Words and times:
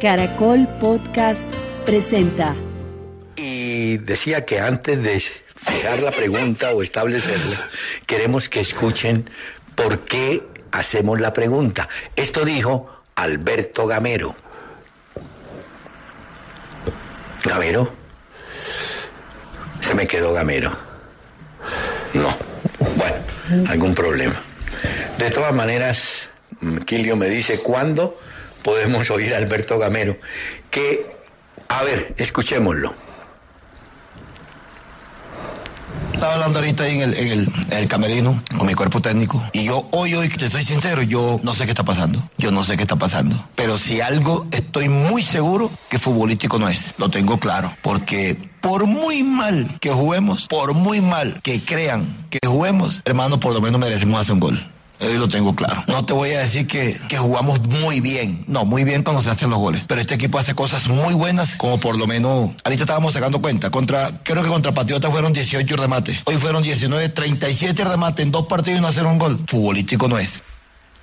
Caracol 0.00 0.66
Podcast 0.80 1.44
presenta. 1.86 2.54
Y 3.36 3.98
decía 3.98 4.44
que 4.44 4.60
antes 4.60 5.02
de 5.02 5.20
fijar 5.20 6.00
la 6.00 6.10
pregunta 6.10 6.72
o 6.72 6.82
establecerla, 6.82 7.68
queremos 8.06 8.48
que 8.48 8.60
escuchen 8.60 9.28
por 9.74 10.00
qué 10.00 10.42
hacemos 10.72 11.20
la 11.20 11.32
pregunta. 11.32 11.88
Esto 12.16 12.44
dijo 12.44 13.02
Alberto 13.14 13.86
Gamero. 13.86 14.34
Gamero. 17.44 17.90
Se 19.80 19.94
me 19.94 20.06
quedó 20.06 20.32
Gamero. 20.32 20.76
No. 22.14 22.36
Bueno, 22.96 23.68
algún 23.70 23.94
problema. 23.94 24.40
De 25.18 25.30
todas 25.30 25.54
maneras, 25.54 26.28
Quilio 26.84 27.16
me 27.16 27.28
dice 27.28 27.58
cuándo 27.58 28.18
podemos 28.64 29.08
oír 29.10 29.34
a 29.34 29.36
Alberto 29.36 29.78
Gamero. 29.78 30.16
Que, 30.70 31.06
a 31.68 31.84
ver, 31.84 32.14
escuchémoslo. 32.16 32.94
Estaba 36.14 36.34
hablando 36.34 36.60
ahorita 36.60 36.84
ahí 36.84 37.02
en 37.02 37.12
el, 37.70 37.88
camerino 37.88 38.40
con 38.56 38.66
mi 38.66 38.74
cuerpo 38.74 39.02
técnico 39.02 39.42
y 39.52 39.64
yo 39.64 39.88
hoy, 39.90 40.14
hoy, 40.14 40.28
te 40.28 40.48
soy 40.48 40.64
sincero, 40.64 41.02
yo 41.02 41.40
no 41.42 41.54
sé 41.54 41.64
qué 41.64 41.72
está 41.72 41.84
pasando. 41.84 42.22
Yo 42.38 42.50
no 42.50 42.64
sé 42.64 42.76
qué 42.76 42.84
está 42.84 42.96
pasando. 42.96 43.46
Pero 43.56 43.78
si 43.78 44.00
algo 44.00 44.46
estoy 44.50 44.88
muy 44.88 45.22
seguro 45.22 45.70
que 45.90 45.98
futbolístico 45.98 46.58
no 46.58 46.68
es. 46.68 46.94
Lo 46.98 47.10
tengo 47.10 47.38
claro. 47.38 47.76
Porque 47.82 48.38
por 48.60 48.86
muy 48.86 49.22
mal 49.22 49.76
que 49.80 49.90
juguemos, 49.90 50.46
por 50.48 50.72
muy 50.72 51.00
mal 51.00 51.40
que 51.42 51.60
crean 51.60 52.26
que 52.30 52.38
juguemos, 52.46 53.02
hermano, 53.04 53.38
por 53.38 53.52
lo 53.52 53.60
menos 53.60 53.80
merecemos 53.80 54.20
hacer 54.20 54.34
un 54.34 54.40
gol. 54.40 54.66
Eso 55.04 55.18
lo 55.18 55.28
tengo 55.28 55.54
claro. 55.54 55.84
No 55.86 56.04
te 56.04 56.12
voy 56.12 56.30
a 56.30 56.40
decir 56.40 56.66
que, 56.66 56.98
que, 57.08 57.18
jugamos 57.18 57.60
muy 57.68 58.00
bien. 58.00 58.44
No, 58.46 58.64
muy 58.64 58.84
bien 58.84 59.02
cuando 59.02 59.22
se 59.22 59.30
hacen 59.30 59.50
los 59.50 59.58
goles. 59.58 59.84
Pero 59.86 60.00
este 60.00 60.14
equipo 60.14 60.38
hace 60.38 60.54
cosas 60.54 60.88
muy 60.88 61.14
buenas, 61.14 61.56
como 61.56 61.78
por 61.78 61.98
lo 61.98 62.06
menos. 62.06 62.50
Ahorita 62.64 62.84
estábamos 62.84 63.12
sacando 63.12 63.40
cuenta. 63.40 63.70
Contra, 63.70 64.10
creo 64.22 64.42
que 64.42 64.48
contra 64.48 64.72
Patriota 64.72 65.10
fueron 65.10 65.32
18 65.32 65.76
remates. 65.76 66.18
Hoy 66.24 66.36
fueron 66.36 66.62
19, 66.62 67.10
37 67.10 67.84
remates 67.84 68.24
en 68.24 68.32
dos 68.32 68.46
partidos 68.46 68.78
y 68.78 68.82
no 68.82 68.88
hacer 68.88 69.04
un 69.04 69.18
gol. 69.18 69.38
Futbolístico 69.46 70.08
no 70.08 70.18
es. 70.18 70.42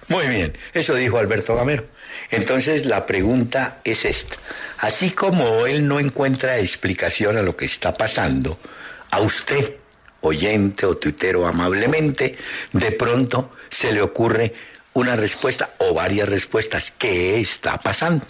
Muy 0.07 0.27
bien, 0.27 0.57
eso 0.73 0.93
dijo 0.95 1.17
Alberto 1.19 1.55
Gamero. 1.55 1.85
Entonces 2.31 2.85
la 2.85 3.05
pregunta 3.05 3.79
es 3.85 4.03
esta. 4.03 4.35
Así 4.79 5.11
como 5.11 5.65
él 5.65 5.87
no 5.87 5.99
encuentra 5.99 6.59
explicación 6.59 7.37
a 7.37 7.41
lo 7.41 7.55
que 7.55 7.65
está 7.65 7.93
pasando, 7.93 8.57
a 9.09 9.21
usted 9.21 9.75
oyente 10.21 10.85
o 10.85 10.97
tuitero 10.97 11.45
amablemente, 11.47 12.35
de 12.71 12.91
pronto 12.91 13.51
se 13.69 13.91
le 13.91 14.01
ocurre 14.01 14.53
una 14.93 15.15
respuesta 15.15 15.71
o 15.79 15.93
varias 15.93 16.29
respuestas. 16.29 16.91
¿Qué 16.91 17.39
está 17.39 17.77
pasando? 17.81 18.25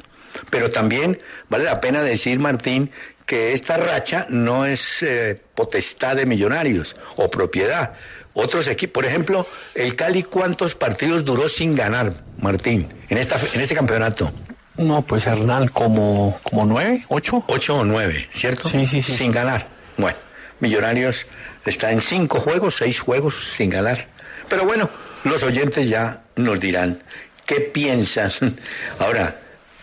Pero 0.50 0.72
también 0.72 1.20
vale 1.50 1.66
la 1.66 1.82
pena 1.82 2.02
decir, 2.04 2.40
Martín, 2.40 2.92
que 3.26 3.54
esta 3.54 3.78
racha 3.78 4.28
no 4.30 4.66
es 4.66 5.04
eh, 5.04 5.40
potestad 5.56 6.16
de 6.16 6.26
millonarios 6.26 6.96
o 7.16 7.30
propiedad. 7.30 7.94
Otros 8.34 8.68
equipos, 8.68 8.94
por 8.94 9.06
ejemplo, 9.06 9.46
el 9.76 9.96
Cali, 9.96 10.24
¿cuántos 10.24 10.76
partidos 10.76 11.26
duró 11.26 11.50
sin 11.50 11.76
ganar, 11.76 12.14
Martín, 12.38 12.88
en, 13.10 13.18
esta, 13.18 13.38
en 13.54 13.60
este 13.60 13.76
campeonato? 13.76 14.32
No, 14.78 15.02
pues 15.02 15.28
Hernán, 15.28 15.68
como, 15.68 16.40
como 16.44 16.66
nueve, 16.66 17.04
ocho. 17.10 17.44
Ocho 17.48 17.80
o 17.80 17.84
nueve, 17.84 18.30
¿cierto? 18.34 18.70
Sí, 18.70 18.86
sí, 18.86 19.02
sí. 19.02 19.14
Sin 19.14 19.32
ganar. 19.32 19.68
Bueno, 19.98 20.18
Millonarios 20.62 21.26
está 21.66 21.92
en 21.92 22.02
cinco 22.02 22.40
juegos, 22.40 22.76
seis 22.78 23.00
juegos 23.00 23.54
sin 23.58 23.70
ganar. 23.70 24.08
Pero 24.48 24.66
bueno, 24.66 24.90
los 25.24 25.44
oyentes 25.44 25.90
ya 25.90 26.22
nos 26.36 26.60
dirán, 26.60 27.02
¿qué 27.46 27.62
piensas? 27.62 28.40
Ahora, 29.00 29.36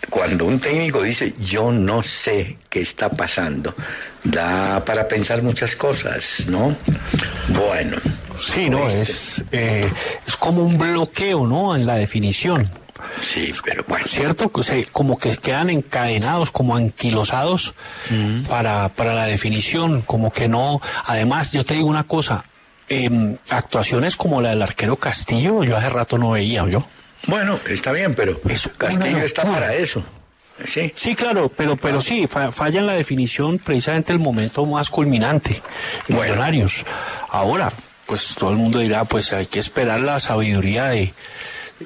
cuando 0.09 0.45
un 0.45 0.59
técnico 0.59 1.03
dice, 1.03 1.33
yo 1.39 1.71
no 1.71 2.01
sé 2.01 2.57
qué 2.69 2.81
está 2.81 3.09
pasando, 3.09 3.75
da 4.23 4.83
para 4.83 5.07
pensar 5.07 5.43
muchas 5.43 5.75
cosas, 5.75 6.45
¿no? 6.47 6.75
Bueno. 7.49 7.97
Sí, 8.41 8.69
no, 8.69 8.87
este. 8.87 9.01
es, 9.01 9.43
eh, 9.51 9.91
es 10.25 10.35
como 10.37 10.63
un 10.63 10.77
bloqueo, 10.77 11.45
¿no? 11.45 11.75
En 11.75 11.85
la 11.85 11.95
definición. 11.95 12.78
Sí, 13.21 13.53
pero 13.63 13.83
bueno. 13.87 14.05
¿Cierto? 14.07 14.51
Como 14.91 15.17
que 15.17 15.37
quedan 15.37 15.69
encadenados, 15.69 16.51
como 16.51 16.75
anquilosados 16.75 17.73
para, 18.47 18.89
para 18.89 19.13
la 19.13 19.25
definición, 19.25 20.01
como 20.01 20.31
que 20.31 20.47
no. 20.47 20.81
Además, 21.05 21.51
yo 21.51 21.65
te 21.65 21.73
digo 21.75 21.87
una 21.87 22.05
cosa, 22.05 22.45
eh, 22.87 23.35
actuaciones 23.49 24.15
como 24.15 24.41
la 24.41 24.49
del 24.49 24.61
arquero 24.61 24.95
Castillo, 24.95 25.63
yo 25.63 25.77
hace 25.77 25.89
rato 25.89 26.17
no 26.17 26.31
veía, 26.31 26.65
yo. 26.67 26.83
Bueno, 27.27 27.59
está 27.67 27.91
bien, 27.91 28.13
pero 28.13 28.39
Es 28.47 28.69
Castillo 28.77 29.17
está 29.19 29.43
para 29.43 29.73
eso. 29.75 30.03
Sí. 30.65 30.91
Sí, 30.95 31.15
claro, 31.15 31.49
pero, 31.55 31.77
pero 31.77 32.01
sí, 32.01 32.27
fa- 32.27 32.51
falla 32.51 32.79
en 32.79 32.87
la 32.87 32.93
definición 32.93 33.59
precisamente 33.59 34.11
el 34.11 34.19
momento 34.19 34.65
más 34.65 34.89
culminante. 34.89 35.61
en 36.07 36.15
Bueno. 36.15 36.33
Millonarios. 36.33 36.85
Ahora, 37.29 37.71
pues 38.05 38.35
todo 38.37 38.49
el 38.51 38.57
mundo 38.57 38.79
dirá, 38.79 39.05
pues 39.05 39.31
hay 39.31 39.45
que 39.45 39.59
esperar 39.59 40.01
la 40.01 40.19
sabiduría 40.19 40.85
de, 40.85 41.13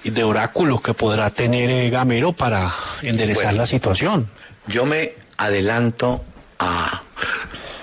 de 0.04 0.24
oráculo 0.24 0.82
que 0.82 0.94
podrá 0.94 1.30
tener 1.30 1.70
eh, 1.70 1.90
Gamero 1.90 2.32
para 2.34 2.72
enderezar 3.02 3.46
Bueno. 3.46 3.58
la 3.60 3.66
situación. 3.66 4.30
Yo 4.68 4.86
me 4.86 5.14
adelanto 5.38 6.24
a 6.60 7.02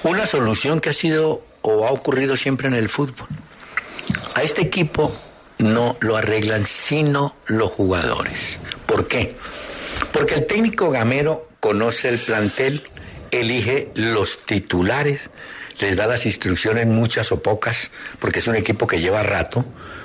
una 0.03 0.27
solución 0.27 0.81
que 0.81 0.91
ha 0.91 0.95
sido 0.95 1.45
o 1.63 1.87
ha 1.87 1.91
ocurrido 1.91 2.37
siempre 2.37 2.69
en 2.69 2.75
el 2.75 2.89
fútbol. 2.89 3.29
A 4.35 4.43
este 4.43 4.63
equipo 4.63 5.15
no 5.59 5.97
lo 6.01 6.17
arreglan 6.17 6.67
sino 6.67 7.37
los 7.47 7.71
jugadores. 7.73 8.59
¿Por 8.87 9.07
qué? 9.09 9.37
Porque 10.13 10.35
el 10.35 10.47
técnico 10.47 10.91
gamero 10.91 11.49
conoce 11.61 12.09
el 12.09 12.19
plantel, 12.19 12.83
elige 13.31 13.91
los 13.95 14.45
titulares, 14.47 15.31
les 15.79 15.97
da 15.97 16.07
las 16.07 16.27
instrucciones 16.27 16.87
muchas 16.87 17.31
o 17.33 17.43
pocas, 17.43 17.91
porque 18.19 18.39
es 18.39 18.49
un 18.49 18.57
equipo 18.57 18.87
que 18.87 19.01
lleva 19.01 19.23
rato, 19.23 19.65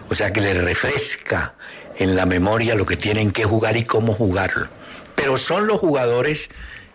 o 0.10 0.14
sea 0.16 0.32
que 0.34 0.42
les 0.42 0.58
refresca 0.62 1.54
en 1.98 2.16
la 2.16 2.26
memoria 2.26 2.76
lo 2.76 2.86
que 2.86 2.98
tienen 2.98 3.32
que 3.32 3.46
jugar 3.46 3.78
y 3.78 3.84
cómo 3.84 4.14
jugarlo. 4.14 4.68
Pero 5.16 5.38
son 5.38 5.68
los 5.68 5.80
jugadores 5.80 6.50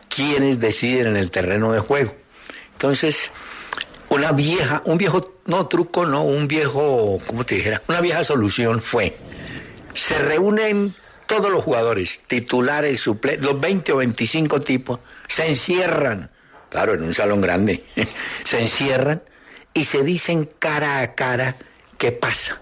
quienes 0.09 0.59
deciden 0.59 1.09
en 1.09 1.17
el 1.17 1.31
terreno 1.31 1.73
de 1.73 1.81
juego. 1.81 2.15
Entonces, 2.73 3.31
una 4.11 4.33
vieja, 4.33 4.83
un 4.85 4.99
viejo, 4.99 5.35
no 5.47 5.67
truco, 5.69 6.05
no, 6.05 6.25
un 6.25 6.49
viejo, 6.49 7.21
¿cómo 7.27 7.45
te 7.45 7.57
dijera? 7.57 7.83
Una 7.89 8.01
vieja 8.01 8.25
solución 8.25 8.81
fue, 8.81 9.17
se 9.95 10.19
reúnen 10.19 10.95
todos 11.27 11.51
los 11.51 11.63
jugadores, 11.63 12.21
titulares, 12.27 13.01
suplentes, 13.01 13.45
los 13.45 13.61
20 13.61 13.93
o 13.93 13.97
25 13.99 14.63
tipos, 14.63 14.99
se 15.29 15.47
encierran, 15.47 16.31
claro, 16.71 16.95
en 16.95 17.05
un 17.05 17.15
salón 17.15 17.41
grande, 17.41 17.85
se 18.45 18.61
encierran 18.61 19.23
y 19.73 19.85
se 19.85 20.03
dicen 20.03 20.49
cara 20.59 21.01
a 21.01 21.15
cara 21.15 21.55
qué 21.97 22.11
pasa. 22.11 22.61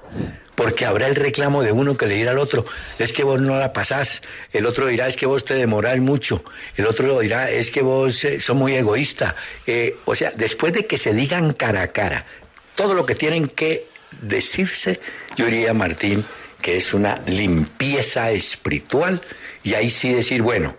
Porque 0.59 0.85
habrá 0.85 1.07
el 1.07 1.15
reclamo 1.15 1.63
de 1.63 1.71
uno 1.71 1.97
que 1.97 2.07
le 2.07 2.17
dirá 2.17 2.33
al 2.33 2.39
otro, 2.39 2.65
es 2.99 3.13
que 3.13 3.23
vos 3.23 3.41
no 3.41 3.57
la 3.57 3.73
pasás, 3.73 4.23
el 4.53 4.67
otro 4.67 4.89
dirá, 4.89 5.07
es 5.07 5.17
que 5.17 5.27
vos 5.27 5.45
te 5.45 5.55
demorás 5.55 5.99
mucho, 6.01 6.43
el 6.77 6.89
otro 6.89 7.21
dirá, 7.21 7.49
es 7.49 7.71
que 7.71 7.81
vos 7.81 8.25
eh, 8.25 8.41
sos 8.41 8.57
muy 8.57 8.75
egoísta. 8.75 9.37
Eh, 9.69 9.97
o 10.05 10.17
sea, 10.17 10.33
después 10.33 10.73
de 10.73 10.85
que 10.87 10.99
se 10.99 11.15
digan 11.15 11.53
cara 11.53 11.83
a 11.83 11.89
cara 11.93 12.27
todo 12.75 12.95
lo 12.95 13.07
que 13.07 13.15
tienen 13.15 13.47
que 13.47 13.87
decirse, 14.21 14.99
yo 15.37 15.47
diría, 15.47 15.75
Martín, 15.75 16.25
que 16.61 16.77
es 16.77 16.93
una 16.93 17.21
limpieza 17.27 18.33
espiritual 18.33 19.21
y 19.63 19.75
ahí 19.75 19.91
sí 19.91 20.13
decir, 20.13 20.43
bueno, 20.43 20.77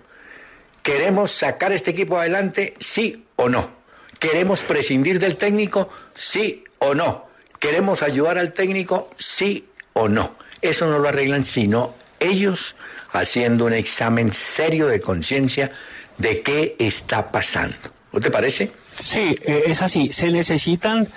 ¿Queremos 0.90 1.32
sacar 1.32 1.72
este 1.72 1.92
equipo 1.92 2.18
adelante? 2.18 2.74
Sí 2.80 3.26
o 3.36 3.50
no. 3.50 3.70
¿Queremos 4.18 4.64
prescindir 4.64 5.20
del 5.20 5.36
técnico? 5.36 5.90
Sí 6.16 6.64
o 6.80 6.96
no. 6.96 7.28
¿Queremos 7.60 8.02
ayudar 8.02 8.38
al 8.38 8.54
técnico? 8.54 9.10
Sí 9.18 9.69
o 10.00 10.10
no. 10.10 10.36
Eso 10.62 10.88
no 10.88 11.00
lo 11.00 11.10
arreglan 11.10 11.46
sino 11.46 11.96
ellos 12.20 12.76
haciendo 13.12 13.66
un 13.66 13.74
examen 13.74 14.34
serio 14.34 14.88
de 14.88 15.00
conciencia 15.00 15.72
de 16.18 16.42
qué 16.42 16.76
está 16.80 17.32
pasando. 17.32 17.78
¿No 18.12 18.20
te 18.20 18.30
parece? 18.30 18.72
Sí, 19.00 19.38
eh, 19.42 19.64
es 19.68 19.82
así. 19.82 20.12
Se 20.12 20.32
necesitan 20.32 21.08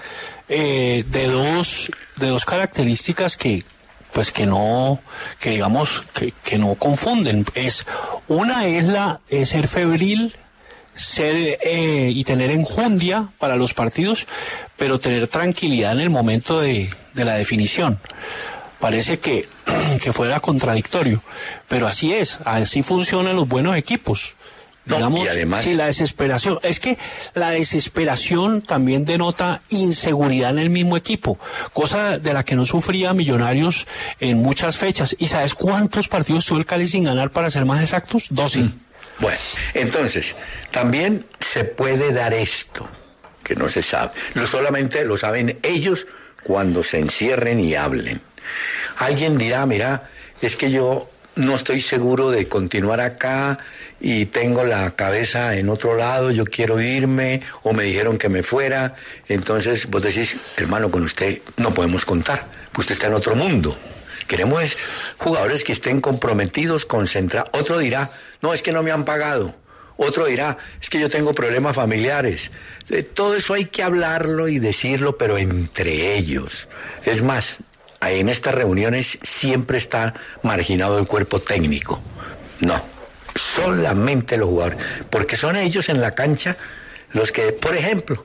eh, 0.49 1.05
de 1.07 1.27
dos 1.27 1.91
de 2.17 2.29
dos 2.29 2.45
características 2.45 3.37
que 3.37 3.65
pues 4.13 4.31
que 4.31 4.47
no 4.47 5.01
que 5.41 5.51
digamos 5.51 6.03
que, 6.15 6.33
que 6.45 6.59
no 6.59 6.75
confunden. 6.75 7.45
Es 7.55 7.87
una 8.29 8.67
es 8.67 8.85
la 8.85 9.21
es 9.29 9.51
ser 9.51 9.69
febril 9.69 10.37
ser 10.95 11.59
eh, 11.63 12.11
y 12.15 12.23
tener 12.25 12.51
enjundia 12.51 13.29
para 13.39 13.57
los 13.57 13.75
partidos, 13.75 14.27
pero 14.77 15.01
tener 15.01 15.29
tranquilidad 15.29 15.93
en 15.93 16.01
el 16.01 16.11
momento 16.11 16.61
de, 16.61 16.91
de 17.15 17.25
la 17.25 17.35
definición. 17.35 17.99
Parece 18.83 19.21
que, 19.21 19.47
que 20.03 20.13
fuera 20.13 20.41
contradictorio, 20.41 21.23
pero 21.69 21.87
así 21.87 22.13
es, 22.13 22.41
así 22.45 22.83
funcionan 22.83 23.37
los 23.37 23.47
buenos 23.47 23.77
equipos. 23.77 24.35
No, 24.87 24.97
Digamos, 24.97 25.25
y 25.25 25.29
además- 25.29 25.63
sí, 25.63 25.75
la 25.77 25.87
desesperación. 25.87 26.59
Es 26.65 26.81
que 26.81 26.99
la 27.35 27.51
desesperación 27.51 28.61
también 28.61 29.05
denota 29.05 29.63
inseguridad 29.69 30.51
en 30.51 30.59
el 30.59 30.71
mismo 30.71 30.97
equipo, 30.97 31.39
cosa 31.73 32.19
de 32.19 32.35
la 32.35 32.45
que 32.45 32.57
no 32.57 32.65
sufría 32.65 33.13
Millonarios 33.13 33.87
en 34.19 34.39
muchas 34.39 34.77
fechas. 34.77 35.15
¿Y 35.17 35.29
sabes 35.29 35.55
cuántos 35.55 36.09
partidos 36.09 36.47
tuvo 36.47 36.59
el 36.59 36.67
Cali 36.67 36.89
sin 36.89 37.05
ganar 37.05 37.31
para 37.31 37.53
ser 37.53 37.65
más 37.65 37.81
exactos? 37.81 38.27
12. 38.31 38.65
Bueno, 39.21 39.39
entonces, 39.75 40.35
también 40.73 41.25
se 41.39 41.63
puede 41.63 42.13
dar 42.13 42.35
esto, 42.35 42.89
que 43.45 43.55
no 43.55 43.69
se 43.69 43.83
sabe. 43.83 44.11
Lo 44.35 44.49
solamente 44.49 45.05
lo 45.05 45.17
saben 45.17 45.61
ellos 45.63 46.09
cuando 46.43 46.83
se 46.83 46.99
encierren 46.99 47.61
y 47.61 47.77
hablen. 47.77 48.21
Alguien 48.99 49.39
dirá, 49.39 49.65
mira, 49.67 50.11
es 50.41 50.57
que 50.57 50.71
yo 50.71 51.09
no 51.35 51.55
estoy 51.55 51.81
seguro 51.81 52.31
de 52.31 52.49
continuar 52.49 53.01
acá 53.01 53.59
y 54.01 54.27
tengo 54.27 54.65
la 54.65 54.91
cabeza 54.93 55.57
en 55.57 55.69
otro 55.69 55.97
lado, 55.97 56.31
yo 56.31 56.45
quiero 56.45 56.81
irme 56.81 57.43
o 57.63 57.73
me 57.73 57.85
dijeron 57.85 58.19
que 58.19 58.29
me 58.29 58.43
fuera. 58.43 58.97
Entonces 59.29 59.87
vos 59.89 60.03
decís, 60.03 60.37
hermano, 60.57 60.91
con 60.91 61.03
usted 61.03 61.41
no 61.57 61.73
podemos 61.73 62.05
contar, 62.05 62.47
usted 62.77 62.93
está 62.93 63.07
en 63.07 63.15
otro 63.15 63.35
mundo. 63.35 63.77
Queremos 64.27 64.63
es 64.63 64.77
jugadores 65.19 65.65
que 65.65 65.73
estén 65.73 66.01
comprometidos, 66.01 66.87
concentrados. 66.87 67.51
Otro 67.53 67.79
dirá, 67.79 68.11
no, 68.41 68.55
es 68.55 68.63
que 68.63 68.73
no 68.73 68.83
me 68.83 68.91
han 68.91 69.05
pagado. 69.05 69.55
Otro 69.97 70.27
dirá, 70.27 70.57
es 70.81 70.89
que 70.89 70.99
yo 70.99 71.11
tengo 71.11 71.35
problemas 71.35 71.77
familiares. 71.77 72.51
Eh, 72.89 73.03
Todo 73.03 73.37
eso 73.37 73.55
hay 73.55 73.67
que 73.67 73.83
hablarlo 73.83 74.49
y 74.49 74.59
decirlo, 74.59 75.19
pero 75.19 75.39
entre 75.39 76.17
ellos. 76.17 76.69
Es 77.05 77.23
más, 77.23 77.59
en 78.11 78.29
estas 78.29 78.55
reuniones 78.55 79.19
siempre 79.23 79.79
está 79.79 80.15
marginado 80.43 80.99
el 80.99 81.07
cuerpo 81.07 81.41
técnico. 81.41 82.01
No, 82.61 82.83
solamente 83.35 84.37
los 84.37 84.49
jugadores. 84.49 84.79
Porque 85.11 85.37
son 85.37 85.57
ellos 85.57 85.89
en 85.89 86.01
la 86.01 86.15
cancha 86.15 86.57
los 87.13 87.33
que, 87.33 87.53
por 87.53 87.77
ejemplo, 87.77 88.25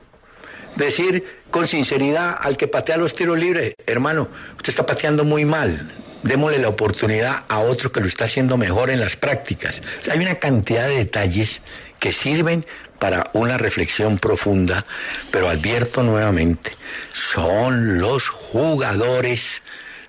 decir 0.76 1.24
con 1.50 1.66
sinceridad 1.66 2.36
al 2.40 2.56
que 2.56 2.68
patea 2.68 2.96
los 2.96 3.14
tiros 3.14 3.38
libres, 3.38 3.74
hermano, 3.86 4.28
usted 4.56 4.70
está 4.70 4.86
pateando 4.86 5.24
muy 5.24 5.44
mal. 5.44 5.90
Démosle 6.22 6.58
la 6.58 6.68
oportunidad 6.68 7.44
a 7.48 7.60
otro 7.60 7.92
que 7.92 8.00
lo 8.00 8.06
está 8.06 8.24
haciendo 8.24 8.56
mejor 8.56 8.90
en 8.90 8.98
las 9.00 9.16
prácticas. 9.16 9.82
Hay 10.10 10.18
una 10.18 10.34
cantidad 10.36 10.88
de 10.88 10.98
detalles 10.98 11.62
que 12.00 12.12
sirven 12.12 12.66
para 12.98 13.30
una 13.32 13.58
reflexión 13.58 14.18
profunda, 14.18 14.84
pero 15.30 15.48
advierto 15.48 16.02
nuevamente, 16.02 16.72
son 17.12 17.98
los 17.98 18.28
jugadores 18.28 19.62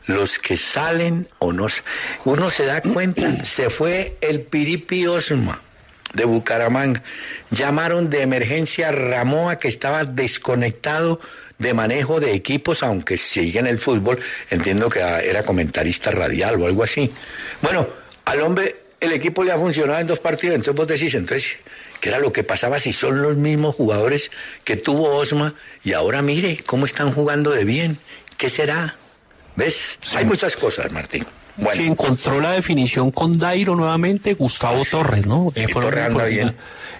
los 0.06 0.40
que 0.40 0.58
salen 0.58 1.28
o 1.38 1.54
no. 1.54 1.68
Uno 2.26 2.50
se 2.50 2.66
da 2.66 2.82
cuenta, 2.82 3.22
se 3.46 3.70
fue 3.70 4.18
el 4.22 4.42
Piripi 4.42 5.06
Osma 5.08 5.62
de 6.14 6.26
Bucaramanga. 6.26 7.04
Llamaron 7.52 8.10
de 8.10 8.24
emergencia 8.24 8.90
a 8.90 8.92
Ramoa 8.92 9.60
que 9.60 9.68
estaba 9.68 10.06
desconectado 10.06 11.20
de 11.60 11.74
manejo 11.74 12.20
de 12.20 12.34
equipos, 12.34 12.84
aunque 12.84 13.18
sigue 13.18 13.60
en 13.60 13.68
el 13.68 13.78
fútbol, 13.78 14.20
entiendo 14.50 14.90
que 14.90 15.04
ah, 15.04 15.22
era 15.22 15.44
comentarista 15.44 16.10
radial 16.10 16.60
o 16.62 16.66
algo 16.66 16.84
así. 16.84 17.12
Bueno, 17.62 17.88
al 18.26 18.42
hombre 18.42 18.78
el 19.00 19.12
equipo 19.12 19.44
le 19.44 19.52
ha 19.52 19.58
funcionado 19.58 20.00
en 20.00 20.08
dos 20.08 20.20
partidos, 20.20 20.56
entonces 20.56 20.76
vos 20.76 20.88
decís, 20.88 21.14
entonces, 21.14 21.58
¿qué 22.00 22.10
era 22.10 22.20
lo 22.20 22.32
que 22.32 22.44
pasaba 22.44 22.80
si 22.80 22.94
son 22.94 23.22
los 23.22 23.36
mismos 23.38 23.76
jugadores 23.76 24.32
que 24.64 24.76
tuvo 24.78 25.16
Osma 25.18 25.54
y 25.84 25.94
ahora 25.94 26.22
mire 26.22 26.58
cómo 26.66 26.86
están 26.86 27.12
jugando 27.12 27.52
de 27.52 27.66
bien? 27.66 27.98
¿Qué 28.38 28.50
será? 28.50 28.96
¿Ves? 29.56 30.00
Hay 30.16 30.26
muchas 30.26 30.56
cosas, 30.56 30.92
Martín. 30.92 31.26
Bueno, 31.58 31.82
Sí, 31.82 31.88
encontró 31.88 32.40
la 32.40 32.52
definición 32.54 33.12
con 33.12 33.38
Dairo 33.38 33.76
nuevamente, 33.76 34.34
Gustavo 34.34 34.86
Torres, 34.86 35.28
¿no? 35.28 35.52
Eh, 35.56 35.68
Torres 35.68 36.06
anda 36.06 36.24
bien. 36.26 36.56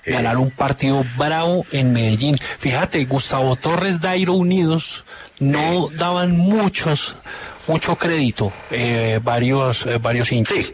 Ganar 0.06 0.38
un 0.38 0.52
partido 0.52 1.06
bravo 1.18 1.66
en 1.72 1.94
Medellín. 1.94 2.38
Fíjate, 2.58 3.06
Gustavo 3.06 3.56
Torres, 3.56 4.02
Dairo 4.02 4.34
unidos 4.34 5.06
no 5.40 5.88
daban 5.94 6.36
muchos, 6.36 7.16
mucho 7.68 7.96
crédito, 7.96 8.52
eh, 8.72 9.20
varios, 9.24 9.86
eh, 9.86 9.98
varios 9.98 10.30
hinchas. 10.34 10.58
sí, 10.58 10.74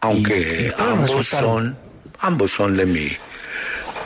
aunque 0.00 0.72
Y- 0.76 0.82
ambos 0.82 1.08
resultaron. 1.10 1.64
son, 1.64 1.78
ambos 2.20 2.50
son 2.50 2.76
de 2.76 2.84
mi, 2.86 3.08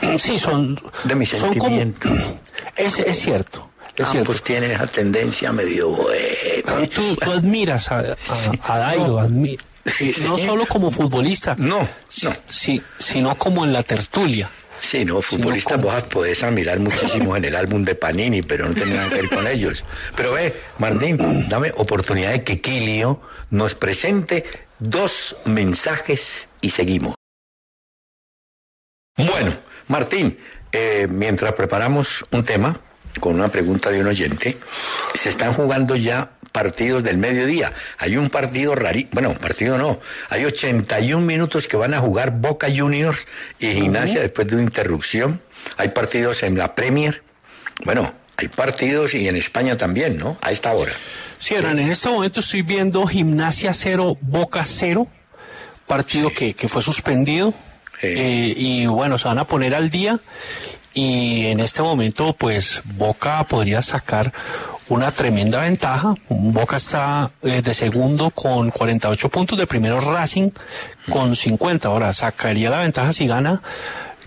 Sí, 0.17 0.39
son. 0.39 0.79
de 1.03 1.15
mi 1.15 1.25
son 1.25 1.53
como- 1.57 1.77
es, 2.75 2.99
es 2.99 3.19
cierto, 3.19 3.69
es 3.95 4.05
ambos 4.07 4.11
cierto. 4.27 4.43
tienen 4.43 4.71
esa 4.71 4.87
tendencia 4.87 5.51
medio. 5.51 5.95
Tú, 6.93 7.15
tú 7.15 7.31
admiras 7.31 7.91
a, 7.91 7.99
a, 7.99 8.15
a 8.73 8.77
Dairo, 8.79 9.19
admi- 9.19 9.59
Sí, 9.97 10.13
no 10.27 10.37
sí. 10.37 10.45
solo 10.45 10.65
como 10.65 10.91
futbolista, 10.91 11.55
No, 11.57 11.79
no. 12.23 12.33
sí, 12.49 12.81
sino 12.99 13.35
como 13.37 13.63
en 13.63 13.71
la 13.73 13.83
tertulia. 13.83 14.49
Sí, 14.79 15.03
no, 15.05 15.21
futbolistas 15.23 15.81
vos 15.81 16.03
podés 16.03 16.43
admirar 16.43 16.79
muchísimo 16.79 17.35
en 17.35 17.45
el 17.45 17.55
álbum 17.55 17.83
de 17.83 17.95
Panini, 17.95 18.43
pero 18.43 18.67
no 18.67 18.75
tiene 18.75 18.93
nada 18.93 19.09
que 19.09 19.15
ver 19.15 19.29
con 19.29 19.47
ellos. 19.47 19.83
Pero 20.15 20.33
ve, 20.33 20.53
Martín, 20.77 21.17
dame 21.49 21.71
oportunidad 21.77 22.31
de 22.31 22.43
que 22.43 22.61
Kilio 22.61 23.19
nos 23.49 23.73
presente 23.73 24.45
dos 24.77 25.35
mensajes 25.45 26.47
y 26.61 26.69
seguimos. 26.69 27.15
Bueno, 29.17 29.55
Martín, 29.87 30.37
eh, 30.71 31.07
mientras 31.09 31.53
preparamos 31.53 32.25
un 32.31 32.43
tema 32.43 32.79
con 33.19 33.35
una 33.35 33.49
pregunta 33.49 33.89
de 33.89 34.01
un 34.01 34.07
oyente, 34.07 34.57
se 35.15 35.29
están 35.29 35.53
jugando 35.53 35.95
ya 35.95 36.31
partidos 36.51 37.03
del 37.03 37.17
mediodía. 37.17 37.73
Hay 37.97 38.17
un 38.17 38.29
partido 38.29 38.75
rari, 38.75 39.07
bueno, 39.11 39.33
partido 39.33 39.77
no, 39.77 39.99
hay 40.29 40.45
81 40.45 41.25
minutos 41.25 41.67
que 41.67 41.77
van 41.77 41.93
a 41.93 41.99
jugar 41.99 42.31
Boca 42.31 42.67
Juniors 42.75 43.27
y 43.59 43.73
Gimnasia 43.73 44.21
después 44.21 44.47
de 44.47 44.55
una 44.55 44.63
interrupción. 44.63 45.41
Hay 45.77 45.89
partidos 45.89 46.43
en 46.43 46.57
la 46.57 46.75
Premier. 46.75 47.23
Bueno, 47.85 48.13
hay 48.37 48.47
partidos 48.47 49.13
y 49.13 49.27
en 49.27 49.35
España 49.35 49.77
también, 49.77 50.17
¿no? 50.17 50.37
A 50.41 50.51
esta 50.51 50.73
hora. 50.73 50.91
Sí, 51.39 51.55
Hernán, 51.55 51.79
en 51.79 51.91
este 51.91 52.09
momento 52.09 52.39
estoy 52.39 52.61
viendo 52.61 53.05
Gimnasia 53.05 53.73
0, 53.73 54.17
Boca 54.21 54.63
0, 54.65 55.07
partido 55.85 56.31
que, 56.31 56.53
que 56.53 56.67
fue 56.67 56.81
suspendido. 56.81 57.53
Sí. 57.99 58.07
Eh, 58.07 58.53
y 58.55 58.85
bueno, 58.85 59.17
se 59.17 59.27
van 59.27 59.39
a 59.39 59.45
poner 59.45 59.75
al 59.75 59.89
día. 59.89 60.19
Y 60.93 61.45
en 61.45 61.59
este 61.59 61.83
momento, 61.83 62.33
pues 62.33 62.81
Boca 62.83 63.43
podría 63.43 63.83
sacar 63.83 64.33
una 64.89 65.11
tremenda 65.11 65.61
ventaja. 65.61 66.15
Boca 66.29 66.77
está 66.77 67.31
eh, 67.43 67.61
de 67.61 67.73
segundo 67.73 68.31
con 68.31 68.71
48 68.71 69.29
puntos, 69.29 69.59
de 69.59 69.67
primero 69.67 69.99
Racing 69.99 70.49
con 71.11 71.35
50. 71.35 71.87
Ahora 71.87 72.13
sacaría 72.13 72.69
la 72.69 72.79
ventaja 72.79 73.13
si 73.13 73.27
gana, 73.27 73.61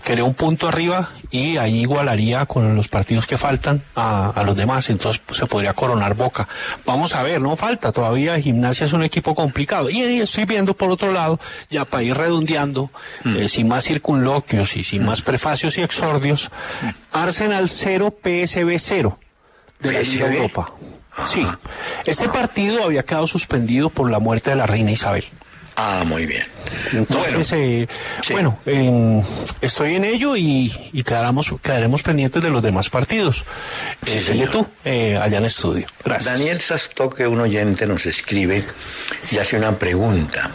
quedaría 0.03 0.23
un 0.23 0.33
punto 0.33 0.67
arriba 0.67 1.09
y 1.29 1.57
ahí 1.57 1.81
igualaría 1.81 2.45
con 2.45 2.75
los 2.75 2.87
partidos 2.87 3.27
que 3.27 3.37
faltan 3.37 3.81
a, 3.95 4.29
a 4.29 4.43
los 4.43 4.55
demás. 4.55 4.89
Entonces 4.89 5.21
pues, 5.25 5.39
se 5.39 5.45
podría 5.45 5.73
coronar 5.73 6.13
Boca. 6.15 6.47
Vamos 6.85 7.15
a 7.15 7.23
ver, 7.23 7.41
no 7.41 7.55
falta 7.55 7.91
todavía. 7.91 8.39
Gimnasia 8.39 8.85
es 8.85 8.93
un 8.93 9.03
equipo 9.03 9.35
complicado. 9.35 9.89
Y 9.89 10.01
ahí 10.01 10.21
estoy 10.21 10.45
viendo 10.45 10.73
por 10.73 10.91
otro 10.91 11.11
lado, 11.11 11.39
ya 11.69 11.85
para 11.85 12.03
ir 12.03 12.15
redondeando, 12.15 12.89
eh, 13.25 13.47
sin 13.47 13.67
más 13.67 13.83
circunloquios 13.85 14.77
y 14.77 14.83
sin 14.83 15.05
más 15.05 15.21
prefacios 15.21 15.77
y 15.77 15.81
exordios, 15.81 16.49
Arsenal 17.11 17.69
0, 17.69 18.15
PSB 18.21 18.77
0 18.77 19.19
de 19.79 19.91
la 19.91 20.01
Liga. 20.01 20.33
Europa. 20.33 20.73
Sí, 21.25 21.45
este 22.05 22.29
partido 22.29 22.85
había 22.85 23.03
quedado 23.03 23.27
suspendido 23.27 23.89
por 23.89 24.09
la 24.09 24.19
muerte 24.19 24.51
de 24.51 24.55
la 24.55 24.65
reina 24.65 24.91
Isabel. 24.91 25.25
Ah, 25.83 26.03
muy 26.05 26.27
bien. 26.27 26.43
Entonces, 26.93 27.49
bueno, 27.49 27.63
eh, 27.63 27.87
sí. 28.21 28.33
bueno 28.33 28.59
em, 28.67 29.23
estoy 29.61 29.95
en 29.95 30.03
ello 30.03 30.35
y, 30.35 30.71
y 30.93 31.01
quedaremos, 31.03 31.51
quedaremos 31.63 32.03
pendientes 32.03 32.41
de 32.43 32.51
los 32.51 32.61
demás 32.61 32.89
partidos. 32.91 33.43
Sí, 34.05 34.13
Eh, 34.17 34.21
señor. 34.21 34.49
tú, 34.51 34.67
eh, 34.85 35.17
allá 35.19 35.39
en 35.39 35.45
estudio. 35.45 35.87
Gracias. 36.05 36.25
Daniel 36.33 36.61
Sastoque, 36.61 37.25
un 37.25 37.39
oyente, 37.41 37.87
nos 37.87 38.05
escribe 38.05 38.63
y 39.31 39.39
hace 39.39 39.57
una 39.57 39.77
pregunta. 39.79 40.51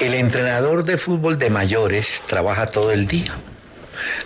El 0.00 0.14
entrenador 0.14 0.82
de 0.84 0.98
fútbol 0.98 1.38
de 1.38 1.50
mayores 1.50 2.22
trabaja 2.26 2.66
todo 2.66 2.90
el 2.90 3.06
día. 3.06 3.32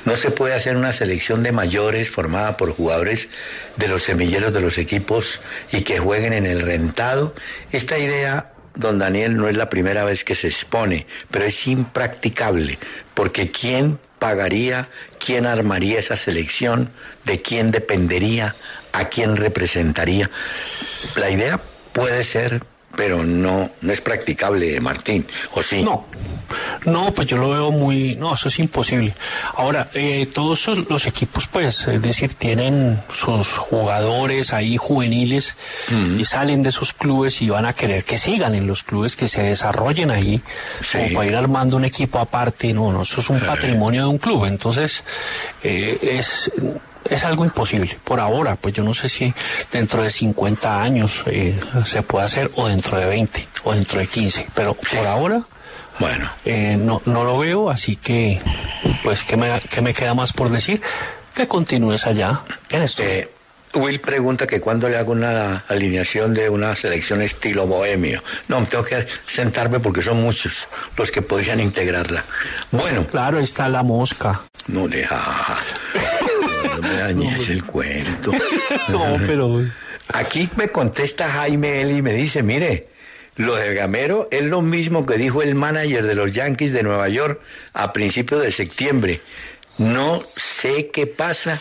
No 0.07 0.17
se 0.17 0.31
puede 0.31 0.55
hacer 0.55 0.77
una 0.79 0.95
selección 0.95 1.43
de 1.43 1.53
mayores 1.53 2.09
formada 2.09 2.57
por 2.57 2.73
jugadores 2.75 3.29
de 3.77 3.89
los 3.89 4.03
semilleros 4.03 4.55
de 4.55 4.63
los 4.63 4.79
equipos 4.79 5.41
y 5.73 5.83
que 5.83 5.99
jueguen 5.99 6.33
en 6.33 6.47
el 6.47 6.63
rentado. 6.63 7.35
Esta 7.71 7.99
idea, 7.99 8.53
don 8.79 8.99
Daniel, 8.99 9.37
no 9.37 9.49
es 9.49 9.57
la 9.57 9.69
primera 9.69 10.05
vez 10.05 10.25
que 10.25 10.35
se 10.35 10.49
expone, 10.49 11.07
pero 11.31 11.45
es 11.45 11.67
impracticable, 11.67 12.79
porque 13.15 13.51
¿quién 13.51 13.99
pagaría, 14.19 14.89
quién 15.25 15.47
armaría 15.47 15.99
esa 15.99 16.17
selección, 16.17 16.89
de 17.25 17.43
quién 17.43 17.71
dependería, 17.71 18.55
a 18.93 19.09
quién 19.09 19.37
representaría? 19.37 20.31
La 21.17 21.31
idea 21.31 21.61
puede 21.93 22.25
ser 22.25 22.63
pero 22.97 23.25
no, 23.25 23.71
no 23.81 23.93
es 23.93 24.01
practicable, 24.01 24.81
Martín, 24.81 25.27
¿o 25.53 25.63
sí? 25.63 25.83
No, 25.83 26.07
no, 26.87 27.13
pues 27.13 27.29
yo 27.29 27.37
lo 27.37 27.51
veo 27.51 27.71
muy, 27.71 28.17
no, 28.17 28.35
eso 28.35 28.49
es 28.49 28.59
imposible. 28.59 29.15
Ahora, 29.55 29.89
eh, 29.95 30.27
todos 30.33 30.67
los 30.89 31.07
equipos, 31.07 31.47
pues, 31.47 31.87
es 31.87 32.03
decir, 32.03 32.35
tienen 32.35 33.01
sus 33.13 33.49
jugadores 33.53 34.53
ahí 34.53 34.77
juveniles 34.77 35.57
y 36.19 36.25
salen 36.25 36.63
de 36.63 36.73
sus 36.73 36.93
clubes 36.93 37.43
y 37.43 37.51
van 37.51 37.67
a 37.67 37.73
querer 37.73 38.05
que 38.05 38.19
sigan 38.19 38.55
en 38.55 38.67
los 38.67 38.83
clubes, 38.83 39.17
que 39.17 39.29
se 39.29 39.43
desarrollen 39.43 40.11
ahí, 40.11 40.41
como 40.91 41.15
para 41.15 41.29
ir 41.29 41.37
armando 41.37 41.77
un 41.77 41.85
equipo 41.85 42.19
aparte, 42.19 42.73
no, 42.73 42.93
no, 42.93 43.03
eso 43.03 43.21
es 43.21 43.31
un 43.31 43.41
patrimonio 43.41 44.03
de 44.03 44.09
un 44.09 44.19
club, 44.19 44.47
entonces 44.47 45.05
eh, 45.63 45.99
es 46.03 46.51
es 47.11 47.25
algo 47.25 47.45
imposible. 47.45 47.99
Por 48.05 48.21
ahora, 48.21 48.57
pues 48.57 48.75
yo 48.75 48.83
no 48.83 48.95
sé 48.95 49.09
si 49.09 49.33
dentro 49.73 50.03
de 50.03 50.11
50 50.11 50.83
años 50.83 51.23
eh, 51.27 51.59
se 51.87 52.03
puede 52.03 52.27
hacer 52.27 52.51
o 52.57 52.69
dentro 52.69 52.99
de 52.99 53.07
20 53.07 53.49
o 53.65 53.75
dentro 53.75 54.01
de 54.01 54.07
15, 54.07 54.49
pero 54.55 54.75
por 54.75 55.07
ahora 55.07 55.43
bueno. 55.99 56.31
Eh, 56.45 56.77
no, 56.79 57.03
no 57.07 57.25
lo 57.25 57.39
veo, 57.39 57.71
así 57.71 57.97
que 57.97 58.41
pues 59.03 59.25
¿qué 59.25 59.37
me, 59.37 59.61
qué 59.71 59.81
me 59.81 59.93
queda 59.93 60.15
más 60.15 60.33
por 60.33 60.49
decir? 60.51 60.81
Que 61.35 61.49
continúes 61.49 62.07
allá 62.07 62.41
en 62.71 62.83
esto. 62.83 63.03
Eh, 63.03 63.29
Will 63.75 64.01
pregunta 64.01 64.47
que 64.47 64.61
cuando 64.61 64.89
le 64.89 64.97
hago 64.97 65.13
una 65.13 65.65
alineación 65.69 66.33
de 66.33 66.49
una 66.49 66.75
selección 66.75 67.21
estilo 67.21 67.67
bohemio. 67.67 68.23
No, 68.49 68.65
tengo 68.65 68.83
que 68.83 69.07
sentarme 69.27 69.79
porque 69.79 70.03
son 70.03 70.23
muchos 70.23 70.69
los 70.97 71.11
que 71.11 71.21
podrían 71.21 71.61
integrarla. 71.61 72.25
Bueno. 72.71 73.07
Claro, 73.07 73.39
ahí 73.39 73.45
está 73.45 73.69
la 73.69 73.83
mosca. 73.83 74.41
No 74.69 74.89
deja. 74.89 75.59
No 76.65 76.83
me 76.83 76.93
dañes 76.95 77.49
el 77.49 77.65
cuento. 77.65 78.33
no, 78.89 79.17
pero. 79.27 79.65
Aquí 80.13 80.49
me 80.57 80.69
contesta 80.69 81.29
Jaime 81.29 81.83
Eli 81.83 81.99
y 81.99 82.03
me 82.03 82.13
dice: 82.13 82.43
mire, 82.43 82.89
lo 83.37 83.55
de 83.55 83.75
Gamero 83.75 84.29
es 84.31 84.43
lo 84.45 84.63
mismo 84.63 85.07
que 85.07 85.17
dijo 85.17 85.43
el 85.43 85.55
manager 85.55 86.07
de 86.07 86.15
los 86.15 86.33
Yankees 86.33 86.73
de 86.73 86.83
Nueva 86.83 87.09
York 87.09 87.41
a 87.73 87.93
principios 87.93 88.43
de 88.43 88.53
septiembre. 88.53 89.21
No 89.77 90.21
sé 90.37 90.89
qué 90.89 91.07
pasa 91.07 91.61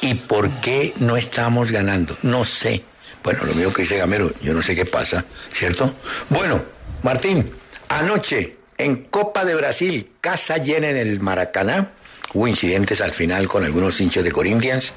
y 0.00 0.14
por 0.14 0.50
qué 0.60 0.92
no 0.98 1.16
estamos 1.16 1.72
ganando. 1.72 2.16
No 2.22 2.44
sé. 2.44 2.82
Bueno, 3.24 3.40
lo 3.44 3.54
mismo 3.54 3.72
que 3.72 3.82
dice 3.82 3.96
Gamero, 3.96 4.32
yo 4.40 4.54
no 4.54 4.62
sé 4.62 4.76
qué 4.76 4.84
pasa, 4.84 5.24
¿cierto? 5.52 5.92
Bueno, 6.28 6.62
Martín, 7.02 7.50
anoche 7.88 8.56
en 8.78 9.04
Copa 9.04 9.44
de 9.44 9.56
Brasil, 9.56 10.08
casa 10.20 10.58
llena 10.58 10.90
en 10.90 10.96
el 10.96 11.18
Maracaná, 11.18 11.90
hubo 12.36 12.46
incidentes 12.46 13.00
al 13.00 13.12
final 13.12 13.48
con 13.48 13.64
algunos 13.64 13.98
hinchas 14.00 14.22
de 14.22 14.30
Corinthians, 14.30 14.92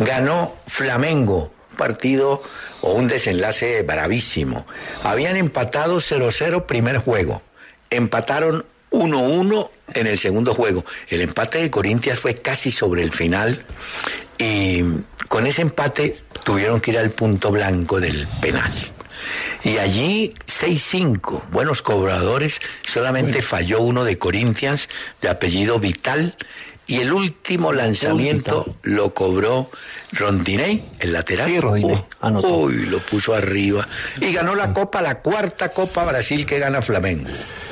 ganó 0.00 0.56
Flamengo, 0.66 1.52
partido 1.76 2.42
o 2.80 2.92
un 2.94 3.06
desenlace 3.06 3.82
bravísimo. 3.82 4.66
Habían 5.04 5.36
empatado 5.36 5.98
0-0 5.98 6.66
primer 6.66 6.98
juego, 6.98 7.42
empataron 7.90 8.64
1-1 8.90 9.70
en 9.94 10.06
el 10.08 10.18
segundo 10.18 10.52
juego. 10.52 10.84
El 11.08 11.20
empate 11.20 11.58
de 11.58 11.70
Corinthians 11.70 12.18
fue 12.18 12.34
casi 12.34 12.72
sobre 12.72 13.02
el 13.02 13.12
final 13.12 13.64
y 14.36 14.82
con 15.28 15.46
ese 15.46 15.62
empate 15.62 16.18
tuvieron 16.42 16.80
que 16.80 16.90
ir 16.90 16.98
al 16.98 17.10
punto 17.10 17.52
blanco 17.52 18.00
del 18.00 18.26
penal. 18.40 18.72
Y 19.62 19.76
allí 19.76 20.32
6-5, 20.46 21.50
buenos 21.50 21.82
cobradores, 21.82 22.60
solamente 22.82 23.42
falló 23.42 23.82
uno 23.82 24.04
de 24.04 24.18
Corinthians 24.18 24.88
de 25.20 25.28
apellido 25.28 25.78
Vital 25.78 26.34
y 26.86 26.96
el 26.98 27.12
último 27.12 27.72
lanzamiento 27.72 28.74
lo 28.82 29.14
cobró 29.14 29.70
Rondinei, 30.12 30.82
el 30.98 31.12
lateral. 31.12 31.48
Sí, 31.48 31.60
Rondinei. 31.60 32.04
Uy, 32.42 32.86
lo 32.86 32.98
puso 32.98 33.34
arriba. 33.34 33.86
Y 34.20 34.32
ganó 34.32 34.54
la 34.54 34.72
Copa, 34.72 35.00
la 35.00 35.20
cuarta 35.20 35.70
Copa 35.70 36.04
Brasil 36.04 36.44
que 36.46 36.58
gana 36.58 36.82
Flamengo. 36.82 37.30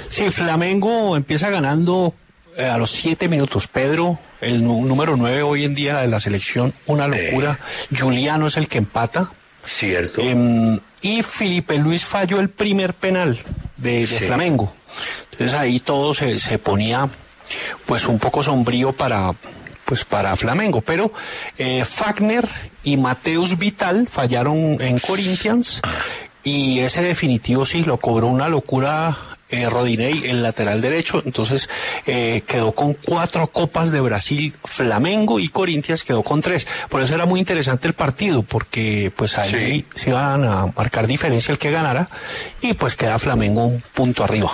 Sí, 0.08 0.30
Flamengo 0.30 1.16
empieza 1.16 1.50
ganando 1.50 2.14
eh, 2.56 2.64
a 2.64 2.78
los 2.78 2.92
siete 2.92 3.28
minutos. 3.28 3.66
Pedro, 3.66 4.18
el 4.40 4.62
número 4.62 5.16
nueve 5.16 5.42
hoy 5.42 5.64
en 5.64 5.74
día 5.74 5.98
de 5.98 6.06
la 6.06 6.20
selección, 6.20 6.72
una 6.86 7.08
locura. 7.08 7.58
Juliano 7.96 8.46
es 8.46 8.56
el 8.56 8.68
que 8.68 8.78
empata. 8.78 9.30
Cierto. 9.64 10.22
Em, 10.22 10.78
y 11.02 11.22
Felipe 11.22 11.76
Luis 11.76 12.04
falló 12.04 12.40
el 12.40 12.48
primer 12.48 12.94
penal 12.94 13.38
de, 13.76 14.06
Flamengo. 14.06 14.72
Entonces 15.32 15.58
ahí 15.58 15.80
todo 15.80 16.14
se, 16.14 16.38
se 16.38 16.58
ponía 16.58 17.08
pues 17.86 18.06
un 18.06 18.18
poco 18.18 18.42
sombrío 18.42 18.92
para 18.92 19.34
pues 19.84 20.04
para 20.04 20.36
Flamengo, 20.36 20.82
pero 20.82 21.12
eh, 21.56 21.82
Fagner 21.82 22.46
y 22.82 22.98
Mateus 22.98 23.56
Vital 23.56 24.06
fallaron 24.06 24.76
en 24.80 24.98
Corinthians 24.98 25.80
y 26.44 26.80
ese 26.80 27.02
definitivo 27.02 27.64
sí 27.64 27.82
lo 27.82 27.96
cobró 27.96 28.26
una 28.26 28.50
locura 28.50 29.16
eh, 29.50 29.66
Rodinei, 29.66 30.26
el 30.26 30.42
lateral 30.42 30.82
derecho, 30.82 31.22
entonces 31.24 31.70
eh, 32.06 32.42
quedó 32.46 32.72
con 32.72 32.92
cuatro 32.92 33.46
copas 33.46 33.90
de 33.90 34.00
Brasil, 34.00 34.54
Flamengo 34.62 35.40
y 35.40 35.48
Corinthians 35.48 36.04
quedó 36.04 36.22
con 36.22 36.42
tres. 36.42 36.68
Por 36.90 37.00
eso 37.00 37.14
era 37.14 37.24
muy 37.24 37.40
interesante 37.40 37.88
el 37.88 37.94
partido, 37.94 38.42
porque 38.42 39.10
pues 39.16 39.38
ahí 39.38 39.86
se 39.94 40.10
iban 40.10 40.44
a 40.44 40.66
marcar 40.66 41.06
diferencia 41.06 41.52
el 41.52 41.58
que 41.58 41.70
ganara 41.70 42.10
y 42.60 42.74
pues 42.74 42.94
queda 42.94 43.18
Flamengo 43.18 43.64
un 43.64 43.82
punto 43.94 44.22
arriba. 44.22 44.52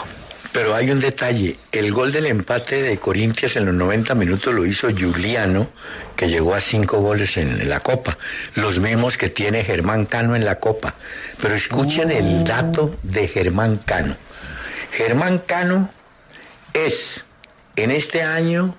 Pero 0.55 0.73
hay 0.77 0.93
un 0.93 1.01
detalle, 1.01 1.57
el 1.73 1.91
gol 1.91 2.13
del 2.13 2.27
empate 2.27 2.81
de 2.81 2.97
Corintias 2.99 3.57
en 3.57 3.67
los 3.67 3.75
90 3.75 4.15
minutos 4.15 4.55
lo 4.55 4.65
hizo 4.65 4.87
Juliano, 4.89 5.69
que 6.15 6.29
llegó 6.29 6.55
a 6.55 6.61
cinco 6.61 7.01
goles 7.01 7.37
en 7.39 7.69
la 7.69 7.81
Copa, 7.81 8.17
los 8.55 8.79
mismos 8.79 9.19
que 9.19 9.31
tiene 9.31 9.65
Germán 9.65 10.07
Cano 10.07 10.37
en 10.37 10.45
la 10.45 10.61
Copa. 10.61 10.95
Pero 11.43 11.57
escuchen 11.57 12.13
el 12.13 12.43
oh. 12.43 12.45
dato 12.45 12.97
de 13.03 13.27
Germán 13.27 13.79
Cano. 13.79 14.15
Germán 14.93 15.41
Cano 15.41 15.91
es 16.73 17.25
en 17.75 17.91
este 17.91 18.23
año 18.23 18.77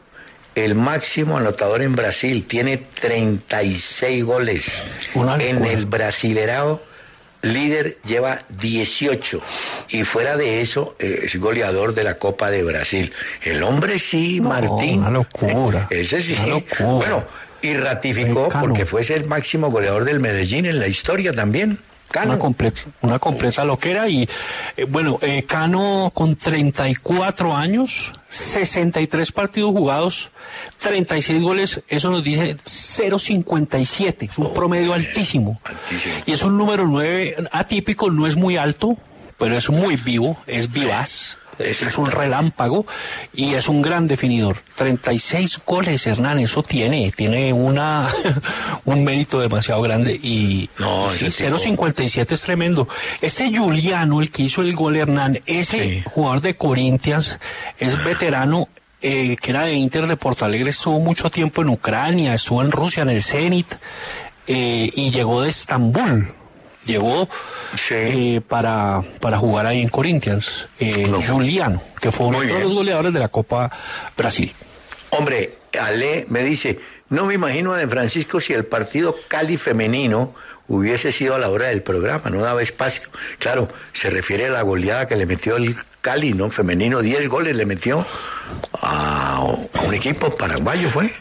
el 0.56 0.76
máximo 0.76 1.38
anotador 1.38 1.82
en 1.82 1.94
Brasil, 1.94 2.46
tiene 2.48 2.78
36 2.78 4.24
goles. 4.24 4.66
En 5.14 5.66
el 5.66 5.88
Brasilerao 5.88 6.82
líder 7.46 7.98
lleva 8.06 8.40
18 8.50 9.42
y 9.90 10.04
fuera 10.04 10.38
de 10.38 10.62
eso 10.62 10.96
eh, 11.00 11.22
es 11.24 11.36
goleador 11.38 11.94
de 11.94 12.04
la 12.04 12.16
Copa 12.16 12.50
de 12.50 12.64
Brasil. 12.64 13.12
El 13.44 13.64
hombre 13.64 14.00
sí, 14.00 14.42
Martín. 14.42 15.00
Una 15.00 15.12
locura. 15.12 15.88
Ese 15.92 16.22
sí. 16.22 16.36
Bueno, 16.80 17.24
y 17.62 17.74
ratificó 17.76 18.50
porque 18.50 18.86
fue 18.86 19.02
el 19.02 19.26
máximo 19.26 19.70
goleador 19.70 20.06
del 20.06 20.20
Medellín 20.20 20.66
en 20.66 20.80
la 20.80 20.88
historia 20.88 21.34
también. 21.34 21.80
Una 22.24 22.40
completa, 22.40 22.82
una 23.02 23.20
completa 23.20 23.66
loquera 23.66 24.08
y 24.08 24.28
eh, 24.78 24.86
bueno, 24.86 25.20
eh, 25.22 25.44
Cano 25.44 26.12
con 26.14 26.36
34 26.36 27.56
años, 27.56 28.14
63 28.30 29.32
partidos 29.32 29.72
jugados, 29.72 30.32
36 30.80 31.42
goles, 31.42 31.82
eso 31.88 32.10
nos 32.10 32.24
dice 32.24 32.56
0.57, 32.58 34.30
es 34.30 34.38
un 34.38 34.54
promedio 34.54 34.94
altísimo. 34.94 35.60
altísimo. 35.64 36.16
Y 36.26 36.32
es 36.32 36.44
un 36.44 36.58
número 36.58 36.88
9 36.88 37.50
atípico, 37.52 38.10
no 38.10 38.28
es 38.28 38.36
muy 38.36 38.56
alto, 38.56 38.98
pero 39.38 39.58
es 39.58 39.70
muy 39.70 39.98
vivo, 39.98 40.38
es 40.48 40.72
vivaz 40.72 41.38
es 41.60 41.98
un 41.98 42.12
relámpago 42.12 42.86
y 43.34 43.54
es 43.54 43.68
un 43.68 43.82
gran 43.82 44.08
definidor. 44.08 44.58
36 44.76 45.62
goles, 45.66 46.06
Hernán, 46.06 46.40
eso 46.40 46.64
tiene, 46.64 47.12
tiene 47.12 47.54
una 47.54 48.08
un 48.86 49.04
mérito 49.04 49.40
demasiado 49.40 49.82
grande 49.82 50.14
y 50.14 50.70
no, 50.80 51.10
0.57 51.10 52.32
es 52.32 52.42
tremendo. 52.42 52.88
Este 53.22 53.56
Juliano, 53.56 54.22
el 54.22 54.30
que 54.30 54.44
hizo 54.44 54.62
el 54.62 54.76
gol, 54.76 54.96
Hernán, 54.96 55.40
ese 55.46 56.04
jugador 56.04 56.42
de 56.42 56.56
Corinthians, 56.56 57.40
es 57.78 58.04
veterano 58.04 58.68
eh, 59.02 59.38
que 59.42 59.52
era 59.52 59.66
de 59.66 59.74
Inter 59.74 60.08
de 60.08 60.18
Porto 60.18 60.46
Alegre, 60.46 60.72
estuvo 60.72 61.00
mucho 61.00 61.30
tiempo 61.30 61.62
en 61.62 61.70
Ucrania, 61.70 62.34
estuvo 62.34 62.62
en 62.62 62.72
Rusia, 62.72 63.04
en 63.04 63.10
el 63.10 63.22
Zenit, 63.22 63.68
eh, 64.48 64.90
y 64.94 65.12
llegó 65.12 65.42
de 65.42 65.50
Estambul 65.50 66.34
llegó 66.86 67.28
eh, 67.90 68.42
para, 68.48 69.04
para 69.20 69.38
jugar 69.38 69.66
ahí 69.66 69.82
en 69.82 69.90
Corinthians, 69.90 70.68
eh, 70.80 71.12
Juliano, 71.28 71.82
que 72.00 72.12
fue 72.12 72.28
uno 72.28 72.42
de 72.42 72.60
los 72.60 72.74
goleadores 72.74 73.14
de 73.14 73.20
la 73.20 73.28
Copa 73.30 73.72
Brasil. 74.18 74.54
Hombre, 75.12 75.58
Ale 75.80 76.26
me 76.30 76.44
dice, 76.44 76.80
no 77.10 77.26
me 77.26 77.34
imagino 77.36 77.74
a 77.74 77.78
De 77.78 77.88
Francisco 77.88 78.40
si 78.40 78.54
el 78.54 78.66
partido 78.66 79.16
Cali 79.28 79.58
femenino 79.58 80.34
hubiese 80.68 81.12
sido 81.12 81.36
a 81.36 81.40
la 81.40 81.50
hora 81.50 81.68
del 81.68 81.84
programa, 81.84 82.30
no 82.30 82.42
daba 82.42 82.62
espacio. 82.62 83.04
Claro, 83.40 83.68
se 83.94 84.10
refiere 84.10 84.48
a 84.48 84.50
la 84.50 84.62
goleada 84.64 85.08
que 85.08 85.16
le 85.16 85.26
metió 85.26 85.58
el 85.58 85.76
Cali, 86.02 86.34
¿no? 86.34 86.50
Femenino, 86.50 87.02
10 87.02 87.30
goles 87.30 87.56
le 87.56 87.66
metió 87.66 88.06
a, 88.82 89.38
a 89.38 89.82
un 89.82 89.94
equipo 89.94 90.30
paraguayo, 90.36 90.90
¿fue? 90.90 91.12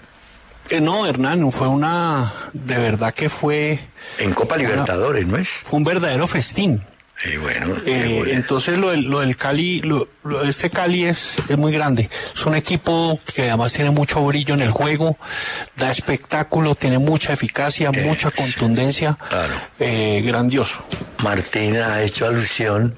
Eh, 0.70 0.80
no, 0.80 1.06
Hernán, 1.06 1.52
fue 1.52 1.68
una, 1.68 2.32
de 2.52 2.76
verdad 2.76 3.12
que 3.12 3.28
fue... 3.28 3.80
En 4.18 4.32
Copa 4.32 4.56
Libertadores, 4.56 5.26
¿no 5.26 5.36
es? 5.36 5.48
Fue 5.48 5.78
un 5.78 5.84
verdadero 5.84 6.26
festín. 6.26 6.82
Y 7.32 7.36
bueno, 7.36 7.76
Eh, 7.86 8.24
entonces 8.32 8.76
lo, 8.76 8.90
del- 8.90 9.04
lo 9.04 9.20
del 9.20 9.36
Cali, 9.36 9.80
lo- 9.82 10.08
lo- 10.24 10.42
este 10.42 10.68
Cali 10.68 11.04
es, 11.04 11.36
es 11.48 11.56
muy 11.56 11.70
grande. 11.72 12.10
Es 12.34 12.44
un 12.44 12.56
equipo 12.56 13.16
que 13.34 13.42
además 13.42 13.72
tiene 13.72 13.90
mucho 13.92 14.24
brillo 14.26 14.52
en 14.54 14.60
el 14.62 14.72
juego, 14.72 15.16
da 15.76 15.92
espectáculo, 15.92 16.74
tiene 16.74 16.98
mucha 16.98 17.32
eficacia, 17.32 17.92
mucha 17.92 18.32
contundencia. 18.32 19.16
claro. 19.28 19.54
Eh, 19.78 20.22
grandioso. 20.26 20.84
Martín 21.22 21.76
ha 21.76 22.02
hecho 22.02 22.26
alusión 22.26 22.96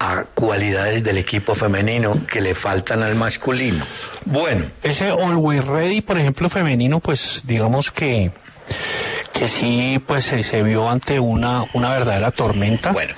a 0.00 0.24
cualidades 0.34 1.04
del 1.04 1.18
equipo 1.18 1.54
femenino 1.54 2.14
que 2.26 2.40
le 2.40 2.54
faltan 2.54 3.02
al 3.02 3.16
masculino. 3.16 3.84
Bueno, 4.24 4.64
Ese 4.82 5.10
Always 5.10 5.64
Ready, 5.66 6.00
por 6.00 6.18
ejemplo, 6.18 6.48
femenino, 6.48 7.00
pues 7.00 7.42
digamos 7.44 7.92
que 7.92 8.32
que 9.38 9.48
sí, 9.48 10.02
pues 10.06 10.24
se, 10.26 10.42
se 10.42 10.62
vio 10.62 10.88
ante 10.90 11.20
una, 11.20 11.64
una 11.74 11.90
verdadera 11.90 12.30
tormenta. 12.30 12.92
Bueno. 12.92 13.14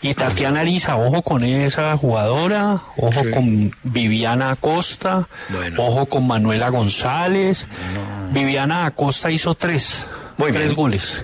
Y 0.00 0.14
Tatiana 0.14 0.60
Ariza, 0.60 0.96
ojo 0.96 1.22
con 1.22 1.42
esa 1.44 1.96
jugadora, 1.96 2.80
ojo 2.96 3.20
Sí. 3.24 3.30
con 3.32 3.72
Viviana 3.82 4.52
Acosta, 4.52 5.28
Bueno. 5.48 5.82
ojo 5.82 6.06
con 6.06 6.24
Manuela 6.26 6.68
González. 6.68 7.66
Viviana 8.30 8.86
Acosta 8.86 9.28
hizo 9.30 9.54
tres, 9.56 10.06
Muy 10.36 10.52
tres 10.52 10.66
bien. 10.66 10.76
goles. 10.76 11.22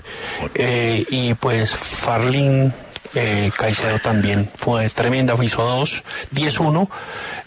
Eh, 0.55 1.05
y 1.09 1.33
pues 1.35 1.71
Farlin 1.73 2.73
eh, 3.13 3.49
Caicedo 3.57 3.97
también 3.99 4.49
fue 4.57 4.89
tremenda, 4.89 5.35
hizo 5.41 5.63
dos, 5.63 6.03
10-1. 6.33 6.89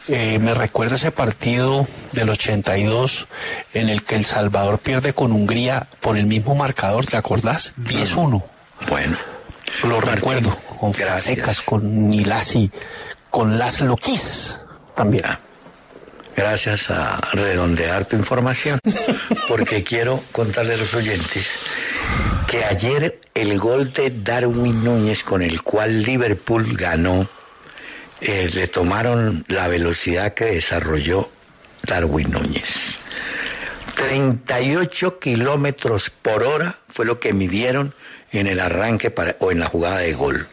Eh, 0.09 0.38
me 0.38 0.55
recuerda 0.55 0.97
ese 0.97 1.11
partido 1.11 1.87
del 2.12 2.31
82 2.31 3.29
en 3.75 3.91
el 3.91 4.03
que 4.05 4.17
El 4.17 4.25
Salvador 4.25 4.79
pierde 4.79 5.12
con 5.12 5.33
Hungría 5.33 5.87
por 6.00 6.17
el 6.17 6.27
mismo 6.27 6.55
marcador, 6.55 7.05
¿te 7.07 7.17
acordás? 7.17 7.75
10-1. 7.79 8.43
bueno. 8.88 9.19
Lo 9.83 9.97
Martín, 9.97 10.15
recuerdo, 10.15 10.59
con 10.81 10.93
gracias. 10.93 11.23
Fasecas, 11.23 11.61
con 11.61 12.09
Nilasi, 12.09 12.71
con 13.31 13.59
Laszlo 13.59 13.97
Kiss 13.97 14.59
también. 14.97 15.25
Ah, 15.27 15.41
Gracias 16.38 16.88
a 16.88 17.21
redondear 17.33 18.07
tu 18.07 18.15
información, 18.15 18.79
porque 19.49 19.83
quiero 19.85 20.23
contarle 20.31 20.75
a 20.75 20.77
los 20.77 20.95
oyentes 20.95 21.49
que 22.47 22.65
ayer 22.65 23.21
el 23.35 23.59
gol 23.59 23.93
de 23.93 24.11
Darwin 24.23 24.85
Núñez 24.85 25.25
con 25.25 25.43
el 25.43 25.62
cual 25.62 26.03
Liverpool 26.03 26.77
ganó, 26.77 27.29
eh, 28.21 28.49
le 28.53 28.69
tomaron 28.69 29.45
la 29.49 29.69
velocidad 29.69 30.35
que 30.35 30.47
desarrolló 30.47 31.31
Darwin 31.83 32.31
Núñez. 32.31 32.99
38 33.95 35.19
kilómetros 35.19 36.11
por 36.11 36.43
hora 36.45 36.79
fue 36.89 37.05
lo 37.05 37.19
que 37.21 37.33
midieron 37.33 37.95
en 38.33 38.47
el 38.47 38.61
arranque 38.61 39.11
para- 39.11 39.37
o 39.41 39.51
en 39.51 39.59
la 39.61 39.67
jugada 39.67 39.99
de 39.99 40.13
gol. 40.15 40.47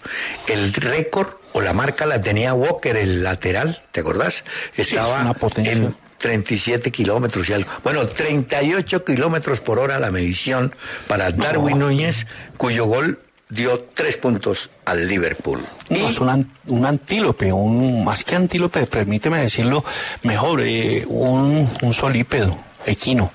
El 0.48 0.74
récord 0.74 1.30
o 1.54 1.62
la 1.62 1.74
marca 1.74 2.06
la 2.06 2.20
tenía 2.22 2.54
Walker, 2.54 2.98
el 2.98 3.24
lateral, 3.24 3.84
¿te 3.92 4.00
acordás? 4.02 4.44
Estaba 4.76 5.34
potencia. 5.34 5.74
en 5.74 5.96
37 6.18 6.92
kilómetros 6.92 7.48
y 7.50 7.54
algo. 7.54 7.70
Bueno, 7.84 8.08
38 8.08 9.04
kilómetros 9.06 9.62
por 9.62 9.80
hora 9.80 10.00
la 10.00 10.12
medición 10.12 10.74
para 11.08 11.32
Darwin 11.32 11.80
Núñez, 11.80 12.26
cuyo 12.58 12.86
gol 12.86 13.20
dio 13.50 13.80
tres 13.94 14.18
puntos 14.18 14.70
al 14.86 15.08
Liverpool. 15.08 15.64
No, 15.90 16.10
es 16.10 16.20
un, 16.20 16.52
un 16.68 16.86
antílope, 16.86 17.52
un, 17.52 18.04
más 18.04 18.24
que 18.24 18.36
antílope, 18.36 18.88
permíteme 18.88 19.42
decirlo 19.42 19.84
mejor, 20.24 20.62
eh, 20.62 21.04
un, 21.08 21.70
un 21.82 21.94
solípedo, 21.94 22.58
equino. 22.86 23.32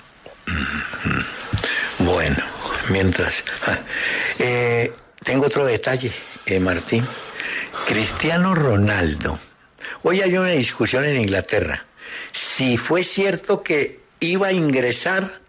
Bueno, 1.99 2.37
mientras. 2.89 3.43
Eh, 4.39 4.91
tengo 5.23 5.45
otro 5.45 5.65
detalle, 5.65 6.11
eh, 6.45 6.59
Martín. 6.59 7.05
Cristiano 7.87 8.55
Ronaldo. 8.55 9.39
Hoy 10.03 10.21
hay 10.21 10.35
una 10.35 10.49
discusión 10.49 11.05
en 11.05 11.21
Inglaterra. 11.21 11.85
Si 12.31 12.77
fue 12.77 13.03
cierto 13.03 13.61
que 13.61 13.99
iba 14.19 14.47
a 14.47 14.51
ingresar 14.51 15.41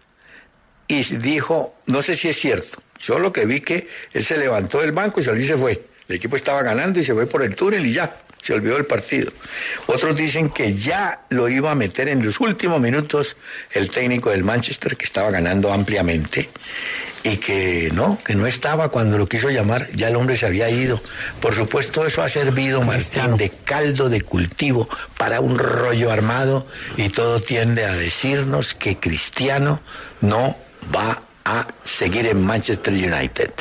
y 0.87 1.03
dijo, 1.17 1.75
no 1.87 2.01
sé 2.01 2.17
si 2.17 2.29
es 2.29 2.39
cierto. 2.39 2.82
Yo 3.05 3.19
lo 3.19 3.33
que 3.33 3.45
vi 3.45 3.61
que 3.61 3.87
él 4.13 4.25
se 4.25 4.37
levantó 4.37 4.79
del 4.81 4.91
banco 4.91 5.19
y 5.19 5.23
salió 5.23 5.43
y 5.43 5.47
se 5.47 5.57
fue. 5.57 5.83
El 6.07 6.15
equipo 6.15 6.35
estaba 6.35 6.61
ganando 6.63 6.99
y 6.99 7.03
se 7.03 7.13
fue 7.13 7.27
por 7.27 7.43
el 7.43 7.55
túnel 7.55 7.85
y 7.85 7.93
ya, 7.93 8.15
se 8.41 8.53
olvidó 8.53 8.75
del 8.75 8.85
partido. 8.85 9.31
Otros 9.87 10.15
dicen 10.15 10.49
que 10.49 10.75
ya 10.75 11.21
lo 11.29 11.47
iba 11.47 11.71
a 11.71 11.75
meter 11.75 12.09
en 12.09 12.23
los 12.23 12.39
últimos 12.39 12.79
minutos 12.81 13.37
el 13.71 13.89
técnico 13.89 14.29
del 14.29 14.43
Manchester, 14.43 14.97
que 14.97 15.05
estaba 15.05 15.31
ganando 15.31 15.71
ampliamente, 15.71 16.49
y 17.23 17.37
que 17.37 17.89
no, 17.93 18.19
que 18.23 18.35
no 18.35 18.45
estaba 18.45 18.89
cuando 18.89 19.17
lo 19.17 19.27
quiso 19.27 19.49
llamar, 19.49 19.89
ya 19.93 20.09
el 20.09 20.17
hombre 20.17 20.37
se 20.37 20.45
había 20.45 20.69
ido. 20.69 21.01
Por 21.39 21.55
supuesto, 21.55 22.05
eso 22.05 22.21
ha 22.21 22.27
servido, 22.27 22.81
Martín, 22.81 23.37
de 23.37 23.49
caldo 23.49 24.09
de 24.09 24.21
cultivo 24.21 24.89
para 25.17 25.39
un 25.39 25.57
rollo 25.57 26.11
armado 26.11 26.67
y 26.97 27.09
todo 27.09 27.41
tiende 27.41 27.85
a 27.85 27.95
decirnos 27.95 28.73
que 28.73 28.97
Cristiano 28.97 29.79
no 30.19 30.57
va 30.93 31.21
a 31.45 31.65
seguir 31.83 32.25
en 32.27 32.41
Manchester 32.45 32.93
United. 32.93 33.51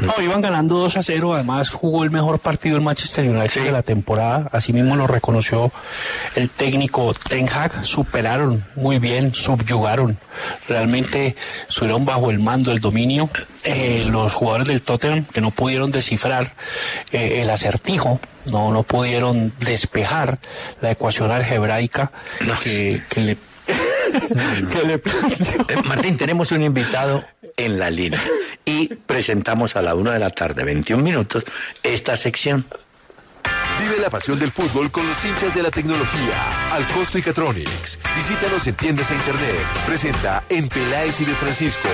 No, 0.00 0.12
iban 0.20 0.40
ganando 0.40 0.76
2 0.78 0.96
a 0.96 1.02
0, 1.02 1.34
además 1.34 1.70
jugó 1.70 2.02
el 2.02 2.10
mejor 2.10 2.40
partido 2.40 2.76
el 2.76 2.82
Manchester 2.82 3.28
United 3.28 3.50
Sí. 3.50 3.60
de 3.60 3.70
la 3.70 3.82
temporada, 3.82 4.48
así 4.52 4.72
mismo 4.72 4.96
lo 4.96 5.06
reconoció 5.06 5.70
el 6.34 6.50
técnico 6.50 7.14
Ten 7.14 7.48
Hag, 7.48 7.84
superaron 7.84 8.64
muy 8.74 8.98
bien, 8.98 9.32
subyugaron, 9.34 10.18
realmente 10.66 11.36
estuvieron 11.68 12.04
bajo 12.04 12.30
el 12.30 12.40
mando, 12.40 12.72
el 12.72 12.80
dominio, 12.80 13.28
Eh, 13.66 14.04
los 14.10 14.34
jugadores 14.34 14.66
del 14.68 14.82
Tottenham 14.82 15.24
que 15.24 15.40
no 15.40 15.50
pudieron 15.50 15.90
descifrar 15.90 16.54
eh, 17.12 17.40
el 17.40 17.48
acertijo, 17.48 18.20
no, 18.50 18.70
no 18.72 18.82
pudieron 18.82 19.54
despejar 19.58 20.38
la 20.82 20.90
ecuación 20.90 21.30
algebraica 21.30 22.10
que, 22.62 23.00
que 23.08 23.20
le... 23.20 23.36
que 24.72 24.86
le 24.86 24.98
planteó. 24.98 25.66
Eh, 25.68 25.82
Martín, 25.84 26.16
tenemos 26.16 26.52
un 26.52 26.62
invitado 26.62 27.24
en 27.56 27.78
la 27.78 27.90
línea 27.90 28.22
y 28.64 28.88
presentamos 28.88 29.76
a 29.76 29.82
la 29.82 29.94
una 29.94 30.12
de 30.12 30.18
la 30.18 30.30
tarde, 30.30 30.64
21 30.64 31.02
minutos, 31.02 31.44
esta 31.82 32.16
sección. 32.16 32.66
Vive 33.78 33.98
la 34.00 34.08
pasión 34.08 34.38
del 34.38 34.50
fútbol 34.50 34.90
con 34.90 35.06
los 35.06 35.22
hinchas 35.24 35.54
de 35.54 35.62
la 35.62 35.70
tecnología. 35.70 36.70
Al 36.72 36.86
Costo 36.88 37.18
y 37.18 37.22
Catronics. 37.22 37.98
Visítanos 38.16 38.66
en 38.66 38.74
tiendas 38.76 39.10
e 39.10 39.14
internet. 39.14 39.66
Presenta 39.86 40.44
en 40.48 40.68
Peláez 40.68 41.20
y 41.20 41.24
de 41.24 41.34
Francisco. 41.34 41.88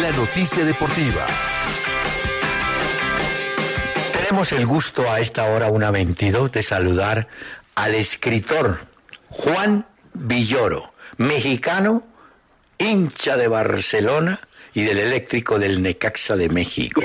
La 0.00 0.12
noticia 0.12 0.64
deportiva. 0.64 1.26
Tenemos 4.12 4.52
el 4.52 4.66
gusto 4.66 5.10
a 5.10 5.20
esta 5.20 5.44
hora, 5.44 5.70
una 5.70 5.90
22, 5.90 6.52
de 6.52 6.62
saludar 6.62 7.28
al 7.74 7.94
escritor 7.94 8.86
Juan 9.28 9.86
Villoro, 10.14 10.92
mexicano, 11.18 12.02
hincha 12.78 13.36
de 13.36 13.48
Barcelona 13.48 14.40
y 14.74 14.82
del 14.82 14.98
eléctrico 14.98 15.58
del 15.58 15.82
Necaxa 15.82 16.36
de 16.36 16.48
México. 16.48 17.00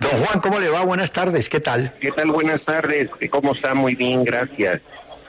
Don 0.00 0.24
Juan, 0.24 0.40
¿cómo 0.40 0.60
le 0.60 0.68
va? 0.68 0.84
Buenas 0.84 1.10
tardes, 1.12 1.48
¿qué 1.48 1.60
tal? 1.60 1.94
¿Qué 2.00 2.12
tal? 2.12 2.30
Buenas 2.30 2.62
tardes. 2.62 3.10
¿Cómo 3.30 3.54
está? 3.54 3.74
Muy 3.74 3.94
bien, 3.94 4.24
gracias. 4.24 4.80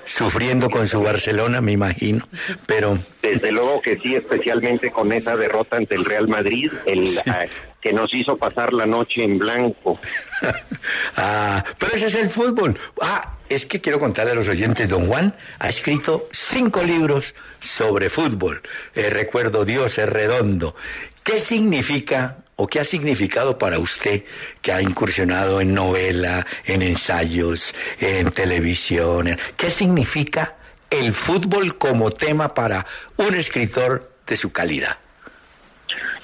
Sufriendo 0.06 0.70
con 0.70 0.88
su 0.88 1.02
Barcelona, 1.04 1.62
me 1.62 1.72
imagino, 1.72 2.28
pero 2.66 2.98
Desde 3.22 3.52
luego 3.52 3.80
que 3.80 4.00
sí, 4.00 4.16
especialmente 4.16 4.90
con 4.90 5.12
esa 5.12 5.36
derrota 5.36 5.78
ante 5.78 5.94
el 5.94 6.04
Real 6.04 6.28
Madrid, 6.28 6.72
el 6.88 7.08
ah, 7.28 7.46
que 7.80 7.94
nos 7.94 8.12
hizo 8.14 8.36
pasar 8.36 8.74
la 8.74 8.88
noche 8.88 9.24
en 9.24 9.38
blanco. 9.38 10.00
ah, 11.16 11.64
pero 11.78 11.96
ese 11.96 12.08
es 12.08 12.16
el 12.16 12.30
fútbol. 12.30 12.76
Ah, 13.02 13.38
es 13.50 13.66
que 13.66 13.82
quiero 13.82 14.00
contarle 14.00 14.32
a 14.32 14.36
los 14.36 14.48
oyentes, 14.48 14.88
don 14.88 15.08
Juan 15.08 15.36
ha 15.58 15.70
escrito 15.70 16.30
cinco 16.32 16.84
libros 16.84 17.36
sobre 17.60 18.10
fútbol. 18.10 18.62
Eh, 18.96 19.10
recuerdo 19.10 19.66
Dios 19.66 19.98
es 19.98 20.08
redondo. 20.08 20.76
¿Qué 21.24 21.40
significa 21.40 22.38
o 22.56 22.68
qué 22.68 22.80
ha 22.80 22.86
significado 22.86 23.58
para 23.58 23.80
usted 23.80 24.24
que 24.62 24.72
ha 24.72 24.82
incursionado 24.82 25.62
en 25.62 25.74
novela, 25.74 26.46
en 26.66 26.82
ensayos, 26.82 27.74
en 28.00 28.32
televisión? 28.32 29.36
¿Qué 29.58 29.72
significa 29.72 30.56
el 30.90 31.14
fútbol 31.14 31.78
como 31.78 32.12
tema 32.12 32.54
para 32.54 32.86
un 33.18 33.36
escritor 33.36 34.12
de 34.26 34.38
su 34.38 34.52
calidad? 34.52 34.98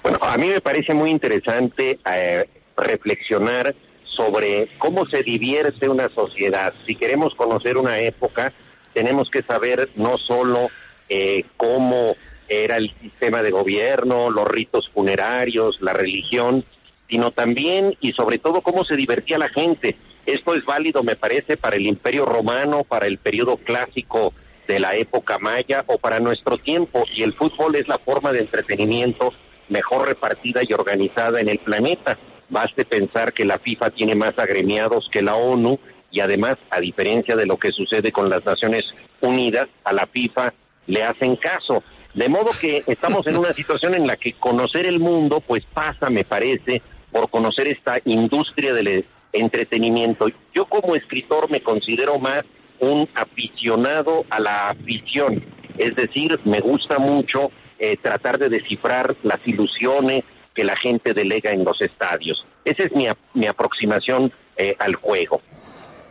Bueno, 0.04 0.20
a 0.22 0.38
mí 0.38 0.50
me 0.50 0.62
parece 0.62 0.94
muy 0.94 1.10
interesante 1.10 2.00
eh, 2.06 2.48
reflexionar 2.78 3.74
sobre 4.16 4.70
cómo 4.78 5.06
se 5.06 5.24
divierte 5.24 5.90
una 5.90 6.10
sociedad. 6.10 6.74
Si 6.88 6.96
queremos 6.96 7.34
conocer 7.36 7.78
una 7.78 8.00
época, 8.00 8.54
tenemos 8.94 9.30
que 9.30 9.44
saber 9.44 9.90
no 9.96 10.18
solo 10.18 10.68
eh, 11.10 11.44
cómo 11.58 12.16
era 12.48 12.78
el 12.78 12.94
sistema 13.02 13.42
de 13.42 13.52
gobierno, 13.52 14.30
los 14.30 14.48
ritos 14.48 14.90
funerarios, 14.94 15.78
la 15.82 15.94
religión, 15.94 16.64
sino 17.10 17.32
también 17.32 17.96
y 18.02 18.14
sobre 18.14 18.38
todo 18.38 18.62
cómo 18.62 18.84
se 18.84 18.96
divertía 18.96 19.38
la 19.38 19.50
gente. 19.50 19.96
Esto 20.26 20.56
es 20.56 20.66
válido, 20.66 21.04
me 21.04 21.16
parece, 21.16 21.58
para 21.58 21.76
el 21.76 21.86
Imperio 21.86 22.26
Romano, 22.26 22.84
para 22.84 23.08
el 23.08 23.18
periodo 23.18 23.58
clásico 23.58 24.34
de 24.68 24.80
la 24.80 24.96
época 24.96 25.38
maya 25.40 25.84
o 25.88 25.98
para 26.00 26.20
nuestro 26.20 26.58
tiempo 26.58 27.04
y 27.14 27.22
el 27.22 27.34
fútbol 27.34 27.76
es 27.76 27.88
la 27.88 28.00
forma 28.00 28.32
de 28.32 28.40
entretenimiento 28.40 29.32
mejor 29.70 30.08
repartida 30.08 30.62
y 30.68 30.74
organizada 30.74 31.40
en 31.40 31.50
el 31.50 31.60
planeta. 31.60 32.18
Baste 32.50 32.86
pensar 32.86 33.34
que 33.34 33.46
la 33.46 33.60
FIFA 33.60 33.90
tiene 33.92 34.16
más 34.16 34.38
agremiados 34.38 35.10
que 35.12 35.22
la 35.22 35.36
ONU 35.36 35.80
y 36.12 36.20
además, 36.20 36.56
a 36.70 36.80
diferencia 36.80 37.36
de 37.36 37.46
lo 37.46 37.58
que 37.58 37.72
sucede 37.72 38.12
con 38.12 38.30
las 38.30 38.46
Naciones 38.46 38.84
Unidas, 39.22 39.68
a 39.84 39.92
la 39.92 40.08
FIFA 40.08 40.54
le 40.88 41.04
hacen 41.04 41.36
caso. 41.36 41.84
De 42.14 42.30
modo 42.30 42.52
que 42.60 42.84
estamos 42.88 43.28
en 43.28 43.38
una 43.38 43.54
situación 43.60 43.96
en 43.96 44.08
la 44.08 44.16
que 44.16 44.34
conocer 44.34 44.86
el 44.86 45.00
mundo 45.00 45.42
pues 45.46 45.66
pasa, 45.74 46.10
me 46.10 46.24
parece, 46.24 46.82
por 47.12 47.30
conocer 47.30 47.68
esta 47.68 47.98
industria 48.06 48.74
del 48.74 49.06
entretenimiento. 49.34 50.28
Yo 50.54 50.66
como 50.66 50.96
escritor 50.96 51.50
me 51.50 51.62
considero 51.62 52.20
más 52.20 52.42
un 52.80 53.08
aficionado 53.16 54.26
a 54.30 54.40
la 54.40 54.70
afición, 54.70 55.44
es 55.78 55.96
decir, 55.96 56.40
me 56.46 56.60
gusta 56.60 57.00
mucho 57.00 57.52
eh, 57.80 57.98
tratar 58.02 58.38
de 58.38 58.50
descifrar 58.50 59.16
las 59.24 59.40
ilusiones 59.46 60.24
que 60.56 60.64
la 60.64 60.76
gente 60.78 61.14
delega 61.14 61.52
en 61.52 61.64
los 61.64 61.80
estadios. 61.82 62.46
Esa 62.64 62.84
es 62.84 62.92
mi, 62.94 63.08
mi 63.34 63.46
aproximación 63.46 64.32
eh, 64.58 64.76
al 64.80 64.96
juego. 64.96 65.42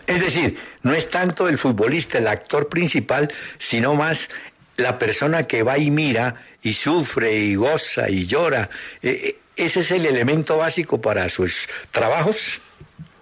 Es 0.06 0.20
decir, 0.20 0.58
no 0.82 0.92
es 0.92 1.08
tanto 1.08 1.48
el 1.48 1.56
futbolista, 1.56 2.18
el 2.18 2.28
actor 2.28 2.68
principal, 2.68 3.32
sino 3.58 3.94
más 3.94 4.28
la 4.76 4.98
persona 4.98 5.44
que 5.44 5.62
va 5.62 5.78
y 5.78 5.90
mira 5.90 6.36
y 6.62 6.74
sufre 6.74 7.34
y 7.34 7.54
goza 7.54 8.10
y 8.10 8.26
llora. 8.26 8.68
Eh, 9.02 9.36
¿Ese 9.56 9.80
es 9.80 9.90
el 9.92 10.04
elemento 10.04 10.58
básico 10.58 11.00
para 11.00 11.28
sus 11.28 11.68
trabajos? 11.90 12.60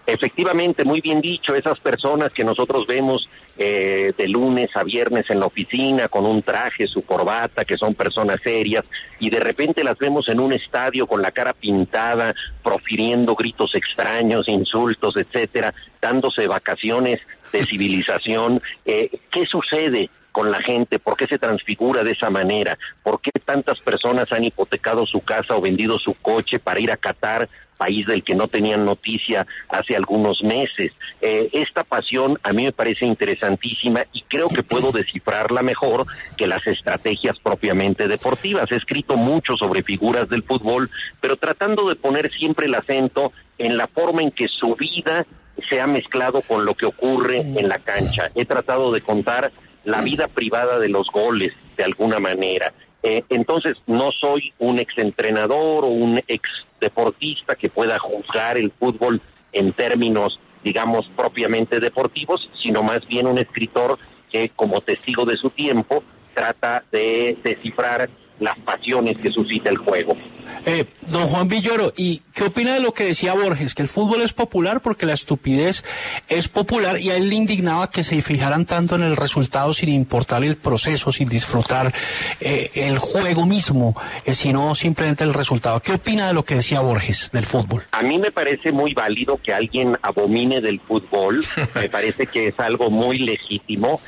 Efectivamente, 0.07 0.83
muy 0.85 1.01
bien 1.01 1.21
dicho, 1.21 1.55
esas 1.55 1.79
personas 1.79 2.33
que 2.33 2.43
nosotros 2.43 2.87
vemos 2.87 3.29
eh, 3.59 4.13
de 4.17 4.29
lunes 4.29 4.71
a 4.75 4.83
viernes 4.83 5.25
en 5.29 5.41
la 5.41 5.47
oficina 5.47 6.09
con 6.09 6.25
un 6.27 6.43
traje, 6.43 6.87
su 6.87 7.03
corbata, 7.03 7.65
que 7.65 7.77
son 7.77 7.95
personas 7.95 8.41
serias, 8.43 8.85
y 9.19 9.31
de 9.31 9.41
repente 9.41 9.85
las 9.85 9.99
vemos 9.99 10.29
en 10.29 10.41
un 10.41 10.53
estadio 10.53 11.07
con 11.07 11.21
la 11.23 11.31
cara 11.31 11.53
pintada, 11.53 12.35
profiriendo 12.63 13.35
gritos 13.35 13.75
extraños, 13.75 14.49
insultos, 14.49 15.17
etcétera, 15.17 15.75
dándose 16.01 16.47
vacaciones 16.47 17.21
de 17.53 17.65
civilización. 17.67 18.63
Eh, 18.85 19.11
¿Qué 19.31 19.45
sucede? 19.47 20.11
con 20.33 20.51
la 20.51 20.63
gente, 20.63 20.99
por 20.99 21.15
qué 21.17 21.27
se 21.27 21.39
transfigura 21.39 22.03
de 22.03 22.13
esa 22.13 22.31
manera, 22.31 22.79
por 23.03 23.21
qué 23.21 23.31
tantas 23.45 23.79
personas 23.81 24.33
han 24.33 24.45
hipotecado 24.45 25.05
su 25.05 25.21
casa 25.21 25.55
o 25.55 25.61
vendido 25.61 25.99
su 25.99 26.15
coche 26.15 26.59
para 26.59 26.81
ir 26.81 26.91
a 26.91 26.97
Qatar 26.97 27.51
país 27.83 28.07
del 28.07 28.23
que 28.23 28.37
no 28.37 28.47
tenían 28.47 28.85
noticia 28.85 29.45
hace 29.69 29.97
algunos 29.97 30.41
meses. 30.45 30.93
Eh, 31.21 31.49
esta 31.53 31.83
pasión 31.83 32.39
a 32.45 32.53
mí 32.53 32.63
me 32.63 32.71
parece 32.71 33.07
interesantísima 33.07 34.05
y 34.13 34.23
creo 34.23 34.47
que 34.49 34.63
puedo 34.63 34.93
descifrarla 34.93 35.63
mejor 35.63 36.07
que 36.37 36.47
las 36.47 36.65
estrategias 36.65 37.41
propiamente 37.41 38.07
deportivas. 38.07 38.71
He 38.71 38.77
escrito 38.77 39.17
mucho 39.17 39.57
sobre 39.57 39.83
figuras 39.83 40.29
del 40.29 40.45
fútbol, 40.45 40.91
pero 41.21 41.37
tratando 41.37 41.89
de 41.89 41.97
poner 41.97 42.31
siempre 42.39 42.67
el 42.67 42.75
acento 42.77 43.33
en 43.59 43.77
la 43.77 43.89
forma 43.89 44.23
en 44.23 44.31
que 44.31 44.47
su 44.47 44.77
vida 44.77 45.27
se 45.69 45.81
ha 45.81 45.89
mezclado 45.89 46.43
con 46.43 46.65
lo 46.65 46.75
que 46.75 46.87
ocurre 46.87 47.39
en 47.39 47.69
la 47.69 47.79
cancha. 47.79 48.31
He 48.37 48.45
tratado 48.45 48.93
de 48.93 49.01
contar 49.01 49.51
la 49.83 50.03
vida 50.03 50.29
privada 50.29 50.79
de 50.79 50.89
los 50.89 51.09
goles 51.13 51.53
de 51.77 51.83
alguna 51.83 52.21
manera. 52.21 52.73
Eh, 53.03 53.25
entonces, 53.29 53.77
no 53.89 54.13
soy 54.13 54.53
un 54.61 54.79
exentrenador 54.79 55.85
o 55.85 55.89
un 55.89 56.21
ex 56.29 56.49
deportista 56.83 57.55
que 57.55 57.71
pueda 57.71 57.99
juzgar 57.99 58.59
el 58.59 58.71
fútbol 58.79 59.23
en 59.53 59.73
términos, 59.73 60.39
digamos, 60.63 61.11
propiamente 61.17 61.81
deportivos, 61.81 62.51
sino 62.63 62.83
más 62.83 63.07
bien 63.07 63.27
un 63.27 63.39
escritor 63.39 63.99
que, 64.31 64.51
como 64.51 64.83
testigo 64.83 65.25
de 65.25 65.37
su 65.37 65.49
tiempo, 65.51 66.03
trata 66.35 66.85
de 66.93 67.39
descifrar 67.43 68.11
las 68.43 68.59
pasiones 68.61 69.17
que 69.19 69.31
suscita 69.31 69.71
el 69.71 69.79
juego. 69.79 70.17
Eh, 70.65 70.87
don 71.09 71.27
Juan 71.27 71.49
Villoro, 71.49 71.93
¿y 71.97 72.23
qué 72.33 72.45
opina 72.45 72.75
de 72.75 72.81
lo 72.81 72.93
que 72.93 73.05
decía 73.05 73.35
Borges? 73.35 73.75
Que 73.75 73.83
el 73.83 73.89
fútbol 73.89 74.23
es 74.23 74.33
popular 74.33 74.81
porque 74.81 75.07
la 75.07 75.15
estupidez 75.15 75.85
es 76.29 76.49
popular 76.49 77.01
y 77.01 77.11
a 77.11 77.17
él 77.17 77.29
le 77.31 77.35
indignaba 77.35 77.91
que 77.91 78.05
se 78.05 78.21
fijaran 78.23 78.65
tanto 78.65 78.95
en 78.95 79.03
el 79.03 79.17
resultado 79.17 79.75
sin 79.75 79.89
importar 79.89 80.45
el 80.45 80.57
proceso, 80.57 81.11
sin 81.11 81.29
disfrutar 81.29 81.93
eh, 82.41 82.71
el 82.75 82.99
juego 82.99 83.45
mismo, 83.45 83.97
eh, 84.25 84.35
sino 84.35 84.75
simplemente 84.75 85.25
el 85.25 85.35
resultado. 85.35 85.81
¿Qué 85.81 85.95
opina 85.95 86.29
de 86.29 86.35
lo 86.35 86.45
que 86.45 86.57
decía 86.57 86.81
Borges 86.81 87.31
del 87.33 87.45
fútbol? 87.45 87.83
A 87.91 88.03
mí 88.03 88.19
me 88.19 88.31
parece 88.31 88.71
muy 88.71 88.95
válido 88.95 89.39
que 89.43 89.53
alguien 89.53 89.99
abomine 90.03 90.61
del 90.61 90.81
fútbol, 90.81 91.45
me 91.75 91.89
parece 91.89 92.27
que 92.27 92.49
es 92.49 92.61
algo 92.61 92.89
muy 92.89 93.19
legítimo. 93.19 94.01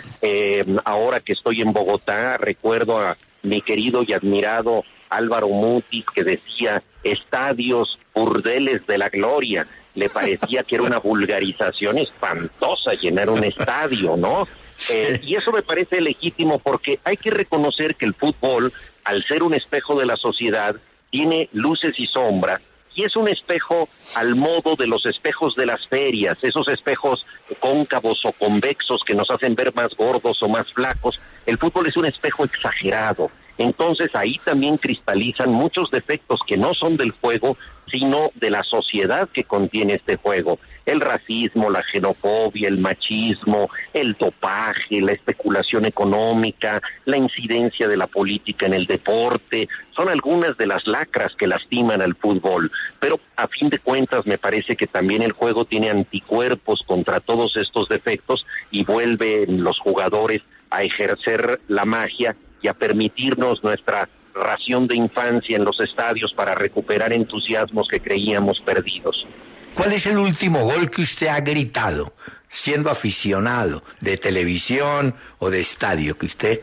ahora 0.85 1.21
que 1.21 1.33
estoy 1.33 1.63
en 1.63 1.73
Bogotá, 1.73 2.39
recuerdo 2.39 2.99
a 2.99 3.17
mi 3.45 3.61
querido 3.61 4.03
y 4.07 4.13
admirado 4.13 4.85
Álvaro 5.09 5.49
Mutis, 5.49 6.05
que 6.15 6.25
decía 6.25 6.83
estadios, 7.03 7.99
burdeles 8.15 8.87
de 8.87 8.99
la 8.99 9.09
gloria. 9.09 9.67
Le 9.95 10.09
parecía 10.09 10.65
que 10.65 10.75
era 10.75 10.85
una 10.85 10.99
vulgarización 10.99 11.99
espantosa 11.99 12.95
llenar 13.01 13.31
un 13.31 13.45
estadio, 13.45 14.17
¿no? 14.17 14.49
Eh, 14.91 15.21
y 15.23 15.37
eso 15.37 15.53
me 15.53 15.63
parece 15.63 16.01
legítimo 16.01 16.59
porque 16.59 16.99
hay 17.05 17.17
que 17.17 17.31
reconocer 17.31 17.95
que 17.95 18.07
el 18.07 18.13
fútbol, 18.13 18.73
al 19.05 19.23
ser 19.23 19.45
un 19.45 19.55
espejo 19.55 19.97
de 19.97 20.05
la 20.05 20.17
sociedad, 20.17 20.75
tiene 21.11 21.49
luces 21.53 21.95
y 21.97 22.07
sombras 22.07 22.61
y 22.95 23.05
es 23.05 23.17
un 23.17 23.29
espejo 23.29 23.89
al 24.15 24.35
modo 24.37 24.77
de 24.77 24.87
los 24.87 25.05
espejos 25.07 25.55
de 25.57 25.67
las 25.67 25.87
ferias, 25.87 26.43
esos 26.43 26.69
espejos 26.69 27.27
cóncavos 27.61 28.21
o 28.25 28.33
convexos 28.33 29.03
que 29.05 29.15
nos 29.15 29.31
hacen 29.31 29.55
ver 29.55 29.75
más 29.75 29.95
gordos 29.97 30.43
o 30.43 30.49
más 30.49 30.73
flacos. 30.73 31.21
El 31.47 31.59
fútbol 31.59 31.89
es 31.89 31.97
un 31.97 32.07
espejo 32.07 32.45
exagerado. 32.45 33.31
Entonces 33.59 34.11
ahí 34.15 34.41
también 34.45 34.77
cristalizan 34.79 35.51
muchos 35.51 35.91
defectos 35.91 36.41
que 36.47 36.57
no 36.57 36.75
son 36.75 36.97
del 36.97 37.13
juego, 37.13 37.57
sino 37.91 38.31
de 38.35 38.51
la 38.51 38.63
sociedad 38.63 39.29
que 39.33 39.45
contiene 39.45 39.95
este 39.95 40.17
juego. 40.17 40.59
El 40.87 41.01
racismo, 41.01 41.71
la 41.71 41.83
xenofobia, 41.91 42.69
el 42.69 42.79
machismo, 42.79 43.71
el 43.93 44.15
dopaje, 44.15 45.01
la 45.01 45.13
especulación 45.13 45.87
económica, 45.87 46.83
la 47.07 47.17
incidencia 47.17 47.89
de 47.89 47.97
la 47.97 48.07
política 48.07 48.67
en 48.67 48.75
el 48.75 48.85
deporte, 48.85 49.69
son 49.97 50.09
algunas 50.09 50.57
de 50.59 50.67
las 50.67 50.87
lacras 50.87 51.33
que 51.39 51.47
lastiman 51.47 52.03
al 52.03 52.17
fútbol. 52.17 52.71
Pero 53.01 53.19
a 53.37 53.49
fin 53.49 53.71
de 53.71 53.79
cuentas 53.79 54.27
me 54.27 54.39
parece 54.39 54.77
que 54.77 54.87
también 54.87 55.23
el 55.23 55.33
juego 55.33 55.65
tiene 55.65 55.89
anticuerpos 55.89 56.81
contra 56.87 57.21
todos 57.21 57.57
estos 57.57 57.89
defectos 57.89 58.45
y 58.71 58.85
vuelve 58.85 59.47
los 59.49 59.79
jugadores 59.79 60.43
a 60.71 60.83
ejercer 60.83 61.61
la 61.69 61.85
magia 61.85 62.37
y 62.61 62.69
a 62.69 62.75
permitirnos 62.75 63.63
nuestra 63.63 64.09
ración 64.35 64.87
de 64.87 64.97
infancia 64.97 65.57
en 65.57 65.65
los 65.65 65.79
estadios 65.81 66.33
para 66.35 66.55
recuperar 66.55 67.13
entusiasmos 67.13 67.89
que 67.89 68.01
creíamos 68.01 68.61
perdidos. 68.65 69.27
¿Cuál 69.75 69.93
es 69.93 70.07
el 70.07 70.19
último 70.19 70.61
gol 70.61 70.91
que 70.91 71.03
usted 71.03 71.29
ha 71.29 71.41
gritado, 71.41 72.13
siendo 72.49 72.91
aficionado 72.91 73.83
de 74.01 74.17
televisión 74.17 75.15
o 75.39 75.51
de 75.51 75.61
estadio, 75.61 76.17
que 76.17 76.27
usted 76.27 76.61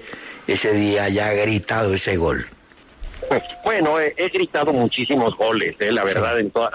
ese 0.48 0.74
día 0.74 1.06
haya 1.06 1.34
gritado 1.34 1.94
ese 1.94 2.18
gol? 2.18 2.46
Pues, 3.28 3.44
bueno, 3.64 4.00
he, 4.00 4.30
gritado 4.30 4.74
muchísimos 4.74 5.36
goles, 5.38 5.76
eh, 5.80 5.92
la 5.92 6.04
verdad, 6.04 6.40
en, 6.40 6.52
toda, 6.52 6.72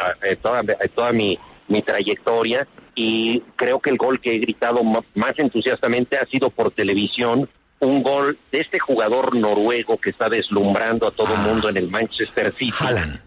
toda, 0.94 1.12
mi, 1.12 1.38
mi 1.68 1.82
trayectoria 1.82 2.66
y 2.94 3.42
creo 3.56 3.78
que 3.78 3.90
el 3.90 3.98
gol 3.98 4.20
que 4.20 4.34
he 4.34 4.38
gritado 4.38 4.82
más 4.82 5.38
entusiastamente 5.38 6.16
ha 6.16 6.24
sido 6.26 6.48
por 6.50 6.70
televisión 6.70 7.48
un 7.80 8.02
gol 8.02 8.38
de 8.50 8.60
este 8.60 8.78
jugador 8.78 9.34
noruego 9.36 9.98
que 9.98 10.10
está 10.10 10.28
deslumbrando 10.28 11.06
a 11.06 11.10
todo 11.10 11.34
el 11.34 11.40
ah. 11.40 11.46
mundo 11.48 11.68
en 11.68 11.76
el 11.76 11.88
Manchester 11.88 12.52
City, 12.56 12.72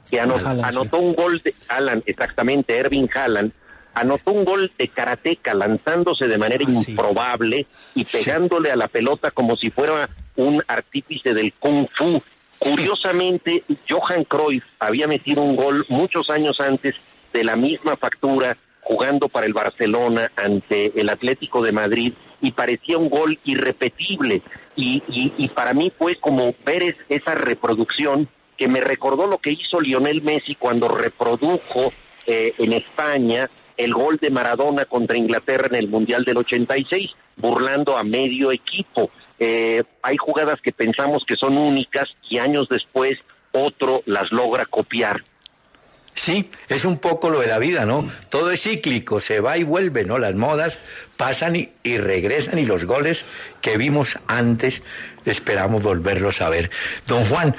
que 0.09 0.19
anotó, 0.19 0.97
un 0.97 1.13
gol 1.13 1.41
de 1.43 1.53
Alan, 1.67 2.03
exactamente, 2.05 2.77
Ervin 2.77 3.09
Haaland, 3.13 3.51
anotó 3.93 4.31
un 4.31 4.45
gol 4.45 4.71
de 4.77 4.87
karateca 4.87 5.53
lanzándose 5.53 6.27
de 6.27 6.37
manera 6.37 6.65
ah, 6.67 6.71
improbable 6.71 7.67
y 7.95 8.05
pegándole 8.05 8.71
a 8.71 8.75
la 8.75 8.87
pelota 8.87 9.31
como 9.31 9.55
si 9.55 9.69
fuera 9.69 10.09
un 10.35 10.63
artífice 10.67 11.33
del 11.33 11.53
kung 11.53 11.87
fu. 11.97 12.21
Curiosamente, 12.57 13.63
Johan 13.87 14.25
Cruyff 14.25 14.65
había 14.79 15.07
metido 15.07 15.41
un 15.41 15.55
gol 15.55 15.85
muchos 15.87 16.29
años 16.29 16.59
antes 16.59 16.95
de 17.31 17.43
la 17.43 17.55
misma 17.55 17.95
factura 17.95 18.57
jugando 18.89 19.29
para 19.29 19.45
el 19.45 19.53
Barcelona 19.53 20.31
ante 20.35 20.99
el 20.99 21.09
Atlético 21.09 21.61
de 21.61 21.71
Madrid 21.71 22.11
y 22.41 22.53
parecía 22.53 22.97
un 22.97 23.07
gol 23.07 23.37
irrepetible. 23.43 24.41
Y, 24.75 25.03
y, 25.37 25.47
para 25.49 25.73
mí 25.73 25.91
fue 25.95 26.15
como 26.15 26.55
ver 26.65 26.95
esa 27.07 27.35
reproducción 27.35 28.27
que 28.57 28.67
me 28.67 28.81
recordó 28.81 29.27
lo 29.27 29.37
que 29.37 29.51
hizo 29.51 29.79
Lionel 29.79 30.23
Messi 30.23 30.55
cuando 30.55 30.87
reprodujo 30.87 31.93
eh, 32.25 32.55
en 32.57 32.73
España 32.73 33.47
el 33.77 33.93
gol 33.93 34.17
de 34.17 34.31
Maradona 34.31 34.85
contra 34.85 35.17
Inglaterra 35.17 35.67
en 35.67 35.75
el 35.75 35.87
Mundial 35.87 36.25
del 36.25 36.37
86, 36.37 37.11
burlando 37.35 37.95
a 37.95 38.03
medio 38.03 38.51
equipo. 38.51 39.11
Eh, 39.37 39.83
hay 40.01 40.17
jugadas 40.17 40.59
que 40.61 40.71
pensamos 40.71 41.23
que 41.27 41.35
son 41.35 41.59
únicas 41.59 42.09
y 42.27 42.39
años 42.39 42.67
después 42.69 43.19
otro 43.51 44.01
las 44.07 44.31
logra 44.31 44.65
copiar. 44.65 45.21
Sí, 46.13 46.49
es 46.67 46.85
un 46.85 46.97
poco 46.97 47.29
lo 47.29 47.39
de 47.39 47.47
la 47.47 47.59
vida, 47.59 47.85
¿no? 47.85 48.09
Todo 48.29 48.51
es 48.51 48.63
cíclico, 48.63 49.19
se 49.19 49.39
va 49.39 49.57
y 49.57 49.63
vuelve, 49.63 50.03
¿no? 50.03 50.17
Las 50.17 50.35
modas 50.35 50.79
pasan 51.17 51.55
y, 51.55 51.97
regresan 51.97 52.59
y 52.59 52.65
los 52.65 52.85
goles 52.85 53.25
que 53.61 53.77
vimos 53.77 54.19
antes 54.27 54.81
esperamos 55.25 55.81
volverlos 55.81 56.41
a 56.41 56.49
ver. 56.49 56.71
Don 57.07 57.23
Juan, 57.25 57.55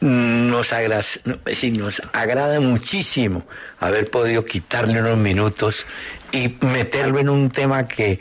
nos, 0.00 0.72
nos 1.22 2.02
agrada 2.12 2.60
muchísimo 2.60 3.46
haber 3.78 4.10
podido 4.10 4.44
quitarle 4.44 5.00
unos 5.00 5.18
minutos 5.18 5.86
y 6.32 6.56
meterlo 6.62 7.18
en 7.18 7.28
un 7.28 7.50
tema 7.50 7.86
que 7.86 8.18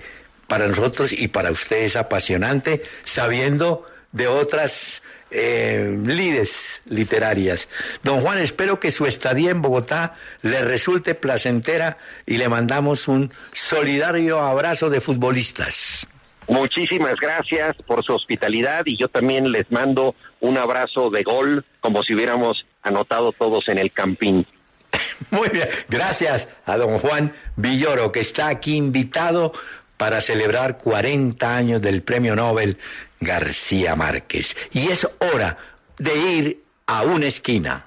para 0.47 0.67
nosotros 0.67 1.13
y 1.13 1.29
para 1.29 1.51
ustedes 1.51 1.87
es 1.87 1.95
apasionante, 1.95 2.83
sabiendo 3.05 3.85
de 4.11 4.27
otras 4.27 5.01
eh, 5.31 5.97
lides 6.05 6.81
literarias. 6.89 7.69
Don 8.03 8.21
Juan, 8.21 8.39
espero 8.39 8.79
que 8.79 8.91
su 8.91 9.05
estadía 9.05 9.51
en 9.51 9.61
Bogotá 9.61 10.15
le 10.41 10.61
resulte 10.63 11.15
placentera 11.15 11.97
y 12.25 12.37
le 12.37 12.49
mandamos 12.49 13.07
un 13.07 13.31
solidario 13.53 14.39
abrazo 14.39 14.89
de 14.89 15.01
futbolistas. 15.01 16.07
Muchísimas 16.47 17.13
gracias 17.21 17.75
por 17.85 18.03
su 18.03 18.13
hospitalidad 18.13 18.81
y 18.85 18.97
yo 18.97 19.07
también 19.07 19.51
les 19.51 19.69
mando 19.71 20.15
un 20.39 20.57
abrazo 20.57 21.11
de 21.11 21.21
gol 21.21 21.63
como 21.79 22.01
si 22.01 22.15
hubiéramos 22.15 22.65
anotado 22.81 23.31
todos 23.31 23.67
en 23.67 23.77
el 23.77 23.91
campín. 23.91 24.47
Muy 25.31 25.49
bien, 25.49 25.69
gracias 25.89 26.47
a 26.65 26.77
don 26.77 26.97
Juan 26.97 27.33
Villoro 27.55 28.11
que 28.11 28.21
está 28.21 28.47
aquí 28.47 28.75
invitado 28.75 29.53
para 29.99 30.21
celebrar 30.21 30.77
40 30.77 31.55
años 31.55 31.81
del 31.81 32.03
Premio 32.03 32.33
Nobel 32.33 32.77
García 33.19 33.97
Márquez. 33.97 34.55
Y 34.71 34.87
es 34.87 35.05
hora 35.33 35.57
de 35.97 36.17
ir 36.17 36.63
a 36.87 37.03
una 37.03 37.27
esquina. 37.27 37.85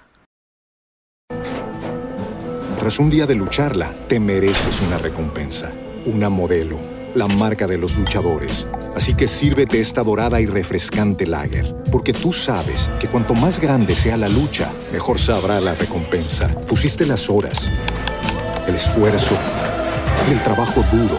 Tras 2.79 2.98
un 2.98 3.09
día 3.09 3.27
de 3.27 3.35
lucharla, 3.35 3.90
te 4.09 4.20
mereces 4.20 4.83
una 4.83 4.98
recompensa, 4.98 5.72
una 6.05 6.29
modelo, 6.29 6.79
la 7.14 7.27
marca 7.27 7.66
de 7.66 7.79
los 7.79 7.96
luchadores. 7.96 8.68
Así 8.94 9.14
que 9.14 9.27
sírvete 9.27 9.81
esta 9.81 10.03
dorada 10.03 10.38
y 10.38 10.44
refrescante 10.44 11.27
lager, 11.27 11.75
porque 11.90 12.12
tú 12.12 12.31
sabes 12.31 12.90
que 13.01 13.09
cuanto 13.09 13.33
más 13.35 13.59
grande 13.59 13.94
sea 13.94 14.18
la 14.18 14.29
lucha, 14.29 14.70
mejor 14.92 15.18
sabrá 15.18 15.62
la 15.62 15.75
recompensa. 15.75 16.48
Pusiste 16.66 17.07
las 17.07 17.31
horas, 17.31 17.70
el 18.66 18.75
esfuerzo, 18.75 19.35
el 20.31 20.42
trabajo 20.42 20.85
duro. 20.92 21.18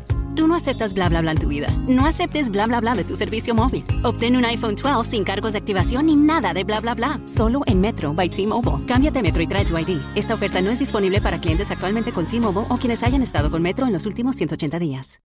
Tú 0.41 0.47
no 0.47 0.55
aceptas 0.55 0.95
bla 0.95 1.07
bla 1.07 1.21
bla 1.21 1.33
en 1.33 1.37
tu 1.37 1.49
vida. 1.49 1.67
No 1.87 2.07
aceptes 2.07 2.49
bla 2.49 2.65
bla 2.65 2.79
bla 2.79 2.95
de 2.95 3.03
tu 3.03 3.15
servicio 3.15 3.53
móvil. 3.53 3.85
Obtén 4.01 4.35
un 4.35 4.43
iPhone 4.43 4.73
12 4.73 5.07
sin 5.07 5.23
cargos 5.23 5.51
de 5.51 5.59
activación 5.59 6.07
ni 6.07 6.15
nada 6.15 6.51
de 6.51 6.63
bla 6.63 6.79
bla 6.79 6.95
bla. 6.95 7.19
Solo 7.27 7.61
en 7.67 7.79
Metro 7.79 8.15
by 8.15 8.27
T-Mobile. 8.27 8.87
Cámbiate 8.87 9.19
a 9.19 9.21
Metro 9.21 9.43
y 9.43 9.47
trae 9.47 9.65
tu 9.65 9.77
ID. 9.77 10.01
Esta 10.15 10.33
oferta 10.33 10.59
no 10.59 10.71
es 10.71 10.79
disponible 10.79 11.21
para 11.21 11.39
clientes 11.39 11.69
actualmente 11.69 12.11
con 12.11 12.25
T-Mobile 12.25 12.65
o 12.69 12.77
quienes 12.77 13.03
hayan 13.03 13.21
estado 13.21 13.51
con 13.51 13.61
Metro 13.61 13.85
en 13.85 13.93
los 13.93 14.07
últimos 14.07 14.35
180 14.35 14.79
días. 14.79 15.21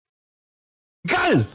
¡Gal! 1.03 1.47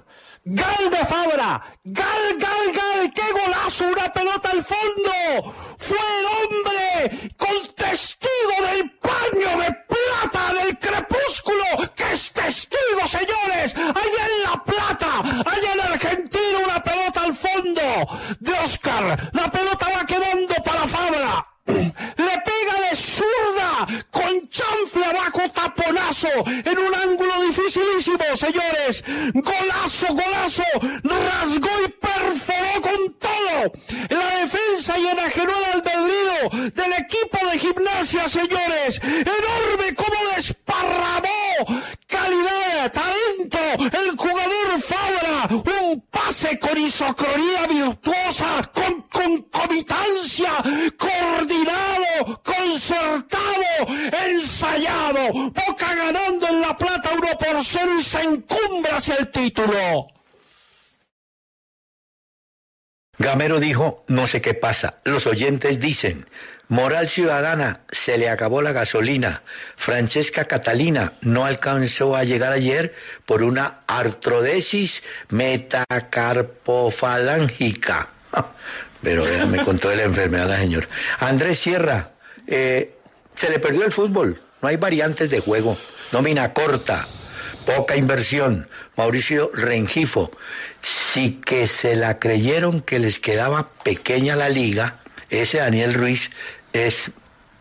¡Gal 0.43 0.91
de 0.91 1.05
Fabra! 1.05 1.63
¡Gal, 1.85 2.39
gal, 2.39 2.73
gal! 2.75 3.13
¡Qué 3.13 3.31
golazo! 3.31 3.85
¡Una 3.93 4.11
pelota 4.11 4.53
al 4.53 4.65
fondo! 4.65 5.53
¡Fue 5.77 5.99
el 5.99 6.27
hombre 6.33 7.35
con 7.37 7.75
testigo 7.77 8.57
del 8.73 8.91
paño 8.93 9.59
de 9.61 9.77
plata 9.87 10.55
del 10.55 10.79
crepúsculo! 10.79 11.10
¡Que 12.51 12.57
es 12.57 12.69
testigo, 12.69 13.07
señores! 13.07 13.77
¡Allá 13.77 14.27
en 14.27 14.43
La 14.43 14.65
Plata! 14.65 15.21
¡Allá 15.21 15.73
en 15.73 15.81
Argentina! 15.93 16.59
¡Una 16.65 16.83
pelota 16.83 17.23
al 17.23 17.37
fondo 17.37 17.81
de 18.41 18.53
Oscar! 18.65 19.31
¡La 19.33 19.49
pelota 19.49 19.87
va 19.97 20.05
quedando 20.05 20.55
para 20.65 20.89
Fabra! 20.89 21.47
Le 21.67 22.37
pega 22.45 22.89
de 22.89 22.97
zurda 22.97 24.05
con 24.11 24.49
chanfle 24.49 25.05
abajo 25.05 25.43
taponazo 25.53 26.29
en 26.47 26.79
un 26.79 26.95
ángulo 26.95 27.43
dificilísimo, 27.43 28.37
señores. 28.37 29.05
Golazo, 29.35 30.07
golazo. 30.09 30.65
Rasgó 31.05 31.71
y 31.85 31.89
perforó 31.89 32.83
con 32.83 33.15
todo. 33.19 33.73
La 34.09 34.41
defensa 34.41 34.99
y 34.99 35.07
enajenó 35.07 35.53
el 35.59 35.65
albedrío 35.75 36.71
del 36.71 36.93
equipo 36.95 37.47
de 37.51 37.59
gimnasia, 37.59 38.29
señores. 38.29 39.01
Enorme 39.03 39.95
como 39.95 40.35
desparramó. 40.37 41.85
Calidad, 42.07 42.93
talento. 42.93 43.99
El 43.99 44.17
jugador 44.17 44.81
Fabra. 44.83 45.49
Pase 46.41 46.59
con 46.59 46.79
isocronía 46.79 47.67
virtuosa, 47.67 48.71
con 48.73 49.03
concomitancia, 49.03 50.51
coordinación 50.97 52.41
concertado, 52.43 53.77
ensayado. 54.27 55.33
Boca 55.33 55.95
ganando 55.95 56.49
en 56.49 56.63
La 56.63 56.75
Plata 56.75 57.11
1 57.13 57.27
por 57.39 57.63
0 57.63 57.91
y 57.99 58.03
se 58.03 58.23
encumbra 58.23 58.97
el 59.19 59.31
título. 59.31 60.07
Gamero 63.19 63.61
dijo, 63.61 64.03
no 64.09 64.27
sé 64.27 64.41
qué 64.41 64.55
pasa. 64.55 65.03
Los 65.05 65.27
oyentes 65.27 65.79
dicen, 65.79 66.27
moral 66.71 67.09
ciudadana, 67.09 67.81
se 67.91 68.17
le 68.17 68.31
acabó 68.31 68.63
la 68.63 68.73
gasolina. 68.73 69.43
Francesca 69.77 70.47
Catalina 70.47 71.13
no 71.21 71.45
alcanzó 71.45 72.17
a 72.17 72.25
llegar 72.25 72.53
ayer 72.53 72.95
por 73.27 73.43
una 73.43 73.81
artrodesis 73.87 75.03
metacarpofalángica. 75.29 78.09
Pero 79.03 79.25
me 79.49 79.63
contó 79.65 79.91
de 79.91 79.97
la 79.97 80.05
enfermedad 80.05 80.49
la 80.49 80.59
señora. 80.59 80.87
Andrés 81.19 81.59
Sierra, 81.59 82.11
eh, 82.47 82.95
se 83.35 83.51
le 83.51 83.59
perdió 83.59 83.85
el 83.85 83.93
fútbol. 83.93 84.41
No 84.63 84.69
hay 84.69 84.77
variantes 84.77 85.29
de 85.29 85.41
juego. 85.41 85.77
Nómina 86.13 86.53
corta, 86.53 87.09
poca 87.67 87.97
inversión. 87.97 88.69
Mauricio 88.97 89.51
Rengifo, 89.55 90.31
sí 90.83 91.41
que 91.45 91.67
se 91.67 91.97
la 91.97 92.19
creyeron 92.19 92.81
que 92.81 92.99
les 92.99 93.19
quedaba 93.19 93.71
pequeña 93.83 94.37
la 94.37 94.51
liga, 94.51 94.97
ese 95.31 95.59
Daniel 95.59 95.95
Ruiz 95.95 96.31
es... 96.73 97.11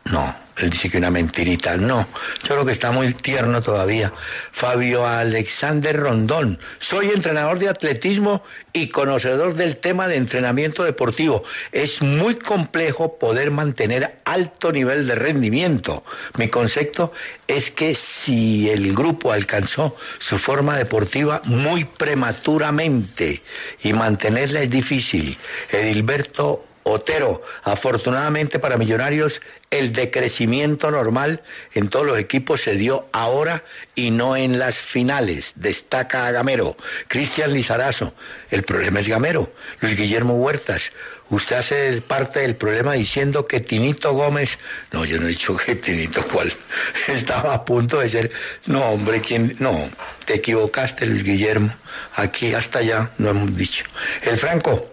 No, 0.05 0.35
él 0.59 0.69
dice 0.71 0.89
que 0.89 0.97
una 0.97 1.11
mentirita. 1.11 1.77
No, 1.77 2.07
yo 2.43 2.55
creo 2.55 2.65
que 2.65 2.71
está 2.71 2.91
muy 2.91 3.13
tierno 3.13 3.61
todavía. 3.61 4.11
Fabio 4.51 5.05
Alexander 5.07 5.95
Rondón. 5.95 6.59
Soy 6.79 7.11
entrenador 7.11 7.59
de 7.59 7.69
atletismo 7.69 8.43
y 8.73 8.89
conocedor 8.89 9.55
del 9.55 9.77
tema 9.77 10.07
de 10.07 10.15
entrenamiento 10.15 10.83
deportivo. 10.83 11.43
Es 11.71 12.01
muy 12.01 12.35
complejo 12.35 13.17
poder 13.17 13.51
mantener 13.51 14.19
alto 14.25 14.71
nivel 14.71 15.07
de 15.07 15.15
rendimiento. 15.15 16.03
Mi 16.37 16.49
concepto 16.49 17.13
es 17.47 17.71
que 17.71 17.95
si 17.95 18.69
el 18.69 18.93
grupo 18.93 19.31
alcanzó 19.31 19.95
su 20.17 20.37
forma 20.37 20.77
deportiva 20.77 21.41
muy 21.45 21.85
prematuramente 21.85 23.41
y 23.81 23.93
mantenerla 23.93 24.61
es 24.61 24.69
difícil. 24.69 25.37
Edilberto 25.71 26.65
Otero. 26.89 27.41
Afortunadamente 27.63 28.59
para 28.59 28.77
Millonarios, 28.77 29.41
el 29.71 29.93
decrecimiento 29.93 30.91
normal 30.91 31.41
en 31.73 31.89
todos 31.89 32.05
los 32.05 32.17
equipos 32.17 32.61
se 32.61 32.75
dio 32.75 33.07
ahora 33.11 33.63
y 33.95 34.11
no 34.11 34.35
en 34.35 34.59
las 34.59 34.77
finales. 34.77 35.53
Destaca 35.55 36.27
a 36.27 36.31
Gamero. 36.31 36.75
Cristian 37.07 37.53
Lizarazo. 37.53 38.13
El 38.49 38.63
problema 38.63 38.99
es 38.99 39.07
Gamero. 39.07 39.51
Luis 39.81 39.95
Guillermo 39.95 40.35
Huertas. 40.35 40.91
Usted 41.29 41.57
hace 41.57 42.01
parte 42.01 42.39
del 42.39 42.55
problema 42.55 42.93
diciendo 42.93 43.45
que 43.45 43.59
Tinito 43.59 44.13
Gómez, 44.13 44.57
no, 44.91 45.05
yo 45.05 45.19
no 45.19 45.27
he 45.27 45.29
dicho 45.29 45.55
que 45.55 45.75
Tinito 45.75 46.23
cuál, 46.23 46.51
estaba 47.07 47.53
a 47.53 47.65
punto 47.65 47.99
de 47.99 48.09
ser, 48.09 48.31
no, 48.65 48.83
hombre, 48.85 49.21
¿quién? 49.21 49.53
No, 49.59 49.89
te 50.25 50.35
equivocaste, 50.35 51.05
Luis 51.05 51.23
Guillermo, 51.23 51.71
aquí 52.15 52.55
hasta 52.55 52.79
allá 52.79 53.11
no 53.19 53.29
hemos 53.29 53.55
dicho. 53.55 53.85
El 54.23 54.39
Franco, 54.39 54.91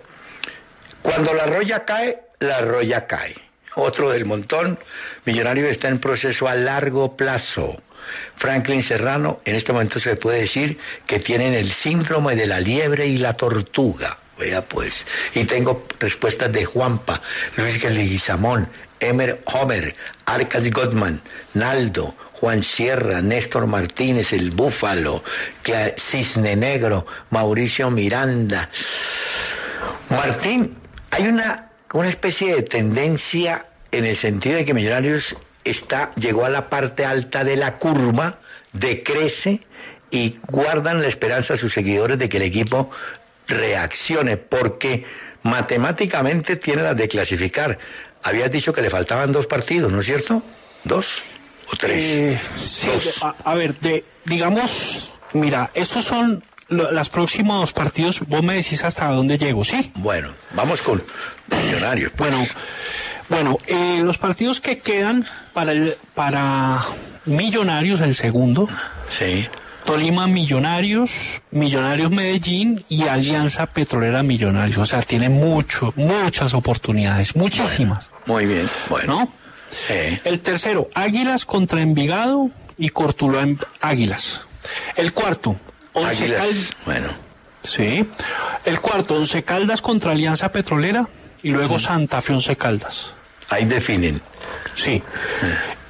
cuando 1.07 1.35
la 1.35 1.47
roya 1.47 1.85
cae, 1.85 2.19
la 2.41 2.61
roya 2.63 3.07
cae. 3.07 3.33
Otro 3.77 4.11
del 4.11 4.25
montón, 4.25 4.77
Millonario 5.25 5.69
está 5.69 5.87
en 5.87 6.01
proceso 6.01 6.49
a 6.49 6.57
largo 6.57 7.17
plazo. 7.17 7.81
Franklin 8.37 8.83
Serrano, 8.83 9.41
en 9.45 9.55
este 9.55 9.73
momento 9.73 10.01
se 10.01 10.17
puede 10.17 10.41
decir 10.41 10.79
que 11.07 11.21
tienen 11.21 11.55
el 11.55 11.71
síndrome 11.71 12.35
de 12.35 12.49
la 12.49 12.59
liebre 12.59 13.07
y 13.07 13.19
la 13.19 13.35
tortuga. 13.35 14.19
Vea 14.37 14.63
pues. 14.63 15.07
Y 15.35 15.45
tengo 15.45 15.87
respuestas 16.01 16.51
de 16.53 16.65
Juanpa, 16.65 17.23
Luis 17.57 17.81
Guillermo, 17.81 18.67
Emer 18.99 19.43
Homer, 19.47 19.95
Arcas 20.25 20.69
Gottman, 20.71 21.21
Naldo, 21.55 22.17
Juan 22.33 22.65
Sierra, 22.65 23.23
Néstor 23.23 23.69
Martínez, 23.69 24.33
el 24.33 24.51
Búfalo, 24.51 25.23
Cisne 25.97 26.57
Negro, 26.57 27.07
Mauricio 27.31 27.91
Miranda. 27.91 28.69
Martín, 30.11 30.77
hay 31.17 31.29
una, 31.29 31.71
una 31.95 32.09
especie 32.09 32.55
de 32.55 32.63
tendencia 32.63 33.67
en 33.91 34.05
el 34.05 34.17
sentido 34.17 34.57
de 34.57 34.65
que 34.65 34.75
Millonarios 34.75 35.35
está, 35.65 36.13
llegó 36.17 36.45
a 36.45 36.51
la 36.51 36.69
parte 36.69 37.05
alta 37.07 37.43
de 37.43 37.57
la 37.57 37.79
curva, 37.79 38.39
decrece 38.73 39.61
y 40.11 40.37
guardan 40.47 41.01
la 41.01 41.09
esperanza 41.09 41.55
a 41.55 41.57
sus 41.57 41.73
seguidores 41.73 42.19
de 42.19 42.29
que 42.29 42.37
el 42.37 42.43
equipo 42.43 42.91
reaccione, 43.49 44.37
porque 44.37 45.05
matemáticamente 45.43 46.57
tiene 46.57 46.83
las 46.83 46.97
de 46.97 47.09
clasificar. 47.09 47.79
Habías 48.23 48.51
dicho 48.51 48.73
que 48.73 48.83
le 48.83 48.91
faltaban 48.91 49.33
dos 49.33 49.47
partidos, 49.47 49.91
¿no 49.91 50.01
es 50.01 50.07
cierto? 50.07 50.43
¿Dos 50.85 51.23
o 51.73 51.77
tres? 51.77 52.05
Eh, 52.05 52.41
sí, 52.63 52.89
Dos. 52.89 53.23
a, 53.23 53.35
a 53.45 53.55
ver, 53.55 53.75
de, 53.79 54.05
digamos, 54.25 55.11
mira, 55.33 55.71
estos 55.75 56.05
son 56.05 56.45
lo- 56.69 56.91
los 56.93 57.09
próximos 57.09 57.73
partidos. 57.73 58.21
Vos 58.27 58.43
me 58.43 58.55
decís 58.55 58.85
hasta 58.85 59.09
dónde 59.09 59.39
llego, 59.39 59.65
¿sí? 59.65 59.91
Bueno, 59.97 60.31
vamos 60.53 60.83
con 60.83 61.03
Millonarios. 61.65 62.13
pues. 62.17 62.31
Bueno, 62.31 62.47
bueno, 63.29 63.59
eh, 63.67 64.01
los 64.05 64.19
partidos 64.19 64.61
que 64.61 64.79
quedan 64.79 65.27
para 65.53 65.73
el, 65.73 65.97
para 66.15 66.79
Millonarios, 67.25 68.01
el 68.01 68.15
segundo, 68.15 68.69
Sí. 69.09 69.47
Tolima 69.85 70.27
Millonarios, 70.27 71.11
Millonarios 71.53 72.11
Medellín 72.11 72.85
y 72.89 73.03
Alianza 73.07 73.67
Petrolera 73.67 74.25
Millonarios. 74.25 74.79
O 74.79 74.87
sea, 74.87 75.01
tiene 75.03 75.29
mucho, 75.29 75.93
muchas 75.97 76.55
oportunidades, 76.55 77.37
muchísimas, 77.37 78.11
Muy 78.27 78.47
bien, 78.47 78.69
bueno. 78.91 79.21
¿no? 79.21 79.29
El 80.25 80.41
tercero, 80.41 80.89
Águilas 80.95 81.45
contra 81.45 81.81
Envigado 81.83 82.51
y 82.79 82.89
Cortuluá 82.89 83.47
Águilas. 83.81 84.41
El 84.97 85.13
cuarto, 85.13 85.55
Once 85.97 86.29
Caldas. 86.29 86.71
bueno. 86.85 87.09
Sí. 87.65 88.07
El 88.65 88.81
cuarto, 88.81 89.15
Once 89.15 89.43
Caldas 89.43 89.81
contra 89.81 90.13
Alianza 90.13 90.51
Petrolera 90.53 91.09
y 91.43 91.51
luego 91.51 91.79
Santa 91.79 92.23
Fe 92.23 92.35
Once 92.35 92.55
Caldas. 92.57 93.13
Ahí 93.49 93.65
definen. 93.65 94.21
Sí. 94.75 95.03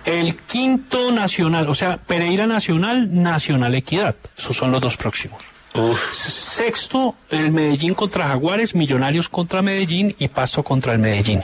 El 0.04 0.36
quinto 0.36 1.10
nacional, 1.10 1.68
o 1.68 1.74
sea, 1.74 1.96
Pereira 1.96 2.46
Nacional, 2.46 3.08
Nacional 3.22 3.74
Equidad. 3.74 4.14
Esos 4.38 4.56
son 4.56 4.70
los 4.70 4.80
dos 4.80 4.96
próximos. 4.96 5.42
Sexto, 6.12 7.16
el 7.28 7.50
Medellín 7.50 7.94
contra 7.94 8.28
Jaguares, 8.28 8.74
Millonarios 8.74 9.28
contra 9.28 9.60
Medellín 9.60 10.14
y 10.18 10.28
Pasto 10.28 10.62
contra 10.62 10.92
el 10.92 10.98
Medellín. 11.00 11.42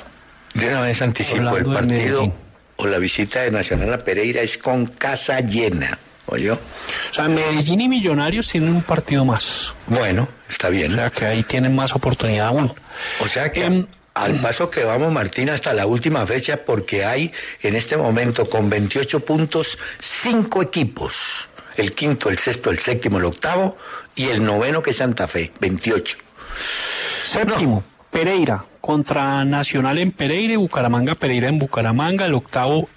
De 0.54 0.68
una 0.68 0.82
vez 0.82 1.02
anticipo, 1.02 1.40
el 1.40 1.48
Hablando 1.48 1.72
partido 1.72 2.32
o 2.76 2.86
la 2.86 2.98
visita 2.98 3.40
de 3.40 3.50
Nacional 3.50 3.92
a 3.92 3.98
Pereira 3.98 4.40
es 4.40 4.56
con 4.56 4.86
casa 4.86 5.40
llena. 5.40 5.98
¿Oyó? 6.26 6.54
O 6.54 7.14
sea, 7.14 7.28
Medellín 7.28 7.80
y 7.80 7.88
Millonarios 7.88 8.48
tienen 8.48 8.70
un 8.70 8.82
partido 8.82 9.24
más. 9.24 9.74
Bueno, 9.86 10.28
está 10.48 10.68
O 10.68 10.70
bien. 10.70 10.94
sea, 10.94 11.10
que 11.10 11.26
ahí 11.26 11.42
tienen 11.42 11.74
más 11.74 11.94
oportunidad 11.94 12.48
aún. 12.48 12.72
O 13.20 13.28
sea 13.28 13.50
que 13.52 13.64
Em, 13.64 13.86
al 14.14 14.34
paso 14.36 14.70
que 14.70 14.84
vamos, 14.84 15.10
Martín, 15.12 15.50
hasta 15.50 15.72
la 15.72 15.86
última 15.86 16.26
fecha, 16.26 16.58
porque 16.64 17.04
hay 17.04 17.32
en 17.62 17.74
este 17.74 17.96
momento 17.96 18.48
con 18.48 18.68
28 18.70 19.20
puntos 19.20 19.78
cinco 20.00 20.62
equipos. 20.62 21.48
El 21.76 21.92
quinto, 21.94 22.28
el 22.28 22.38
sexto, 22.38 22.70
el 22.70 22.78
séptimo, 22.78 23.18
el 23.18 23.24
octavo 23.24 23.76
y 24.14 24.28
el 24.28 24.44
noveno 24.44 24.82
que 24.82 24.90
es 24.90 24.98
Santa 24.98 25.26
Fe, 25.26 25.50
28. 25.60 26.18
Séptimo, 27.24 27.82
Pereira 28.10 28.64
contra 28.82 29.44
Nacional 29.46 29.96
en 29.98 30.10
Pereira 30.10 30.54
y 30.54 30.56
Bucaramanga 30.56 31.14
Pereira 31.14 31.48
en 31.48 31.58
Bucaramanga. 31.58 32.26
El 32.26 32.34
octavo, 32.34 32.88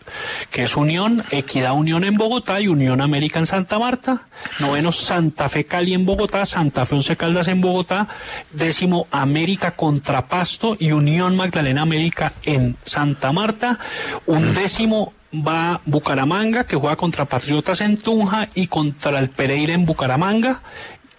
que 0.50 0.64
es 0.64 0.76
Unión, 0.76 1.24
Equidad 1.30 1.74
Unión 1.74 2.04
en 2.04 2.16
Bogotá 2.16 2.60
y 2.60 2.68
Unión 2.68 3.00
América 3.02 3.40
en 3.40 3.46
Santa 3.46 3.80
Marta. 3.80 4.24
Noveno, 4.60 4.92
Santa 4.92 5.48
Fe 5.48 5.66
Cali 5.66 5.94
en 5.94 6.06
Bogotá, 6.06 6.46
Santa 6.46 6.86
Fe 6.86 6.96
Once 6.96 7.16
Caldas 7.16 7.48
en 7.48 7.62
Bogotá. 7.62 8.08
Décimo, 8.52 9.08
América 9.12 9.76
contra 9.76 10.26
Pasto 10.26 10.76
y 10.78 10.92
Unión 10.92 11.38
Magdalena 11.38 11.84
América 11.84 12.34
en 12.44 12.76
Santa 12.84 13.32
Marta. 13.32 13.80
Un 14.26 14.56
décimo 14.56 15.14
va 15.32 15.82
Bucaramanga, 15.86 16.66
que 16.66 16.78
juega 16.78 16.96
contra 16.96 17.26
Patriotas 17.26 17.82
en 17.82 17.98
Tunja 17.98 18.50
y 18.56 18.68
contra 18.68 19.20
el 19.20 19.30
Pereira 19.30 19.74
en 19.74 19.86
Bucaramanga. 19.86 20.62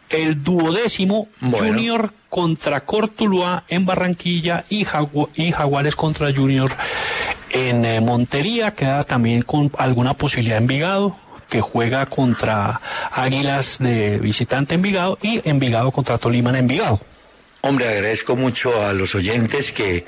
El 0.08 0.42
duodécimo, 0.42 1.28
Bueno. 1.40 1.58
Junior 1.58 2.12
contra 2.36 2.84
Cortuluá 2.84 3.64
en 3.66 3.86
Barranquilla 3.86 4.66
y, 4.68 4.84
Jagu- 4.84 5.30
y 5.34 5.52
Jaguares 5.52 5.96
contra 5.96 6.30
Junior 6.34 6.70
en 7.48 7.82
eh, 7.86 8.02
Montería. 8.02 8.74
Queda 8.74 9.04
también 9.04 9.40
con 9.40 9.72
alguna 9.78 10.12
posibilidad 10.12 10.58
Envigado, 10.58 11.16
que 11.48 11.62
juega 11.62 12.04
contra 12.04 12.78
Águilas 13.10 13.78
de 13.78 14.18
visitante 14.18 14.74
Envigado 14.74 15.16
y 15.22 15.40
Envigado 15.48 15.90
contra 15.92 16.18
Tolima 16.18 16.50
en 16.50 16.56
Envigado. 16.56 17.00
Hombre, 17.62 17.88
agradezco 17.88 18.36
mucho 18.36 18.84
a 18.84 18.92
los 18.92 19.14
oyentes 19.14 19.72
que 19.72 20.04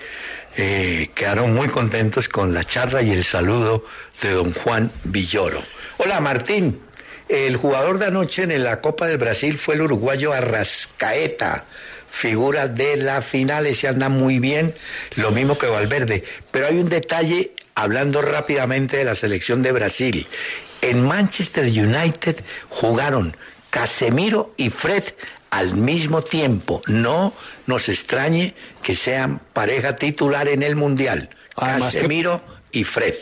eh, 0.55 1.11
quedaron 1.14 1.55
muy 1.55 1.69
contentos 1.69 2.29
con 2.29 2.53
la 2.53 2.62
charla 2.62 3.01
y 3.01 3.11
el 3.11 3.25
saludo 3.25 3.87
de 4.21 4.33
don 4.33 4.53
Juan 4.53 4.91
Villoro. 5.05 5.62
Hola, 5.97 6.21
Martín. 6.21 6.81
El 7.27 7.57
jugador 7.57 7.99
de 7.99 8.07
anoche 8.07 8.43
en 8.43 8.64
la 8.64 8.81
Copa 8.83 9.07
del 9.07 9.19
Brasil 9.19 9.59
fue 9.59 9.75
el 9.77 9.83
uruguayo 9.83 10.33
Arrascaeta, 10.33 11.64
figura 12.11 12.68
de 12.68 12.97
la 12.97 13.23
final, 13.23 13.66
ese 13.66 13.88
anda 13.88 14.09
muy 14.09 14.38
bien, 14.38 14.75
lo 15.16 15.31
mismo 15.31 15.57
que 15.59 15.66
Valverde. 15.66 16.25
Pero 16.51 16.66
hay 16.66 16.79
un 16.79 16.88
detalle, 16.88 17.53
hablando 17.75 18.23
rápidamente 18.23 18.97
de 18.97 19.05
la 19.05 19.14
selección 19.14 19.62
de 19.62 19.73
Brasil. 19.73 20.27
En 20.81 21.05
Manchester 21.07 21.64
United 21.64 22.37
jugaron 22.68 23.37
Casemiro 23.71 24.55
y 24.57 24.71
Fred 24.71 25.05
al 25.51 25.75
mismo 25.75 26.23
tiempo. 26.23 26.83
No 26.87 27.33
nos 27.66 27.88
extrañe 27.88 28.55
que 28.83 28.94
sean 28.97 29.40
pareja 29.53 29.97
titular 29.97 30.49
en 30.49 30.62
el 30.62 30.77
Mundial. 30.77 31.31
Además 31.57 31.92
que- 31.92 31.99
Casemiro 31.99 32.40
y 32.73 32.85
Fred. 32.85 33.16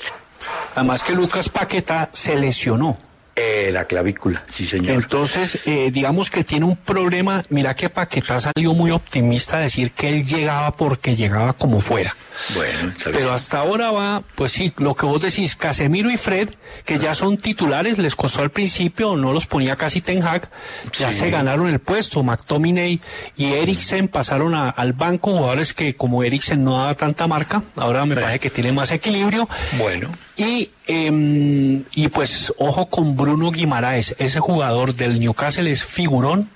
Además 0.75 1.03
que 1.03 1.13
Lucas 1.13 1.49
Paqueta 1.49 2.09
se 2.13 2.37
lesionó. 2.37 2.99
Eh, 3.39 3.69
la 3.71 3.85
clavícula, 3.85 4.43
sí 4.49 4.65
señor. 4.67 4.93
Entonces, 4.95 5.61
eh, 5.67 5.91
digamos 5.93 6.31
que 6.31 6.43
tiene 6.43 6.65
un 6.65 6.77
problema. 6.77 7.43
Mira 7.51 7.77
que 7.77 7.91
Paquetá 7.91 8.41
salió 8.41 8.73
muy 8.73 8.91
optimista 8.91 9.59
a 9.59 9.61
decir 9.61 9.91
que 9.93 10.09
él 10.09 10.25
llegaba 10.27 10.75
porque 10.75 11.15
llegaba 11.17 11.53
como 11.53 11.81
fuera. 11.81 12.17
Bueno, 12.55 12.91
está 12.97 13.11
bien. 13.11 13.21
Pero 13.21 13.33
hasta 13.35 13.59
ahora 13.59 13.91
va, 13.91 14.23
pues 14.37 14.53
sí, 14.53 14.73
lo 14.79 14.95
que 14.95 15.05
vos 15.05 15.21
decís, 15.21 15.55
Casemiro 15.55 16.11
y 16.11 16.17
Fred, 16.17 16.49
que 16.87 16.99
ya 16.99 17.15
son 17.15 17.37
titulares, 17.37 17.99
les 17.99 18.17
costó 18.17 18.41
al 18.41 18.51
principio, 18.51 19.17
no 19.17 19.33
los 19.35 19.47
ponía 19.47 19.77
casi 19.77 20.01
Ten 20.01 20.23
Hag, 20.23 20.49
ya 20.99 21.13
Sí. 21.13 21.19
se 21.19 21.31
ganaron 21.31 21.69
el 21.69 21.79
puesto. 21.79 22.23
McTominay 22.23 23.01
y 23.37 23.45
Eriksen 23.53 24.09
pasaron 24.09 24.55
a- 24.55 24.71
al 24.71 24.95
banco, 24.95 25.33
jugadores 25.33 25.75
que 25.75 25.95
como 25.95 26.23
Eriksen 26.23 26.65
no 26.65 26.79
daba 26.79 26.95
tanta 26.95 27.27
marca, 27.27 27.63
ahora 27.77 28.07
me 28.07 28.15
Sí. 28.15 28.21
parece 28.23 28.39
que 28.41 28.51
tienen 28.51 28.75
más 28.75 28.91
equilibrio. 28.93 29.47
Bueno. 29.79 30.11
Y, 30.39 30.71
em, 30.87 31.85
y 31.93 32.09
pues 32.09 32.53
ojo 32.59 32.87
con 32.87 33.17
Bruno 33.17 33.51
Guimaraes, 33.51 34.15
ese 34.19 34.41
jugador 34.41 34.95
del 34.95 35.21
Newcastle 35.21 35.71
es 35.71 35.85
figurón, 35.85 36.51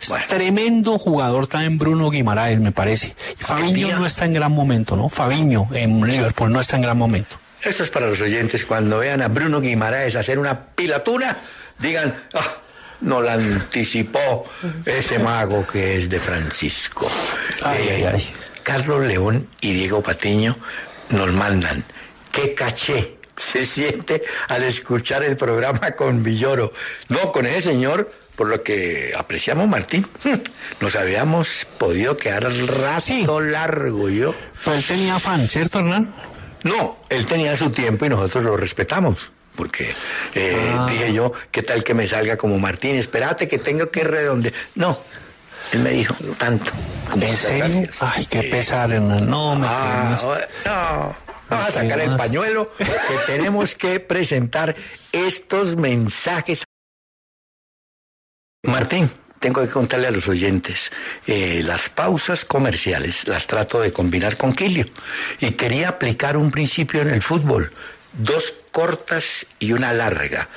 es 0.00 0.14
tremendo 0.28 0.98
jugador 0.98 1.46
también 1.46 1.78
Bruno 1.78 2.10
Guimaraes 2.10 2.60
me 2.60 2.72
parece. 2.72 3.14
Y 3.38 3.44
Fabiño 3.44 3.98
no 3.98 4.06
está 4.06 4.24
en 4.24 4.34
gran 4.34 4.52
momento, 4.52 4.96
¿no? 4.96 5.08
Fabiño 5.08 5.68
en 5.72 6.06
Liverpool 6.06 6.52
no 6.52 6.60
está 6.60 6.76
en 6.76 6.82
gran 6.82 6.98
momento. 6.98 7.36
Esto 7.62 7.82
es 7.82 7.90
para 7.90 8.06
los 8.06 8.20
oyentes. 8.20 8.64
Cuando 8.64 8.98
vean 8.98 9.22
a 9.22 9.28
Bruno 9.28 9.60
Guimaraes 9.60 10.16
hacer 10.16 10.38
una 10.38 10.66
pilatuna, 10.66 11.38
digan, 11.78 12.14
ah, 12.34 12.56
no 13.00 13.20
la 13.20 13.34
anticipó 13.34 14.46
ese 14.84 15.18
mago 15.18 15.66
que 15.66 15.98
es 15.98 16.08
de 16.08 16.20
Francisco. 16.20 17.10
Ay, 17.62 17.88
ay, 17.90 18.04
ay. 18.04 18.28
Carlos 18.62 19.06
León 19.06 19.48
y 19.60 19.72
Diego 19.72 20.02
Patiño 20.02 20.56
nos 21.10 21.32
mandan. 21.32 21.84
¡Qué 22.32 22.54
caché! 22.54 23.15
Se 23.36 23.64
siente 23.66 24.22
al 24.48 24.62
escuchar 24.64 25.22
el 25.24 25.36
programa 25.36 25.92
con 25.92 26.22
Villoro. 26.22 26.72
No, 27.08 27.32
con 27.32 27.46
ese 27.46 27.70
señor, 27.72 28.10
por 28.34 28.48
lo 28.48 28.62
que 28.62 29.12
apreciamos, 29.16 29.68
Martín, 29.68 30.06
nos 30.80 30.94
habíamos 30.96 31.66
podido 31.78 32.16
quedar 32.16 32.44
rato 32.44 33.00
Sí. 33.02 33.26
largo 33.50 34.08
yo. 34.08 34.34
Pero 34.64 34.76
él 34.76 34.84
tenía 34.84 35.18
fan, 35.18 35.46
¿cierto, 35.48 35.78
Hernán? 35.80 36.14
No, 36.62 36.98
él 37.10 37.26
tenía 37.26 37.54
su 37.56 37.70
tiempo 37.70 38.06
y 38.06 38.08
nosotros 38.08 38.44
lo 38.44 38.56
respetamos. 38.56 39.30
Porque 39.54 39.94
eh, 40.34 40.72
Ah. 40.76 40.86
dije 40.90 41.12
yo, 41.14 41.32
¿qué 41.50 41.62
tal 41.62 41.82
que 41.82 41.94
me 41.94 42.06
salga 42.06 42.36
como 42.36 42.58
Martín? 42.58 42.96
Espérate 42.96 43.48
que 43.48 43.58
tengo 43.58 43.90
que 43.90 44.04
redondear. 44.04 44.52
No, 44.74 45.00
él 45.72 45.80
me 45.80 45.90
dijo, 45.90 46.14
tanto. 46.38 46.72
como 47.10 47.24
¿En 47.24 47.36
serio? 47.36 47.88
Ay, 48.00 48.26
qué 48.26 48.42
pesar, 48.42 48.92
Hernán. 48.92 49.28
No, 49.30 49.54
me 49.54 49.66
Ah, 49.68 50.16
no, 50.66 51.16
vamos 51.48 51.68
a 51.68 51.72
sacar 51.72 52.00
el 52.00 52.16
pañuelo 52.16 52.72
que 52.76 52.86
tenemos 53.26 53.74
que 53.74 54.00
presentar 54.00 54.76
estos 55.12 55.76
mensajes. 55.76 56.64
Martín, 58.64 59.10
tengo 59.38 59.62
que 59.62 59.68
contarle 59.68 60.08
a 60.08 60.10
los 60.10 60.28
oyentes, 60.28 60.90
eh, 61.26 61.62
las 61.64 61.88
pausas 61.88 62.44
comerciales 62.44 63.28
las 63.28 63.46
trato 63.46 63.80
de 63.80 63.92
combinar 63.92 64.36
con 64.36 64.52
Quilio. 64.52 64.86
Y 65.40 65.52
quería 65.52 65.90
aplicar 65.90 66.36
un 66.36 66.50
principio 66.50 67.02
en 67.02 67.10
el 67.10 67.22
fútbol, 67.22 67.72
dos 68.12 68.54
cortas 68.72 69.46
y 69.58 69.72
una 69.72 69.92
larga. 69.92 70.48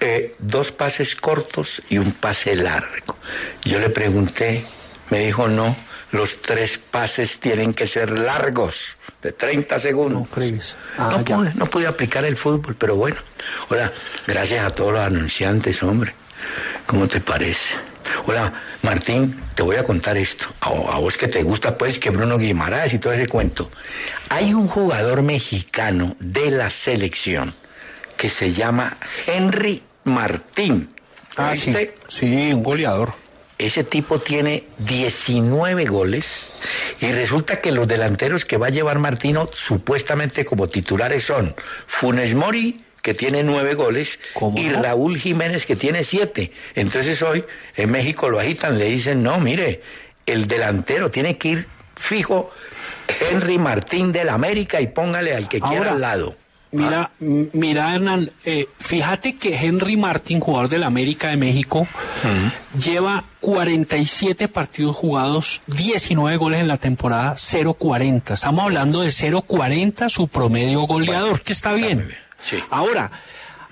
Eh, 0.00 0.34
dos 0.38 0.72
pases 0.72 1.14
cortos 1.16 1.80
y 1.88 1.98
un 1.98 2.12
pase 2.12 2.56
largo. 2.56 3.16
Yo 3.62 3.78
le 3.78 3.90
pregunté, 3.90 4.64
me 5.10 5.20
dijo 5.20 5.48
no, 5.48 5.76
los 6.10 6.42
tres 6.42 6.78
pases 6.78 7.38
tienen 7.40 7.72
que 7.72 7.86
ser 7.86 8.18
largos, 8.18 8.96
de 9.24 9.32
30 9.32 9.80
segundos. 9.80 10.28
Ah, 10.98 11.08
no, 11.10 11.24
pude, 11.24 11.54
no 11.54 11.66
pude 11.66 11.86
aplicar 11.86 12.24
el 12.26 12.36
fútbol, 12.36 12.76
pero 12.78 12.94
bueno. 12.94 13.16
Hola, 13.70 13.90
gracias 14.26 14.64
a 14.64 14.70
todos 14.70 14.92
los 14.92 15.00
anunciantes, 15.00 15.82
hombre. 15.82 16.14
¿Cómo 16.86 17.08
te 17.08 17.20
parece? 17.20 17.74
Hola, 18.26 18.52
Martín, 18.82 19.34
te 19.54 19.62
voy 19.62 19.76
a 19.76 19.84
contar 19.84 20.18
esto. 20.18 20.46
A, 20.60 20.68
a 20.68 20.98
vos 20.98 21.16
que 21.16 21.26
te 21.26 21.42
gusta, 21.42 21.78
pues, 21.78 21.98
que 21.98 22.10
Bruno 22.10 22.36
Guimaraes 22.36 22.92
y 22.92 22.98
todo 22.98 23.14
ese 23.14 23.26
cuento. 23.26 23.70
Hay 24.28 24.52
un 24.52 24.68
jugador 24.68 25.22
mexicano 25.22 26.16
de 26.20 26.50
la 26.50 26.68
selección 26.68 27.54
que 28.18 28.28
se 28.28 28.52
llama 28.52 28.98
Henry 29.26 29.82
Martín. 30.04 30.90
Ah, 31.36 31.54
sí. 31.56 31.74
Sí, 32.08 32.52
un 32.52 32.62
goleador. 32.62 33.14
Ese 33.58 33.84
tipo 33.84 34.18
tiene 34.18 34.64
19 34.78 35.84
goles 35.86 36.46
y 37.00 37.12
resulta 37.12 37.60
que 37.60 37.70
los 37.70 37.86
delanteros 37.86 38.44
que 38.44 38.56
va 38.56 38.66
a 38.66 38.70
llevar 38.70 38.98
Martino 38.98 39.48
supuestamente 39.52 40.44
como 40.44 40.68
titulares 40.68 41.24
son 41.24 41.54
Funes 41.86 42.34
Mori, 42.34 42.80
que 43.00 43.14
tiene 43.14 43.42
nueve 43.42 43.74
goles, 43.74 44.18
¿Cómo 44.32 44.58
y? 44.58 44.70
Raúl 44.70 45.18
Jiménez, 45.18 45.66
que 45.66 45.76
tiene 45.76 46.04
siete. 46.04 46.52
Entonces 46.74 47.22
hoy 47.22 47.44
en 47.76 47.90
México 47.90 48.28
lo 48.28 48.40
agitan, 48.40 48.78
le 48.78 48.86
dicen, 48.86 49.22
no, 49.22 49.38
mire, 49.38 49.82
el 50.26 50.48
delantero 50.48 51.10
tiene 51.10 51.38
que 51.38 51.48
ir 51.48 51.68
fijo 51.96 52.50
Henry 53.30 53.58
Martín 53.58 54.10
del 54.10 54.30
América 54.30 54.80
y 54.80 54.88
póngale 54.88 55.34
al 55.34 55.48
que 55.48 55.60
quiera 55.60 55.92
al 55.92 56.00
lado. 56.00 56.36
Mira, 56.74 57.10
m- 57.20 57.48
mira 57.52 57.94
Hernán, 57.94 58.30
eh, 58.44 58.66
fíjate 58.78 59.36
que 59.36 59.54
Henry 59.56 59.96
Martin, 59.96 60.40
jugador 60.40 60.68
del 60.68 60.82
América 60.82 61.28
de 61.28 61.36
México, 61.36 61.86
lleva 62.78 63.24
47 63.40 64.48
partidos 64.48 64.96
jugados, 64.96 65.62
19 65.66 66.36
goles 66.36 66.60
en 66.60 66.68
la 66.68 66.76
temporada, 66.76 67.34
0.40. 67.36 68.34
Estamos 68.34 68.64
hablando 68.64 69.00
de 69.02 69.08
0.40 69.10 70.08
su 70.08 70.28
promedio 70.28 70.82
goleador, 70.82 71.42
que 71.42 71.52
está 71.52 71.72
bien. 71.74 71.98
muy 71.98 72.06
bien, 72.06 72.18
sí. 72.38 72.56
Ahora, 72.70 73.10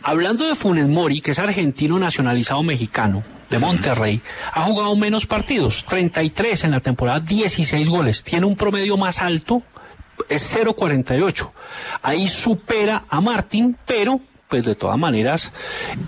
hablando 0.03 0.46
de 0.46 0.55
Funes 0.55 0.88
Mori, 0.88 1.20
que 1.20 1.32
es 1.32 1.38
argentino 1.38 1.98
nacionalizado 1.98 2.62
mexicano, 2.62 3.22
de 3.50 3.59
Monterrey, 3.59 4.22
ha 4.55 4.62
jugado 4.62 4.96
menos 4.96 5.26
partidos, 5.26 5.84
33 5.84 6.64
en 6.64 6.70
la 6.70 6.80
temporada, 6.80 7.20
16 7.20 7.86
goles. 7.86 8.24
Tiene 8.24 8.46
un 8.46 8.57
promedio 8.57 8.96
más 8.96 9.20
alto, 9.20 9.62
es 10.28 10.54
0.48. 10.56 11.50
Ahí 12.02 12.28
supera 12.28 13.04
a 13.08 13.20
Martín, 13.20 13.76
pero 13.86 14.20
pues 14.48 14.66
de 14.66 14.74
todas 14.74 14.98
maneras 14.98 15.50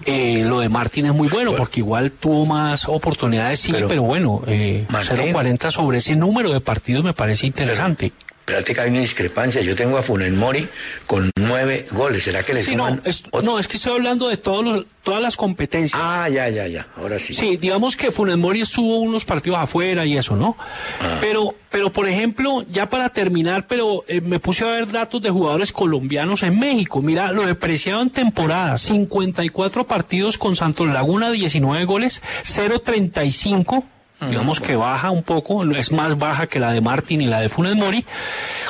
eh, 0.05 0.45
lo 0.47 0.61
de 0.61 0.69
Martín 0.69 1.07
es 1.07 1.15
muy 1.15 1.29
bueno 1.29 1.55
porque 1.57 1.81
igual 1.81 2.13
tuvo 2.13 2.45
más 2.45 2.87
oportunidades, 2.89 3.61
sí, 3.61 3.73
pero, 3.73 3.89
Pero, 3.89 4.03
bueno, 4.03 4.43
eh, 4.47 4.85
Martín- 4.91 5.33
0.40 5.35 5.71
sobre 5.71 5.99
ese 5.99 6.15
número 6.15 6.51
de 6.53 6.61
partidos 6.61 7.05
me 7.05 7.15
parece 7.15 7.47
interesante. 7.47 8.13
Espérate 8.47 8.75
que 8.75 8.81
hay 8.83 8.91
una 8.91 9.01
discrepancia. 9.01 9.63
Yo 9.63 9.75
tengo 9.75 9.97
a 9.97 10.03
Funes 10.03 10.31
Mori 10.31 10.69
con 11.07 11.31
nueve 11.41 11.87
goles. 11.93 12.25
¿Será 12.25 12.43
que 12.43 12.53
le 12.53 12.61
Sí, 12.63 12.77
no, 12.77 13.01
es, 13.03 13.25
otro? 13.31 13.41
no, 13.41 13.59
es 13.59 13.67
que 13.69 13.79
estoy 13.79 13.93
hablando 13.95 14.29
de 14.29 14.37
todos 14.37 14.63
los- 14.63 14.85
todas 15.03 15.23
las 15.23 15.37
competencias. 15.39 15.99
Ah, 16.03 16.29
ya, 16.29 16.51
ya, 16.51 16.67
ya. 16.67 16.87
Ahora 16.97 17.19
sí. 17.19 17.33
Sí, 17.33 17.57
digamos 17.57 17.97
que 17.97 18.11
Funes 18.11 18.37
Mori 18.37 18.61
estuvo 18.61 18.99
unos 18.99 19.25
partidos 19.25 19.59
afuera 19.61 20.05
y 20.05 20.19
eso, 20.19 20.37
¿no? 20.37 20.59
Ah. 21.01 21.19
Pero, 21.23 21.55
pero 21.71 21.91
por 21.91 22.07
ejemplo, 22.07 22.67
ya 22.71 22.91
para 22.91 23.09
terminar, 23.09 23.67
pero 23.67 24.05
eh, 24.09 24.21
me 24.21 24.39
puse 24.41 24.63
a 24.65 24.69
ver 24.73 24.91
datos 24.93 25.23
de 25.23 25.31
jugadores 25.31 25.73
colombianos 25.73 26.43
en 26.43 26.59
México. 26.59 27.01
Mira, 27.01 27.33
lo 27.33 27.47
de 27.47 27.55
Preciado 27.55 28.03
en 28.03 28.11
temporada, 28.11 28.77
54 28.77 29.85
partidos 29.85 30.37
con 30.37 30.55
Santos 30.55 30.87
Laguna, 30.89 31.31
19 31.31 31.87
goles, 31.87 32.21
0.35. 32.45 33.85
Digamos 34.21 34.61
que 34.61 34.75
baja 34.77 35.11
un 35.11 35.23
poco, 35.23 35.65
es 35.73 35.93
más 35.93 36.17
baja 36.19 36.47
que 36.47 36.59
la 36.59 36.73
de 36.73 36.81
Martín 36.81 37.21
y 37.21 37.27
la 37.27 37.41
de 37.41 37.49
Funes 37.51 37.75
Mori. 37.77 38.05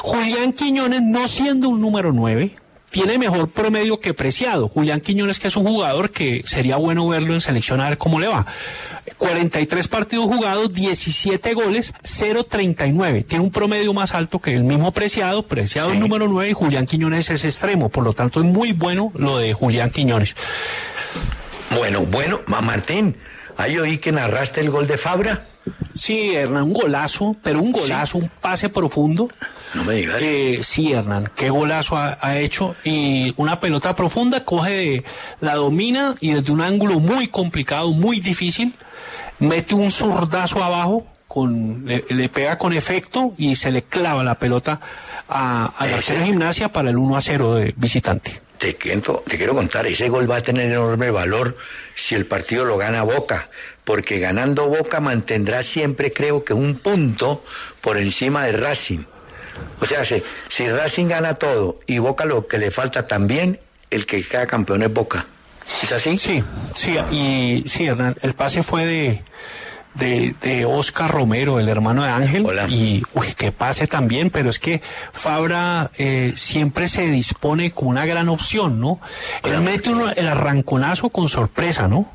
Julián 0.03 0.53
Quiñones, 0.53 1.01
no 1.03 1.29
siendo 1.29 1.69
un 1.69 1.81
número 1.81 2.13
9, 2.13 2.57
tiene 2.91 3.19
mejor 3.19 3.51
promedio 3.51 4.01
que 4.01 4.15
Preciado. 4.15 4.69
Julián 4.69 5.01
Quiñones, 5.01 5.39
que 5.39 5.49
es 5.49 5.57
un 5.57 5.65
jugador 5.67 6.11
que 6.11 6.43
sería 6.47 6.77
bueno 6.77 7.07
verlo 7.07 7.35
en 7.35 7.41
selección 7.41 7.81
a 7.81 7.89
ver 7.89 7.99
cómo 7.99 8.19
le 8.19 8.27
va. 8.27 8.47
43 9.19 9.87
partidos 9.89 10.25
jugados, 10.27 10.73
17 10.73 11.55
goles, 11.55 11.95
0.39. 12.03 13.25
Tiene 13.27 13.45
un 13.45 13.51
promedio 13.51 13.93
más 13.93 14.13
alto 14.15 14.41
que 14.41 14.55
el 14.55 14.65
mismo 14.65 14.93
Preciado. 14.93 15.43
Preciado 15.45 15.89
es 15.91 15.95
Sí. 15.95 16.01
número 16.01 16.27
9 16.27 16.51
y 16.51 16.55
Julián 16.55 16.87
Quiñones 16.87 17.31
es 17.31 17.45
extremo. 17.45 17.91
Por 17.91 18.03
lo 18.03 18.13
tanto, 18.13 18.41
es 18.41 18.47
muy 18.47 18.73
bueno 18.73 19.13
lo 19.15 19.39
de 19.39 19.53
Julián 19.53 19.91
Quiñones. 19.91 20.35
Bueno, 21.77 22.01
bueno, 22.03 22.41
ma 22.47 22.61
Martín, 22.61 23.17
ahí 23.57 23.79
oí 23.79 23.99
que 23.99 24.13
narraste 24.13 24.61
el 24.61 24.71
gol 24.71 24.87
de 24.87 24.97
Fabra. 24.99 25.47
Sí, 25.95 26.35
Hernán, 26.35 26.65
un 26.65 26.73
golazo, 26.75 27.37
pero 27.43 27.63
un 27.63 27.73
golazo, 27.73 28.19
un 28.19 28.29
pase 28.29 28.69
profundo. 28.69 29.29
No 29.75 29.85
me 29.85 29.95
digas. 29.95 30.17
Eh, 30.21 30.61
sí, 30.63 30.93
Hernán, 30.93 31.31
qué 31.35 31.49
golazo 31.51 31.97
ha, 31.97 32.19
ha 32.21 32.39
hecho. 32.39 32.77
Y 32.85 33.33
una 33.37 33.61
pelota 33.61 33.95
profunda, 33.95 34.45
coge, 34.45 34.71
de- 34.73 35.05
la 35.41 35.55
domina 35.55 36.15
y 36.21 36.33
desde 36.35 36.53
un 36.53 36.61
ángulo 36.61 37.01
muy 37.01 37.29
complicado, 37.29 37.93
muy 37.93 38.21
difícil, 38.21 38.75
mete 39.39 39.75
un 39.75 39.91
zurdazo 39.91 40.63
abajo, 40.63 41.07
con, 41.29 41.85
le, 41.87 42.05
le 42.11 42.29
pega 42.29 42.59
con 42.59 42.73
efecto 42.73 43.33
y 43.39 43.57
se 43.57 43.71
le 43.73 43.83
clava 43.83 44.23
la 44.23 44.37
pelota 44.39 44.81
a, 45.29 45.73
a 45.79 45.87
de 45.87 46.03
gimnasia 46.03 46.69
para 46.71 46.91
el 46.91 46.97
1 46.99 47.17
a 47.17 47.21
0 47.21 47.55
de 47.57 47.75
visitante. 47.77 48.41
Te, 48.59 48.77
quiero- 48.77 49.23
te 49.27 49.37
quiero 49.37 49.55
contar, 49.55 49.87
ese 49.87 50.09
gol 50.09 50.31
va 50.31 50.37
a 50.37 50.41
tener 50.43 50.71
enorme 50.71 51.11
valor 51.11 51.57
si 51.95 52.15
el 52.15 52.25
partido 52.27 52.65
lo 52.65 52.77
gana 52.79 53.03
Boca, 53.03 53.49
porque 53.85 54.19
ganando 54.19 54.69
Boca 54.69 55.01
mantendrá 55.01 55.63
siempre, 55.63 56.13
creo 56.13 56.45
que 56.45 56.55
un 56.55 56.77
punto 56.77 57.45
por 57.81 57.99
encima 57.99 58.45
de 58.45 58.53
Racing. 58.53 59.01
O 59.81 59.87
sea, 59.87 60.05
si, 60.05 60.23
si 60.49 60.69
Racing 60.69 61.07
gana 61.09 61.35
todo 61.35 61.79
y 61.87 61.99
Boca 61.99 62.25
lo 62.25 62.47
que 62.47 62.59
le 62.59 62.71
falta 62.71 63.07
también, 63.07 63.59
el 63.91 64.07
que 64.07 64.23
queda 64.23 64.47
campeón 64.47 64.83
es 64.83 64.93
Boca. 64.93 65.27
¿Es 65.83 65.93
así? 65.93 66.17
Sí, 66.19 66.43
sí, 66.75 66.97
y 67.11 67.65
sí, 67.67 67.87
Hernán, 67.87 68.17
el 68.23 68.35
pase 68.35 68.63
fue 68.63 68.85
de, 68.87 69.25
de, 69.95 70.35
de 70.43 70.65
Oscar 70.65 71.11
Romero, 71.11 71.59
el 71.61 71.69
hermano 71.69 72.03
de 72.05 72.11
Ángel, 72.11 72.45
Hola. 72.47 72.67
y 72.69 73.03
uy, 73.15 73.29
que 73.37 73.53
pase 73.53 73.87
también, 73.87 74.31
pero 74.31 74.51
es 74.51 74.59
que 74.59 74.83
Fabra 75.13 75.91
eh, 75.99 76.33
siempre 76.37 76.89
se 76.89 77.07
dispone 77.07 77.71
como 77.71 77.91
una 77.91 78.05
gran 78.07 78.29
opción, 78.29 78.81
¿no? 78.81 79.01
Hola, 79.43 79.55
Él 79.57 79.61
mete 79.63 79.91
uno- 79.91 80.11
el 80.11 80.27
arranconazo 80.29 81.11
con 81.11 81.29
sorpresa, 81.29 81.89
¿no? 81.89 82.11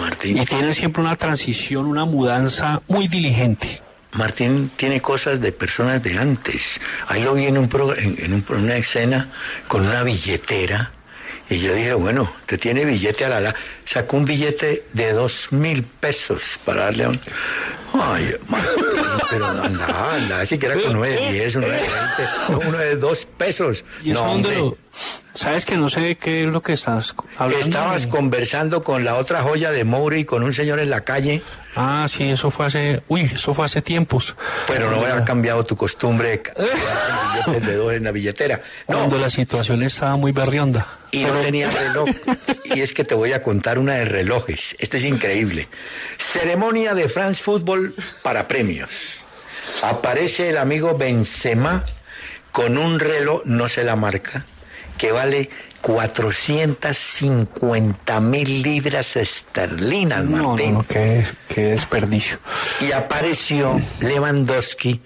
Martín. 0.00 0.38
Y 0.38 0.44
tiene 0.44 0.74
siempre 0.74 1.02
una 1.02 1.16
transición, 1.16 1.86
una 1.86 2.04
mudanza 2.04 2.82
muy 2.88 3.06
diligente. 3.08 3.80
Martín 4.12 4.70
tiene 4.74 5.00
cosas 5.00 5.40
de 5.40 5.52
personas 5.52 6.02
de 6.02 6.18
antes. 6.18 6.80
Ahí 7.08 7.22
lo 7.22 7.34
vi 7.34 7.46
en, 7.46 7.58
un 7.58 7.68
progr- 7.68 7.98
en, 7.98 8.16
en 8.24 8.32
un- 8.32 8.44
en 8.48 8.64
una 8.64 8.76
escena 8.76 9.28
con 9.68 9.86
una 9.86 10.02
billetera. 10.02 10.90
Y 11.50 11.60
yo 11.60 11.72
dije, 11.74 11.94
bueno, 11.94 12.30
te 12.46 12.58
tiene 12.58 12.84
billete 12.84 13.24
a 13.24 13.28
la 13.30 13.40
la. 13.40 13.54
Sacó 13.84 14.18
un 14.18 14.24
billete 14.26 14.84
de 14.92 15.12
dos 15.12 15.48
mil 15.50 15.82
pesos 15.82 16.42
para 16.64 16.84
darle 16.84 17.04
a 17.04 17.08
un. 17.10 17.20
Ay, 17.94 18.34
pero 19.30 19.46
anda, 19.48 20.14
anda, 20.14 20.44
siquiera 20.44 20.74
con 20.76 20.90
uno 20.96 21.02
de 21.06 21.30
diez, 21.32 21.56
uno 21.56 21.66
de 21.68 21.72
veinte, 21.72 22.66
uno 22.68 22.76
de 22.78 22.96
dos 22.96 23.24
pesos. 23.24 23.82
Y 24.04 24.10
eso 24.10 24.24
No, 24.38 24.50
lo- 24.50 24.76
¿Sabes 25.32 25.64
que 25.64 25.76
no 25.76 25.88
sé 25.88 26.16
qué 26.16 26.44
es 26.44 26.52
lo 26.52 26.60
que 26.62 26.72
estás 26.72 27.14
hablando? 27.36 27.64
Estabas 27.64 28.06
conversando 28.08 28.82
con 28.82 29.04
la 29.04 29.14
otra 29.14 29.40
joya 29.42 29.70
de 29.70 29.84
Mowry, 29.84 30.24
con 30.24 30.42
un 30.42 30.52
señor 30.52 30.80
en 30.80 30.90
la 30.90 31.02
calle, 31.02 31.42
Ah, 31.80 32.06
sí, 32.08 32.28
eso 32.30 32.50
fue 32.50 32.66
hace, 32.66 33.02
uy, 33.08 33.22
eso 33.32 33.54
fue 33.54 33.64
hace 33.64 33.80
tiempos. 33.82 34.34
pero 34.66 34.90
no 34.90 34.96
había 35.00 35.24
cambiado 35.24 35.62
tu 35.64 35.76
costumbre 35.76 36.42
de 37.46 37.74
dos 37.76 37.92
en 37.92 38.04
la 38.04 38.10
billetera. 38.10 38.60
No, 38.88 38.96
Cuando 38.98 39.18
la 39.18 39.30
situación 39.30 39.82
estaba 39.82 40.16
muy 40.16 40.32
berrionda. 40.32 40.86
y 41.12 41.22
no 41.24 41.32
tenía 41.34 41.70
reloj. 41.86 42.08
Y 42.64 42.80
es 42.80 42.92
que 42.92 43.04
te 43.04 43.14
voy 43.14 43.32
a 43.32 43.42
contar 43.42 43.78
una 43.78 43.94
de 43.94 44.04
relojes. 44.04 44.76
Este 44.78 44.96
es 44.98 45.04
increíble. 45.04 45.68
Ceremonia 46.18 46.94
de 46.94 47.08
France 47.08 47.42
Football 47.42 47.94
para 48.22 48.48
premios. 48.48 48.90
Aparece 49.82 50.48
el 50.50 50.56
amigo 50.56 50.96
Benzema 50.98 51.84
con 52.52 52.76
un 52.78 52.98
reloj, 52.98 53.42
no 53.44 53.68
sé 53.68 53.84
la 53.84 53.94
marca, 53.96 54.44
que 54.96 55.12
vale 55.12 55.50
450 55.80 58.20
mil 58.20 58.62
libras 58.62 59.16
esterlinas, 59.16 60.24
No, 60.24 60.50
Martín. 60.50 60.74
no, 60.74 60.86
qué, 60.86 61.24
qué 61.48 61.62
desperdicio. 61.70 62.38
Y 62.80 62.92
apareció 62.92 63.80
Lewandowski 64.00 65.00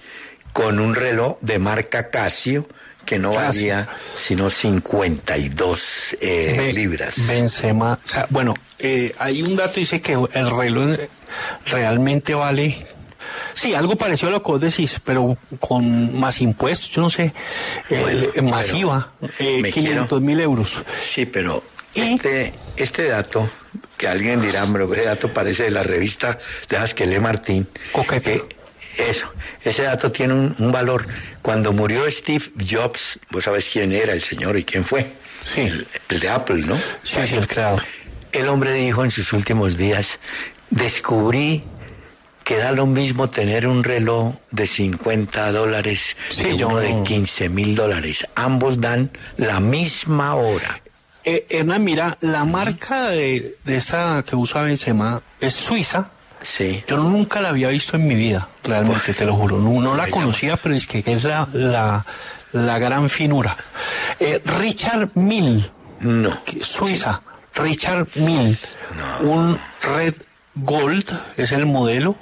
con 0.52 0.80
un 0.80 0.94
reloj 0.94 1.38
de 1.40 1.58
marca 1.58 2.10
Casio 2.10 2.66
que 3.04 3.18
no 3.18 3.32
valía 3.32 3.88
sino 4.16 4.48
52 4.48 6.16
eh, 6.20 6.54
Be- 6.56 6.72
libras. 6.72 7.14
Benzema, 7.26 7.98
o 8.04 8.08
sea, 8.08 8.26
bueno, 8.30 8.54
eh, 8.78 9.12
hay 9.18 9.42
un 9.42 9.56
dato 9.56 9.80
dice 9.80 10.00
que 10.00 10.12
el 10.12 10.56
reloj 10.56 10.96
realmente 11.66 12.32
vale, 12.34 12.86
sí, 13.54 13.74
algo 13.74 13.96
parecido 13.96 14.28
a 14.28 14.32
lo 14.32 14.42
que 14.42 14.52
vos 14.52 14.60
decís, 14.60 15.00
pero 15.04 15.36
con 15.60 16.18
más 16.18 16.40
impuestos, 16.40 16.90
yo 16.90 17.02
no 17.02 17.10
sé, 17.10 17.32
Bueno, 17.88 18.26
eh, 18.34 18.42
masiva, 18.42 19.12
eh, 19.38 19.60
me 19.62 19.70
500 19.70 20.20
mil 20.20 20.40
euros. 20.40 20.82
Sí, 21.04 21.26
pero 21.26 21.62
este, 21.94 22.52
este 22.76 23.08
dato, 23.08 23.48
que 23.96 24.08
alguien 24.08 24.40
dirá, 24.40 24.66
pero 24.70 24.92
ese 24.92 25.04
dato 25.04 25.28
parece 25.32 25.64
de 25.64 25.70
la 25.70 25.82
revista 25.82 26.38
de 26.68 26.76
Asquelé 26.76 27.20
Martín. 27.20 27.66
Coqueta. 27.92 28.30
que 28.32 28.44
eso, 28.98 29.32
ese 29.64 29.82
dato 29.82 30.12
tiene 30.12 30.34
un, 30.34 30.54
un 30.58 30.72
valor. 30.72 31.06
Cuando 31.40 31.72
murió 31.72 32.10
Steve 32.10 32.44
Jobs, 32.70 33.18
vos 33.30 33.44
sabés 33.44 33.68
quién 33.72 33.92
era 33.92 34.12
el 34.12 34.22
señor 34.22 34.56
y 34.58 34.64
quién 34.64 34.84
fue. 34.84 35.06
Sí. 35.42 35.62
El, 35.62 35.86
el 36.08 36.20
de 36.20 36.28
Apple, 36.28 36.62
¿no? 36.66 36.76
Sí, 37.02 37.18
sí, 37.26 37.34
el 37.34 37.48
creador. 37.48 37.82
El 38.32 38.48
hombre 38.48 38.72
dijo 38.74 39.04
en 39.04 39.10
sus 39.10 39.32
últimos 39.32 39.76
días, 39.76 40.18
descubrí 40.70 41.64
que 42.44 42.56
da 42.58 42.72
lo 42.72 42.86
mismo 42.86 43.28
tener 43.30 43.66
un 43.66 43.84
reloj 43.84 44.34
de 44.50 44.66
50 44.66 45.52
dólares 45.52 46.16
Sí, 46.30 46.42
que 46.44 46.56
yo 46.56 46.68
uno 46.68 46.78
de 46.78 46.92
no. 46.94 47.04
15 47.04 47.48
mil 47.48 47.74
dólares. 47.74 48.26
Ambos 48.34 48.80
dan 48.80 49.10
la 49.36 49.60
misma 49.60 50.34
hora. 50.34 50.80
Eh, 51.24 51.46
Hernán, 51.50 51.84
mira, 51.84 52.18
la 52.20 52.44
marca 52.44 53.08
de, 53.10 53.56
de 53.64 53.76
esta 53.76 54.24
que 54.26 54.34
usa 54.34 54.62
Benzema 54.62 55.22
es 55.40 55.54
suiza. 55.54 56.10
Sí. 56.42 56.82
Yo 56.88 56.96
nunca 56.96 57.40
la 57.40 57.50
había 57.50 57.68
visto 57.68 57.94
en 57.96 58.08
mi 58.08 58.16
vida, 58.16 58.48
realmente, 58.64 59.14
te 59.14 59.24
lo 59.24 59.34
juro. 59.36 59.58
No, 59.58 59.80
no 59.80 59.94
la 59.94 60.08
conocía, 60.08 60.56
pero 60.56 60.74
es 60.74 60.88
que 60.88 61.04
es 61.06 61.22
la, 61.22 61.46
la, 61.52 62.04
la 62.50 62.78
gran 62.80 63.08
finura. 63.08 63.56
Eh, 64.18 64.42
Richard 64.58 65.10
Mill, 65.14 65.70
No. 66.00 66.36
Suiza. 66.60 67.22
Richard 67.54 68.08
Mill. 68.16 68.58
Un 69.20 69.56
Red 69.94 70.14
Gold 70.56 71.16
es 71.36 71.52
el 71.52 71.66
modelo. 71.66 72.16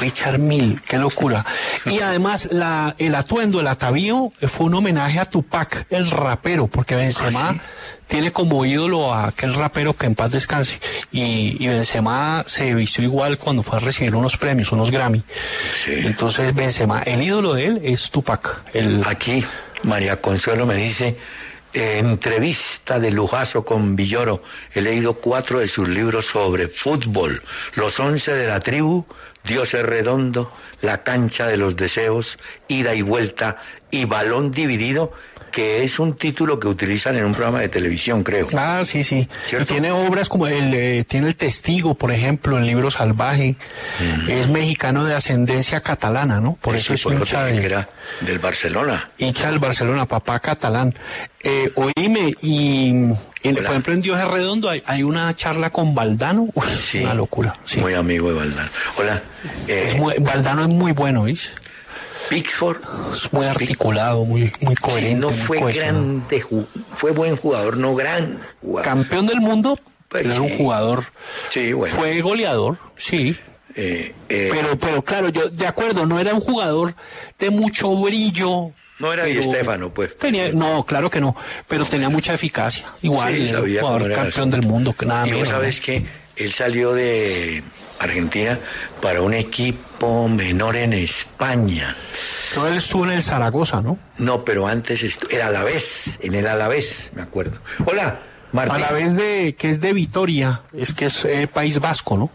Richard 0.00 0.38
Mill, 0.38 0.80
qué 0.86 0.98
locura. 0.98 1.44
Y 1.86 2.00
además 2.00 2.48
la, 2.50 2.94
el 2.98 3.14
atuendo, 3.14 3.60
el 3.60 3.66
atavío, 3.66 4.32
eh, 4.40 4.46
fue 4.46 4.66
un 4.66 4.74
homenaje 4.74 5.18
a 5.18 5.24
Tupac, 5.24 5.86
el 5.90 6.10
rapero, 6.10 6.66
porque 6.66 6.94
Benzema 6.94 7.50
¿Ah, 7.50 7.52
sí? 7.52 7.60
tiene 8.06 8.32
como 8.32 8.64
ídolo 8.64 9.12
a 9.12 9.28
aquel 9.28 9.54
rapero 9.54 9.96
que 9.96 10.06
en 10.06 10.14
paz 10.14 10.32
descanse. 10.32 10.80
Y, 11.12 11.56
y 11.62 11.68
Benzema 11.68 12.44
se 12.46 12.74
vistió 12.74 13.04
igual 13.04 13.38
cuando 13.38 13.62
fue 13.62 13.78
a 13.78 13.80
recibir 13.80 14.14
unos 14.14 14.36
premios, 14.36 14.72
unos 14.72 14.90
Grammy. 14.90 15.22
Sí. 15.84 15.92
Entonces 16.04 16.54
Benzema, 16.54 17.02
el 17.02 17.22
ídolo 17.22 17.54
de 17.54 17.66
él 17.66 17.80
es 17.84 18.10
Tupac. 18.10 18.62
El, 18.72 19.02
Aquí 19.06 19.44
María 19.82 20.20
Consuelo 20.20 20.66
me 20.66 20.76
dice, 20.76 21.16
eh, 21.74 21.98
entrevista 21.98 23.00
de 23.00 23.10
lujazo 23.10 23.64
con 23.64 23.96
Villoro. 23.96 24.42
He 24.74 24.80
leído 24.80 25.14
cuatro 25.14 25.58
de 25.58 25.68
sus 25.68 25.88
libros 25.88 26.26
sobre 26.26 26.68
fútbol. 26.68 27.42
Los 27.74 27.98
once 27.98 28.32
de 28.32 28.46
la 28.46 28.60
tribu, 28.60 29.04
Dios 29.44 29.74
es 29.74 29.84
redondo, 29.84 30.50
La 30.80 31.02
cancha 31.02 31.46
de 31.46 31.58
los 31.58 31.76
deseos, 31.76 32.38
Ida 32.66 32.94
y 32.94 33.02
vuelta 33.02 33.58
y 33.90 34.06
Balón 34.06 34.50
dividido, 34.50 35.12
que 35.54 35.84
es 35.84 35.98
un 36.00 36.16
título 36.16 36.58
que 36.58 36.66
utilizan 36.66 37.16
en 37.16 37.24
un 37.24 37.32
programa 37.32 37.60
de 37.60 37.68
televisión, 37.68 38.24
creo. 38.24 38.48
Ah, 38.56 38.82
sí, 38.84 39.04
sí. 39.04 39.28
¿Cierto? 39.44 39.64
Y 39.64 39.66
tiene 39.74 39.92
obras 39.92 40.28
como 40.28 40.46
el, 40.48 40.74
eh, 40.74 41.04
tiene 41.04 41.28
el 41.28 41.36
Testigo, 41.36 41.94
por 41.94 42.10
ejemplo, 42.10 42.58
el 42.58 42.66
libro 42.66 42.90
Salvaje. 42.90 43.54
Es 44.28 44.48
mexicano 44.48 45.04
de 45.04 45.14
ascendencia 45.14 45.80
catalana, 45.80 46.40
¿no? 46.40 46.58
Por 46.60 46.74
eso 46.74 46.94
es 46.94 47.04
hincha 47.04 47.44
te 47.46 47.52
dije 47.52 47.54
de, 47.54 47.60
que 47.60 47.66
era 47.66 47.88
del 48.22 48.38
Barcelona. 48.40 49.08
hincha 49.18 49.48
del 49.50 49.58
Barcelona, 49.60 50.06
papá 50.06 50.40
catalán. 50.40 50.92
Eh, 51.42 51.70
oíme, 51.74 52.32
y 52.42 52.92
por 53.42 53.64
ejemplo 53.64 53.92
en 53.94 54.00
Dios 54.00 54.18
es 54.18 54.26
Redondo 54.26 54.70
hay, 54.70 54.82
hay 54.86 55.02
una 55.02 55.34
charla 55.36 55.70
con 55.70 55.94
Valdano. 55.94 56.48
Uy, 56.54 56.64
Sí. 56.80 56.98
Una 57.02 57.14
locura. 57.14 57.54
Sí. 57.64 57.80
Muy 57.80 57.94
amigo 57.94 58.30
de 58.32 58.38
Valdán. 58.38 58.68
Hola. 58.96 59.22
eh, 59.68 59.88
Es 59.90 59.96
muy- 59.98 60.14
Valdano 60.18 60.62
es 60.62 60.68
muy 60.68 60.92
bueno, 60.92 61.22
¿veis? 61.24 61.52
Pickford 62.28 62.78
muy 63.32 63.46
articulado, 63.46 64.24
muy, 64.24 64.52
muy 64.60 64.74
coherente. 64.76 65.20
no 65.20 65.30
fue 65.30 65.60
grande, 65.72 66.44
fue 66.96 67.12
buen 67.12 67.36
jugador, 67.36 67.76
no 67.76 67.94
gran 67.94 68.40
jugador. 68.60 68.84
Campeón 68.84 69.26
del 69.26 69.40
mundo, 69.40 69.78
Pues 70.08 70.26
era 70.26 70.40
un 70.40 70.56
jugador. 70.56 71.04
Sí, 71.50 71.72
bueno. 71.72 71.94
Fue 71.94 72.20
goleador, 72.20 72.78
sí. 72.96 73.36
Eh, 73.76 74.14
eh, 74.28 74.50
Pero, 74.52 74.78
pero 74.78 75.02
claro, 75.02 75.28
yo 75.30 75.48
de 75.48 75.66
acuerdo, 75.66 76.06
no 76.06 76.20
era 76.20 76.32
un 76.32 76.40
jugador 76.40 76.94
de 77.38 77.50
mucho 77.50 77.94
brillo. 77.96 78.70
no 79.00 79.12
era 79.12 79.24
Di 79.24 79.32
pero 79.34 79.44
Stéfano, 79.44 79.90
pues. 79.90 80.16
Tenía, 80.16 80.50
no, 80.52 80.84
claro 80.86 81.10
que 81.10 81.20
no, 81.20 81.34
pero 81.66 81.84
tenía 81.84 82.08
mucha 82.08 82.32
eficacia. 82.34 82.86
Igual, 83.02 83.34
Sí, 83.34 83.48
era 83.48 83.60
un 83.60 83.68
jugador 83.78 84.02
era 84.02 84.14
campeón 84.22 84.48
eso. 84.48 84.56
del 84.56 84.66
mundo, 84.66 84.92
que 84.92 85.06
nada 85.06 85.26
Y 85.26 85.30
menos. 85.32 85.48
¿no? 85.48 85.54
sabes 85.56 85.80
que 85.80 86.04
él 86.36 86.52
salió 86.52 86.92
de 86.94 87.64
Argentina 88.04 88.58
para 89.00 89.20
un 89.22 89.34
equipo 89.34 90.28
menor 90.28 90.76
en 90.76 90.92
España. 90.92 91.94
Pero 92.50 92.68
él 92.68 92.76
estuvo 92.78 93.04
en 93.04 93.12
el 93.12 93.22
Zaragoza, 93.22 93.80
¿no? 93.80 93.98
No, 94.18 94.44
pero 94.44 94.66
antes 94.66 95.18
era 95.30 95.48
Alavés, 95.48 96.18
en 96.22 96.34
el 96.34 96.46
Alavés, 96.46 97.10
me 97.14 97.22
acuerdo. 97.22 97.58
Hola, 97.84 98.20
Martín. 98.52 98.76
A 98.76 98.78
la 98.78 98.92
vez 98.92 99.14
de 99.14 99.56
que 99.58 99.70
es 99.70 99.80
de 99.80 99.92
Vitoria, 99.92 100.62
es 100.72 100.94
que 100.94 101.06
es 101.06 101.24
eh, 101.24 101.48
País 101.52 101.80
Vasco, 101.80 102.16
¿no? 102.16 102.30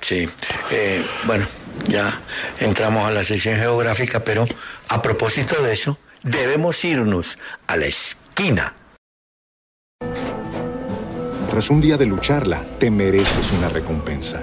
Sí, 0.00 0.28
eh, 0.70 1.04
bueno, 1.24 1.46
ya 1.88 2.18
entramos 2.60 3.06
a 3.06 3.10
la 3.10 3.24
sección 3.24 3.56
geográfica, 3.56 4.20
pero 4.20 4.46
a 4.88 5.02
propósito 5.02 5.60
de 5.62 5.72
eso, 5.72 5.98
debemos 6.22 6.84
irnos 6.84 7.38
a 7.66 7.76
la 7.76 7.86
esquina. 7.86 8.74
Tras 11.50 11.70
un 11.70 11.80
día 11.80 11.96
de 11.96 12.06
lucharla, 12.06 12.62
te 12.78 12.90
mereces 12.90 13.52
una 13.52 13.68
recompensa, 13.68 14.42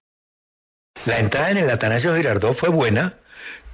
La 1.05 1.17
entrada 1.19 1.49
en 1.51 1.57
el 1.57 1.69
Atanasio 1.69 2.15
Girardot 2.15 2.53
fue 2.55 2.69
buena 2.69 3.13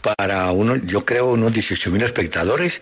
para 0.01 0.49
uno, 0.51 0.75
yo 0.77 1.03
creo, 1.05 1.27
unos 1.31 1.51
18 1.51 1.91
mil 1.91 2.03
espectadores. 2.03 2.81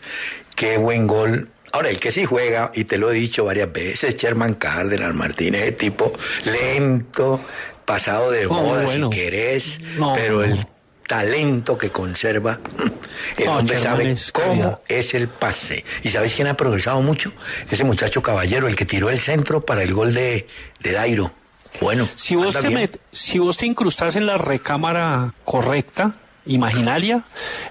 Qué 0.56 0.78
buen 0.78 1.08
gol. 1.08 1.50
Ahora, 1.72 1.90
el 1.90 2.00
que 2.00 2.12
sí 2.12 2.26
juega, 2.26 2.72
y 2.76 2.84
te 2.86 2.98
lo 2.98 3.10
he 3.12 3.16
dicho 3.16 3.44
varias 3.46 3.72
veces, 3.74 4.16
Sherman 4.16 4.54
Cárdenas 4.54 5.16
Martínez, 5.16 5.76
tipo 5.78 6.14
lento, 6.46 7.42
pasado 7.86 8.30
de 8.32 8.46
Oh, 8.46 8.54
moda 8.54 8.84
bueno. 8.84 9.10
si 9.10 9.18
querés, 9.18 9.80
No, 9.98 10.14
pero 10.14 10.38
no. 10.40 10.44
el 10.44 10.66
talento 11.08 11.78
que 11.78 11.90
conserva, 11.90 12.60
el 13.38 13.48
hombre 13.48 13.78
Sherman 13.78 13.98
sabe 13.98 14.12
es 14.12 14.32
cómo 14.32 14.48
calidad. 14.62 14.80
es 14.88 15.14
el 15.16 15.28
pase. 15.28 15.84
¿Y 16.04 16.12
sabéis 16.12 16.36
quién 16.36 16.48
ha 16.48 16.56
progresado 16.56 17.02
mucho? 17.02 17.34
Ese 17.70 17.84
muchacho 17.84 18.22
caballero, 18.22 18.68
el 18.68 18.76
que 18.76 18.86
tiró 18.86 19.10
el 19.10 19.20
centro 19.20 19.62
para 19.66 19.82
el 19.82 19.92
gol 19.94 20.14
de, 20.14 20.48
de 20.82 20.92
Dairo. 20.92 21.34
Bueno, 21.82 22.08
Si 22.16 22.36
vos, 22.36 22.56
te 22.56 22.70
met- 22.70 23.00
si 23.12 23.40
vos 23.40 23.58
te 23.58 23.66
incrustas 23.66 24.16
en 24.16 24.26
la 24.26 24.38
recámara 24.38 25.34
correcta, 25.44 26.16
imaginaria, 26.46 27.24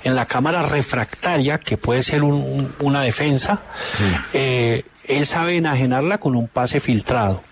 en 0.03 0.15
la 0.17 0.27
cámara 0.27 0.63
refractaria, 0.63 1.59
que 1.59 1.77
puede 1.77 2.03
ser 2.03 2.23
un- 2.23 2.35
un- 2.35 2.75
una 2.81 3.03
defensa, 3.03 3.63
Mm. 3.99 4.15
eh, 4.35 4.85
él 5.07 5.27
sabe 5.27 5.57
enajenarla 5.57 6.19
con 6.19 6.35
un 6.35 6.49
pase 6.49 6.81
filtrado, 6.81 7.43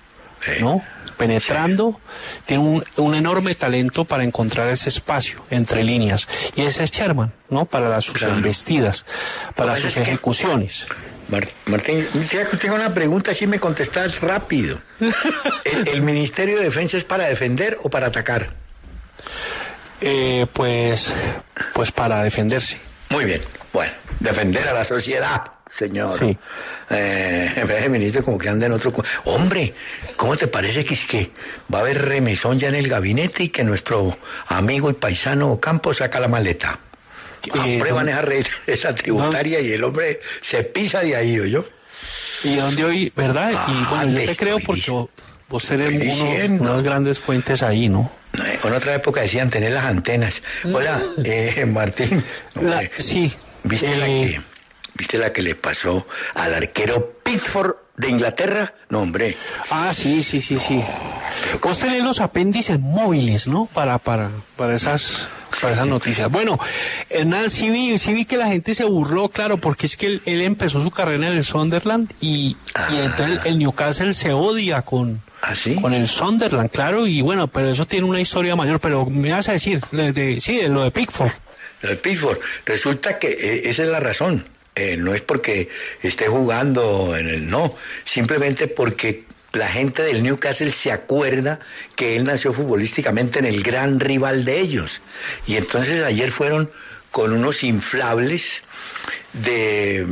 Sí. 0.40 0.53
¿no? 0.61 0.82
Penetrando, 1.16 2.00
tiene 2.46 2.62
un, 2.64 2.84
un 2.96 3.14
enorme 3.14 3.55
talento 3.55 4.05
para 4.05 4.24
encontrar 4.24 4.68
ese 4.70 4.88
espacio 4.88 5.44
entre 5.50 5.84
líneas. 5.84 6.26
Y 6.57 6.62
ese 6.62 6.82
es 6.82 6.90
Sherman, 6.90 7.32
¿no? 7.48 7.64
Para 7.66 7.88
las, 7.88 8.05
sus 8.07 8.18
Claro. 8.18 8.34
embestidas, 8.34 9.05
para 9.55 9.76
sus 9.76 9.94
que- 9.94 10.03
ejecuciones. 10.03 10.86
Martín, 11.66 12.06
tengo 12.60 12.74
una 12.74 12.92
pregunta, 12.92 13.34
si 13.34 13.46
me 13.46 13.58
contestas 13.58 14.20
rápido. 14.20 14.78
¿El, 15.64 15.88
¿El, 15.88 16.02
Ministerio 16.02 16.58
de 16.58 16.64
Defensa 16.64 16.98
es 16.98 17.04
para 17.04 17.24
defender 17.24 17.78
o 17.82 17.88
para 17.88 18.08
atacar? 18.08 18.50
Eh, 20.00 20.46
pues, 20.52 21.12
pues 21.72 21.90
para 21.92 22.22
defenderse. 22.22 22.78
Muy 23.08 23.24
bien, 23.24 23.40
bueno, 23.72 23.92
defender 24.20 24.68
a 24.68 24.74
la 24.74 24.84
sociedad, 24.84 25.42
señor. 25.70 26.18
Sí. 26.18 26.36
Eh, 26.90 27.50
el 27.84 27.90
ministro 27.90 28.24
como 28.24 28.36
que 28.36 28.48
anda 28.48 28.66
en 28.66 28.72
otro... 28.72 28.92
Hombre, 29.24 29.72
¿cómo 30.16 30.36
te 30.36 30.48
parece 30.48 30.84
que 30.84 30.94
es 30.94 31.06
que 31.06 31.30
va 31.72 31.78
a 31.78 31.80
haber 31.82 32.02
remesón 32.02 32.58
ya 32.58 32.68
en 32.68 32.74
el 32.74 32.88
gabinete 32.88 33.44
y 33.44 33.48
que 33.48 33.64
nuestro 33.64 34.18
amigo 34.48 34.90
y 34.90 34.94
paisano 34.94 35.58
Campos 35.60 35.98
saca 35.98 36.20
la 36.20 36.28
maleta? 36.28 36.78
Eh, 37.55 37.76
Aprueban 37.76 38.09
esa, 38.09 38.22
red, 38.22 38.47
esa 38.66 38.95
tributaria 38.95 39.61
y 39.61 39.72
el 39.72 39.82
hombre 39.84 40.20
se 40.40 40.62
pisa 40.64 41.01
de 41.01 41.16
ahí, 41.16 41.51
yo. 41.51 41.64
Y 42.45 42.57
donde 42.57 42.84
hoy, 42.84 43.12
¿verdad? 43.16 43.51
y 43.53 43.55
Ah, 43.57 43.86
bueno, 43.90 44.18
yo 44.20 44.26
te 44.26 44.36
creo 44.36 44.59
porque 44.61 44.90
vos, 44.90 45.09
vos 45.49 45.64
tenés 45.64 46.18
uno- 46.18 46.62
unas 46.70 46.82
grandes 46.82 47.18
fuentes 47.18 47.62
ahí, 47.62 47.88
¿no? 47.88 48.11
Eh, 48.34 48.59
En 48.64 48.72
otra 48.74 48.95
época 48.95 49.20
decían 49.22 49.51
tener 49.51 49.72
las 49.72 49.84
antenas. 49.84 50.43
Hola, 50.72 51.01
eh, 51.24 51.64
Martín. 51.66 52.24
La- 52.55 52.61
hombre, 52.78 52.90
sí. 52.99 53.32
¿Viste 53.64 53.97
la 53.97 54.07
eh, 54.09 54.09
que 54.34 54.40
viste 54.95 55.18
la 55.18 55.32
que 55.32 55.43
le 55.43 55.55
pasó 55.55 56.07
al 56.34 56.55
arquero 56.55 57.18
Pickford 57.22 57.74
de 57.97 58.09
Inglaterra? 58.09 58.74
No, 58.88 59.01
hombre. 59.01 59.36
Ah, 59.70 59.93
sí, 59.95 60.22
sí, 60.22 60.40
sí, 60.40 60.59
sí. 60.59 60.82
Vos 61.62 61.78
tenés 61.78 62.03
los 62.03 62.20
apéndices 62.20 62.78
móviles, 62.80 63.47
¿no? 63.49 63.66
Para, 63.72 63.99
para, 63.99 64.30
para 64.57 64.74
esas, 64.74 65.26
para 65.61 65.74
esas 65.74 65.86
noticias. 65.86 66.30
Bueno, 66.30 66.59
Hernán, 67.11 67.51
sí 67.51 67.70
vi, 67.70 67.99
sí 67.99 68.12
vi 68.14 68.24
que 68.24 68.36
la 68.36 68.47
gente 68.47 68.74
se 68.74 68.84
burló, 68.84 69.28
claro, 69.28 69.57
porque 69.59 69.86
es 69.86 69.97
que 69.97 70.07
él, 70.07 70.22
él 70.24 70.40
empezó 70.43 70.82
su 70.82 70.90
carrera 70.90 71.26
en 71.26 71.32
el 71.32 71.45
Sunderland 71.45 72.11
y, 72.20 72.57
y 72.90 72.97
entonces 72.97 73.40
el 73.45 73.59
Newcastle 73.59 74.14
se 74.14 74.32
odia 74.32 74.82
con, 74.82 75.20
¿Ah, 75.43 75.55
sí? 75.55 75.74
con 75.76 75.93
el 75.95 76.09
Sunderland, 76.09 76.70
claro, 76.70 77.07
y 77.07 77.20
bueno, 77.22 77.49
pero 77.49 77.70
eso 77.70 77.86
tiene 77.86 78.07
una 78.07 78.20
historia 78.20 78.57
mayor, 78.57 78.78
pero 78.80 79.05
me 79.07 79.32
vas 79.32 79.49
a 79.49 79.53
decir, 79.53 79.80
de, 79.90 80.12
de- 80.12 80.40
sí, 80.40 80.57
de 80.59 80.68
lo 80.68 80.84
de 80.84 80.90
Pickford. 80.90 81.32
Lo 81.82 81.88
de 81.90 81.97
Pickford. 81.97 82.38
Resulta 82.64 83.18
que 83.18 83.28
eh, 83.32 83.62
esa 83.68 83.82
es 83.82 83.88
la 83.88 83.99
razón. 84.01 84.45
Eh, 84.74 84.96
no 84.96 85.14
es 85.14 85.20
porque 85.20 85.68
esté 86.02 86.28
jugando 86.28 87.14
en 87.16 87.28
el 87.28 87.50
no, 87.50 87.76
simplemente 88.04 88.68
porque 88.68 89.24
la 89.52 89.68
gente 89.68 90.02
del 90.02 90.22
Newcastle 90.22 90.72
se 90.72 90.92
acuerda 90.92 91.60
que 91.94 92.16
él 92.16 92.24
nació 92.24 92.52
futbolísticamente 92.54 93.38
en 93.38 93.44
el 93.44 93.62
gran 93.62 94.00
rival 94.00 94.44
de 94.44 94.60
ellos. 94.60 95.02
Y 95.46 95.56
entonces 95.56 96.02
ayer 96.02 96.30
fueron 96.30 96.70
con 97.10 97.32
unos 97.34 97.62
inflables 97.62 98.64
de 99.34 100.06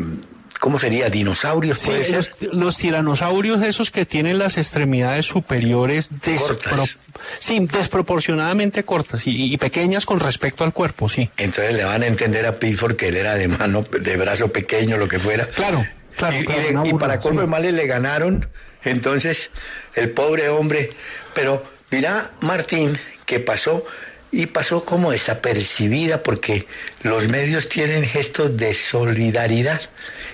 ¿cómo 0.61 0.79
sería? 0.79 1.11
dinosaurios, 1.11 1.79
Sí, 1.79 1.87
puede 1.89 2.05
ser. 2.05 2.17
los, 2.17 2.31
los 2.55 2.77
tiranosaurios 2.77 3.61
esos 3.65 3.91
que 3.91 4.07
tienen 4.07 4.39
las 4.39 4.57
extremidades 4.59 5.27
superiores 5.27 6.09
Cortas. 6.39 6.99
sí, 7.41 7.59
desproporcionadamente 7.61 8.85
cortas 8.85 9.27
y, 9.27 9.53
y 9.53 9.57
pequeñas 9.57 10.07
con 10.07 10.21
respecto 10.21 10.63
al 10.63 10.73
cuerpo, 10.73 11.09
sí. 11.09 11.29
Entonces 11.37 11.75
le 11.75 11.85
van 11.85 12.03
a 12.03 12.07
entender 12.07 12.47
a 12.47 12.59
Pickford 12.59 12.95
que 12.97 13.09
él 13.09 13.17
era 13.17 13.35
de 13.35 13.49
mano, 13.49 13.83
de 13.91 14.17
brazo 14.17 14.49
pequeño, 14.53 14.97
lo 14.97 15.09
que 15.09 15.19
fuera. 15.19 15.47
Claro, 15.47 15.85
claro, 16.17 16.37
Y, 16.41 16.45
claro, 16.45 16.99
para 16.99 17.19
colmo 17.19 17.41
sí. 17.41 17.47
de 17.47 17.51
males 17.51 17.75
le 17.75 17.87
ganaron. 17.87 18.49
Entonces, 18.85 19.51
el 19.95 20.11
pobre 20.11 20.49
hombre. 20.49 20.91
Pero 21.35 21.65
mira, 21.91 22.31
Martín, 22.41 22.97
que 23.27 23.41
pasó 23.41 23.85
y 24.33 24.47
pasó 24.47 24.85
como 24.85 25.11
desapercibida 25.11 26.23
porque 26.23 26.67
los 27.03 27.29
medios 27.29 27.69
tienen 27.69 28.05
gestos 28.05 28.57
de 28.57 28.73
solidaridad 28.75 29.81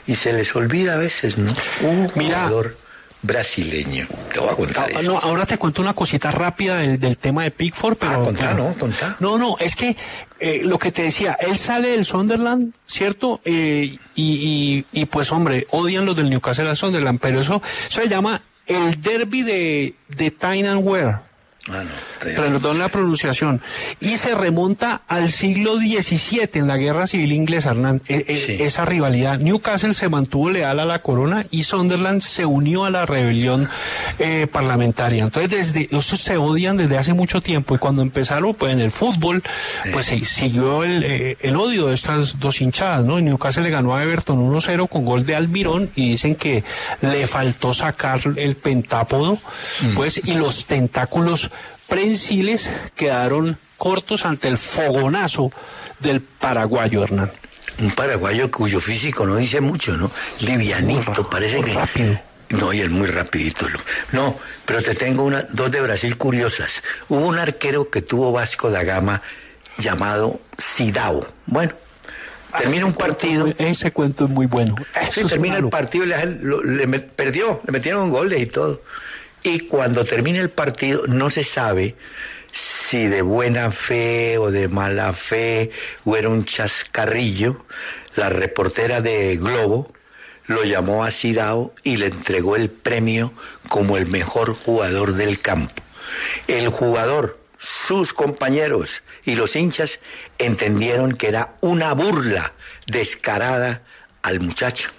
y 0.06 0.14
se 0.14 0.32
les 0.32 0.54
olvida 0.54 0.94
a 0.94 0.96
veces, 0.98 1.36
¿no? 1.38 1.52
Un 1.82 2.10
Mira. 2.14 2.44
jugador 2.44 2.76
brasileño. 3.22 4.06
Te 4.32 4.38
voy 4.38 4.50
a 4.50 4.54
contar 4.54 4.90
Ah, 4.94 5.02
no, 5.02 5.18
ahora 5.18 5.46
te 5.46 5.58
cuento 5.58 5.82
una 5.82 5.94
cosita 5.94 6.30
rápida 6.30 6.76
del, 6.76 7.00
del 7.00 7.18
tema 7.18 7.42
de 7.42 7.50
Pickford, 7.50 7.96
pero... 7.96 8.12
Ah, 8.22 8.24
contá, 8.24 8.54
¿no? 8.54 8.74
Contá. 8.78 9.16
No, 9.20 9.36
no, 9.36 9.56
es 9.58 9.74
que 9.74 9.96
eh, 10.38 10.60
lo 10.62 10.78
que 10.78 10.92
te 10.92 11.02
decía, 11.02 11.36
él 11.40 11.58
sale 11.58 11.88
del 11.88 12.04
Sunderland, 12.04 12.72
¿cierto? 12.86 13.40
Eh, 13.44 13.96
y, 14.14 14.84
y, 14.92 15.00
y, 15.00 15.06
pues 15.06 15.32
hombre, 15.32 15.66
odian 15.70 16.04
los 16.04 16.14
del 16.16 16.30
Newcastle 16.30 16.68
al 16.68 16.76
Sunderland, 16.76 17.18
pero 17.20 17.40
eso, 17.40 17.60
eso 17.88 18.02
se 18.02 18.08
llama 18.08 18.42
el 18.66 19.00
derby 19.00 19.42
de, 19.42 19.94
de 20.08 20.30
Tyne 20.30 20.68
and 20.68 20.86
Wear. 20.86 21.25
Ah, 21.68 21.82
no. 21.82 21.90
Perdón 22.20 22.78
la 22.78 22.88
pronunciación. 22.88 23.60
Y 24.00 24.16
se 24.18 24.34
remonta 24.34 25.02
al 25.08 25.30
siglo 25.32 25.76
XVII 25.76 26.48
en 26.54 26.66
la 26.68 26.76
Guerra 26.76 27.06
Civil 27.06 27.32
Inglesa, 27.32 27.70
Hernán. 27.70 28.02
E- 28.08 28.24
e- 28.28 28.36
Sí. 28.36 28.56
Esa 28.60 28.84
rivalidad. 28.84 29.38
Newcastle 29.38 29.94
se 29.94 30.08
mantuvo 30.08 30.50
leal 30.50 30.78
a 30.78 30.84
la 30.84 31.00
corona 31.02 31.46
y 31.50 31.64
Sunderland 31.64 32.20
se 32.20 32.44
unió 32.46 32.84
a 32.84 32.90
la 32.90 33.04
rebelión 33.06 33.68
eh, 34.18 34.46
parlamentaria. 34.50 35.24
Entonces, 35.24 35.50
desde 35.72 35.88
estos 35.96 36.20
se 36.20 36.36
odian 36.36 36.76
desde 36.76 36.98
hace 36.98 37.14
mucho 37.14 37.40
tiempo 37.40 37.74
y 37.74 37.78
cuando 37.78 38.02
empezaron 38.02 38.54
pues, 38.54 38.72
en 38.72 38.80
el 38.80 38.90
fútbol, 38.92 39.42
pues 39.92 40.06
se 40.06 40.24
siguió 40.24 40.84
el, 40.84 41.02
eh, 41.04 41.36
el 41.40 41.56
odio 41.56 41.86
de 41.86 41.94
estas 41.94 42.38
dos 42.38 42.60
hinchadas, 42.60 43.04
¿no? 43.04 43.18
Y 43.18 43.22
Newcastle 43.22 43.62
le 43.64 43.70
ganó 43.70 43.96
a 43.96 44.02
Everton 44.04 44.38
1-0 44.52 44.88
con 44.88 45.04
gol 45.04 45.24
de 45.26 45.34
Almirón 45.34 45.90
y 45.96 46.10
dicen 46.10 46.36
que 46.36 46.62
le 47.00 47.26
faltó 47.26 47.72
sacar 47.74 48.20
el 48.36 48.54
pentápodo, 48.56 49.38
pues, 49.94 50.20
y 50.24 50.34
los 50.34 50.66
tentáculos 50.66 51.50
prensiles 51.88 52.70
quedaron 52.94 53.58
cortos 53.76 54.24
ante 54.24 54.48
el 54.48 54.58
fogonazo 54.58 55.50
del 56.00 56.20
paraguayo 56.20 57.04
Hernán. 57.04 57.30
Un 57.78 57.90
paraguayo 57.90 58.50
cuyo 58.50 58.80
físico 58.80 59.26
no 59.26 59.36
dice 59.36 59.60
mucho, 59.60 59.96
¿no? 59.96 60.10
Livianito, 60.40 61.28
parece 61.28 61.60
que... 61.60 61.74
rápido. 61.74 62.18
No, 62.50 62.72
y 62.72 62.80
es 62.80 62.88
muy 62.88 63.06
rapidito. 63.08 63.66
No, 64.12 64.38
pero 64.64 64.80
te 64.80 64.94
tengo 64.94 65.24
una, 65.24 65.42
dos 65.50 65.70
de 65.70 65.80
Brasil 65.80 66.16
curiosas. 66.16 66.82
Hubo 67.08 67.26
un 67.26 67.38
arquero 67.38 67.90
que 67.90 68.02
tuvo 68.02 68.30
Vasco 68.30 68.70
da 68.70 68.84
Gama 68.84 69.20
llamado 69.78 70.40
Sidao. 70.56 71.26
Bueno, 71.46 71.72
termina 72.56 72.86
un 72.86 72.94
partido... 72.94 73.52
Ese 73.58 73.90
cuento 73.90 74.24
es 74.26 74.30
muy 74.30 74.46
bueno. 74.46 74.76
Sí, 75.10 75.24
termina 75.24 75.56
el 75.56 75.68
partido 75.68 76.04
y 76.04 76.08
le, 76.08 76.16
le 76.24 76.88
met- 76.88 77.08
perdió, 77.10 77.60
le 77.66 77.72
metieron 77.72 78.10
goles 78.10 78.40
y 78.40 78.46
todo. 78.46 78.80
Y 79.46 79.60
cuando 79.60 80.04
termina 80.04 80.40
el 80.40 80.50
partido 80.50 81.06
no 81.06 81.30
se 81.30 81.44
sabe 81.44 81.94
si 82.50 83.06
de 83.06 83.22
buena 83.22 83.70
fe 83.70 84.38
o 84.38 84.50
de 84.50 84.66
mala 84.66 85.12
fe 85.12 85.70
o 86.04 86.16
era 86.16 86.30
un 86.30 86.44
chascarrillo. 86.44 87.64
La 88.16 88.28
reportera 88.28 89.02
de 89.02 89.36
Globo 89.36 89.92
lo 90.46 90.64
llamó 90.64 91.04
a 91.04 91.12
Sidao 91.12 91.72
y 91.84 91.96
le 91.96 92.06
entregó 92.06 92.56
el 92.56 92.70
premio 92.70 93.32
como 93.68 93.96
el 93.96 94.06
mejor 94.06 94.52
jugador 94.52 95.12
del 95.12 95.38
campo. 95.38 95.80
El 96.48 96.68
jugador, 96.68 97.38
sus 97.56 98.12
compañeros 98.12 99.04
y 99.24 99.36
los 99.36 99.54
hinchas 99.54 100.00
entendieron 100.38 101.12
que 101.12 101.28
era 101.28 101.54
una 101.60 101.92
burla 101.92 102.52
descarada 102.88 103.82
al 104.22 104.40
muchacho. 104.40 104.90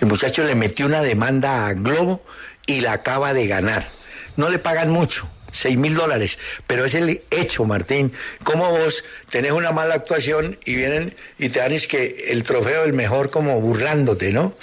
El 0.00 0.08
muchacho 0.08 0.42
le 0.42 0.56
metió 0.56 0.86
una 0.86 1.02
demanda 1.02 1.68
a 1.68 1.74
Globo 1.74 2.24
y 2.66 2.80
la 2.80 2.92
acaba 2.94 3.32
de 3.34 3.46
ganar. 3.46 3.88
No 4.36 4.48
le 4.48 4.58
pagan 4.58 4.90
mucho, 4.90 5.28
seis 5.50 5.76
mil 5.76 5.94
dólares, 5.94 6.38
pero 6.66 6.84
es 6.84 6.94
el 6.94 7.22
hecho, 7.30 7.64
Martín. 7.64 8.12
¿Cómo 8.44 8.70
vos 8.70 9.04
tenés 9.30 9.52
una 9.52 9.72
mala 9.72 9.94
actuación 9.94 10.58
y 10.64 10.74
vienen 10.76 11.14
y 11.38 11.48
te 11.50 11.58
dan 11.58 11.72
es 11.72 11.86
que 11.86 12.26
el 12.28 12.42
trofeo 12.42 12.82
del 12.82 12.92
mejor 12.94 13.30
como 13.30 13.60
burlándote, 13.60 14.32
¿no? 14.32 14.54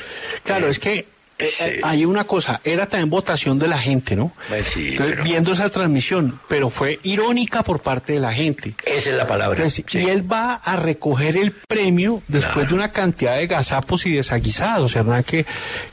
Claro, 0.44 0.68
Eh, 0.68 0.72
es 0.72 0.80
que 0.80 1.06
sí. 1.40 1.64
eh, 1.64 1.80
hay 1.84 2.06
una 2.06 2.24
cosa, 2.26 2.60
era 2.64 2.88
también 2.88 3.10
votación 3.10 3.58
de 3.60 3.68
la 3.68 3.78
gente, 3.78 4.16
¿no? 4.16 4.32
Pues 4.48 4.68
sí, 4.68 4.90
Entonces, 4.92 5.16
pero- 5.16 5.24
viendo 5.24 5.54
esa 5.54 5.70
transmisión, 5.70 6.40
pero 6.48 6.70
fue 6.70 7.00
irónica 7.04 7.64
por 7.64 7.80
parte 7.82 8.14
de 8.14 8.20
la 8.20 8.34
gente. 8.34 8.74
Esa 8.86 9.10
es 9.12 9.16
la 9.16 9.28
palabra. 9.28 9.58
Entonces, 9.58 9.84
sí. 9.88 10.00
Y 10.00 10.10
él 10.10 10.30
va 10.32 10.56
a 10.56 10.76
recoger 10.76 11.38
el 11.38 11.52
premio 11.52 12.22
después 12.28 12.68
de 12.70 12.74
una 12.76 12.92
cantidad 12.92 13.38
de 13.38 13.48
gazapos 13.48 14.06
y 14.06 14.14
desaguisados, 14.14 14.96
Hernán, 14.96 15.24
que, 15.24 15.46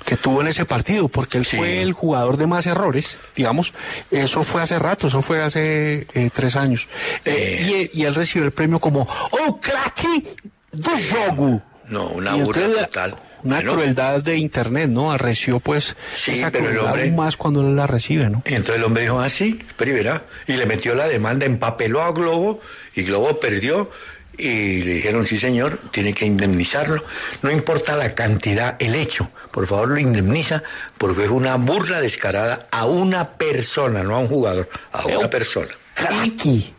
que 0.04 0.16
tuvo 0.16 0.40
en 0.40 0.48
ese 0.48 0.64
partido, 0.64 1.08
porque 1.08 1.38
él 1.38 1.44
Sí. 1.46 1.56
fue 1.56 1.80
el 1.82 1.92
jugador 1.92 2.36
de 2.36 2.46
más 2.46 2.66
errores, 2.66 3.18
digamos. 3.36 3.72
Eso 4.10 4.42
fue 4.42 4.62
hace 4.62 4.78
rato, 4.78 5.06
eso 5.06 5.22
fue 5.22 5.42
hace 5.42 6.06
eh, 6.14 6.30
tres 6.34 6.56
años. 6.56 6.88
Eh, 7.24 7.88
y, 7.92 8.00
y 8.00 8.04
él 8.04 8.14
recibió 8.14 8.44
el 8.46 8.52
premio 8.52 8.78
como 8.80 9.06
¡Oh, 9.30 9.60
cracky 9.60 10.26
do 10.72 10.90
jogo! 11.10 11.62
No, 11.88 12.08
una 12.08 12.34
burla 12.34 12.86
total. 12.86 13.16
Una 13.42 13.56
Bueno, 13.56 13.72
crueldad 13.74 14.22
de 14.22 14.36
internet, 14.36 14.90
¿no? 14.90 15.12
Arreció 15.12 15.60
pues 15.60 15.94
Sí, 16.14 16.32
esa 16.32 16.50
pero 16.50 16.70
el 16.70 16.78
hombre- 16.78 17.02
aún 17.04 17.16
más 17.16 17.36
cuando 17.36 17.60
él 17.60 17.76
la 17.76 17.86
recibe, 17.86 18.28
¿no? 18.28 18.42
Y 18.44 18.54
entonces 18.54 18.76
el 18.76 18.84
hombre 18.84 19.02
dijo, 19.04 19.20
ah, 19.20 19.28
sí, 19.28 19.58
espera 19.66 19.90
y 19.90 19.94
verá. 19.94 20.22
Y 20.46 20.52
le 20.54 20.66
metió 20.66 20.94
la 20.94 21.06
demanda, 21.06 21.46
empapeló 21.46 22.02
a 22.02 22.12
Globo 22.12 22.60
y 22.94 23.02
Globo 23.02 23.38
perdió. 23.38 23.90
Y 24.38 24.82
le 24.82 24.94
dijeron, 24.94 25.26
sí, 25.26 25.38
señor, 25.38 25.80
tiene 25.92 26.12
que 26.12 26.26
indemnizarlo. 26.26 27.02
No 27.40 27.50
importa 27.50 27.96
la 27.96 28.14
cantidad, 28.14 28.76
el 28.78 28.94
hecho. 28.94 29.30
Por 29.50 29.66
favor, 29.66 29.88
lo 29.88 29.98
indemniza 29.98 30.62
porque 30.98 31.24
es 31.24 31.30
una 31.30 31.56
burla 31.56 32.00
descarada 32.02 32.66
a 32.70 32.84
una 32.84 33.28
persona, 33.30 34.02
no 34.02 34.14
a 34.14 34.18
un 34.18 34.28
jugador, 34.28 34.68
a 34.92 35.06
una 35.06 35.30
persona. 35.30 35.68
Cracky, 35.94 36.74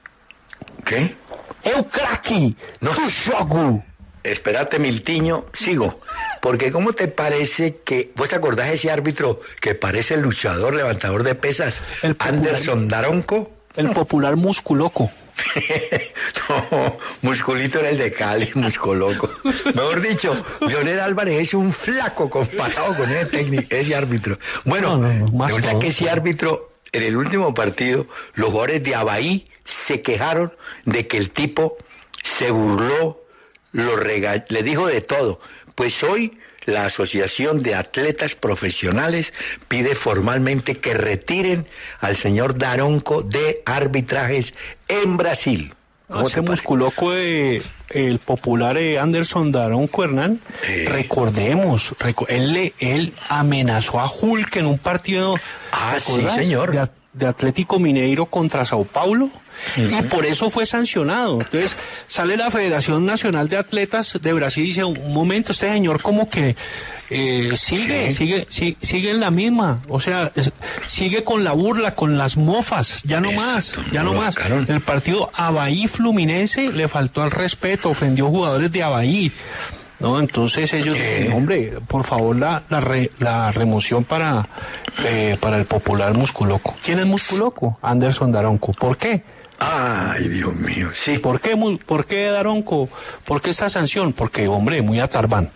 ¿Qué? 0.86 1.16
eu 1.64 1.84
cracky 1.90 2.56
No. 2.82 2.92
do 2.92 3.02
jogo. 3.26 3.84
Espérate, 4.24 4.78
Miltiño, 4.78 5.46
sigo. 5.54 6.02
Porque 6.42 6.72
¿cómo 6.72 6.94
te 6.94 7.08
parece 7.08 7.78
que, 7.84 8.12
vos 8.16 8.30
te 8.30 8.36
acordás 8.36 8.70
de 8.70 8.76
ese 8.76 8.92
árbitro 8.92 9.42
que 9.60 9.76
parece 9.76 10.14
el 10.16 10.22
luchador, 10.22 10.74
levantador 10.76 11.24
de 11.24 11.36
pesas, 11.36 11.82
El 12.04 12.16
popular- 12.16 12.34
Anderson 12.36 12.88
Daronco? 12.88 13.52
El 13.76 13.92
popular 13.92 14.36
musculoco. 14.36 15.12
no, 16.50 16.98
Musculito 17.22 17.80
era 17.80 17.90
el 17.90 17.98
de 17.98 18.12
Cali, 18.12 18.50
Muscoloco. 18.56 19.30
Mejor 19.66 20.02
dicho, 20.02 20.36
Leonel 20.62 21.00
Álvarez 21.00 21.42
es 21.42 21.54
un 21.54 21.72
flaco 21.74 22.30
comparado 22.30 22.96
con 22.96 23.10
ese 23.10 23.26
técnico, 23.28 23.68
ese 23.76 23.96
árbitro. 23.96 24.40
Bueno, 24.66 24.98
No, 24.98 25.32
más 25.32 25.52
todo. 25.56 25.80
que 25.80 25.88
ese 25.88 26.10
árbitro, 26.10 26.72
en 26.92 27.04
el 27.04 27.16
último 27.18 27.54
partido, 27.54 28.08
los 28.34 28.50
jugadores 28.50 28.84
de 28.84 28.96
Abaí 28.96 29.48
se 29.64 30.02
quejaron 30.02 30.54
de 30.86 31.08
que 31.08 31.18
el 31.18 31.30
tipo 31.32 31.78
se 32.24 32.52
burló, 32.52 33.24
lo 33.74 33.96
rega- 33.96 34.44
le 34.50 34.64
dijo 34.64 34.88
de 34.88 35.02
todo. 35.02 35.40
Pues 35.78 36.02
hoy 36.02 36.36
la 36.66 36.86
Asociación 36.86 37.62
de 37.62 37.76
Atletas 37.76 38.34
Profesionales 38.34 39.32
pide 39.68 39.94
formalmente 39.94 40.80
que 40.80 40.96
retiren 40.96 41.68
al 42.00 42.16
señor 42.16 42.58
Daronco 42.58 43.22
de 43.22 43.62
arbitrajes 43.64 44.56
en 44.88 45.18
Brasil. 45.18 45.76
¿Cómo 46.08 46.22
parece? 46.42 46.52
musculoco 46.52 47.12
de 47.12 47.62
el 47.90 48.18
popular 48.18 48.76
eh, 48.80 48.98
Anderson 48.98 49.52
Daronco 49.52 50.04
Hernán, 50.04 50.40
Eh. 50.68 50.88
recordemos, 50.92 51.94
reco- 52.00 52.26
él, 52.28 52.54
le- 52.54 52.74
él 52.80 53.14
amenazó 53.30 54.00
a 54.00 54.10
Hulk 54.12 54.56
en 54.56 54.66
un 54.66 54.80
partido 54.80 55.36
Ah, 55.72 55.92
¿te 55.94 56.00
sí, 56.00 56.28
señor. 56.34 56.72
de, 56.72 56.90
de 57.18 57.28
Atlético 57.28 57.80
Mineiro 57.80 58.26
contra 58.28 58.66
Sao 58.66 58.84
Paulo. 58.86 59.30
Y 59.76 60.04
por 60.04 60.26
eso 60.26 60.52
fue 60.52 60.66
sancionado. 60.68 61.42
Entonces 61.42 61.76
sale 62.06 62.38
la 62.38 62.52
Federación 62.52 63.06
Nacional 63.06 63.50
de 63.50 63.58
Atletas 63.58 64.20
de 64.22 64.34
Brasil 64.34 64.64
y 64.64 64.68
dice, 64.68 64.84
un 64.84 65.12
momento, 65.14 65.52
este 65.52 65.68
señor 65.72 66.02
como 66.02 66.30
que 66.30 66.56
eh, 67.10 67.54
sigue, 67.56 68.08
Sí. 68.12 68.18
sigue, 68.18 68.46
sigue, 68.50 68.78
sigue 68.82 69.12
en 69.12 69.20
la 69.20 69.32
misma. 69.32 69.82
O 69.90 70.00
sea, 70.00 70.32
es- 70.36 70.52
sigue 70.86 71.24
con 71.24 71.44
la 71.44 71.54
burla, 71.54 71.96
con 71.96 72.18
las 72.20 72.38
mofas. 72.38 73.02
Ya 73.04 73.20
no 73.20 73.32
más, 73.32 73.74
ya 73.92 74.04
no 74.04 74.14
más. 74.14 74.36
El 74.68 74.82
partido 74.82 75.32
Abaí 75.34 75.88
Fluminense 75.88 76.72
le 76.72 76.88
faltó 76.88 77.24
al 77.24 77.32
respeto, 77.32 77.90
ofendió 77.90 78.28
jugadores 78.28 78.72
de 78.72 78.84
Abaí. 78.84 79.32
No, 80.00 80.20
entonces 80.20 80.72
ellos, 80.74 80.96
Eh. 81.00 81.32
hombre, 81.34 81.80
por 81.88 82.04
favor 82.06 82.36
la, 82.36 82.62
la, 82.70 82.80
re- 82.80 83.12
la 83.20 83.52
remoción 83.52 84.04
para, 84.04 84.48
eh, 85.06 85.38
para 85.40 85.58
el 85.58 85.66
popular 85.66 86.14
Musculoco. 86.14 86.76
¿Quién 86.84 87.00
es 87.00 87.06
Musculoco? 87.08 87.80
Anderson 87.82 88.32
Daronco. 88.32 88.74
¿Por 88.74 88.96
qué? 88.98 89.24
Ay, 89.60 90.28
Dios 90.28 90.54
mío, 90.56 90.90
sí. 90.94 91.18
¿Por 91.18 91.42
qué, 91.42 91.58
por 91.84 92.06
qué 92.06 92.26
Daronco? 92.30 92.90
¿Por 93.26 93.42
qué 93.42 93.50
esta 93.50 93.72
sanción? 93.72 94.14
Porque, 94.14 94.48
hombre, 94.48 94.84
muy 94.84 95.00
atarbán. 95.00 95.52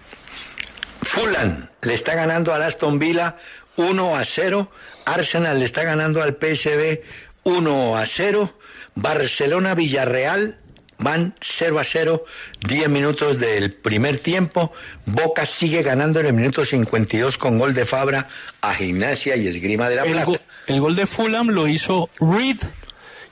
Fulham 1.03 1.67
le 1.83 1.93
está 1.93 2.15
ganando 2.15 2.53
al 2.53 2.63
Aston 2.63 2.97
Villa 2.97 3.37
1 3.77 4.15
a 4.15 4.25
0. 4.25 4.71
Arsenal 5.05 5.59
le 5.59 5.65
está 5.65 5.83
ganando 5.83 6.21
al 6.23 6.35
PSV 6.39 7.01
1 7.43 7.97
a 7.97 8.05
0. 8.07 8.53
Barcelona 8.95 9.73
Villarreal 9.75 10.57
van 11.01 11.35
0 11.41 11.79
a 11.79 11.83
0. 11.83 12.23
10 12.67 12.89
minutos 12.89 13.37
del 13.39 13.71
primer 13.73 14.17
tiempo. 14.19 14.71
Boca 15.05 15.45
sigue 15.45 15.83
ganando 15.83 16.19
en 16.21 16.27
el 16.27 16.33
minuto 16.33 16.63
52 16.65 17.37
con 17.37 17.57
gol 17.59 17.73
de 17.73 17.85
Fabra 17.85 18.27
a 18.61 18.73
Gimnasia 18.73 19.35
y 19.35 19.47
Esgrima 19.47 19.89
de 19.89 19.95
la 19.97 20.03
El, 20.03 20.11
Plata. 20.11 20.25
go- 20.25 20.37
el 20.67 20.79
gol 20.79 20.95
de 20.95 21.05
Fulham 21.07 21.49
lo 21.49 21.67
hizo 21.67 22.09
Reed 22.19 22.57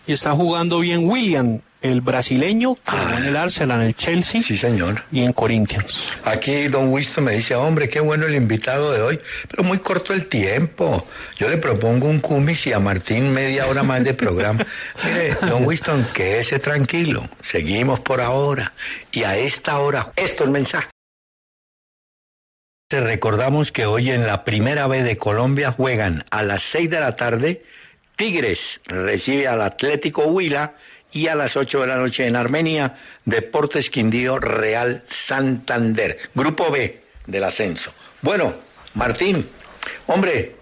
y 0.07 0.13
está 0.13 0.33
jugando 0.33 0.79
bien 0.79 1.07
William, 1.07 1.61
el 1.81 2.01
brasileño, 2.01 2.75
que 2.75 2.91
jugó 2.91 3.17
en 3.17 3.25
el 3.25 3.35
Arsenal, 3.37 3.81
en 3.81 3.87
el 3.87 3.95
Chelsea 3.95 4.41
Ah. 4.41 4.43
Sí, 4.45 4.57
señor. 4.57 5.03
y 5.11 5.23
en 5.23 5.31
Corinthians. 5.33 6.09
Aquí 6.25 6.67
Don 6.67 6.89
Winston 6.89 7.23
me 7.23 7.33
dice, 7.33 7.55
hombre, 7.55 7.87
qué 7.87 7.99
bueno 8.01 8.25
el 8.25 8.35
invitado 8.35 8.91
de 8.91 9.01
hoy, 9.01 9.19
pero 9.49 9.63
muy 9.63 9.79
corto 9.79 10.13
el 10.13 10.25
tiempo. 10.27 11.07
Yo 11.37 11.49
le 11.49 11.57
propongo 11.57 12.07
un 12.07 12.19
cumis 12.19 12.67
y 12.67 12.73
a 12.73 12.79
Martín 12.79 13.31
media 13.33 13.67
hora 13.67 13.83
más 13.83 14.03
de 14.03 14.13
programa. 14.13 14.65
Mire, 15.05 15.35
Don 15.41 15.65
Winston, 15.65 16.05
quédese 16.13 16.59
tranquilo. 16.59 17.29
Seguimos 17.41 17.99
por 18.01 18.19
ahora. 18.21 18.73
Y 19.11 19.23
a 19.23 19.37
esta 19.37 19.79
hora, 19.79 20.11
estos 20.15 20.49
mensajes. 20.49 20.89
Te 22.89 22.99
recordamos 23.01 23.71
que 23.71 23.85
hoy 23.85 24.09
en 24.09 24.25
la 24.25 24.43
primera 24.43 24.87
B 24.87 25.03
de 25.03 25.15
Colombia 25.17 25.71
juegan 25.71 26.25
a 26.31 26.41
las 26.41 26.63
6 26.63 26.89
de 26.89 26.99
la 26.99 27.15
tarde. 27.15 27.63
Tigres 28.15 28.81
recibe 28.85 29.47
al 29.47 29.61
Atlético 29.61 30.23
Huila 30.23 30.73
y 31.11 31.27
a 31.27 31.35
las 31.35 31.57
8 31.57 31.81
de 31.81 31.87
la 31.87 31.97
noche 31.97 32.27
en 32.27 32.35
Armenia, 32.35 32.95
Deportes 33.25 33.89
Quindío 33.89 34.39
Real 34.39 35.03
Santander. 35.09 36.17
Grupo 36.35 36.71
B 36.71 37.01
del 37.25 37.43
ascenso. 37.43 37.93
Bueno, 38.21 38.53
Martín, 38.93 39.47
hombre, 40.07 40.55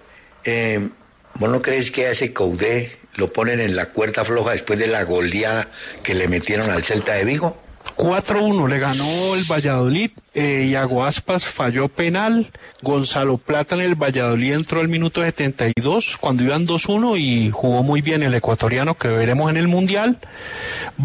eh, 0.44 0.88
¿vos 1.36 1.50
no 1.50 1.62
crees 1.62 1.92
que 1.92 2.08
a 2.08 2.12
ese 2.12 2.34
Coudé 2.34 2.98
lo 3.16 3.32
ponen 3.34 3.60
en 3.60 3.76
la 3.76 3.88
cuerda 3.88 4.24
floja 4.24 4.52
después 4.52 4.80
de 4.80 4.88
la 4.88 5.04
goleada 5.04 5.68
que 6.04 6.14
le 6.14 6.28
metieron 6.28 6.70
al 6.70 6.84
Celta 6.84 7.14
de 7.14 7.26
Vigo? 7.26 7.67
4-1 7.98 8.70
le 8.70 8.78
ganó 8.78 9.34
el 9.34 9.44
Valladolid, 9.46 10.12
eh, 10.36 10.68
Iago 10.70 11.04
Aspas 11.04 11.46
falló 11.46 11.88
penal, 11.88 12.52
Gonzalo 12.84 13.38
Plata 13.40 13.74
en 13.74 13.82
el 13.82 13.96
Valladolid 13.96 14.54
entró 14.54 14.82
al 14.82 14.88
minuto 14.88 15.24
72 15.24 16.18
cuando 16.18 16.44
iban 16.44 16.68
2-1 16.68 17.20
y 17.20 17.50
jugó 17.50 17.82
muy 17.82 18.02
bien 18.02 18.22
el 18.22 18.36
ecuatoriano 18.36 18.96
que 18.96 19.08
veremos 19.08 19.50
en 19.50 19.58
el 19.58 19.68
Mundial. 19.68 20.20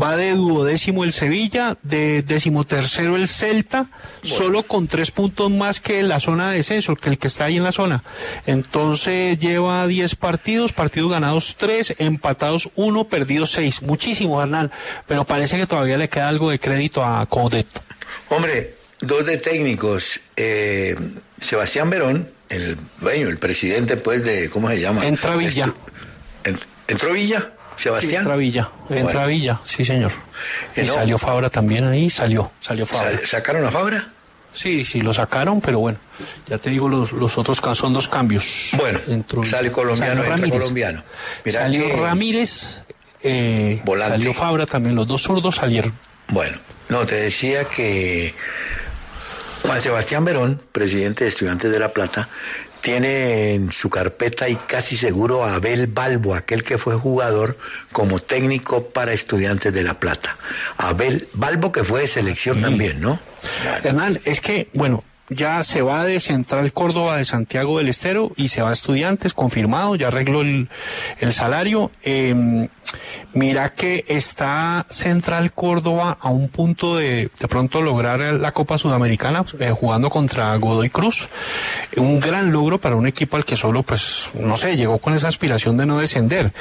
Va 0.00 0.16
de 0.16 0.32
duodécimo 0.32 1.04
el 1.04 1.14
Sevilla, 1.14 1.78
de 1.82 2.20
decimotercero 2.20 3.16
el 3.16 3.26
Celta, 3.26 3.88
solo 4.22 4.62
con 4.62 4.86
tres 4.86 5.10
puntos 5.10 5.50
más 5.50 5.80
que 5.80 6.02
la 6.02 6.20
zona 6.20 6.50
de 6.50 6.58
descenso, 6.58 6.94
que 6.94 7.08
el 7.08 7.16
que 7.16 7.28
está 7.28 7.46
ahí 7.46 7.56
en 7.56 7.64
la 7.64 7.72
zona. 7.72 8.04
Entonces 8.44 9.38
lleva 9.38 9.86
10 9.86 10.14
partidos, 10.16 10.72
partidos 10.72 11.10
ganados 11.10 11.56
3, 11.58 11.94
empatados 11.98 12.68
1, 12.76 13.04
perdidos 13.04 13.52
6. 13.52 13.80
Muchísimo, 13.80 14.42
Hernán, 14.42 14.70
pero 15.06 15.24
parece 15.24 15.56
que 15.56 15.66
todavía 15.66 15.96
le 15.96 16.08
queda 16.08 16.28
algo 16.28 16.50
de 16.50 16.58
crédito 16.58 16.81
a 17.04 17.24
Coudet. 17.26 17.66
Hombre, 18.28 18.74
dos 19.00 19.24
de 19.26 19.36
técnicos, 19.38 20.20
eh, 20.36 20.96
Sebastián 21.40 21.90
Verón, 21.90 22.28
el 22.48 22.76
dueño, 23.00 23.28
el 23.28 23.38
presidente, 23.38 23.96
pues, 23.96 24.24
de, 24.24 24.48
¿cómo 24.50 24.68
se 24.68 24.80
llama? 24.80 25.06
Entra 25.06 25.36
Villa. 25.36 25.66
Estu- 25.66 25.74
en- 26.44 26.58
¿Entró 26.88 27.12
Villa? 27.12 27.52
Sebastián. 27.76 28.22
Entra 28.22 28.36
Villa, 28.36 28.68
entra 28.90 29.02
Bueno. 29.12 29.26
Villa, 29.28 29.60
sí 29.64 29.84
señor. 29.84 30.12
Eh, 30.76 30.82
Y 30.84 30.86
no. 30.86 30.94
salió 30.94 31.18
Fabra 31.18 31.48
también 31.50 31.84
ahí, 31.84 32.10
salió, 32.10 32.52
salió 32.60 32.84
Fabra. 32.86 33.18
Sa- 33.20 33.26
¿Sacaron 33.26 33.64
a 33.64 33.70
Fabra? 33.70 34.08
Sí, 34.52 34.84
sí, 34.84 35.00
lo 35.00 35.14
sacaron, 35.14 35.62
pero 35.62 35.78
bueno, 35.78 35.96
ya 36.46 36.58
te 36.58 36.68
digo, 36.68 36.86
los, 36.86 37.10
los 37.12 37.38
otros 37.38 37.58
son 37.78 37.94
dos 37.94 38.06
cambios. 38.08 38.68
Bueno, 38.74 38.98
Entró- 39.08 39.44
sale 39.46 39.70
colombiano, 39.72 40.22
salió 40.22 40.34
entra 40.44 40.58
colombiano. 40.58 41.02
Salió 41.50 41.86
que- 41.86 41.96
Ramírez, 41.96 42.82
eh, 43.22 43.80
salió 43.86 44.34
Fabra 44.34 44.66
también, 44.66 44.94
los 44.94 45.08
dos 45.08 45.22
zurdos 45.22 45.56
salieron. 45.56 45.94
Bueno, 46.32 46.56
no, 46.88 47.04
te 47.04 47.14
decía 47.16 47.64
que 47.66 48.34
Juan 49.62 49.82
Sebastián 49.82 50.24
Verón, 50.24 50.62
presidente 50.72 51.24
de 51.24 51.28
Estudiantes 51.28 51.70
de 51.70 51.78
La 51.78 51.92
Plata, 51.92 52.30
tiene 52.80 53.52
en 53.52 53.70
su 53.70 53.90
carpeta 53.90 54.48
y 54.48 54.56
casi 54.56 54.96
seguro 54.96 55.44
a 55.44 55.56
Abel 55.56 55.88
Balbo, 55.88 56.34
aquel 56.34 56.64
que 56.64 56.78
fue 56.78 56.96
jugador 56.96 57.58
como 57.92 58.18
técnico 58.18 58.88
para 58.88 59.12
Estudiantes 59.12 59.74
de 59.74 59.82
La 59.82 60.00
Plata. 60.00 60.38
Abel 60.78 61.28
Balbo 61.34 61.70
que 61.70 61.84
fue 61.84 62.00
de 62.00 62.08
selección 62.08 62.56
Sí. 62.56 62.62
también, 62.62 63.00
¿no? 63.00 63.20
Hernán, 63.84 64.18
es 64.24 64.40
que, 64.40 64.68
bueno, 64.72 65.04
ya 65.34 65.62
se 65.62 65.82
va 65.82 66.04
de 66.04 66.20
Central 66.20 66.72
Córdoba 66.72 67.16
de 67.16 67.24
Santiago 67.24 67.78
del 67.78 67.88
Estero 67.88 68.32
y 68.36 68.48
se 68.48 68.62
va 68.62 68.70
a 68.70 68.72
Estudiantes, 68.72 69.34
confirmado, 69.34 69.94
ya 69.96 70.08
arregló 70.08 70.42
el, 70.42 70.68
el 71.20 71.32
salario. 71.32 71.90
Eh, 72.02 72.68
mira 73.32 73.74
que 73.74 74.04
está 74.08 74.86
Central 74.88 75.52
Córdoba 75.52 76.18
a 76.20 76.30
un 76.30 76.48
punto 76.48 76.96
de 76.96 77.30
de 77.38 77.48
pronto 77.48 77.82
lograr 77.82 78.20
la 78.20 78.52
Copa 78.52 78.78
Sudamericana 78.78 79.44
eh, 79.58 79.70
jugando 79.70 80.10
contra 80.10 80.54
Godoy 80.56 80.90
Cruz. 80.90 81.28
Un 81.96 82.20
gran 82.20 82.52
logro 82.52 82.80
para 82.80 82.96
un 82.96 83.06
equipo 83.06 83.36
al 83.36 83.44
que 83.44 83.56
solo, 83.56 83.82
pues, 83.82 84.30
no 84.34 84.56
sé, 84.56 84.76
llegó 84.76 84.98
con 84.98 85.14
esa 85.14 85.28
aspiración 85.28 85.76
de 85.76 85.86
no 85.86 85.98
descender. 85.98 86.52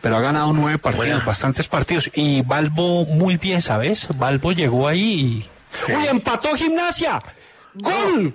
Pero 0.00 0.16
ha 0.16 0.20
ganado 0.20 0.52
nueve 0.52 0.78
partidos, 0.78 1.08
Buena. 1.08 1.24
bastantes 1.24 1.68
partidos. 1.68 2.10
Y 2.14 2.42
Balbo 2.42 3.04
muy 3.04 3.36
bien, 3.36 3.62
¿sabes? 3.62 4.08
Balbo 4.16 4.52
llegó 4.52 4.88
ahí 4.88 5.00
y... 5.00 5.48
Sí. 5.86 5.92
¡Uy, 5.92 6.06
empató 6.08 6.54
gimnasia! 6.54 7.22
¡Gol! 7.74 8.34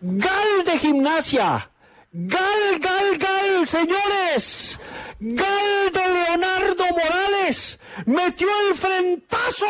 ¡Gal 0.00 0.64
de 0.64 0.78
gimnasia! 0.78 1.70
¡Gal, 2.12 2.78
gal, 2.80 3.18
gal, 3.18 3.66
señores! 3.66 4.80
¡Gal 5.20 5.92
de 5.92 6.08
Leonardo 6.08 6.84
Morales! 6.90 7.78
¡Metió 8.04 8.48
el 8.68 8.74
frentazo! 8.74 9.66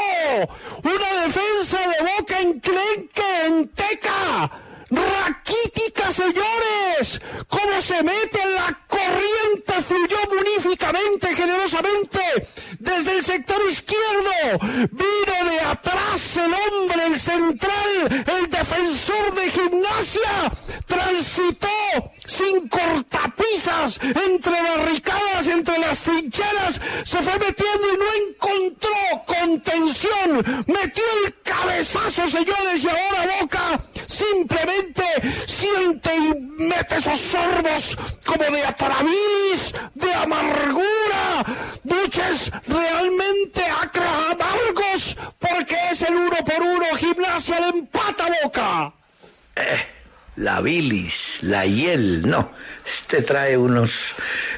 ¡Una 0.82 1.22
defensa 1.22 1.78
de 1.88 2.16
boca 2.16 2.40
enclenque, 2.40 3.46
en 3.46 3.68
teca! 3.68 4.50
¡Raquítica, 4.90 6.12
señores! 6.12 7.20
¿Cómo 7.48 7.82
se 7.82 8.02
mete 8.02 8.40
en 8.42 8.54
la 8.54 8.78
corriente 8.86 9.72
fluyó 9.82 10.16
muníficamente, 10.32 11.34
generosamente, 11.34 12.20
desde 12.78 13.18
el 13.18 13.24
sector 13.24 13.60
izquierdo. 13.68 14.58
Vino 14.90 15.50
de 15.50 15.60
atrás 15.60 16.36
el 16.36 16.52
hombre, 16.52 17.06
el 17.06 17.18
central, 17.18 18.24
el 18.38 18.50
defensor 18.50 19.34
de 19.34 19.50
gimnasia. 19.50 20.52
Transitó 20.86 21.68
sin 22.24 22.68
cortapisas 22.68 23.98
entre 24.02 24.62
barricadas, 24.62 25.46
entre 25.46 25.78
las 25.78 26.02
trincheras. 26.02 26.80
Se 27.04 27.22
fue 27.22 27.38
metiendo 27.38 27.92
y 27.92 27.98
no 27.98 28.28
encontró 28.28 29.24
contención. 29.26 30.64
Metió 30.66 31.04
el 31.24 31.34
cabezazo, 31.42 32.26
señores, 32.26 32.84
y 32.84 32.88
ahora 32.88 33.36
Boca 33.40 33.75
simplemente 34.32 35.04
siente 35.46 36.14
y 36.16 36.34
mete 36.62 36.96
esos 36.96 37.20
sorbos 37.20 37.96
como 38.24 38.44
de 38.44 38.64
atrabilis, 38.64 39.74
de 39.94 40.14
amargura, 40.14 41.44
buches 41.84 42.52
realmente 42.66 43.62
amargos, 43.64 45.16
porque 45.38 45.76
es 45.90 46.02
el 46.02 46.14
uno 46.14 46.36
por 46.44 46.62
uno, 46.62 46.86
gimnasia 46.96 47.60
le 47.60 47.78
empata 47.78 48.26
boca. 48.42 48.92
Eh, 49.54 49.86
la 50.36 50.60
bilis, 50.60 51.38
la 51.42 51.64
hiel, 51.64 52.28
no, 52.28 52.50
este 52.84 53.22
trae 53.22 53.56
unos... 53.56 54.14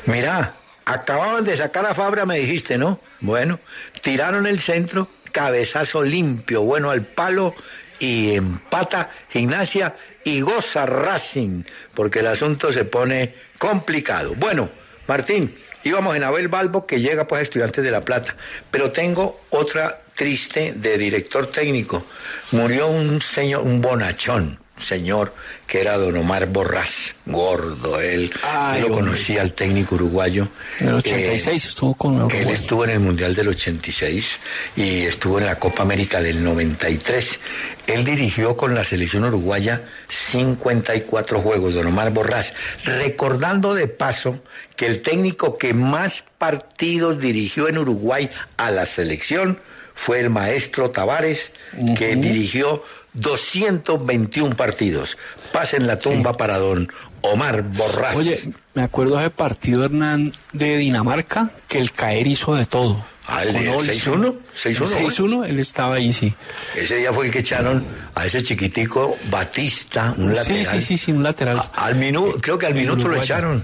Mira, 0.06 0.54
acababan 0.84 1.44
de 1.44 1.56
sacar 1.56 1.86
a 1.86 1.94
Fabra, 1.94 2.26
me 2.26 2.38
dijiste, 2.38 2.78
¿no? 2.78 3.00
Bueno, 3.20 3.60
tiraron 4.02 4.46
el 4.46 4.60
centro, 4.60 5.08
cabezazo 5.32 6.02
limpio, 6.02 6.62
bueno, 6.62 6.90
al 6.90 7.02
palo 7.02 7.54
y 7.98 8.34
empata 8.34 9.10
gimnasia 9.28 9.94
y 10.24 10.40
goza 10.40 10.86
Racing, 10.86 11.64
porque 11.94 12.20
el 12.20 12.26
asunto 12.28 12.72
se 12.72 12.84
pone 12.84 13.34
complicado. 13.58 14.34
Bueno, 14.36 14.70
Martín, 15.06 15.54
íbamos 15.84 16.16
en 16.16 16.24
Abel 16.24 16.48
Balbo, 16.48 16.86
que 16.86 17.00
llega 17.00 17.26
pues 17.26 17.40
a 17.40 17.42
Estudiantes 17.42 17.84
de 17.84 17.90
La 17.90 18.04
Plata, 18.04 18.36
pero 18.70 18.90
tengo 18.92 19.40
otra 19.50 20.02
triste 20.14 20.72
de 20.74 20.98
director 20.98 21.46
técnico. 21.46 22.04
Murió 22.52 22.88
un 22.88 23.20
señor, 23.20 23.62
un 23.62 23.80
bonachón 23.80 24.58
señor 24.78 25.34
que 25.66 25.80
era 25.80 25.98
don 25.98 26.16
Omar 26.16 26.46
Borrás, 26.46 27.14
gordo, 27.26 28.00
él 28.00 28.32
lo 28.80 28.88
conocía 28.90 29.42
al 29.42 29.52
técnico 29.52 29.96
uruguayo. 29.96 30.48
En 30.80 30.88
el 30.88 30.94
86 30.94 31.66
estuvo 31.66 31.94
con 31.94 32.16
Uruguay. 32.16 32.42
Él 32.42 32.48
estuvo 32.48 32.84
en 32.84 32.90
el 32.90 33.00
Mundial 33.00 33.34
del 33.34 33.48
86 33.48 34.38
y 34.76 35.02
estuvo 35.02 35.38
en 35.38 35.46
la 35.46 35.58
Copa 35.58 35.82
América 35.82 36.22
del 36.22 36.42
93. 36.42 37.38
Él 37.86 38.04
dirigió 38.04 38.56
con 38.56 38.74
la 38.74 38.84
selección 38.84 39.24
uruguaya 39.24 39.82
54 40.08 41.40
juegos, 41.40 41.74
don 41.74 41.86
Omar 41.86 42.10
Borrás, 42.10 42.54
recordando 42.84 43.74
de 43.74 43.88
paso 43.88 44.40
que 44.76 44.86
el 44.86 45.02
técnico 45.02 45.58
que 45.58 45.74
más 45.74 46.24
partidos 46.38 47.20
dirigió 47.20 47.68
en 47.68 47.78
Uruguay 47.78 48.30
a 48.56 48.70
la 48.70 48.86
selección 48.86 49.60
fue 49.98 50.20
el 50.20 50.30
maestro 50.30 50.90
Tavares, 50.90 51.50
que 51.96 52.14
dirigió 52.14 52.84
221 53.18 54.56
partidos. 54.56 55.18
Pasen 55.52 55.86
la 55.86 55.98
tumba 55.98 56.36
para 56.36 56.58
don 56.58 56.90
Omar 57.22 57.62
Borrás. 57.62 58.16
Oye, 58.16 58.52
me 58.74 58.82
acuerdo 58.82 59.16
de 59.16 59.26
ese 59.26 59.30
partido, 59.30 59.84
Hernán, 59.84 60.32
de 60.52 60.76
Dinamarca, 60.76 61.50
que 61.66 61.78
el 61.78 61.92
caer 61.92 62.26
hizo 62.26 62.54
de 62.54 62.66
todo. 62.66 63.04
Ah, 63.26 63.42
el 63.42 63.54
6-1, 63.54 64.38
6-1, 64.56 65.46
él 65.46 65.58
estaba 65.58 65.96
ahí, 65.96 66.14
sí. 66.14 66.32
Ese 66.74 66.96
día 66.96 67.12
fue 67.12 67.26
el 67.26 67.30
que 67.30 67.40
echaron 67.40 67.84
a 68.14 68.24
ese 68.24 68.42
chiquitico 68.42 69.18
Batista, 69.30 70.14
un 70.16 70.34
lateral. 70.34 70.80
Sí, 70.80 70.80
sí, 70.80 70.96
sí, 70.96 71.12
un 71.12 71.22
lateral. 71.22 71.60
al 71.74 71.96
minuto, 71.96 72.38
creo 72.40 72.56
que 72.56 72.64
al 72.64 72.74
minuto 72.74 73.06
lo 73.06 73.20
echaron. 73.20 73.62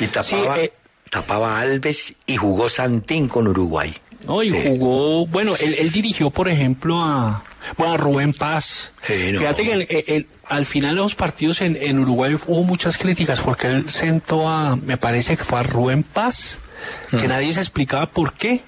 Y 0.00 0.06
tapaba, 0.06 0.58
eh, 0.58 0.72
tapaba 1.10 1.60
Alves 1.60 2.16
y 2.26 2.36
jugó 2.36 2.70
Santín 2.70 3.28
con 3.28 3.46
Uruguay. 3.46 3.94
No, 4.26 4.42
y 4.42 4.50
jugó, 4.50 5.26
bueno, 5.26 5.54
él, 5.60 5.76
él 5.78 5.92
dirigió, 5.92 6.30
por 6.30 6.48
ejemplo, 6.48 7.02
a, 7.02 7.44
bueno, 7.76 7.96
Rubén 7.96 8.32
Paz. 8.32 8.90
Fíjate 9.02 9.62
que 9.62 10.26
al 10.48 10.66
final 10.66 10.94
de 10.94 11.02
los 11.02 11.14
partidos 11.14 11.60
en, 11.60 11.98
Uruguay 11.98 12.36
hubo 12.46 12.64
muchas 12.64 12.96
críticas 12.96 13.40
porque 13.40 13.68
él 13.68 13.90
sentó 13.90 14.48
a, 14.48 14.76
me 14.76 14.96
parece 14.96 15.36
que 15.36 15.44
fue 15.44 15.60
a 15.60 15.62
Rubén 15.62 16.02
Paz, 16.02 16.58
que 17.10 17.26
mm. 17.26 17.28
nadie 17.28 17.52
se 17.52 17.60
explicaba 17.60 18.06
por 18.06 18.32
qué, 18.34 18.62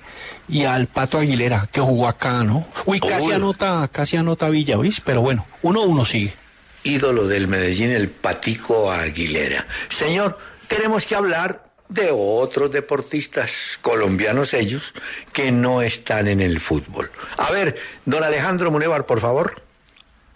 y 0.49 0.65
al 0.65 0.89
Pato 0.89 1.19
Aguilera, 1.19 1.69
que 1.71 1.81
jugó 1.81 2.09
acá, 2.09 2.43
¿no? 2.43 2.67
Uy, 2.85 3.01
casi 3.01 3.33
anota, 3.33 3.89
casi 3.91 4.17
anota 4.17 4.49
Villa, 4.49 4.77
¿viste? 4.77 5.03
Pero 5.05 5.23
bueno, 5.23 5.47
uno 5.63 5.83
a 5.83 5.87
uno 5.87 6.05
sigue. 6.05 6.35
Ídolo 6.83 7.29
del 7.29 7.47
Medellín, 7.47 7.91
el 7.91 8.09
Patico 8.09 8.91
Aguilera. 8.91 9.67
Señor, 9.89 10.39
tenemos 10.67 11.07
que 11.07 11.15
hablar 11.15 11.70
de 11.91 12.11
otros 12.13 12.71
deportistas 12.71 13.79
colombianos 13.83 14.55
ellos 14.55 14.95
que 15.33 15.53
no 15.53 15.83
están 15.83 16.29
en 16.29 16.41
el 16.41 16.61
fútbol. 16.61 17.11
A 17.37 17.51
ver, 17.51 17.77
don 18.05 18.25
Alejandro 18.25 18.71
Munevar, 18.71 19.07
por 19.07 19.21
favor. 19.21 19.61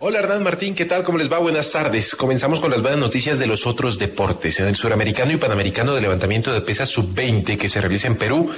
Hola 0.07 0.19
Hernán 0.19 0.43
Martín, 0.43 0.75
¿qué 0.75 0.85
tal? 0.85 1.03
¿Cómo 1.03 1.17
les 1.17 1.33
va? 1.33 1.39
Buenas 1.39 1.73
tardes. 1.73 2.15
Comenzamos 2.15 2.61
con 2.61 2.71
las 2.71 2.83
buenas 2.83 3.01
noticias 3.01 3.39
de 3.39 3.47
los 3.47 3.67
otros 3.67 3.99
deportes. 3.99 4.61
En 4.61 4.67
el 4.67 4.77
suramericano 4.77 5.33
y 5.33 5.39
panamericano 5.39 5.95
de 5.95 6.03
levantamiento 6.03 6.53
de 6.53 6.61
pesas 6.61 6.91
sub-20 6.91 7.57
que 7.57 7.71
se 7.71 7.81
realiza 7.81 8.09
en 8.09 8.17
Perú, 8.17 8.51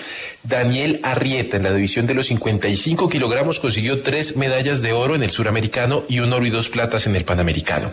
Daniel 0.42 0.98
Arrieta 1.04 1.56
en 1.56 1.62
la 1.62 1.72
división 1.72 2.08
de 2.08 2.14
los 2.14 2.26
55 2.26 3.08
kilogramos 3.08 3.60
consiguió 3.60 4.02
tres 4.02 4.36
medallas 4.36 4.82
de 4.82 4.92
oro 4.92 5.14
en 5.14 5.22
el 5.22 5.30
suramericano 5.30 6.02
y 6.08 6.18
un 6.18 6.32
oro 6.32 6.44
y 6.46 6.50
dos 6.50 6.68
platas 6.68 7.06
en 7.06 7.14
el 7.14 7.24
panamericano. 7.24 7.92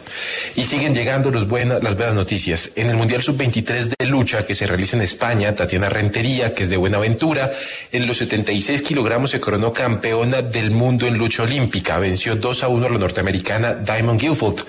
Y 0.56 0.64
siguen 0.64 0.96
llegando 0.96 1.30
las 1.30 1.48
buenas 1.48 2.16
noticias. 2.16 2.72
En 2.76 2.90
el 2.90 2.98
Mundial 2.98 3.22
sub-23 3.22 3.94
de 4.00 4.06
lucha 4.08 4.48
que 4.48 4.56
se 4.56 4.66
realiza 4.66 4.98
en 4.98 5.04
España, 5.04 5.54
Tatiana 5.54 5.90
Rentería, 5.90 6.56
que 6.56 6.64
es 6.64 6.72
de 6.72 6.78
Buenaventura, 6.78 7.54
en 7.92 8.08
los 8.08 8.18
76 8.18 8.82
kilogramos 8.82 9.30
se 9.30 9.40
coronó 9.40 9.72
campeona 9.72 10.42
del 10.42 10.72
mundo 10.72 11.06
en 11.06 11.20
lucha 11.20 11.44
olímpica. 11.44 12.00
Venció 12.00 12.36
2 12.36 12.64
a 12.64 12.68
1 12.68 12.88
a 12.88 12.90
la 12.90 12.98
norteamericana 12.98 13.43
Diamond 13.44 14.20
Guilford. 14.20 14.60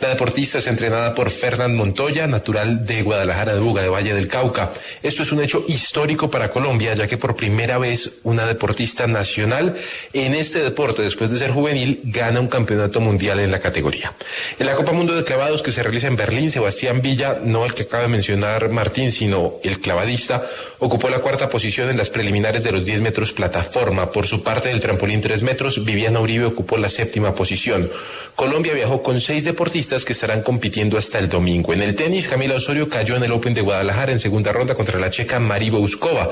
La 0.00 0.08
deportista 0.08 0.58
es 0.58 0.66
entrenada 0.66 1.14
por 1.14 1.30
Fernand 1.30 1.74
Montoya, 1.74 2.26
natural 2.26 2.86
de 2.86 3.02
Guadalajara 3.02 3.54
de 3.54 3.60
Buga, 3.60 3.82
de 3.82 3.88
Valle 3.88 4.14
del 4.14 4.28
Cauca. 4.28 4.72
Esto 5.02 5.22
es 5.22 5.32
un 5.32 5.42
hecho 5.42 5.64
histórico 5.68 6.30
para 6.30 6.50
Colombia, 6.50 6.94
ya 6.94 7.06
que 7.06 7.18
por 7.18 7.36
primera 7.36 7.78
vez 7.78 8.18
una 8.22 8.46
deportista 8.46 9.06
nacional 9.06 9.76
en 10.12 10.34
este 10.34 10.60
deporte, 10.60 11.02
después 11.02 11.30
de 11.30 11.38
ser 11.38 11.50
juvenil, 11.50 12.00
gana 12.04 12.40
un 12.40 12.48
campeonato 12.48 13.00
mundial 13.00 13.40
en 13.40 13.50
la 13.50 13.60
categoría. 13.60 14.12
En 14.58 14.66
la 14.66 14.74
Copa 14.74 14.92
Mundo 14.92 15.14
de 15.14 15.24
Clavados 15.24 15.62
que 15.62 15.72
se 15.72 15.82
realiza 15.82 16.06
en 16.06 16.16
Berlín, 16.16 16.50
Sebastián 16.50 17.02
Villa, 17.02 17.38
no 17.42 17.64
el 17.64 17.74
que 17.74 17.82
acaba 17.82 18.04
de 18.04 18.08
mencionar 18.08 18.70
Martín, 18.70 19.12
sino 19.12 19.54
el 19.62 19.80
clavadista, 19.80 20.46
ocupó 20.78 21.10
la 21.10 21.18
cuarta 21.18 21.48
posición 21.48 21.90
en 21.90 21.96
las 21.96 22.10
preliminares 22.10 22.64
de 22.64 22.72
los 22.72 22.84
10 22.84 23.02
metros 23.02 23.32
plataforma. 23.32 24.10
Por 24.10 24.26
su 24.26 24.42
parte 24.42 24.68
del 24.68 24.80
trampolín 24.80 25.20
3 25.20 25.42
metros, 25.42 25.84
Viviana 25.84 26.20
Uribe 26.20 26.46
ocupó 26.46 26.76
la 26.76 26.88
séptima 26.88 27.34
posición. 27.34 27.90
Colombia 28.34 28.72
viajó 28.72 29.02
con 29.02 29.20
seis 29.20 29.44
deportistas 29.44 30.04
que 30.04 30.12
estarán 30.12 30.42
compitiendo 30.42 30.96
hasta 30.98 31.18
el 31.18 31.28
domingo. 31.28 31.72
En 31.72 31.82
el 31.82 31.94
tenis, 31.94 32.28
Camila 32.28 32.54
Osorio 32.54 32.88
cayó 32.88 33.16
en 33.16 33.24
el 33.24 33.32
Open 33.32 33.54
de 33.54 33.60
Guadalajara 33.60 34.12
en 34.12 34.20
segunda 34.20 34.52
ronda 34.52 34.74
contra 34.74 34.98
la 34.98 35.10
checa 35.10 35.40
Mari 35.40 35.70
Bouskova. 35.70 36.30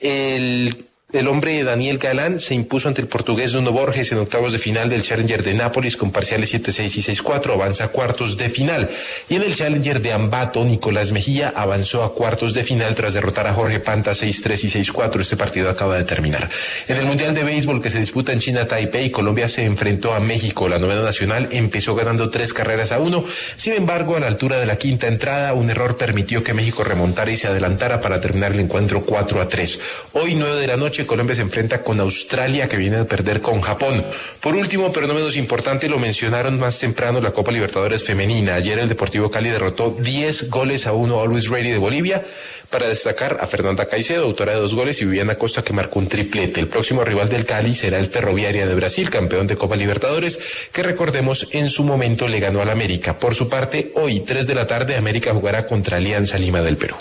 El 0.00 0.89
el 1.12 1.26
hombre 1.26 1.62
Daniel 1.64 1.98
Galán 1.98 2.38
se 2.38 2.54
impuso 2.54 2.88
ante 2.88 3.00
el 3.00 3.08
portugués 3.08 3.52
Nuno 3.52 3.72
Borges 3.72 4.12
en 4.12 4.18
octavos 4.18 4.52
de 4.52 4.58
final 4.58 4.88
del 4.88 5.02
Challenger 5.02 5.42
de 5.42 5.54
Nápoles 5.54 5.96
con 5.96 6.12
parciales 6.12 6.54
7-6 6.54 6.96
y 6.96 7.14
6-4, 7.16 7.52
avanza 7.52 7.84
a 7.84 7.88
cuartos 7.88 8.36
de 8.36 8.48
final. 8.48 8.88
Y 9.28 9.34
en 9.34 9.42
el 9.42 9.54
Challenger 9.54 10.00
de 10.00 10.12
Ambato, 10.12 10.64
Nicolás 10.64 11.10
Mejía 11.10 11.52
avanzó 11.54 12.04
a 12.04 12.14
cuartos 12.14 12.54
de 12.54 12.62
final 12.62 12.94
tras 12.94 13.14
derrotar 13.14 13.46
a 13.48 13.54
Jorge 13.54 13.80
Panta 13.80 14.12
6-3 14.12 14.64
y 14.64 14.84
6-4. 14.84 15.20
Este 15.20 15.36
partido 15.36 15.68
acaba 15.68 15.96
de 15.96 16.04
terminar. 16.04 16.48
En 16.86 16.96
el 16.96 17.06
Mundial 17.06 17.34
de 17.34 17.42
Béisbol 17.42 17.82
que 17.82 17.90
se 17.90 17.98
disputa 17.98 18.32
en 18.32 18.38
China, 18.38 18.66
Taipei, 18.66 19.10
Colombia 19.10 19.48
se 19.48 19.64
enfrentó 19.64 20.14
a 20.14 20.20
México. 20.20 20.68
La 20.68 20.78
novena 20.78 21.02
nacional 21.02 21.48
empezó 21.50 21.94
ganando 21.94 22.30
tres 22.30 22.52
carreras 22.52 22.92
a 22.92 23.00
uno. 23.00 23.24
Sin 23.56 23.72
embargo, 23.72 24.16
a 24.16 24.20
la 24.20 24.28
altura 24.28 24.60
de 24.60 24.66
la 24.66 24.76
quinta 24.76 25.08
entrada, 25.08 25.54
un 25.54 25.70
error 25.70 25.96
permitió 25.96 26.44
que 26.44 26.54
México 26.54 26.84
remontara 26.84 27.32
y 27.32 27.36
se 27.36 27.48
adelantara 27.48 28.00
para 28.00 28.20
terminar 28.20 28.52
el 28.52 28.60
encuentro 28.60 29.02
4 29.02 29.40
a 29.40 29.48
3. 29.48 29.80
Hoy, 30.12 30.34
9 30.36 30.60
de 30.60 30.66
la 30.66 30.76
noche, 30.76 30.99
Colombia 31.06 31.36
se 31.36 31.42
enfrenta 31.42 31.82
con 31.82 32.00
Australia, 32.00 32.68
que 32.68 32.76
viene 32.76 32.98
a 32.98 33.04
perder 33.04 33.40
con 33.40 33.60
Japón. 33.60 34.04
Por 34.40 34.54
último, 34.54 34.92
pero 34.92 35.06
no 35.06 35.14
menos 35.14 35.36
importante, 35.36 35.88
lo 35.88 35.98
mencionaron 35.98 36.58
más 36.58 36.78
temprano 36.78 37.20
la 37.20 37.32
Copa 37.32 37.52
Libertadores 37.52 38.02
Femenina. 38.02 38.54
Ayer 38.54 38.78
el 38.78 38.88
Deportivo 38.88 39.30
Cali 39.30 39.50
derrotó 39.50 39.96
10 39.98 40.50
goles 40.50 40.86
a 40.86 40.92
1 40.92 41.18
a 41.18 41.22
Always 41.22 41.48
Ready 41.48 41.70
de 41.70 41.78
Bolivia 41.78 42.24
para 42.70 42.86
destacar 42.86 43.38
a 43.40 43.46
Fernanda 43.46 43.86
Caicedo, 43.86 44.24
autora 44.24 44.54
de 44.54 44.60
dos 44.60 44.74
goles, 44.74 45.02
y 45.02 45.04
Viviana 45.04 45.34
Costa, 45.34 45.62
que 45.62 45.72
marcó 45.72 45.98
un 45.98 46.08
triplete. 46.08 46.60
El 46.60 46.68
próximo 46.68 47.04
rival 47.04 47.28
del 47.28 47.44
Cali 47.44 47.74
será 47.74 47.98
el 47.98 48.06
Ferroviaria 48.06 48.66
de 48.66 48.74
Brasil, 48.74 49.10
campeón 49.10 49.46
de 49.46 49.56
Copa 49.56 49.76
Libertadores, 49.76 50.38
que 50.72 50.82
recordemos 50.82 51.48
en 51.52 51.68
su 51.68 51.82
momento 51.82 52.28
le 52.28 52.40
ganó 52.40 52.62
al 52.62 52.70
América. 52.70 53.18
Por 53.18 53.34
su 53.34 53.48
parte, 53.48 53.92
hoy, 53.96 54.20
3 54.20 54.46
de 54.46 54.54
la 54.54 54.66
tarde, 54.66 54.96
América 54.96 55.34
jugará 55.34 55.66
contra 55.66 55.96
Alianza 55.96 56.38
Lima 56.38 56.62
del 56.62 56.76
Perú. 56.76 56.96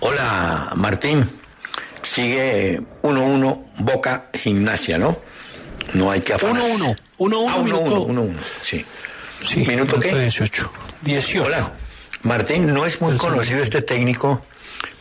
Hola, 0.00 0.72
Martín 0.74 1.43
sigue 2.04 2.80
1-1 3.02 3.64
Boca 3.78 4.26
Gimnasia, 4.34 4.98
¿no? 4.98 5.18
No 5.92 6.10
hay 6.10 6.20
que 6.20 6.34
afanarse. 6.34 6.72
1-1. 6.72 6.96
1-1. 7.18 8.06
1-1, 8.06 8.34
sí. 8.62 8.84
sí. 9.48 9.60
¿Minuto 9.66 9.98
qué? 10.00 10.14
18. 10.14 10.70
18. 11.02 11.44
Hola. 11.44 11.72
Martín, 12.22 12.72
no 12.72 12.86
es 12.86 13.00
muy 13.00 13.16
conocido 13.16 13.62
este 13.62 13.82
técnico, 13.82 14.42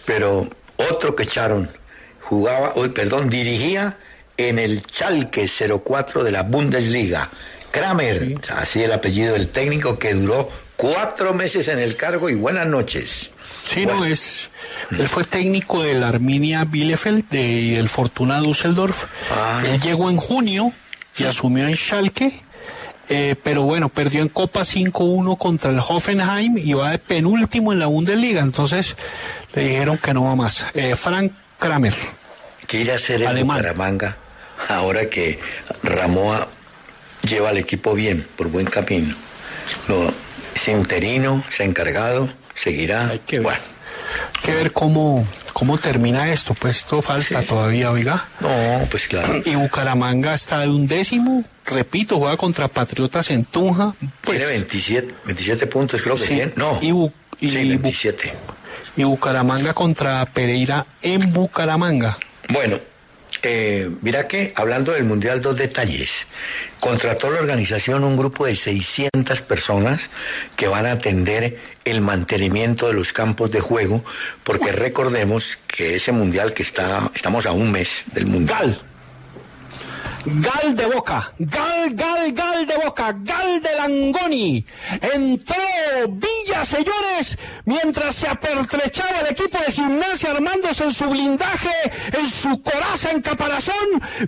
pero 0.06 0.50
otro 0.76 1.16
que 1.16 1.24
echaron 1.24 1.70
jugaba, 2.22 2.74
hoy 2.76 2.90
perdón, 2.90 3.30
dirigía 3.30 3.98
en 4.36 4.60
el 4.60 4.86
Chalke 4.86 5.48
04 5.48 6.24
de 6.24 6.32
la 6.32 6.44
Bundesliga. 6.44 7.30
Kramer, 7.72 8.40
así 8.56 8.84
el 8.84 8.92
apellido 8.92 9.34
del 9.34 9.48
técnico 9.48 9.98
que 9.98 10.14
duró 10.14 10.50
cuatro 10.76 11.34
meses 11.34 11.68
en 11.70 11.80
el 11.80 11.96
cargo 11.96 12.30
y 12.30 12.36
buenas 12.36 12.68
noches. 12.68 13.32
Sí, 13.64 13.86
no, 13.86 14.06
es. 14.06 14.50
Él 14.92 15.08
fue 15.08 15.24
técnico 15.24 15.82
del 15.84 16.04
Arminia 16.04 16.66
Bielefeld 16.66 17.34
y 17.34 17.72
del 17.72 17.90
Fortuna 17.90 18.40
Düsseldorf. 18.40 19.06
Ah. 19.32 19.64
Él 19.66 19.80
llegó 19.82 20.10
en 20.10 20.18
junio 20.18 20.74
y 21.18 21.24
asumió 21.24 21.68
en 21.68 21.76
Schalke. 21.76 22.42
eh, 23.10 23.36
pero 23.44 23.64
bueno, 23.64 23.90
perdió 23.90 24.22
en 24.22 24.30
Copa 24.30 24.62
5-1 24.62 25.38
contra 25.38 25.72
el 25.72 25.80
Hoffenheim 25.80 26.58
y 26.58 26.74
va 26.74 26.92
de 26.92 27.00
penúltimo 27.00 27.74
en 27.74 27.80
la 27.80 27.88
Bundesliga. 27.88 28.42
Entonces 28.42 28.96
le 29.54 29.70
dijeron 29.70 29.98
que 29.98 30.14
no 30.14 30.26
va 30.26 30.36
más. 30.36 30.66
Eh, 30.74 30.96
Frank 30.96 31.32
Kramer. 31.60 31.94
¿Qué 32.68 32.80
irá 32.82 32.94
a 32.94 32.96
hacer 32.98 33.22
en 33.22 33.28
Alemán. 33.30 33.58
Bucaramanga 33.58 34.18
ahora 34.70 35.06
que 35.10 35.40
Ramoa 35.84 36.48
lleva 37.22 37.50
al 37.50 37.58
equipo 37.58 37.94
bien, 37.94 38.26
por 38.36 38.48
buen 38.48 38.66
camino? 38.66 39.16
Lo, 39.88 40.12
es 40.56 40.68
interino, 40.68 41.44
se 41.50 41.64
ha 41.64 41.66
encargado, 41.66 42.30
seguirá. 42.56 43.10
Hay 43.10 43.20
que 43.20 43.38
ver. 43.40 43.44
Bueno, 43.44 43.60
Hay 44.36 44.42
que 44.44 44.54
ver 44.54 44.72
cómo, 44.72 45.26
cómo 45.54 45.78
termina 45.78 46.32
esto. 46.32 46.54
Pues 46.54 46.78
esto 46.80 47.02
falta 47.02 47.42
Sí. 47.42 47.48
todavía, 47.48 47.92
oiga. 47.92 48.26
no, 48.40 48.86
pues 48.92 49.08
claro. 49.08 49.42
Y 49.46 49.56
Bucaramanga 49.56 50.34
está 50.34 50.60
de 50.60 50.68
un 50.70 50.88
décimo. 50.88 51.44
Repito, 51.66 52.18
juega 52.20 52.36
contra 52.38 52.68
Patriotas 52.68 53.30
en 53.32 53.46
Tunja. 53.46 53.94
Pues, 54.22 54.38
Tiene 54.38 54.52
27, 54.54 55.16
27 55.26 55.68
puntos, 55.68 56.02
creo 56.02 56.16
que 56.16 56.26
Sí. 56.28 56.42
No, 56.56 56.78
y 56.82 56.92
Bu- 56.92 57.12
y 57.40 57.50
sí, 57.50 57.56
Bu- 57.56 57.68
27. 57.70 58.34
y 58.98 59.04
Bucaramanga 59.04 59.74
contra 59.74 60.26
Pereira 60.26 60.86
en 61.02 61.32
Bucaramanga. 61.32 62.18
Bueno, 62.50 62.78
eh, 63.44 63.90
mira 64.02 64.28
que, 64.28 64.54
hablando 64.56 64.94
del 64.94 65.04
Mundial, 65.04 65.42
dos 65.42 65.58
detalles. 65.58 66.26
Contrató 66.80 67.30
la 67.30 67.40
organización 67.40 68.04
un 68.04 68.18
grupo 68.18 68.46
de 68.46 68.56
600 68.56 69.42
personas 69.42 70.10
que 70.56 70.68
van 70.68 70.86
a 70.86 70.94
atender 70.94 71.60
el 71.86 72.02
mantenimiento 72.02 72.88
de 72.88 72.94
los 72.94 73.14
campos 73.14 73.52
de 73.52 73.60
juego, 73.60 74.04
porque 74.44 74.72
recordemos 74.72 75.60
que 75.68 75.96
ese 75.96 76.12
Mundial 76.12 76.54
que 76.54 76.64
está, 76.64 77.12
estamos 77.14 77.46
a 77.46 77.52
un 77.52 77.72
mes 77.72 78.04
del 78.14 78.26
Mundial. 78.26 78.82
Gal. 80.26 80.64
De 80.74 80.86
Boca, 80.86 81.34
Gal, 81.38 81.94
Gal, 81.94 82.32
Gal 82.32 82.66
de 82.66 82.78
Boca, 82.78 83.14
Gal 83.24 83.62
de 83.62 83.76
Langoni. 83.76 84.66
Entró 85.02 85.56
Villa, 86.10 86.66
señores, 86.66 87.38
mientras 87.66 88.16
se 88.16 88.28
apertrechaba 88.28 89.20
el 89.20 89.28
equipo 89.28 89.60
de 89.60 89.72
gimnasia 89.72 90.32
armándose 90.32 90.86
en 90.86 90.94
su 90.94 91.10
blindaje, 91.10 91.92
en 92.12 92.30
su 92.30 92.62
coraza 92.62 93.12
en 93.12 93.22
caparazón, 93.22 93.76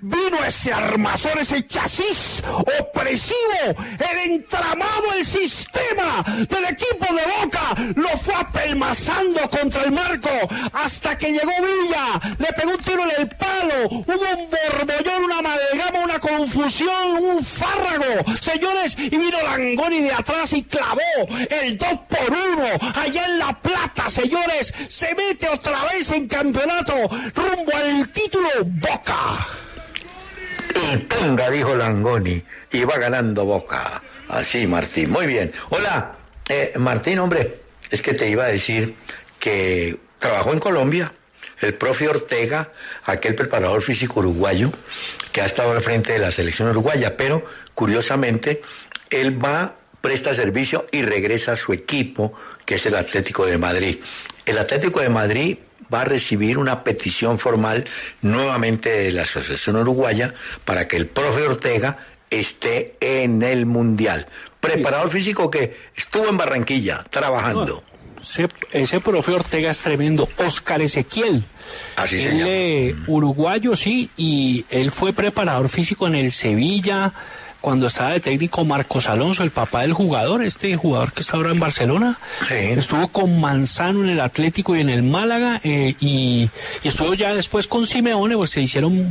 vino 0.01 0.37
ese 0.45 0.71
armazón, 0.71 1.39
ese 1.39 1.65
chasis 1.65 2.43
opresivo, 2.79 3.81
el 4.11 4.31
entramado, 4.31 5.13
el 5.17 5.25
sistema 5.25 6.23
del 6.27 6.65
equipo 6.65 7.05
de 7.13 7.23
Boca, 7.41 7.75
lo 7.95 8.09
fue 8.17 8.35
apelmazando 8.35 9.49
contra 9.49 9.83
el 9.83 9.91
marco 9.91 10.29
hasta 10.73 11.17
que 11.17 11.31
llegó 11.31 11.51
Villa, 11.59 12.35
le 12.37 12.53
pegó 12.53 12.71
un 12.71 12.77
tiro 12.79 13.03
en 13.03 13.21
el 13.21 13.27
palo, 13.29 13.87
hubo 13.89 14.13
un 14.13 14.49
borbollón, 14.49 15.23
una 15.23 15.39
amalgama, 15.39 15.84
una 15.93 16.19
confusión, 16.19 17.17
un 17.21 17.43
fárrago, 17.43 18.23
señores, 18.39 18.95
y 18.97 19.09
vino 19.09 19.41
Langoni 19.41 20.01
de 20.01 20.13
atrás 20.13 20.53
y 20.53 20.63
clavó 20.63 21.01
el 21.49 21.77
2 21.77 21.89
por 22.09 22.31
1 22.31 22.91
allá 22.95 23.25
en 23.25 23.39
La 23.39 23.59
Plata, 23.61 24.09
señores, 24.09 24.73
se 24.87 25.13
mete 25.15 25.47
otra 25.49 25.83
vez 25.85 26.11
en 26.11 26.27
campeonato 26.27 26.93
rumbo 27.33 27.75
al 27.75 28.09
título 28.09 28.49
Boca. 28.65 29.47
Y 30.75 30.97
tenga, 30.97 31.49
dijo 31.49 31.75
Langoni, 31.75 32.43
y 32.71 32.83
va 32.83 32.97
ganando 32.97 33.45
Boca. 33.45 34.01
Así, 34.27 34.67
Martín. 34.67 35.11
Muy 35.11 35.27
bien. 35.27 35.53
Hola, 35.69 36.15
eh, 36.49 36.73
Martín, 36.77 37.19
hombre, 37.19 37.59
es 37.91 38.01
que 38.01 38.13
te 38.13 38.29
iba 38.29 38.45
a 38.45 38.47
decir 38.47 38.95
que 39.39 39.97
trabajó 40.19 40.53
en 40.53 40.59
Colombia. 40.59 41.13
El 41.61 41.73
profe 41.73 42.09
Ortega, 42.09 42.71
aquel 43.05 43.33
preparador 43.33 43.81
físico 43.81 44.19
uruguayo, 44.19 44.71
que 45.35 45.41
ha 45.41 45.45
estado 45.47 45.73
al 45.73 45.81
frente 45.81 46.13
de 46.13 46.19
la 46.19 46.31
selección 46.31 46.69
uruguaya, 46.69 47.17
pero 47.17 47.43
curiosamente, 47.73 48.61
él 49.09 49.43
va, 49.43 49.75
presta 49.99 50.33
servicio 50.33 50.87
y 50.93 51.01
regresa 51.01 51.51
a 51.51 51.55
su 51.57 51.73
equipo, 51.73 52.31
que 52.63 52.75
es 52.75 52.85
el 52.85 52.95
Atlético 52.95 53.45
de 53.45 53.57
Madrid. 53.57 53.97
El 54.45 54.57
Atlético 54.57 55.01
de 55.01 55.09
Madrid 55.09 55.57
va 55.93 56.03
a 56.03 56.05
recibir 56.05 56.57
una 56.57 56.85
petición 56.85 57.37
formal 57.37 57.83
nuevamente 58.21 58.89
de 58.89 59.11
la 59.11 59.23
Asociación 59.23 59.75
Uruguaya 59.75 60.33
para 60.63 60.87
que 60.87 60.95
el 60.95 61.07
profe 61.07 61.41
Ortega 61.41 61.97
esté 62.29 62.95
en 63.01 63.43
el 63.43 63.65
Mundial. 63.65 64.27
Preparador 64.61 65.09
físico 65.09 65.51
que 65.51 65.75
estuvo 65.97 66.29
en 66.29 66.37
Barranquilla 66.37 67.05
trabajando. 67.09 67.83
Ese, 68.21 68.47
ese 68.71 69.01
profe 69.01 69.33
Ortega 69.33 69.71
es 69.71 69.79
tremendo. 69.79 70.29
Oscar 70.37 70.81
Ezequiel. 70.81 71.43
Así 71.95 72.19
se 72.19 72.29
él 72.29 72.37
llama. 72.39 72.49
eh, 72.49 72.95
uruguayo, 73.07 73.75
sí, 73.75 74.09
y 74.17 74.65
él 74.69 74.91
fue 74.91 75.13
preparador 75.13 75.69
físico 75.69 76.07
en 76.07 76.15
el 76.15 76.31
Sevilla, 76.31 77.11
cuando 77.61 77.87
estaba 77.87 78.11
de 78.11 78.19
técnico 78.19 78.63
Marcos 78.63 79.09
Alonso, 79.09 79.41
el 79.41 79.49
papá 79.49 79.81
del 79.81 79.93
jugador, 79.93 80.43
este 80.43 80.75
jugador 80.75 81.13
que 81.13 81.21
está 81.21 81.37
ahora 81.37 81.49
en 81.49 81.59
Barcelona. 81.59 82.19
Sí. 82.47 82.53
Estuvo 82.53 83.07
con 83.07 83.41
Manzano 83.41 84.03
en 84.03 84.09
el 84.11 84.19
Atlético 84.19 84.75
y 84.75 84.81
en 84.81 84.89
el 84.91 85.01
Málaga, 85.01 85.61
eh, 85.63 85.95
y, 85.99 86.47
y 86.83 86.87
estuvo 86.87 87.15
ya 87.15 87.33
después 87.33 87.65
con 87.65 87.87
Simeone, 87.87 88.37
pues 88.37 88.51
se 88.51 88.61
hicieron 88.61 89.09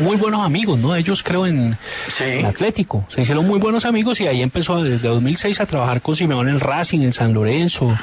muy 0.00 0.16
buenos 0.18 0.44
amigos, 0.44 0.78
¿no? 0.78 0.94
Ellos 0.94 1.22
creo 1.22 1.46
en, 1.46 1.78
Sí. 2.06 2.24
en 2.24 2.44
Atlético. 2.44 3.06
Se 3.08 3.22
hicieron 3.22 3.46
muy 3.46 3.58
buenos 3.58 3.86
amigos 3.86 4.20
y 4.20 4.26
ahí 4.26 4.42
empezó 4.42 4.82
desde 4.82 5.08
2006 5.08 5.58
a 5.60 5.64
trabajar 5.64 6.02
con 6.02 6.16
Simeone 6.16 6.50
en 6.50 6.60
Racing, 6.60 7.00
en 7.00 7.14
San 7.14 7.32
Lorenzo. 7.32 7.96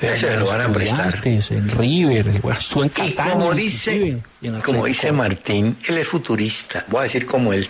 En 0.00 0.40
lo 0.40 0.46
van 0.46 0.60
a 0.60 0.72
prestar. 0.72 1.20
En 1.24 1.68
River, 1.70 2.28
en 2.28 2.36
Y 2.36 2.88
Catania. 2.90 3.32
como 3.32 3.54
dice, 3.54 4.20
y 4.40 4.46
en 4.46 4.60
como 4.60 4.84
dice 4.84 5.12
Martín, 5.12 5.76
él 5.88 5.98
es 5.98 6.08
futurista. 6.08 6.84
Voy 6.88 7.00
a 7.00 7.02
decir 7.04 7.26
como 7.26 7.52
él. 7.52 7.68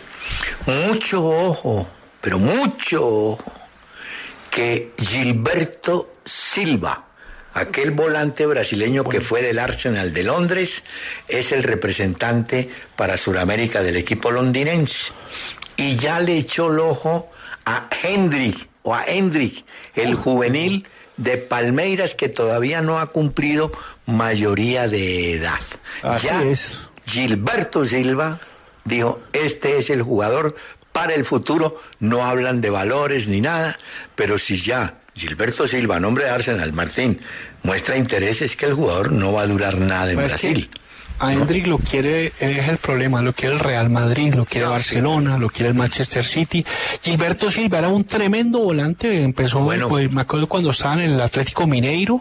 Mucho 0.66 1.24
ojo, 1.24 1.88
pero 2.20 2.38
mucho 2.38 3.06
ojo, 3.06 3.52
que 4.50 4.92
Gilberto 4.98 6.16
Silva, 6.24 7.04
aquel 7.54 7.92
volante 7.92 8.46
brasileño 8.46 9.04
que 9.04 9.20
fue 9.20 9.42
del 9.42 9.58
Arsenal 9.58 10.12
de 10.12 10.24
Londres, 10.24 10.82
es 11.28 11.52
el 11.52 11.62
representante 11.62 12.68
para 12.96 13.18
Sudamérica 13.18 13.82
del 13.82 13.96
equipo 13.96 14.30
londinense. 14.30 15.12
Y 15.76 15.96
ya 15.96 16.20
le 16.20 16.36
echó 16.38 16.72
el 16.72 16.80
ojo 16.80 17.30
a 17.64 17.88
Hendrik, 18.02 18.68
o 18.82 18.94
a 18.94 19.04
Hendrik, 19.04 19.64
el 19.94 20.14
juvenil 20.14 20.86
de 21.16 21.36
Palmeiras 21.36 22.14
que 22.14 22.28
todavía 22.28 22.82
no 22.82 22.98
ha 22.98 23.06
cumplido 23.06 23.72
mayoría 24.06 24.88
de 24.88 25.32
edad. 25.32 25.60
Así 26.02 26.26
ya 26.26 26.42
es. 26.42 26.68
Gilberto 27.06 27.84
Silva 27.86 28.40
dijo, 28.84 29.20
este 29.32 29.78
es 29.78 29.90
el 29.90 30.02
jugador 30.02 30.56
para 30.92 31.14
el 31.14 31.24
futuro, 31.24 31.80
no 32.00 32.24
hablan 32.24 32.60
de 32.60 32.70
valores 32.70 33.28
ni 33.28 33.40
nada, 33.40 33.78
pero 34.14 34.38
si 34.38 34.56
ya 34.60 34.94
Gilberto 35.14 35.66
Silva, 35.66 36.00
nombre 36.00 36.24
de 36.24 36.30
Arsenal, 36.30 36.72
Martín, 36.72 37.20
muestra 37.62 37.96
interés, 37.96 38.42
es 38.42 38.56
que 38.56 38.66
el 38.66 38.74
jugador 38.74 39.12
no 39.12 39.32
va 39.32 39.42
a 39.42 39.46
durar 39.46 39.78
nada 39.78 40.10
en 40.10 40.16
Pues 40.16 40.34
que 40.40 40.48
Brasil. 40.48 40.70
A 41.18 41.32
Hendrik 41.32 41.66
lo 41.66 41.78
quiere, 41.78 42.32
es 42.38 42.68
el 42.68 42.76
problema, 42.76 43.22
lo 43.22 43.32
quiere 43.32 43.54
el 43.54 43.60
Real 43.60 43.88
Madrid, 43.88 44.34
lo 44.34 44.44
quiere 44.44 44.66
Barcelona, 44.66 45.38
lo 45.38 45.48
quiere 45.48 45.70
el 45.70 45.74
Manchester 45.74 46.24
City. 46.24 46.64
Gilberto 47.02 47.50
Silva 47.50 47.78
era 47.78 47.88
un 47.88 48.04
tremendo 48.04 48.58
volante, 48.58 49.22
empezó, 49.22 49.60
Bueno. 49.60 49.88
pues, 49.88 50.12
me 50.12 50.20
acuerdo 50.20 50.46
cuando 50.46 50.70
estaba 50.70 50.94
en 51.02 51.10
el 51.12 51.20
Atlético 51.20 51.66
Mineiro, 51.66 52.20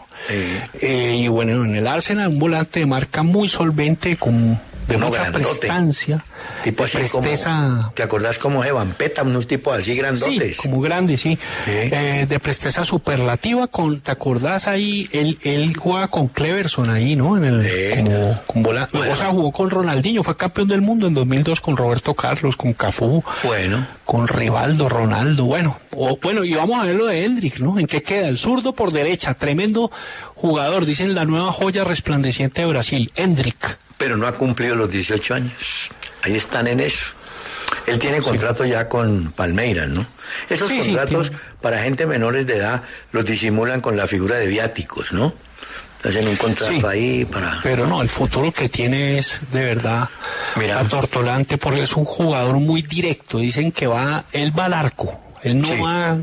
eh, 0.80 1.14
y 1.18 1.28
bueno, 1.28 1.64
en 1.64 1.76
el 1.76 1.86
Arsenal, 1.86 2.28
un 2.28 2.38
volante 2.38 2.80
de 2.80 2.86
marca 2.86 3.22
muy 3.22 3.48
solvente, 3.48 4.16
con 4.16 4.58
de 4.88 4.96
Uno 4.96 5.06
mucha 5.08 5.22
grandote. 5.22 5.44
prestancia, 5.44 6.24
Tipo 6.62 6.84
así 6.84 6.98
como, 7.10 7.22
presteza 7.24 7.90
¿te 7.94 8.02
acordás 8.04 8.38
como 8.38 8.64
Evan 8.64 8.92
Peta, 8.94 9.22
unos 9.24 9.46
tipos 9.48 9.76
así 9.76 9.96
grandotes? 9.96 10.56
Sí, 10.56 10.62
como 10.62 10.80
grande, 10.80 11.16
sí. 11.16 11.36
Sí. 11.64 11.70
Eh, 11.70 12.26
de 12.28 12.38
presteza 12.40 12.84
superlativa, 12.84 13.66
con, 13.66 14.00
¿te 14.00 14.12
acordás 14.12 14.66
ahí? 14.68 15.08
Él, 15.12 15.38
él 15.42 15.76
juega 15.76 16.08
con 16.08 16.28
Cleverson 16.28 16.88
ahí, 16.90 17.16
¿no? 17.16 17.36
En 17.36 17.44
el, 17.44 17.62
Sí. 17.68 18.02
como, 18.02 18.40
con 18.46 18.62
bola- 18.62 18.88
Bueno. 18.92 19.12
O 19.12 19.16
sea, 19.16 19.26
jugó 19.28 19.50
con 19.52 19.70
Ronaldinho, 19.70 20.22
fue 20.22 20.36
campeón 20.36 20.68
del 20.68 20.80
mundo 20.82 21.06
en 21.08 21.14
2002 21.14 21.60
con 21.60 21.76
Roberto 21.76 22.14
Carlos, 22.14 22.56
con 22.56 22.72
Cafú, 22.72 23.24
Bueno, 23.42 23.86
con 24.04 24.28
Rivaldo, 24.28 24.88
Ronaldo, 24.88 25.44
bueno. 25.46 25.78
O, 25.98 26.16
bueno, 26.22 26.44
y 26.44 26.54
vamos 26.54 26.80
a 26.80 26.84
ver 26.86 26.94
lo 26.94 27.06
de 27.06 27.24
Hendrik, 27.24 27.58
¿no? 27.58 27.78
¿En 27.78 27.86
qué 27.86 28.02
queda? 28.02 28.28
El 28.28 28.38
zurdo 28.38 28.72
por 28.74 28.92
derecha, 28.92 29.34
tremendo 29.34 29.90
jugador, 30.34 30.84
dicen 30.86 31.14
la 31.14 31.24
nueva 31.24 31.50
joya 31.50 31.82
resplandeciente 31.84 32.60
de 32.60 32.66
Brasil, 32.68 33.10
Hendrik. 33.16 33.78
Pero 33.98 34.16
no 34.16 34.26
ha 34.26 34.32
cumplido 34.32 34.74
los 34.76 34.90
18 34.90 35.34
años. 35.34 35.90
Ahí 36.22 36.36
están 36.36 36.66
en 36.66 36.80
eso. 36.80 37.06
Él 37.86 37.98
tiene 37.98 38.20
contrato 38.20 38.64
ya 38.64 38.88
con 38.88 39.32
Palmeiras, 39.32 39.88
¿no? 39.88 40.06
Esos 40.48 40.68
Sí, 40.68 40.78
contratos 40.78 41.32
para 41.60 41.82
gente 41.82 42.06
menores 42.06 42.46
de 42.46 42.56
edad 42.56 42.82
los 43.12 43.24
disimulan 43.24 43.80
con 43.80 43.96
la 43.96 44.06
figura 44.06 44.36
de 44.36 44.46
viáticos, 44.46 45.12
¿no? 45.12 45.32
Hacen 46.04 46.28
un 46.28 46.36
contrato 46.36 46.86
ahí 46.88 47.24
para... 47.24 47.58
Pero 47.64 47.86
no, 47.86 48.00
el 48.02 48.08
futuro 48.08 48.52
que 48.52 48.68
tiene 48.68 49.18
es 49.18 49.40
de 49.50 49.64
verdad 49.64 50.08
Mira. 50.54 50.78
atortolante 50.78 51.58
porque 51.58 51.82
es 51.82 51.96
un 51.96 52.04
jugador 52.04 52.56
muy 52.56 52.82
directo. 52.82 53.38
Dicen 53.38 53.72
que 53.72 53.88
va, 53.88 54.24
él 54.32 54.56
va 54.56 54.66
al 54.66 54.74
arco. 54.74 55.20
Él 55.42 55.60
no 55.60 55.68
Sí. 55.68 55.80
va, 55.80 56.16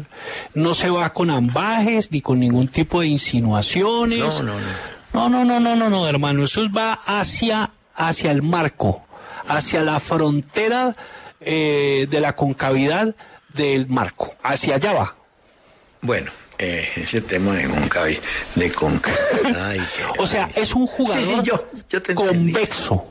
no 0.53 0.74
se 0.74 0.89
va 0.89 1.11
con 1.11 1.30
ambajes 1.30 2.11
ni 2.11 2.21
con 2.21 2.39
ningún 2.39 2.69
tipo 2.69 3.01
de 3.01 3.07
insinuaciones. 3.07 4.19
No, 4.19 4.43
no, 4.43 4.53
no. 4.59 4.93
No, 5.14 5.30
no, 5.30 5.45
no, 5.45 5.59
no, 5.59 5.76
no, 5.76 5.89
no, 5.89 6.07
hermano. 6.07 6.43
Eso 6.45 6.61
va 6.72 6.93
hacia, 6.93 7.70
hacia 7.95 8.32
el 8.32 8.41
marco, 8.41 9.05
hacia 9.47 9.82
la 9.82 9.99
frontera 9.99 10.95
eh, 11.39 12.07
de 12.09 12.20
la 12.20 12.36
concavidad 12.36 13.16
del 13.53 13.88
marco. 13.88 14.36
Hacia 14.43 14.76
allá 14.76 14.93
va. 14.93 15.16
Bueno, 16.01 16.32
eh, 16.57 16.89
ese 16.95 17.22
tema 17.22 17.55
de 17.55 17.68
Concavi, 17.70 18.20
de 18.55 18.72
Concavi. 18.72 19.82
O 20.18 20.28
sea, 20.28 20.49
es 20.55 20.74
un 20.74 20.88
jugador 20.88 21.24
Sí, 21.24 21.34
sí, 21.36 21.41
yo, 21.43 21.70
yo 21.89 22.01
te 22.01 22.16
convexo. 22.16 23.05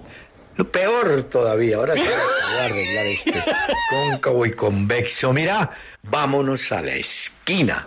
Lo 0.56 0.70
Peor 0.70 1.22
todavía, 1.24 1.76
ahora 1.76 1.94
que 1.94 2.00
voy 2.00 2.58
a 2.58 2.64
arreglar 2.64 3.06
este 3.06 3.44
cóncavo 3.90 4.44
y 4.44 4.52
convexo. 4.52 5.32
Mira, 5.32 5.70
vámonos 6.02 6.72
a 6.72 6.82
la 6.82 6.94
esquina. 6.94 7.86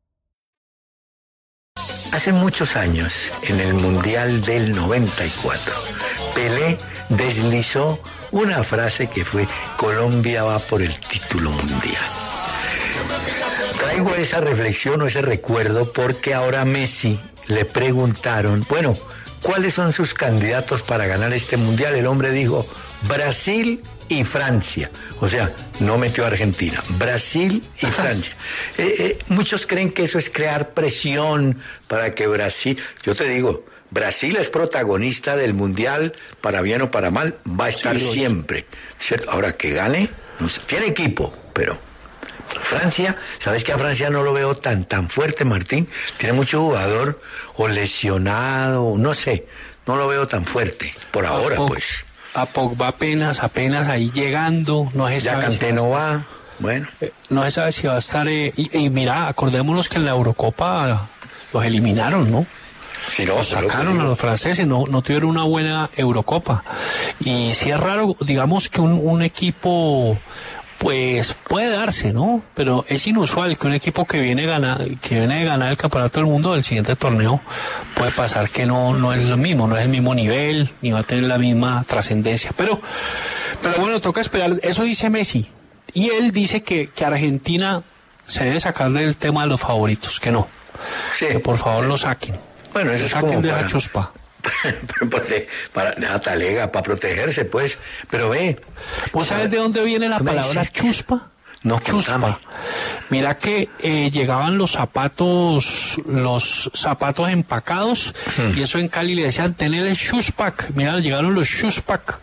Hace 2.11 2.33
muchos 2.33 2.75
años, 2.75 3.31
en 3.43 3.59
el 3.61 3.73
Mundial 3.73 4.41
del 4.41 4.73
94, 4.73 5.73
Pelé 6.35 6.77
deslizó 7.07 7.99
una 8.31 8.63
frase 8.63 9.07
que 9.07 9.23
fue 9.23 9.47
Colombia 9.77 10.43
va 10.43 10.59
por 10.59 10.81
el 10.81 10.93
título 10.99 11.51
mundial. 11.51 12.03
Traigo 13.77 14.13
esa 14.15 14.41
reflexión 14.41 15.01
o 15.01 15.07
ese 15.07 15.21
recuerdo 15.21 15.91
porque 15.93 16.33
ahora 16.33 16.65
Messi 16.65 17.17
le 17.47 17.63
preguntaron, 17.63 18.65
bueno, 18.69 18.93
¿cuáles 19.41 19.73
son 19.73 19.93
sus 19.93 20.13
candidatos 20.13 20.83
para 20.83 21.07
ganar 21.07 21.31
este 21.31 21.55
mundial? 21.55 21.95
El 21.95 22.07
hombre 22.07 22.31
dijo, 22.31 22.67
Brasil 23.07 23.81
y 24.11 24.25
Francia. 24.25 24.89
O 25.21 25.27
sea, 25.27 25.51
no 25.79 25.97
metió 25.97 26.25
a 26.25 26.27
Argentina, 26.27 26.83
Brasil 26.97 27.63
y 27.81 27.85
Francia. 27.85 28.33
Eh, 28.77 28.95
eh, 28.99 29.19
muchos 29.29 29.65
creen 29.65 29.91
que 29.91 30.03
eso 30.03 30.19
es 30.19 30.29
crear 30.29 30.71
presión 30.73 31.57
para 31.87 32.13
que 32.13 32.27
Brasil, 32.27 32.77
yo 33.03 33.15
te 33.15 33.27
digo, 33.29 33.65
Brasil 33.89 34.35
es 34.37 34.49
protagonista 34.49 35.35
del 35.35 35.53
mundial, 35.53 36.13
para 36.41 36.61
bien 36.61 36.81
o 36.81 36.91
para 36.91 37.09
mal, 37.09 37.35
va 37.47 37.65
a 37.65 37.69
estar 37.69 37.97
Sí, 37.97 38.11
siempre. 38.11 38.65
¿cierto? 38.97 39.31
Ahora 39.31 39.53
que 39.53 39.71
gane, 39.71 40.09
no 40.39 40.47
sé, 40.49 40.61
tiene 40.67 40.87
equipo, 40.87 41.33
pero 41.53 41.77
Francia, 42.63 43.15
¿sabes 43.39 43.63
que 43.63 43.71
a 43.71 43.77
Francia 43.77 44.09
no 44.09 44.23
lo 44.23 44.33
veo 44.33 44.55
tan 44.55 44.83
tan 44.85 45.09
fuerte, 45.09 45.45
Martín? 45.45 45.87
Tiene 46.17 46.33
mucho 46.33 46.61
jugador 46.61 47.21
o 47.55 47.67
lesionado, 47.69 48.95
no 48.97 49.13
sé, 49.13 49.47
no 49.87 49.95
lo 49.95 50.07
veo 50.07 50.27
tan 50.27 50.45
fuerte 50.45 50.93
por 51.11 51.25
ahora, 51.25 51.55
pues. 51.55 52.03
A 52.33 52.45
Pogba 52.45 52.87
apenas, 52.89 53.43
apenas 53.43 53.87
ahí 53.87 54.09
llegando, 54.13 54.89
no 54.93 55.07
se 55.07 55.19
Ya 55.19 55.33
sabe 55.41 55.57
si 55.57 55.73
no 55.73 55.89
va, 55.89 56.25
bueno. 56.59 56.87
Eh, 57.01 57.11
No 57.29 57.43
se 57.43 57.51
sabe 57.51 57.71
si 57.71 57.87
va 57.87 57.95
a 57.95 57.99
estar. 57.99 58.27
eh, 58.27 58.53
y, 58.55 58.77
y 58.77 58.89
mira, 58.89 59.27
acordémonos 59.27 59.89
que 59.89 59.97
en 59.97 60.05
la 60.05 60.11
Eurocopa 60.11 61.07
los 61.53 61.65
eliminaron, 61.65 62.31
¿no? 62.31 62.45
Si 63.09 63.25
no, 63.25 63.35
Los 63.35 63.49
sacaron 63.49 63.99
a 63.99 64.03
los 64.03 64.17
franceses, 64.17 64.65
no, 64.67 64.85
no 64.87 65.01
tuvieron 65.01 65.31
una 65.31 65.43
buena 65.43 65.89
Eurocopa. 65.97 66.63
Y 67.19 67.51
sí 67.53 67.71
es 67.71 67.79
raro, 67.79 68.15
digamos 68.21 68.69
que 68.69 68.79
un, 68.79 68.93
un 68.93 69.21
equipo, 69.23 70.17
pues 70.81 71.35
puede 71.47 71.69
darse, 71.69 72.11
¿no? 72.11 72.41
Pero 72.55 72.83
es 72.87 73.05
inusual 73.05 73.55
que 73.55 73.67
un 73.67 73.73
equipo 73.73 74.05
que 74.07 74.19
viene, 74.19 74.47
gana, 74.47 74.79
que 74.99 75.19
viene 75.19 75.37
de 75.39 75.45
ganar 75.45 75.69
el 75.69 75.77
campeonato 75.77 76.19
del 76.19 76.25
mundo 76.25 76.53
del 76.53 76.63
siguiente 76.63 76.95
torneo 76.95 77.39
puede 77.95 78.09
pasar 78.11 78.49
que 78.49 78.65
no, 78.65 78.95
no 78.95 79.13
es 79.13 79.25
lo 79.25 79.37
mismo, 79.37 79.67
no 79.67 79.77
es 79.77 79.83
el 79.83 79.89
mismo 79.89 80.15
nivel, 80.15 80.71
ni 80.81 80.91
va 80.91 81.01
a 81.01 81.03
tener 81.03 81.25
la 81.25 81.37
misma 81.37 81.83
trascendencia. 81.87 82.49
Pero, 82.57 82.81
pero 83.61 83.75
bueno, 83.79 83.99
toca 84.01 84.21
esperar. 84.21 84.59
Eso 84.63 84.81
dice 84.81 85.11
Messi. 85.11 85.47
Y 85.93 86.09
él 86.09 86.31
dice 86.31 86.63
que, 86.63 86.87
que 86.89 87.05
Argentina 87.05 87.83
se 88.25 88.45
debe 88.45 88.59
sacar 88.59 88.89
del 88.91 89.17
tema 89.17 89.41
de 89.43 89.49
los 89.49 89.61
favoritos, 89.61 90.19
que 90.19 90.31
no. 90.31 90.47
Sí. 91.13 91.27
Que 91.27 91.39
por 91.39 91.59
favor 91.59 91.83
lo 91.85 91.95
saquen. 91.95 92.35
Bueno, 92.73 92.91
eso 92.91 93.05
es 93.05 93.11
saquen 93.11 93.29
como 93.29 93.41
de 93.43 93.49
para- 93.49 93.61
esa 93.61 93.69
chuspa. 93.69 94.11
Pues 95.09 95.43
para 95.73 96.19
talega, 96.19 96.71
para 96.71 96.83
protegerse, 96.83 97.45
pues. 97.45 97.77
Pero 98.09 98.29
ve. 98.29 98.59
¿Vos 99.13 99.27
sabes 99.27 99.49
de 99.51 99.57
dónde 99.57 99.83
viene 99.83 100.07
la 100.09 100.17
¿Qué 100.17 100.23
me 100.23 100.31
palabra 100.31 100.65
chuspa? 100.67 101.29
No, 101.63 101.75
contame. 101.81 102.27
chuspa. 102.27 102.39
Mira 103.09 103.37
que 103.37 103.69
eh, 103.79 104.09
llegaban 104.11 104.57
los 104.57 104.71
zapatos, 104.71 105.97
los 106.07 106.71
zapatos 106.73 107.29
empacados, 107.29 108.13
Hmm. 108.37 108.57
y 108.57 108.63
eso 108.63 108.79
en 108.79 108.87
Cali 108.87 109.13
le 109.15 109.23
decían 109.23 109.53
tener 109.53 109.85
el 109.85 109.95
shuspak. 109.95 110.71
Mira, 110.73 110.99
llegaron 110.99 111.35
los 111.35 111.47
shuspak. 111.47 112.19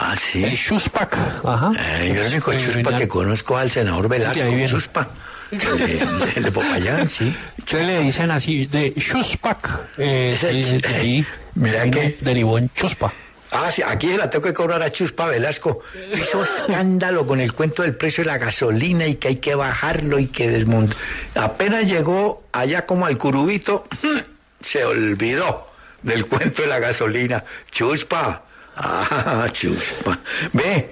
Ah, 0.00 0.14
sí. 0.16 0.44
El 0.44 0.54
shuspak. 0.56 1.16
Ajá. 1.44 1.72
Eh, 1.78 2.12
yo 2.14 2.22
el 2.22 2.32
único 2.32 2.52
Eh, 2.52 2.58
chuspa 2.58 2.96
que 2.96 3.08
conozco 3.08 3.56
al 3.58 3.70
senador 3.70 4.08
Velasco. 4.08 4.44
Chuspa. 4.66 5.08
El 5.50 6.42
de, 6.44 6.52
Popayán, 6.52 7.08
sí. 7.08 7.34
¿Qué 7.64 7.82
le 7.82 8.00
dicen 8.00 8.30
así? 8.30 8.66
De 8.66 8.92
shuspak. 8.96 9.88
Eh, 9.98 10.36
sí, 10.38 10.80
ahí 10.86 11.26
Mira 11.54 11.90
que- 11.90 12.16
derivó 12.20 12.58
en 12.58 12.70
chuspa. 12.74 13.12
Ah, 13.50 13.72
sí, 13.72 13.80
aquí 13.80 14.08
se 14.08 14.18
la 14.18 14.28
tengo 14.28 14.44
que 14.44 14.52
cobrar 14.52 14.82
a 14.82 14.92
Chuspa 14.92 15.26
Velasco. 15.28 15.80
Hizo 16.14 16.44
escándalo 16.44 17.26
con 17.26 17.40
el 17.40 17.54
cuento 17.54 17.82
del 17.82 17.94
precio 17.96 18.22
de 18.22 18.28
la 18.28 18.36
gasolina 18.36 19.06
y 19.06 19.14
que 19.14 19.28
hay 19.28 19.36
que 19.36 19.54
bajarlo 19.54 20.18
y 20.18 20.26
que 20.26 20.50
desmontar. 20.50 20.98
Apenas 21.34 21.88
llegó 21.88 22.44
allá 22.52 22.84
como 22.84 23.06
al 23.06 23.16
curubito, 23.16 23.86
se 24.60 24.84
olvidó 24.84 25.66
del 26.02 26.26
cuento 26.26 26.60
de 26.60 26.68
la 26.68 26.78
gasolina. 26.78 27.42
Chuspa. 27.70 28.42
Ah, 28.76 29.46
Chuspa. 29.50 30.18
Ve. 30.52 30.90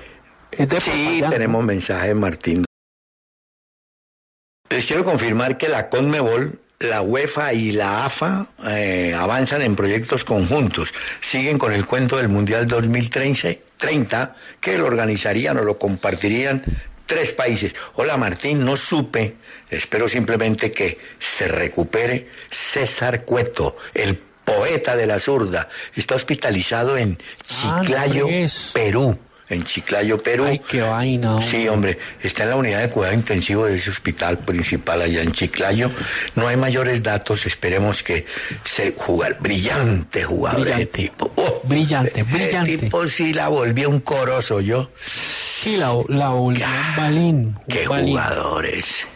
Sí, 0.80 1.22
tenemos 1.28 1.62
mensaje, 1.62 2.14
Martín. 2.14 2.64
Les 4.76 4.84
quiero 4.84 5.06
confirmar 5.06 5.56
que 5.56 5.70
la 5.70 5.88
CONMEBOL, 5.88 6.58
la 6.80 7.00
UEFA 7.00 7.54
y 7.54 7.72
la 7.72 8.04
AFA 8.04 8.48
eh, 8.68 9.14
avanzan 9.18 9.62
en 9.62 9.74
proyectos 9.74 10.22
conjuntos. 10.22 10.92
Siguen 11.22 11.56
con 11.56 11.72
el 11.72 11.86
cuento 11.86 12.18
del 12.18 12.28
Mundial 12.28 12.68
2030, 12.68 13.54
30, 13.78 14.36
que 14.60 14.76
lo 14.76 14.84
organizarían 14.84 15.56
o 15.56 15.62
lo 15.62 15.78
compartirían 15.78 16.62
tres 17.06 17.32
países. 17.32 17.74
Hola 17.94 18.18
Martín, 18.18 18.66
no 18.66 18.76
supe, 18.76 19.36
espero 19.70 20.10
simplemente 20.10 20.70
que 20.72 20.98
se 21.18 21.48
recupere 21.48 22.28
César 22.50 23.24
Cueto, 23.24 23.78
el 23.94 24.18
poeta 24.44 24.94
de 24.94 25.06
la 25.06 25.18
zurda. 25.18 25.70
Está 25.94 26.16
hospitalizado 26.16 26.98
en 26.98 27.16
Ah, 27.62 27.76
no 27.78 27.80
Chiclayo. 27.80 28.26
Perú. 28.74 29.18
En 29.48 29.62
Chiclayo, 29.62 30.20
Perú. 30.20 30.44
Ay, 30.44 30.58
qué 30.58 30.80
vaina. 30.82 31.40
Sí, 31.40 31.68
hombre, 31.68 31.98
está 32.20 32.42
en 32.42 32.50
la 32.50 32.56
unidad 32.56 32.80
de 32.80 32.90
cuidado 32.90 33.14
intensivo 33.14 33.64
de 33.66 33.76
ese 33.76 33.90
hospital 33.90 34.38
principal 34.38 35.02
allá 35.02 35.22
en 35.22 35.30
Chiclayo. 35.30 35.92
No 36.34 36.48
hay 36.48 36.56
mayores 36.56 37.00
datos, 37.02 37.46
esperemos 37.46 38.02
que 38.02 38.26
se 38.64 38.92
jugar. 38.96 39.36
Brillante 39.38 40.24
jugador 40.24 40.62
Brillante. 40.62 40.82
ese 40.82 40.92
tipo. 41.08 41.30
Oh, 41.36 41.60
Brillante, 41.68 42.20
ese 42.22 42.24
brillante. 42.24 42.78
tipo 42.78 43.06
sí 43.06 43.32
la 43.32 43.46
volvió 43.46 43.88
un 43.88 44.00
corozo 44.00 44.60
yo. 44.60 44.90
Sí, 45.06 45.76
la, 45.76 45.96
la 46.08 46.30
volvió 46.30 46.66
un 46.66 46.96
balín. 46.96 47.36
un 47.46 47.56
Qué 47.68 47.86
balín. 47.86 48.08
jugadores. 48.10 49.06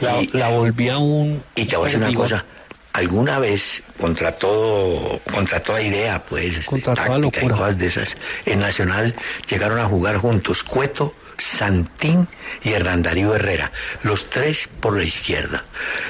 La, 0.00 0.20
Y- 0.20 0.30
la 0.32 0.48
volvía 0.48 0.98
un... 0.98 1.42
Y 1.54 1.66
te 1.66 1.76
voy 1.76 1.84
a 1.84 1.92
decir 1.92 2.02
una 2.04 2.12
cosa. 2.14 2.44
Alguna 2.92 3.38
vez, 3.38 3.82
contra 3.98 4.32
todo, 4.32 5.20
contra 5.32 5.60
toda 5.60 5.80
idea, 5.80 6.22
pues, 6.24 6.64
Contra 6.66 6.94
de 6.94 7.00
táctica 7.00 7.44
y 7.44 7.48
cosas 7.48 7.78
de 7.78 7.86
esas, 7.86 8.16
en 8.46 8.60
Nacional 8.60 9.14
llegaron 9.48 9.78
a 9.78 9.84
jugar 9.84 10.16
juntos 10.16 10.64
Cueto, 10.64 11.14
Santín 11.38 12.28
y 12.62 12.72
Hernán 12.72 13.02
Darío 13.02 13.34
Herrera, 13.34 13.72
los 14.02 14.28
tres 14.28 14.68
por 14.80 14.96
la 14.96 15.04
izquierda. 15.04 15.64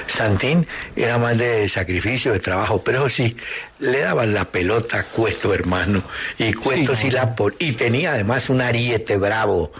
Santín 0.07 0.67
era 0.95 1.17
más 1.17 1.37
de 1.37 1.69
sacrificio, 1.69 2.33
de 2.33 2.39
trabajo, 2.39 2.83
pero 2.83 3.09
sí, 3.09 3.37
le 3.79 3.99
daban 3.99 4.33
la 4.33 4.45
pelota 4.45 4.99
a 4.99 5.03
Cueto, 5.03 5.53
hermano, 5.53 6.03
y 6.37 6.53
Cueto 6.53 6.95
Sí, 6.95 7.11
la 7.11 7.35
por... 7.35 7.55
y 7.59 7.73
tenía 7.73 8.13
además 8.13 8.49
un 8.49 8.61
ariete 8.61 9.17
bravo 9.17 9.71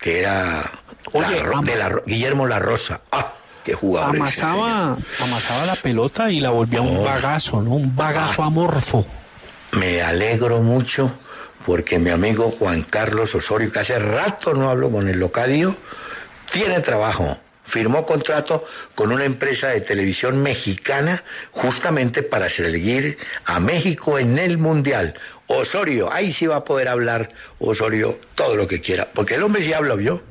que 0.00 0.20
era 0.20 0.70
Oye, 1.12 1.42
la 1.42 1.60
de 1.60 1.76
la 1.76 2.02
Guillermo 2.06 2.46
La 2.46 2.58
Rosa. 2.58 3.00
¡Ah! 3.12 3.32
¡Qué 3.64 3.74
jugador! 3.74 4.16
Amasaba, 4.16 4.96
amasaba 5.20 5.66
la 5.66 5.76
pelota 5.76 6.30
y 6.30 6.40
la 6.40 6.50
volvía 6.50 6.82
un 6.82 6.98
Oh. 6.98 7.02
bagazo, 7.04 7.62
¿no? 7.62 7.70
Un 7.72 7.96
bagazo 7.96 8.42
Ah. 8.42 8.46
amorfo. 8.46 9.06
Me 9.72 10.02
alegro 10.02 10.60
mucho 10.60 11.10
porque 11.66 11.98
mi 11.98 12.10
amigo 12.10 12.50
Juan 12.58 12.82
Carlos 12.82 13.34
Osorio, 13.34 13.72
que 13.72 13.78
hace 13.80 13.98
rato 13.98 14.52
no 14.54 14.68
hablo 14.70 14.90
con 14.90 15.08
el 15.08 15.18
locadio, 15.18 15.74
tiene 16.52 16.80
trabajo. 16.80 17.38
Firmó 17.66 18.04
contrato 18.04 18.62
con 18.94 19.10
una 19.10 19.24
empresa 19.24 19.68
de 19.68 19.80
televisión 19.80 20.42
mexicana 20.42 21.24
justamente 21.50 22.22
para 22.22 22.50
seguir 22.50 23.16
a 23.46 23.58
México 23.58 24.18
en 24.18 24.38
el 24.38 24.58
Mundial. 24.58 25.14
Osorio, 25.46 26.12
ahí 26.12 26.30
sí 26.34 26.46
va 26.46 26.56
a 26.56 26.64
poder 26.64 26.88
hablar 26.88 27.30
Osorio 27.58 28.18
todo 28.34 28.54
lo 28.56 28.68
que 28.68 28.82
quiera, 28.82 29.08
porque 29.14 29.36
el 29.36 29.42
hombre 29.42 29.62
sí 29.62 29.72
habla, 29.72 29.94
¿vio? 29.94 30.22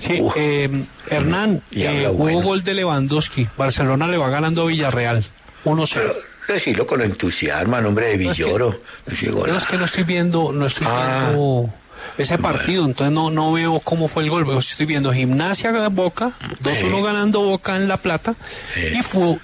Sí, 0.00 0.20
eh, 0.36 0.84
Hernán, 1.08 1.62
eh, 1.72 2.06
hubo 2.08 2.14
bueno. 2.24 2.40
gol 2.42 2.64
de 2.64 2.74
Lewandowski. 2.74 3.48
Barcelona 3.56 4.06
le 4.08 4.16
va 4.16 4.28
ganando 4.28 4.62
a 4.62 4.66
Villarreal. 4.66 5.24
1-0. 5.64 5.88
Pero 5.94 6.14
decirlo 6.48 6.86
con 6.86 7.00
entusiasmo, 7.02 7.80
nombre 7.80 8.16
de 8.16 8.24
No, 8.24 8.30
es 8.32 8.36
que- 8.38 8.44
Villoro. 8.44 8.80
Pero 9.06 9.56
es 9.56 9.66
que 9.66 9.76
no 9.78 9.84
estoy 9.86 10.04
viendo, 10.04 10.52
no 10.52 10.66
estoy 10.66 10.86
Ah. 10.90 11.28
viendo 11.30 11.70
ese 12.18 12.36
partido, 12.38 12.84
entonces 12.84 13.12
no, 13.12 13.30
no 13.30 13.52
veo 13.52 13.80
cómo 13.80 14.08
fue 14.08 14.24
el 14.24 14.30
gol. 14.30 14.44
Pero 14.46 14.58
estoy 14.58 14.84
viendo 14.86 15.12
Gimnasia 15.12 15.72
Boca, 15.88 16.32
2-1 16.60 16.98
Sí. 16.98 17.02
ganando 17.02 17.40
Boca 17.40 17.76
en 17.76 17.88
La 17.88 17.96
Plata 17.96 18.34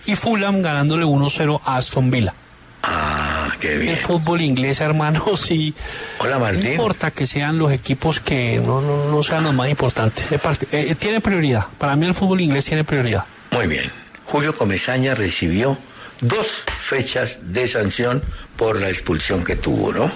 y 0.06 0.14
Fulham 0.16 0.60
ganándole 0.62 1.05
1-0 1.05 1.60
a 1.64 1.77
Aston 1.77 2.10
Villa. 2.10 2.35
Ah, 2.82 3.48
qué 3.61 3.74
El 3.74 3.81
bien. 3.82 3.97
fútbol 3.98 4.40
inglés, 4.40 4.81
hermano, 4.81 5.36
sí. 5.36 5.74
Hola, 6.19 6.35
No 6.35 6.40
Martín. 6.40 6.73
importa 6.73 7.11
que 7.11 7.27
sean 7.27 7.59
los 7.59 7.73
equipos 7.73 8.20
que 8.20 8.61
no, 8.65 8.81
no, 8.81 9.07
no 9.11 9.23
sean 9.23 9.44
los 9.44 9.55
más 9.55 9.69
importantes. 9.69 10.31
Es 10.32 10.40
parte- 10.40 10.66
eh, 10.73 10.94
tiene 10.94 11.20
prioridad. 11.20 11.66
Para 11.78 11.97
mí 11.97 12.07
el 12.07 12.15
fútbol 12.15 12.40
inglés 12.40 12.65
tiene 12.65 12.85
prioridad. 12.85 13.24
Muy 13.51 13.66
bien. 13.66 13.90
Julio 14.24 14.55
Comesaña 14.57 15.15
recibió 15.15 15.77
dos 16.20 16.65
fechas 16.77 17.39
de 17.52 17.66
sanción 17.69 18.23
por 18.57 18.81
la 18.81 18.89
expulsión 18.89 19.44
que 19.44 19.57
tuvo, 19.57 19.93
¿no? 19.93 20.11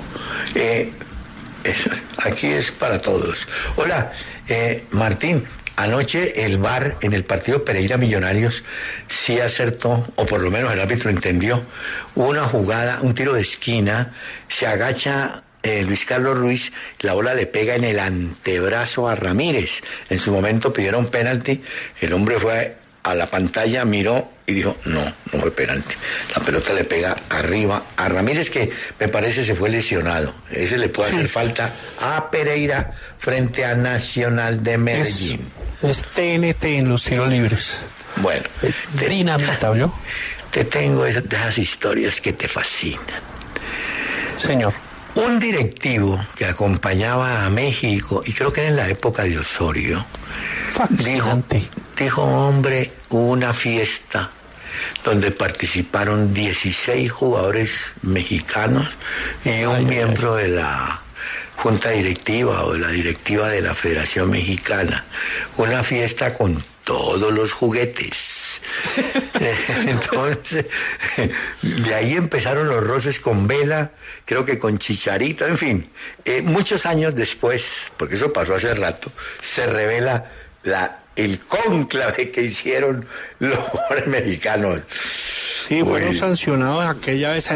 Eh, 0.55 0.93
aquí 2.19 2.47
es 2.47 2.71
para 2.73 3.01
todos. 3.01 3.47
Hola, 3.77 4.13
eh, 4.49 4.85
Martín. 4.91 5.45
Anoche 5.77 6.45
el 6.45 6.59
VAR 6.59 6.97
en 7.01 7.15
el 7.15 7.25
partido 7.25 7.65
Pereira 7.65 7.97
Millonarios 7.97 8.63
sí 9.09 9.41
acertó, 9.41 10.07
o 10.15 10.27
por 10.27 10.41
lo 10.41 10.51
menos 10.51 10.73
el 10.73 10.81
árbitro 10.81 11.11
entendió, 11.11 11.63
una 12.15 12.45
jugada, 12.45 13.01
un 13.03 13.15
tiro 13.15 13.33
de 13.33 13.43
esquina, 13.43 14.15
se 14.49 14.67
agacha 14.69 15.43
eh, 15.65 15.83
Luis 15.83 16.05
Carlos 16.05 16.39
Ruiz, 16.39 16.73
la 17.01 17.15
bola 17.15 17.35
le 17.35 17.47
pega 17.47 17.75
en 17.75 17.85
el 17.85 17.99
antebrazo 17.99 19.09
a 19.09 19.15
Ramírez. 19.15 19.81
En 20.11 20.19
su 20.19 20.31
momento 20.31 20.73
pidieron 20.73 21.07
penalti, 21.09 21.61
el 22.01 22.13
hombre 22.13 22.39
fue 22.39 22.77
a 23.03 23.15
la 23.15 23.27
pantalla, 23.27 23.85
miró 23.85 24.31
y 24.47 24.53
dijo, 24.53 24.77
no, 24.85 25.03
no 25.03 25.41
fue 25.41 25.51
penalti. 25.51 25.95
La 26.35 26.43
pelota 26.43 26.73
le 26.73 26.85
pega 26.85 27.17
arriba 27.31 27.83
a 27.97 28.09
Ramírez, 28.09 28.51
que 28.51 28.71
me 28.99 29.09
parece 29.09 29.45
se 29.45 29.55
fue 29.55 29.71
lesionado. 29.71 30.35
Ese 30.51 30.79
le 30.79 30.89
puede 30.89 31.11
hacer 31.11 31.29
falta 31.29 31.73
a 32.01 32.31
Pereira 32.31 32.93
frente 33.19 33.65
a 33.65 33.75
Nacional 33.75 34.63
de 34.63 34.79
Medellín. 34.79 35.41
es 35.41 35.64
TNT 35.93 36.65
en 36.65 36.89
los 36.89 37.05
tiros 37.05 37.29
libres. 37.29 37.77
Bueno, 38.17 38.45
te, 38.61 38.75
te 40.51 40.65
tengo 40.65 41.05
esas, 41.05 41.59
historias 41.59 42.21
que 42.21 42.33
te 42.33 42.49
fascinan. 42.49 43.01
Señor. 44.39 44.73
Un 45.17 45.39
directivo 45.39 46.27
que 46.35 46.45
acompañaba 46.45 47.45
a 47.45 47.51
México, 47.51 48.23
y 48.27 48.33
creo 48.33 48.53
que 48.53 48.63
era 48.63 48.71
en 48.71 48.77
la 48.77 48.89
época 48.89 49.23
de 49.23 49.39
Osorio, 49.39 50.05
dijo, 50.91 51.29
Fascinante. 51.29 51.63
dijo, 51.97 52.23
hombre, 52.23 52.91
hubo 53.11 53.31
una 53.31 53.53
fiesta 53.53 54.31
donde 55.05 55.31
participaron 55.31 56.35
16 56.35 57.13
jugadores 57.13 57.93
mexicanos 58.03 58.89
y 59.45 59.65
un 59.65 59.75
Ay, 59.75 59.77
ay, 59.77 59.85
miembro 59.85 60.35
de 60.35 60.49
la 60.49 61.04
junta 61.57 61.91
directiva 61.91 62.65
o 62.65 62.75
la 62.75 62.89
directiva 62.89 63.49
de 63.49 63.61
la 63.61 63.75
Federación 63.75 64.31
Mexicana. 64.31 65.05
Una 65.57 65.83
fiesta 65.83 66.35
con 66.35 66.63
todos 66.85 67.33
los 67.33 67.53
juguetes. 67.53 68.61
Entonces, 69.87 70.67
de 71.63 71.95
ahí 71.95 72.15
empezaron 72.15 72.69
los 72.69 72.85
roces 72.85 73.21
con 73.21 73.47
Vela, 73.47 73.93
creo 74.25 74.45
que 74.45 74.59
con 74.59 74.79
Chicharito, 74.79 75.47
en 75.47 75.59
fin. 75.59 75.91
Eh, 76.25 76.43
muchos 76.43 76.87
años 76.87 77.15
después, 77.15 77.91
porque 77.97 78.15
eso 78.15 78.33
pasó 78.33 78.55
hace 78.55 78.75
rato, 78.75 79.11
se 79.41 79.67
revela 79.67 80.31
la, 80.63 81.04
el 81.17 81.41
cónclave 81.41 82.31
que 82.31 82.43
hicieron 82.43 83.07
los 83.39 83.59
mexicanos. 84.07 84.81
Sí, 84.91 85.83
fueron 85.83 86.11
Uy. 86.11 86.19
sancionados 86.19 86.85
aquella 86.85 87.31
vez. 87.31 87.51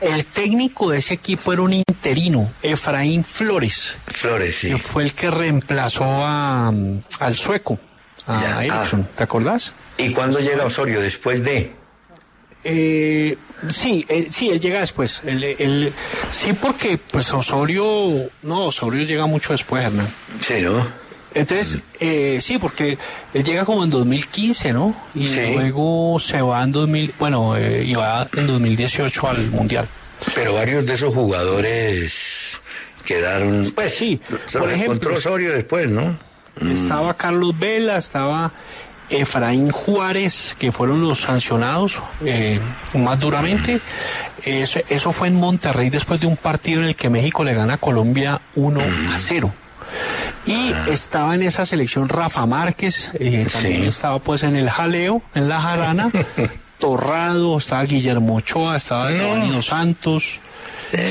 El 0.00 0.24
técnico 0.24 0.90
de 0.90 0.98
ese 0.98 1.14
equipo 1.14 1.52
era 1.52 1.62
un 1.62 1.72
interino, 1.72 2.50
Efraín 2.62 3.22
Flores, 3.24 3.96
Flores, 4.08 4.56
sí. 4.56 4.70
que 4.70 4.78
fue 4.78 5.04
el 5.04 5.12
que 5.12 5.30
reemplazó 5.30 6.04
a, 6.04 6.72
al 7.20 7.34
sueco, 7.36 7.78
a 8.26 8.40
Ya, 8.42 8.64
Erickson. 8.64 9.06
¿Te 9.16 9.22
acordás? 9.22 9.72
¿Y 9.98 10.10
cuándo 10.10 10.40
llega 10.40 10.64
Osorio? 10.64 11.00
Después 11.00 11.44
de... 11.44 11.72
Eh, 12.64 13.36
sí, 13.70 14.04
eh, 14.08 14.28
sí, 14.30 14.48
él 14.48 14.58
llega 14.58 14.80
después. 14.80 15.20
Él- 15.24 15.44
él- 15.44 15.92
sí, 16.32 16.54
porque 16.54 16.98
pues 16.98 17.32
Osorio, 17.32 18.30
no, 18.42 18.64
Osorio 18.66 19.04
llega 19.04 19.26
mucho 19.26 19.52
después, 19.52 19.84
Hernán. 19.84 20.08
Sí, 20.40 20.54
¿no? 20.62 21.03
Entonces, 21.34 21.80
eh, 22.00 22.38
sí, 22.40 22.58
porque 22.58 22.96
él 23.32 23.42
llega 23.44 23.64
como 23.64 23.82
en 23.84 23.90
2015, 23.90 24.72
¿no? 24.72 24.94
Y 25.14 25.26
Sí. 25.28 25.40
luego 25.54 26.18
se 26.20 26.40
va 26.40 26.62
en 26.62 26.70
2000, 26.72 27.14
bueno, 27.18 27.56
eh, 27.56 27.82
y 27.84 27.94
va 27.94 28.28
en 28.36 28.46
2018 28.46 29.28
al 29.28 29.50
Mundial. 29.50 29.88
Pero 30.34 30.54
varios 30.54 30.86
de 30.86 30.94
esos 30.94 31.12
jugadores 31.12 32.60
quedaron... 33.04 33.70
Pues 33.74 33.94
sí, 33.94 34.20
Se 34.46 34.58
por 34.58 34.70
ejemplo, 34.70 35.14
Osorio 35.14 35.52
después, 35.52 35.90
¿no? 35.90 36.16
Estaba 36.72 37.14
Carlos 37.14 37.58
Vela, 37.58 37.96
estaba 37.98 38.52
Efraín 39.10 39.70
Juárez, 39.70 40.54
que 40.58 40.70
fueron 40.72 41.02
los 41.02 41.20
sancionados 41.22 41.98
eh, 42.24 42.60
más 42.94 43.18
duramente. 43.18 43.80
Eso, 44.44 44.78
eso 44.88 45.10
fue 45.12 45.28
en 45.28 45.34
Monterrey 45.34 45.90
después 45.90 46.20
de 46.20 46.26
un 46.28 46.36
partido 46.36 46.80
en 46.80 46.88
el 46.88 46.96
que 46.96 47.10
México 47.10 47.42
le 47.44 47.54
gana 47.54 47.74
a 47.74 47.78
Colombia 47.78 48.40
1 48.54 48.80
a 48.80 49.18
0. 49.18 49.52
Y 50.46 50.72
estaba 50.90 51.34
en 51.34 51.42
esa 51.42 51.64
selección 51.64 52.08
Rafa 52.08 52.44
Márquez, 52.46 53.10
eh, 53.14 53.46
también 53.50 53.82
Sí. 53.82 53.88
estaba 53.88 54.18
pues 54.18 54.42
en 54.42 54.56
el 54.56 54.68
jaleo, 54.68 55.22
en 55.34 55.48
la 55.48 55.60
jarana, 55.60 56.10
Torrado, 56.78 57.56
estaba 57.58 57.82
Guillermo 57.84 58.36
Ochoa, 58.36 58.76
estaba 58.76 59.10
Dos 59.10 59.66
Santos. 59.66 60.38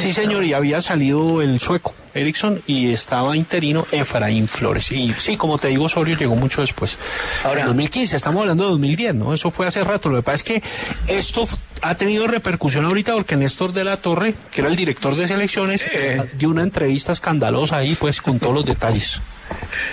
Sí, 0.01 0.13
señor, 0.13 0.43
y 0.43 0.53
había 0.53 0.81
salido 0.81 1.41
el 1.41 1.59
sueco, 1.59 1.93
Erickson, 2.13 2.61
y 2.67 2.93
estaba 2.93 3.35
interino 3.35 3.85
Efraín 3.91 4.47
Flores. 4.47 4.91
Y 4.91 5.13
sí, 5.19 5.35
como 5.37 5.57
te 5.57 5.69
digo, 5.69 5.85
Osorio 5.85 6.17
llegó 6.17 6.35
mucho 6.35 6.61
después. 6.61 6.97
Ahora- 7.43 7.61
en 7.61 7.67
2015, 7.67 8.17
estamos 8.17 8.41
hablando 8.41 8.63
de 8.65 8.69
2010, 8.71 9.15
¿no? 9.15 9.33
Eso 9.33 9.51
fue 9.51 9.67
hace 9.67 9.83
rato. 9.83 10.09
Lo 10.09 10.17
que 10.17 10.23
pasa 10.23 10.35
es 10.35 10.43
que 10.43 10.63
esto 11.07 11.47
ha 11.81 11.95
tenido 11.95 12.27
repercusión 12.27 12.85
ahorita 12.85 13.13
porque 13.13 13.35
Néstor 13.35 13.73
de 13.73 13.83
la 13.83 13.97
Torre, 13.97 14.35
que 14.51 14.61
era 14.61 14.69
el 14.69 14.75
director 14.75 15.15
de 15.15 15.27
selecciones, 15.27 15.83
Eh. 15.91 16.21
dio 16.33 16.49
una 16.49 16.63
entrevista 16.63 17.11
escandalosa 17.13 17.77
ahí, 17.77 17.95
pues, 17.95 18.21
con 18.21 18.39
todos 18.39 18.53
los 18.55 18.65
detalles. 18.65 19.19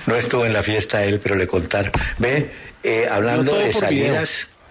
No 0.07 0.15
estuvo 0.15 0.47
en 0.47 0.53
la 0.53 0.62
fiesta 0.62 1.05
él, 1.05 1.21
pero 1.23 1.35
le 1.35 1.47
contaron. 1.47 1.93
Ve, 2.19 2.51
eh, 2.83 3.07
hablando 3.11 3.53
de 3.57 3.71
por 3.71 3.89
video. 3.89 4.07
salidas... 4.15 4.31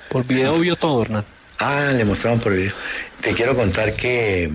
Por 0.09 0.25
video 0.25 0.57
vio 0.57 0.75
todo, 0.75 1.03
Hernán. 1.03 1.23
Ah, 1.59 1.91
le 1.95 2.03
mostraron 2.05 2.39
por 2.39 2.53
video. 2.53 2.71
Te 3.21 3.33
quiero 3.33 3.55
contar 3.55 3.93
que 3.93 4.49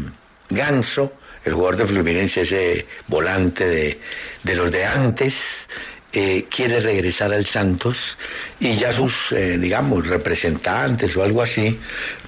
Ganso, 0.51 1.13
el 1.45 1.53
jugador 1.55 1.77
de 1.77 1.87
Fluminense, 1.87 2.43
ese 2.43 2.87
volante 3.09 3.67
de, 3.67 3.99
de 4.43 4.55
los 4.57 4.71
de 4.71 4.85
antes, 4.87 5.67
eh, 6.13 6.47
quiere 6.49 6.81
regresar 6.81 7.33
al 7.33 7.45
Santos 7.45 8.17
y 8.61 8.77
ya 8.77 8.93
sus, 8.93 9.33
eh, 9.33 9.59
digamos, 9.59 10.07
representantes 10.07 11.17
o 11.17 11.23
algo 11.25 11.43
así, 11.43 11.79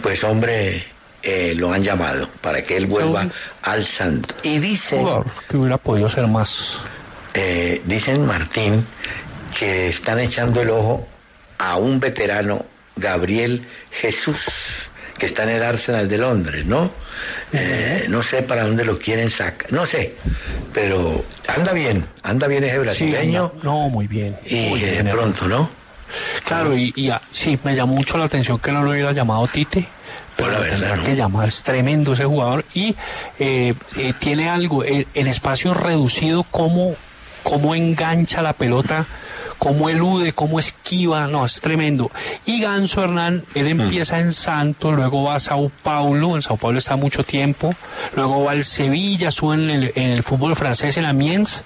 pues 0.03 0.25
hombre, 0.25 0.85
eh, 1.23 1.55
lo 1.57 1.73
han 1.73 1.83
llamado 1.83 2.29
para 2.41 2.63
que 2.63 2.77
él 2.77 2.87
vuelva 2.87 3.29
al 3.63 3.87
Santos. 3.87 4.37
Y 4.43 4.59
dicen, 4.59 5.01
Jugador 5.01 5.27
que 5.49 5.57
hubiera 5.57 5.79
podido 5.79 6.09
ser 6.09 6.27
más. 6.27 6.79
eh, 7.35 7.81
dicen 7.85 8.27
Martín, 8.27 8.85
que 9.59 9.89
están 9.89 10.19
echando 10.19 10.63
el 10.63 10.71
ojo 10.71 11.07
a 11.59 11.77
un 11.79 12.01
veterano, 12.01 12.67
Gabriel 12.97 13.65
Jesús, 13.91 14.91
que 15.19 15.27
está 15.27 15.45
en 15.45 15.51
el 15.51 15.63
Arsenal 15.63 16.09
de 16.09 16.19
Londres, 16.19 16.67
¿no? 16.67 16.91
Eh, 17.53 18.07
no 18.09 18.23
sé 18.23 18.43
para 18.43 18.65
dónde 18.65 18.85
lo 18.85 18.99
quieren 18.99 19.31
sacar, 19.31 19.73
no 19.73 19.87
sé, 19.87 20.15
pero 20.73 21.25
anda 21.49 21.73
bien, 21.73 22.07
anda 22.23 22.47
bien 22.49 22.65
ese 22.65 22.75
Sí, 22.75 22.79
brasileño 22.81 23.53
no, 23.63 23.89
muy 23.89 24.07
bien. 24.07 24.37
y 24.47 24.69
muy 24.69 24.81
bien, 24.81 25.05
de 25.05 25.11
pronto, 25.13 25.49
¿no? 25.49 25.69
Claro, 26.45 26.77
y, 26.77 26.93
y, 26.97 27.11
sí, 27.33 27.59
me 27.65 27.75
llamó 27.75 27.95
mucho 27.95 28.17
la 28.19 28.25
atención 28.25 28.59
que 28.59 28.73
no 28.73 28.83
lo 28.83 28.91
hubiera 28.91 29.13
llamado 29.13 29.47
Tite. 29.49 29.87
Pero 30.37 30.51
Pues 30.51 30.53
la 30.53 30.77
lo 30.77 30.93
verdad, 30.93 31.05
que 31.05 31.17
llamar, 31.17 31.49
es 31.49 31.63
tremendo 31.63 32.13
ese 32.13 32.25
jugador. 32.27 32.65
Y 32.75 32.95
eh, 33.39 33.75
eh, 33.97 34.13
tiene 34.19 34.49
algo, 34.51 34.85
eh, 34.85 35.07
en 35.15 35.27
espacio 35.29 35.73
reducido, 35.75 36.45
como 36.45 36.95
cómo 37.43 37.75
engancha 37.75 38.43
la 38.43 38.53
pelota 38.53 39.07
cómo 39.59 39.89
elude, 39.89 40.33
cómo 40.33 40.59
esquiva, 40.59 41.27
no, 41.27 41.45
es 41.47 41.61
tremendo. 41.61 42.11
Y 42.45 42.61
Ganso 42.61 43.03
Hernán, 43.05 43.45
él 43.55 43.75
Mm. 43.75 43.81
empieza 43.83 44.21
en 44.21 44.33
Santos, 44.33 44.95
luego 44.95 45.25
va 45.25 45.37
a 45.37 45.41
Sao 45.41 45.71
Paulo, 45.83 46.37
en 46.37 46.43
Sao 46.43 46.57
Paulo 46.57 46.79
está 46.79 46.97
mucho 46.97 47.25
tiempo, 47.25 47.75
luego 48.15 48.45
va 48.45 48.53
al 48.53 48.65
Sevilla, 48.65 49.31
sube 49.31 49.55
en 49.55 49.71
el, 49.71 49.93
en 49.95 50.11
el 50.11 50.23
fútbol 50.23 50.57
francés, 50.57 50.97
en 50.97 51.05
Amiens, 51.05 51.65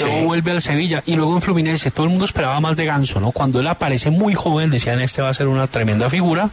luego 0.00 0.22
vuelve 0.24 0.50
al 0.52 0.62
Sevilla 0.62 1.02
y 1.06 1.14
luego 1.14 1.34
en 1.34 1.42
Fluminense. 1.42 1.90
Todo 1.90 2.04
el 2.04 2.10
mundo 2.10 2.24
esperaba 2.24 2.60
más 2.60 2.76
de 2.76 2.84
Ganso, 2.86 3.20
¿no? 3.20 3.32
Cuando 3.32 3.60
él 3.60 3.66
aparece 3.66 4.10
muy 4.10 4.34
joven, 4.34 4.70
decían 4.70 5.00
este 5.00 5.22
va 5.22 5.28
a 5.30 5.34
ser 5.34 5.48
una 5.48 5.66
tremenda 5.66 6.08
figura. 6.10 6.50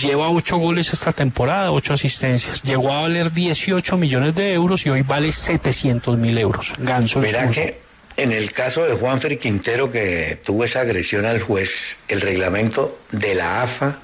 Lleva 0.00 0.28
ocho 0.30 0.56
goles 0.58 0.92
esta 0.92 1.12
temporada, 1.12 1.72
ocho 1.72 1.94
asistencias. 1.94 2.62
Llegó 2.62 2.92
a 2.92 3.02
valer 3.02 3.32
18 3.32 3.96
millones 3.96 4.34
de 4.34 4.52
euros 4.52 4.84
y 4.86 4.90
hoy 4.90 5.02
vale 5.02 5.32
700 5.32 6.16
mil 6.16 6.36
euros. 6.38 6.74
Ganso. 6.78 7.20
Verá 7.20 7.50
que 7.50 7.80
en 8.18 8.32
el 8.32 8.50
caso 8.50 8.84
de 8.84 8.94
Juanfer 8.94 9.38
Quintero 9.38 9.92
que 9.92 10.38
tuvo 10.44 10.64
esa 10.64 10.80
agresión 10.80 11.24
al 11.24 11.40
juez, 11.40 11.96
el 12.08 12.20
reglamento 12.20 12.98
de 13.12 13.36
la 13.36 13.62
AFA 13.62 14.00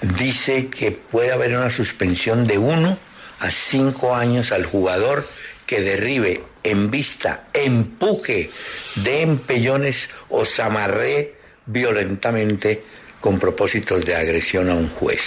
dice 0.00 0.68
que 0.68 0.92
puede 0.92 1.32
haber 1.32 1.56
una 1.56 1.68
suspensión 1.68 2.46
de 2.46 2.56
uno 2.56 2.96
a 3.40 3.50
cinco 3.50 4.14
años 4.14 4.52
al 4.52 4.64
jugador 4.64 5.26
que 5.66 5.82
derribe 5.82 6.40
en 6.62 6.88
vista, 6.88 7.48
empuje, 7.52 8.48
de 8.94 9.22
empellones 9.22 10.08
o 10.28 10.44
zamarree 10.44 11.34
violentamente 11.66 12.84
con 13.20 13.38
propósitos 13.38 14.04
de 14.04 14.14
agresión 14.14 14.68
a 14.70 14.74
un 14.74 14.88
juez. 14.90 15.20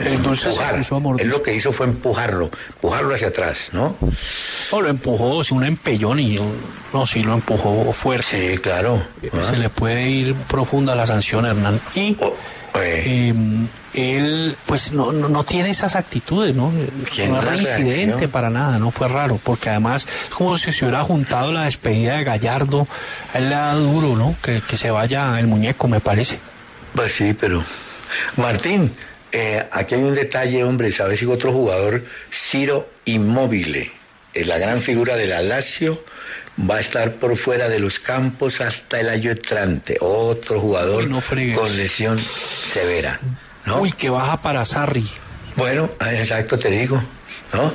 Empujar. 0.00 0.84
morder. 1.00 1.26
Él 1.26 1.30
lo 1.30 1.42
que 1.42 1.54
hizo 1.54 1.72
fue 1.72 1.86
empujarlo, 1.86 2.50
empujarlo 2.68 3.14
hacia 3.14 3.28
atrás, 3.28 3.68
¿no? 3.72 3.96
No, 4.72 4.80
lo 4.80 4.88
empujó, 4.88 5.42
sí, 5.44 5.54
un 5.54 5.64
empellón 5.64 6.20
y 6.20 6.38
un- 6.38 6.54
no, 6.92 7.04
sí 7.06 7.22
lo 7.22 7.34
empujó 7.34 7.92
fuerte. 7.92 8.52
Sí, 8.52 8.58
claro. 8.58 9.02
Se 9.50 9.56
le 9.56 9.68
puede 9.68 10.08
ir 10.08 10.34
profunda 10.34 10.94
la 10.94 11.06
sanción, 11.06 11.44
Hernán. 11.46 11.80
Y 11.94 12.16
Oh, 12.20 12.34
eh, 12.80 13.32
eh, 13.32 13.34
él, 13.94 14.56
pues 14.66 14.92
no, 14.92 15.10
no, 15.10 15.28
no 15.28 15.42
tiene 15.42 15.70
esas 15.70 15.96
actitudes, 15.96 16.54
¿no? 16.54 16.70
¿Quién 17.12 17.32
No 17.32 17.38
es 17.38 17.44
reincidente 17.44 18.28
para 18.28 18.50
nada, 18.50 18.78
no 18.78 18.90
fue 18.92 19.08
raro, 19.08 19.40
porque 19.42 19.70
además 19.70 20.06
es 20.28 20.34
como 20.34 20.56
si 20.58 20.70
se 20.70 20.84
hubiera 20.84 21.02
juntado 21.02 21.50
la 21.52 21.64
despedida 21.64 22.16
de 22.18 22.24
Gallardo. 22.24 22.86
A 23.34 23.38
él 23.38 23.48
le 23.48 23.54
da 23.56 23.74
duro, 23.74 24.14
¿no? 24.14 24.36
Que, 24.42 24.60
que 24.60 24.76
se 24.76 24.90
vaya 24.90 25.38
el 25.40 25.48
muñeco, 25.48 25.88
me 25.88 25.98
parece. 26.00 26.38
Pues 26.98 27.12
sí, 27.12 27.32
pero. 27.32 27.62
Martín, 28.38 28.92
eh, 29.30 29.64
aquí 29.70 29.94
hay 29.94 30.02
un 30.02 30.16
detalle, 30.16 30.64
hombre. 30.64 30.90
¿Sabes 30.92 31.20
si 31.20 31.26
otro 31.26 31.52
jugador, 31.52 32.02
Ciro 32.32 32.88
Immobile, 33.04 33.92
es 34.34 34.46
la 34.48 34.58
gran 34.58 34.80
figura 34.80 35.14
de 35.14 35.28
la 35.28 35.40
Lazio, 35.40 36.02
va 36.68 36.78
a 36.78 36.80
estar 36.80 37.12
por 37.12 37.36
fuera 37.36 37.68
de 37.68 37.78
los 37.78 38.00
campos 38.00 38.60
hasta 38.60 38.98
el 38.98 39.10
año 39.10 39.30
entrante? 39.30 39.96
Otro 40.00 40.58
jugador 40.60 41.04
Uy, 41.04 41.08
no 41.08 41.20
fregues. 41.20 41.56
con 41.56 41.76
lesión 41.76 42.18
severa, 42.18 43.20
¿no? 43.64 43.80
Uy, 43.80 43.92
que 43.92 44.10
baja 44.10 44.42
para 44.42 44.64
Sarri. 44.64 45.08
Bueno, 45.54 45.88
ah, 46.00 46.12
exacto, 46.12 46.58
te 46.58 46.68
digo, 46.68 47.00
¿no? 47.52 47.72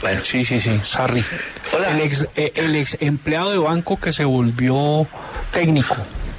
Bueno, 0.00 0.22
Sí, 0.24 0.42
sí, 0.46 0.58
sí, 0.58 0.80
Sarri. 0.86 1.22
Hola. 1.74 1.90
El 1.90 2.00
ex, 2.00 2.26
eh, 2.34 2.52
el 2.54 2.74
ex 2.76 2.96
empleado 3.00 3.50
de 3.50 3.58
banco 3.58 4.00
que 4.00 4.14
se 4.14 4.24
volvió 4.24 5.06
técnico. 5.52 5.94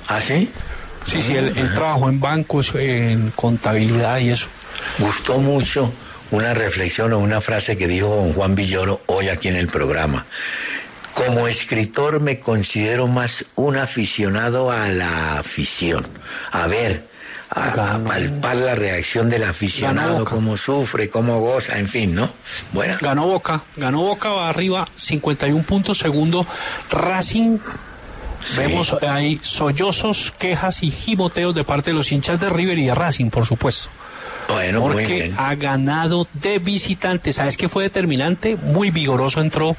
¿ah, 0.07 0.19
sí? 0.19 0.49
Sí, 1.09 1.21
sí, 1.21 1.35
él, 1.35 1.53
él 1.55 1.73
trabajó 1.73 2.07
en 2.09 2.19
bancos, 2.19 2.71
en 2.75 3.31
contabilidad 3.31 4.19
y 4.19 4.29
eso. 4.29 4.47
Gustó 4.99 5.39
mucho 5.39 5.91
una 6.31 6.53
reflexión 6.53 7.13
o 7.13 7.19
una 7.19 7.41
frase 7.41 7.77
que 7.77 7.87
dijo 7.87 8.07
don 8.07 8.33
Juan 8.33 8.55
Villoro 8.55 9.01
hoy 9.07 9.29
aquí 9.29 9.47
en 9.47 9.55
el 9.55 9.67
programa. 9.67 10.25
Como 11.13 11.47
escritor 11.47 12.19
me 12.19 12.39
considero 12.39 13.07
más 13.07 13.45
un 13.55 13.77
aficionado 13.77 14.71
a 14.71 14.87
la 14.87 15.39
afición. 15.39 16.07
A 16.51 16.67
ver, 16.67 17.07
a, 17.49 17.99
palpar 17.99 18.55
la 18.55 18.75
reacción 18.75 19.29
del 19.29 19.43
aficionado, 19.43 20.23
cómo 20.23 20.55
sufre, 20.55 21.09
cómo 21.09 21.39
goza, 21.39 21.79
en 21.79 21.87
fin, 21.87 22.13
¿no? 22.15 22.29
Bueno, 22.71 22.95
Ganó 23.01 23.25
Boca, 23.25 23.63
ganó 23.75 24.01
Boca, 24.01 24.29
va 24.29 24.49
arriba, 24.49 24.87
51 24.95 25.63
puntos, 25.63 25.97
segundo 25.97 26.45
Racing. 26.91 27.57
Vemos 28.57 28.93
ahí 29.03 29.39
sollozos, 29.43 30.33
quejas 30.37 30.83
y 30.83 30.91
giboteos 30.91 31.53
de 31.55 31.63
parte 31.63 31.91
de 31.91 31.95
los 31.95 32.11
hinchas 32.11 32.39
de 32.39 32.49
River 32.49 32.77
y 32.79 32.85
de 32.85 32.95
Racing, 32.95 33.29
por 33.29 33.45
supuesto. 33.45 33.89
bueno, 34.47 34.81
muy 34.81 34.93
Porque 34.93 35.13
bien. 35.13 35.35
ha 35.37 35.55
ganado 35.55 36.27
de 36.33 36.59
visitante. 36.59 37.33
¿Sabes 37.33 37.57
qué 37.57 37.69
fue 37.69 37.83
determinante? 37.83 38.55
Muy 38.55 38.91
vigoroso 38.91 39.41
entró 39.41 39.75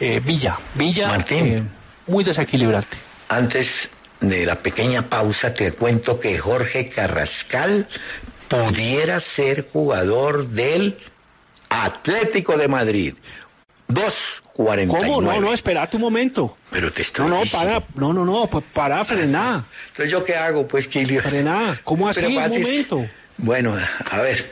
eh, 0.00 0.20
Villa. 0.24 0.58
Villa, 0.74 1.08
Martín. 1.08 1.46
eh, 1.46 1.62
muy 2.06 2.24
desequilibrante. 2.24 2.96
Antes 3.28 3.88
de 4.20 4.44
la 4.46 4.56
pequeña 4.56 5.02
pausa 5.02 5.54
te 5.54 5.72
cuento 5.72 6.18
que 6.20 6.36
Jorge 6.38 6.88
Carrascal 6.88 7.88
pudiera 8.48 9.18
ser 9.20 9.68
jugador 9.72 10.48
del 10.48 10.98
Atlético 11.70 12.56
de 12.56 12.68
Madrid. 12.68 13.14
2.49. 14.56 14.86
¿Cómo? 14.88 15.22
No, 15.22 15.40
no, 15.40 15.52
espérate 15.52 15.96
un 15.96 16.02
momento. 16.02 16.56
Pero 16.70 16.90
te 16.90 17.02
estoy 17.02 17.28
No, 17.28 17.38
no, 17.38 17.50
para, 17.50 17.82
no, 17.94 18.12
no, 18.12 18.24
no, 18.24 18.46
para, 18.72 19.04
frená, 19.04 19.64
Entonces, 19.88 20.10
¿yo 20.10 20.24
qué 20.24 20.36
hago, 20.36 20.66
pues, 20.68 20.88
Kilio? 20.88 21.22
frená. 21.22 21.80
¿Cómo 21.84 22.08
así? 22.08 22.20
Pero 22.20 22.28
Un 22.30 22.50
momento. 22.50 23.06
Bueno, 23.38 23.76
a 24.10 24.20
ver. 24.20 24.50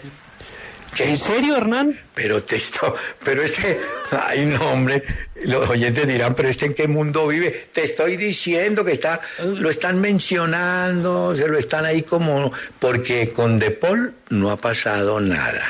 ¿Qué? 0.95 1.05
¿En 1.05 1.17
serio, 1.17 1.57
Hernán? 1.57 2.01
Pero 2.15 2.43
te 2.43 2.57
estoy... 2.57 2.91
Pero 3.23 3.43
este... 3.43 3.81
Ay, 4.11 4.45
no, 4.47 4.73
hombre. 4.73 5.05
Los 5.45 5.71
oyentes 5.71 6.07
dirán, 6.09 6.35
pero 6.35 6.49
este 6.49 6.67
en 6.67 6.75
qué 6.75 6.89
mundo 6.89 7.29
vive. 7.29 7.69
Te 7.73 7.85
estoy 7.85 8.17
diciendo 8.17 8.85
que 8.85 8.93
está... 8.93 9.21
Lo 9.45 9.71
están 9.71 10.01
mencionando, 10.01 11.37
se 11.37 11.47
lo 11.47 11.57
están 11.59 11.85
ahí 11.85 12.03
como... 12.03 12.53
Porque 12.81 13.33
con 13.33 13.61
De 13.61 13.71
Paul 13.71 14.15
no 14.31 14.51
ha 14.51 14.57
pasado 14.57 15.21
nada. 15.21 15.63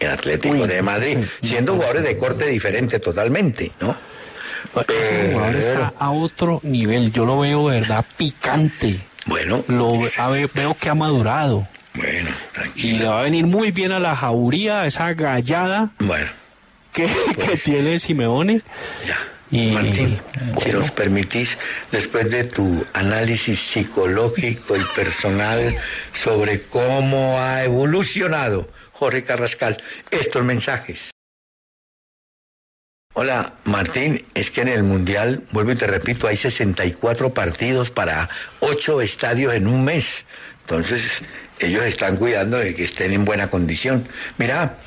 El 0.00 0.10
Atlético 0.10 0.66
de 0.66 0.80
Madrid, 0.82 1.18
siendo 1.42 1.74
jugadores 1.74 2.02
de 2.04 2.16
corte 2.16 2.46
diferente 2.46 3.00
totalmente, 3.00 3.72
¿no? 3.80 3.96
Ese 4.88 5.32
jugador 5.32 5.54
Pero- 5.56 5.58
está 5.72 5.92
a 5.98 6.10
otro 6.10 6.60
nivel. 6.62 7.12
Yo 7.12 7.24
lo 7.24 7.40
veo, 7.40 7.68
de 7.68 7.80
verdad, 7.80 8.04
picante. 8.16 9.00
Bueno, 9.26 9.64
Lo 9.68 10.00
a 10.16 10.28
ver, 10.30 10.50
veo 10.54 10.74
que 10.74 10.88
ha 10.88 10.94
madurado. 10.94 11.66
bueno, 11.94 12.30
Y 12.30 12.54
tranquilo. 12.54 12.98
le 12.98 13.04
va 13.08 13.20
a 13.20 13.22
venir 13.24 13.46
muy 13.46 13.70
bien 13.72 13.92
a 13.92 13.98
la 13.98 14.14
jauría, 14.16 14.82
a 14.82 14.86
esa 14.86 15.12
gallada 15.14 15.90
Bueno, 15.98 16.28
que, 16.92 17.08
que 17.46 17.56
tiene 17.56 17.98
Simeone. 17.98 18.60
ya. 19.06 19.18
Y- 19.50 19.70
Martín, 19.72 20.18
si 20.62 20.70
nos 20.72 20.90
permitís, 20.90 21.56
después 21.90 22.30
de 22.30 22.44
tu 22.44 22.84
análisis 22.92 23.58
psicológico 23.58 24.76
y 24.76 24.84
personal 24.94 25.74
sobre 26.12 26.60
cómo 26.62 27.38
ha 27.40 27.64
evolucionado 27.64 28.68
Jorge 28.98 29.22
Carrascal, 29.22 29.80
estos 30.10 30.42
mensajes. 30.42 31.10
Hola, 33.14 33.54
Martín, 33.62 34.26
es 34.34 34.50
que 34.50 34.62
en 34.62 34.68
el 34.68 34.82
Mundial, 34.82 35.44
vuelvo 35.52 35.70
y 35.70 35.76
te 35.76 35.86
repito, 35.86 36.26
hay 36.26 36.36
64 36.36 37.32
partidos 37.32 37.92
para 37.92 38.28
8 38.58 39.00
estadios 39.00 39.54
en 39.54 39.68
un 39.68 39.84
mes. 39.84 40.24
Entonces, 40.62 41.22
ellos 41.60 41.84
están 41.84 42.16
cuidando 42.16 42.58
de 42.58 42.74
que 42.74 42.84
estén 42.84 43.12
en 43.12 43.24
buena 43.24 43.48
condición. 43.48 44.08
Mira, 44.36 44.78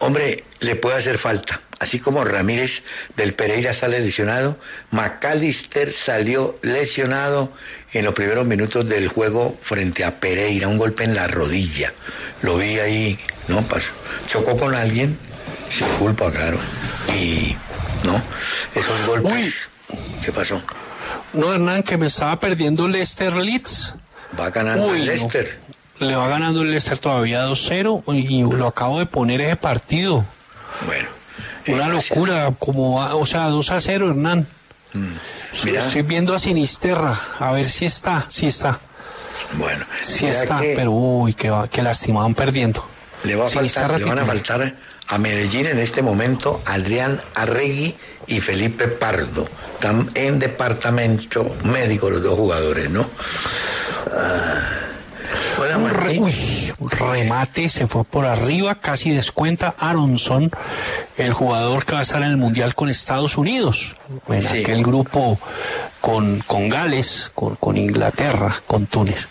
hombre, 0.00 0.42
le 0.58 0.74
puede 0.74 0.96
hacer 0.96 1.18
falta. 1.18 1.60
Así 1.78 2.00
como 2.00 2.24
Ramírez 2.24 2.82
del 3.16 3.34
Pereira 3.34 3.72
sale 3.72 4.00
lesionado, 4.00 4.58
McAllister 4.90 5.92
salió 5.92 6.58
lesionado 6.62 7.52
en 7.92 8.04
los 8.04 8.14
primeros 8.14 8.46
minutos 8.46 8.88
del 8.88 9.08
juego 9.08 9.56
frente 9.62 10.04
a 10.04 10.18
Pereira, 10.18 10.68
un 10.68 10.76
golpe 10.76 11.04
en 11.04 11.14
la 11.14 11.26
rodilla. 11.26 11.94
Lo 12.42 12.58
vi 12.58 12.78
ahí, 12.78 13.18
¿no? 13.50 13.62
Pasó. 13.62 13.90
Chocó 14.26 14.56
con 14.56 14.74
alguien, 14.74 15.18
sin 15.70 15.86
culpa, 15.98 16.30
claro. 16.30 16.58
Y, 17.14 17.54
¿no? 18.04 18.20
Esos 18.74 19.06
golpes. 19.06 19.68
¿Qué 20.24 20.32
pasó? 20.32 20.60
No, 21.32 21.52
Hernán, 21.52 21.82
que 21.82 21.96
me 21.96 22.06
estaba 22.06 22.38
perdiendo 22.38 22.86
Leicester 22.88 23.34
Leeds. 23.34 23.94
Va 24.38 24.50
ganando 24.50 24.86
Uy, 24.86 25.00
el 25.00 25.06
no. 25.06 25.12
Leicester. 25.12 25.58
Le 25.98 26.16
va 26.16 26.28
ganando 26.28 26.62
el 26.62 26.70
Leicester 26.70 26.98
todavía 26.98 27.46
2-0 27.46 28.02
y 28.14 28.42
lo 28.56 28.66
acabo 28.68 28.98
de 29.00 29.06
poner 29.06 29.40
ese 29.42 29.56
partido. 29.56 30.24
Bueno. 30.86 31.08
eh, 31.66 31.74
Una 31.74 31.88
gracias. 31.88 32.10
locura, 32.16 32.52
como, 32.58 32.94
va- 32.98 33.14
o 33.16 33.26
sea, 33.26 33.48
2-0, 33.50 34.10
Hernán. 34.10 34.46
Mira, 35.64 35.84
Estoy 35.86 36.02
viendo 36.02 36.34
a 36.34 36.38
Sinisterra, 36.38 37.18
a 37.38 37.52
ver 37.52 37.68
si 37.68 37.84
está, 37.86 38.24
si 38.28 38.46
está, 38.46 38.78
bueno, 39.54 39.84
si 40.00 40.26
mira 40.26 40.42
está, 40.42 40.60
que 40.60 40.74
pero 40.76 40.90
uy, 40.92 41.34
que, 41.34 41.50
va- 41.50 41.68
que 41.68 41.82
lastimaban 41.82 42.34
perdiendo. 42.34 42.84
Le, 43.24 43.34
va 43.36 43.46
a 43.46 43.48
Sinisterra 43.48 43.88
faltar, 43.88 44.00
le 44.00 44.06
van 44.06 44.18
a 44.18 44.24
faltar 44.26 44.74
a 45.08 45.18
Medellín 45.18 45.66
en 45.66 45.78
este 45.78 46.02
momento 46.02 46.62
Adrián 46.64 47.20
Arregui 47.34 47.94
y 48.26 48.40
Felipe 48.40 48.86
Pardo. 48.88 49.46
Están 49.74 50.10
en 50.14 50.38
departamento 50.38 51.54
médico 51.64 52.10
los 52.10 52.22
dos 52.22 52.36
jugadores, 52.38 52.90
¿no? 52.90 53.06
Ah, 54.12 54.60
hola, 55.58 55.78
uy, 56.18 56.72
un 56.78 56.90
remate, 56.90 57.68
se 57.68 57.86
fue 57.86 58.04
por 58.04 58.26
arriba, 58.26 58.76
casi 58.76 59.10
descuenta 59.10 59.74
Aronson, 59.78 60.50
el 61.16 61.32
jugador 61.32 61.84
que 61.84 61.92
va 61.92 62.00
a 62.00 62.02
estar 62.02 62.22
en 62.22 62.30
el 62.30 62.36
Mundial 62.36 62.74
con 62.74 62.88
Estados 62.88 63.36
Unidos, 63.36 63.96
en 64.28 64.42
Sí. 64.42 64.60
aquel 64.60 64.82
grupo 64.82 65.38
con, 66.00 66.40
con 66.46 66.68
Gales, 66.68 67.30
con, 67.34 67.56
con 67.56 67.76
Inglaterra, 67.76 68.60
con 68.66 68.86
Túnez. 68.86 69.28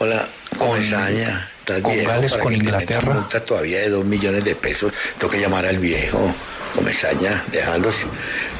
Hola, 0.00 0.26
Comesaña. 0.56 1.48
¿Estás 1.68 1.82
con 1.82 1.92
viejo 1.92 2.10
Gales, 2.10 2.30
para 2.32 2.42
con 2.42 2.52
que 2.52 2.58
te 2.58 2.64
metan 2.64 2.80
Inglaterra. 2.80 3.14
multa 3.14 3.40
todavía 3.44 3.80
de 3.80 3.88
dos 3.90 4.04
millones 4.04 4.44
de 4.44 4.54
pesos. 4.54 4.92
Tengo 5.18 5.30
que 5.30 5.40
llamar 5.40 5.66
al 5.66 5.78
viejo. 5.78 6.34
Comesaña, 6.74 7.44
déjalos. 7.52 8.06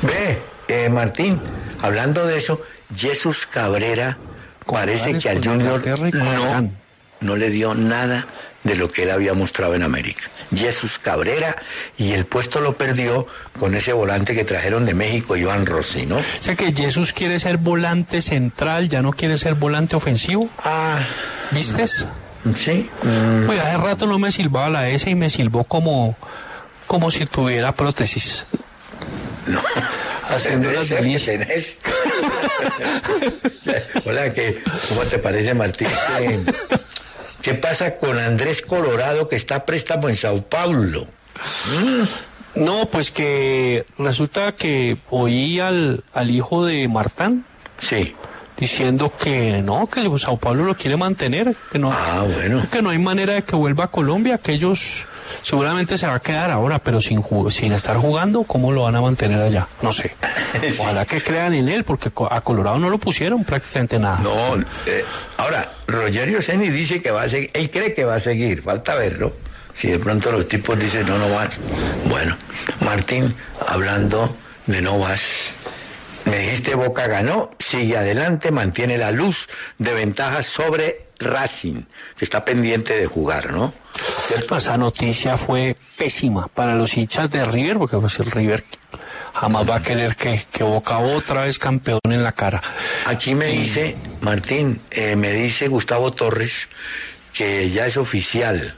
Ve, 0.02 0.38
eh, 0.68 0.88
Martín, 0.90 1.40
hablando 1.80 2.26
de 2.26 2.36
eso, 2.36 2.62
Jesús 2.94 3.46
Cabrera 3.46 4.18
parece 4.66 5.06
Gales, 5.06 5.22
que 5.22 5.30
al 5.30 5.42
Junior 5.42 6.14
no, 6.14 6.72
no 7.20 7.36
le 7.36 7.50
dio 7.50 7.74
nada 7.74 8.26
de 8.64 8.76
lo 8.76 8.90
que 8.90 9.04
él 9.04 9.10
había 9.10 9.32
mostrado 9.32 9.74
en 9.74 9.82
América. 9.82 10.24
Jesús 10.54 10.98
Cabrera 10.98 11.56
y 11.96 12.12
el 12.12 12.26
puesto 12.26 12.60
lo 12.60 12.76
perdió 12.76 13.26
con 13.58 13.74
ese 13.74 13.92
volante 13.92 14.34
que 14.34 14.44
trajeron 14.44 14.84
de 14.84 14.94
México, 14.94 15.36
Iván 15.36 15.64
Rossi, 15.64 16.04
¿no? 16.04 16.16
O 16.18 16.22
sea 16.40 16.56
que 16.56 16.72
Jesús 16.74 17.12
quiere 17.14 17.40
ser 17.40 17.56
volante 17.56 18.20
central, 18.20 18.88
ya 18.88 19.00
no 19.00 19.12
quiere 19.12 19.38
ser 19.38 19.54
volante 19.54 19.96
ofensivo. 19.96 20.50
Ah, 20.62 20.98
¿Viste? 21.50 21.86
Sí. 22.54 22.90
Pues 23.46 23.60
hace 23.60 23.76
rato 23.76 24.06
no 24.06 24.18
me 24.18 24.32
silbaba 24.32 24.68
la 24.68 24.88
S 24.88 25.08
y 25.08 25.14
me 25.14 25.30
silbó 25.30 25.64
como, 25.64 26.16
como 26.86 27.10
si 27.10 27.26
tuviera 27.26 27.74
prótesis. 27.74 28.46
No. 29.46 29.60
Haciendo 30.28 30.70
las 30.70 30.88
tenés. 30.88 31.78
Hola, 34.04 34.32
¿qué, 34.34 34.62
¿cómo 34.88 35.00
te 35.02 35.18
parece, 35.18 35.54
Martín? 35.54 35.88
¿Qué, 36.18 36.40
qué 37.40 37.54
pasa 37.54 37.96
con 37.96 38.18
Andrés 38.18 38.60
Colorado 38.60 39.26
que 39.26 39.36
está 39.36 39.56
a 39.56 39.64
préstamo 39.64 40.10
en 40.10 40.16
Sao 40.16 40.42
Paulo? 40.42 41.06
No, 42.54 42.90
pues 42.90 43.10
que 43.10 43.86
resulta 43.96 44.52
que 44.52 44.98
oí 45.08 45.60
al, 45.60 46.04
al 46.12 46.30
hijo 46.30 46.66
de 46.66 46.86
Martán 46.88 47.46
Sí. 47.80 48.14
Diciendo 48.58 49.12
que 49.18 49.62
no, 49.62 49.86
que 49.86 50.00
el 50.00 50.18
Sao 50.18 50.36
Paulo 50.36 50.64
lo 50.64 50.74
quiere 50.76 50.96
mantener, 50.96 51.54
que 51.70 51.78
no, 51.78 51.92
Ah, 51.92 52.24
bueno. 52.34 52.66
que 52.70 52.82
no 52.82 52.90
hay 52.90 52.98
manera 52.98 53.34
de 53.34 53.42
que 53.42 53.54
vuelva 53.56 53.84
a 53.84 53.88
Colombia, 53.88 54.38
que 54.38 54.52
ellos 54.52 55.04
seguramente 55.42 55.98
se 55.98 56.06
va 56.06 56.14
a 56.14 56.20
quedar 56.20 56.50
ahora, 56.50 56.78
pero 56.78 57.00
sin 57.00 57.22
sin 57.50 57.72
estar 57.72 57.96
jugando, 57.96 58.44
¿cómo 58.44 58.72
lo 58.72 58.82
van 58.84 58.96
a 58.96 59.00
mantener 59.00 59.40
allá? 59.40 59.68
No 59.82 59.92
sé. 59.92 60.16
Ojalá 60.80 61.04
que 61.06 61.22
crean 61.22 61.54
en 61.54 61.68
él, 61.68 61.84
porque 61.84 62.10
a 62.30 62.40
Colorado 62.40 62.78
no 62.78 62.90
lo 62.90 62.98
pusieron 62.98 63.44
prácticamente 63.44 63.98
nada. 63.98 64.18
No, 64.22 64.56
eh, 64.86 65.04
ahora, 65.36 65.70
Rogerio 65.86 66.40
Ceni 66.42 66.70
dice 66.70 67.00
que 67.02 67.10
va 67.10 67.22
a 67.22 67.28
seguir, 67.28 67.50
él 67.54 67.70
cree 67.70 67.94
que 67.94 68.04
va 68.04 68.16
a 68.16 68.20
seguir, 68.20 68.62
falta 68.62 68.94
verlo. 68.94 69.32
Si 69.76 69.86
de 69.88 69.98
pronto 70.00 70.32
los 70.32 70.48
tipos 70.48 70.76
dicen 70.76 71.06
no, 71.06 71.18
no 71.18 71.28
van. 71.30 71.48
Bueno, 72.08 72.36
Martín, 72.80 73.32
hablando 73.68 74.34
de 74.66 74.82
no 74.82 74.98
vas, 74.98 75.20
me 76.28 76.38
dijiste 76.38 76.74
Boca 76.74 77.06
ganó, 77.06 77.50
sigue 77.58 77.96
adelante, 77.96 78.50
mantiene 78.50 78.98
la 78.98 79.10
luz 79.10 79.48
de 79.78 79.94
ventaja 79.94 80.42
sobre 80.42 81.06
Racing, 81.18 81.82
que 82.16 82.24
está 82.24 82.44
pendiente 82.44 82.98
de 82.98 83.06
jugar, 83.06 83.52
¿no? 83.52 83.72
Esa 84.56 84.78
noticia 84.78 85.36
fue 85.36 85.76
pésima 85.96 86.48
para 86.48 86.74
los 86.74 86.96
hinchas 86.96 87.30
de 87.30 87.44
River, 87.44 87.78
porque 87.78 87.96
pues 87.96 88.18
el 88.20 88.30
River 88.30 88.64
jamás 89.34 89.68
va 89.68 89.76
a 89.76 89.82
querer 89.82 90.16
que, 90.16 90.40
que 90.52 90.62
Boca 90.62 90.98
otra 90.98 91.42
vez 91.42 91.58
campeón 91.58 92.00
en 92.04 92.22
la 92.22 92.32
cara. 92.32 92.62
Aquí 93.06 93.34
me 93.34 93.46
dice, 93.46 93.96
Martín, 94.20 94.80
eh, 94.90 95.16
me 95.16 95.32
dice 95.32 95.68
Gustavo 95.68 96.12
Torres 96.12 96.68
que 97.32 97.70
ya 97.70 97.86
es 97.86 97.96
oficial. 97.96 98.77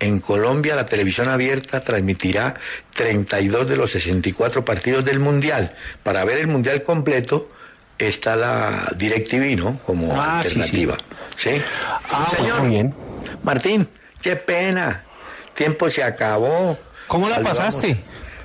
En 0.00 0.18
Colombia 0.20 0.74
la 0.74 0.86
televisión 0.86 1.28
abierta 1.28 1.80
transmitirá 1.80 2.54
32 2.94 3.68
de 3.68 3.76
los 3.76 3.90
64 3.92 4.64
partidos 4.64 5.04
del 5.04 5.18
Mundial. 5.18 5.74
Para 6.02 6.24
ver 6.24 6.38
el 6.38 6.46
Mundial 6.46 6.82
completo 6.82 7.50
está 7.98 8.34
la 8.34 8.92
DirecTV, 8.96 9.56
¿no? 9.58 9.78
Como 9.84 10.18
Ah, 10.18 10.40
sí, 10.42 10.48
alternativa. 10.48 10.96
¿Sí? 11.36 11.50
Ah, 12.10 12.26
Señor, 12.34 12.60
muy 12.62 12.70
bien. 12.70 12.94
Martín, 13.42 13.88
qué 14.22 14.36
pena. 14.36 15.04
Tiempo 15.54 15.90
se 15.90 16.02
acabó. 16.02 16.78
¿Cómo 17.06 17.28
la 17.28 17.36
Saludamos. 17.36 17.58
pasaste? 17.58 17.96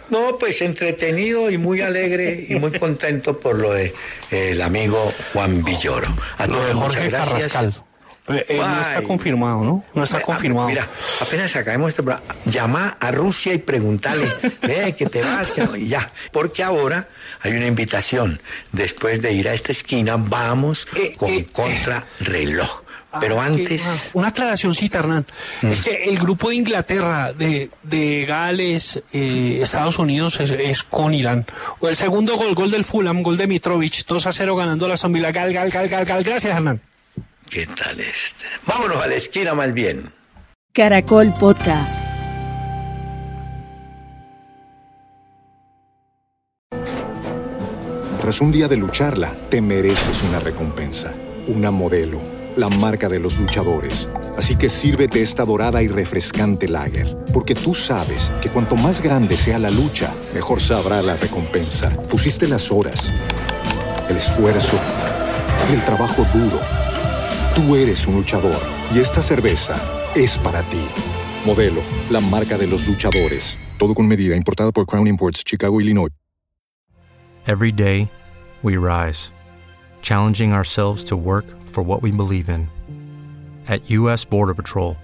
No, 0.10 0.38
pues 0.38 0.62
entretenido 0.62 1.50
y 1.50 1.58
muy 1.58 1.82
alegre 1.82 2.46
y 2.50 2.56
muy 2.56 2.78
contento 2.78 3.40
por 3.40 3.58
lo 3.58 3.74
de 3.74 3.86
eh, 4.30 4.50
el 4.52 4.62
amigo 4.62 5.10
Juan 5.34 5.64
Villoro. 5.64 6.08
A 6.38 6.46
todos 6.48 6.68
de 6.68 6.74
muchas 6.74 6.96
Jorge 6.96 7.10
gracias. 7.10 7.52
Carrascal. 7.54 7.84
Pero, 8.28 8.40
eh, 8.48 8.58
no 8.58 8.82
está 8.82 9.02
confirmado, 9.04 9.64
¿no? 9.64 9.84
No 9.94 10.04
está 10.04 10.20
confirmado. 10.22 10.68
Mira, 10.68 10.88
apenas 11.22 11.56
acabemos 11.56 11.90
este 11.90 12.02
programa, 12.02 12.26
llama 12.46 12.98
a 13.00 13.12
Rusia 13.12 13.54
y 13.54 13.60
pregúntale, 13.60 14.28
ve 14.64 14.96
que 14.98 15.06
te 15.06 15.22
vas, 15.22 15.52
que 15.52 15.64
no", 15.64 15.76
y 15.76 15.88
ya. 15.90 16.12
Porque 16.32 16.64
ahora 16.64 17.08
hay 17.42 17.52
una 17.54 17.68
invitación. 17.68 18.42
Después 18.72 19.22
de 19.22 19.32
ir 19.34 19.48
a 19.48 19.54
esta 19.54 19.72
esquina, 19.72 20.16
vamos 20.18 20.88
Eh, 20.96 21.14
con 21.16 21.30
eh, 21.32 21.48
contrarreloj. 21.52 22.82
Pero 23.20 23.40
Ah, 23.40 23.46
antes, 23.46 23.82
que- 23.82 23.88
ah, 23.88 23.96
una 24.14 24.28
aclaracióncita, 24.30 25.00
Hernán. 25.00 25.26
Mm. 25.62 25.68
Es 25.72 25.82
que 25.82 26.04
el 26.04 26.18
grupo 26.20 26.50
de 26.50 26.56
Inglaterra, 26.56 27.32
de, 27.32 27.70
de 27.84 28.26
Gales, 28.26 29.02
eh, 29.14 29.60
Estados 29.62 30.00
Unidos, 30.00 30.38
es, 30.42 30.52
es 30.52 30.84
con 30.84 31.14
Irán. 31.14 31.46
O 31.80 31.88
el 31.88 31.96
segundo 31.96 32.36
gol, 32.36 32.54
gol 32.56 32.72
del 32.72 32.84
Fulham, 32.84 33.24
gol 33.24 33.38
de 33.38 33.48
Mitrovic, 33.48 34.06
2 34.06 34.26
a 34.28 34.34
0 34.34 34.56
ganando 34.58 34.88
la 34.90 34.96
Villa. 35.08 35.32
Gal, 35.32 35.54
gal, 35.54 35.70
gal, 35.70 35.88
gal, 35.88 36.04
gal. 36.06 36.24
Gracias, 36.24 36.56
Hernán. 36.58 36.82
¿Qué 37.50 37.68
tal 37.68 38.00
este? 38.00 38.46
Vámonos 38.66 39.04
a 39.04 39.08
la 39.08 39.16
esquina 39.16 39.54
más 39.54 39.74
bien. 39.74 40.12
Caracol 40.74 41.34
Podcast. 41.40 41.96
Tras 48.20 48.42
un 48.42 48.52
día 48.52 48.68
de 48.68 48.78
lucharla, 48.78 49.34
te 49.50 49.62
mereces 49.62 50.24
una 50.24 50.40
recompensa, 50.40 51.14
una 51.48 51.70
modelo, 51.70 52.20
la 52.56 52.68
marca 52.70 53.08
de 53.08 53.20
los 53.20 53.38
luchadores. 53.38 54.10
Así 54.36 54.56
que 54.56 54.68
sírvete 54.68 55.22
esta 55.22 55.46
dorada 55.46 55.84
y 55.84 55.88
refrescante 55.88 56.68
lager, 56.68 57.16
porque 57.32 57.54
tú 57.54 57.76
sabes 57.76 58.32
que 58.42 58.50
cuanto 58.50 58.76
más 58.76 59.02
grande 59.02 59.38
sea 59.38 59.60
la 59.60 59.70
lucha, 59.70 60.14
mejor 60.34 60.60
sabrá 60.60 61.04
la 61.04 61.16
recompensa. 61.16 61.90
Pusiste 62.10 62.48
las 62.48 62.72
horas, 62.72 63.14
el 64.10 64.18
esfuerzo, 64.18 64.80
el 65.72 65.86
trabajo 65.86 66.26
duro. 66.34 66.60
Tú 67.56 67.74
eres 67.74 68.06
un 68.06 68.16
luchador 68.16 68.62
y 68.94 69.00
esta 69.00 69.22
cerveza 69.22 69.78
es 70.14 70.38
para 70.38 70.62
ti. 70.64 70.86
Modelo, 71.46 71.82
la 72.10 72.20
marca 72.20 72.58
de 72.58 72.68
los 72.68 72.86
luchadores. 72.86 73.58
Todo 73.80 73.96
con 73.96 74.10
medida, 74.10 74.36
importada 74.36 74.74
por 74.74 74.86
Crown 74.86 75.08
Imports, 75.08 75.42
Chicago, 75.42 75.80
Illinois. 75.80 76.10
Every 77.48 77.72
day, 77.72 78.10
we 78.62 78.76
rise, 78.76 79.32
challenging 80.02 80.52
ourselves 80.52 81.06
to 81.06 81.16
work 81.16 81.46
for 81.64 81.82
what 81.82 82.02
we 82.02 82.12
believe 82.12 82.50
in. 82.50 82.68
At 83.70 83.90
U.S. 83.90 84.26
Border 84.26 84.54
Patrol, 84.54 84.98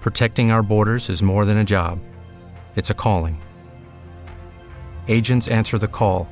protecting 0.00 0.50
our 0.50 0.62
borders 0.62 1.10
is 1.10 1.22
more 1.22 1.44
than 1.44 1.58
a 1.58 1.64
job, 1.64 1.98
it's 2.74 2.88
a 2.88 2.94
calling. 2.94 3.38
Agents 5.08 5.46
answer 5.48 5.76
the 5.76 5.88
call, 5.88 6.26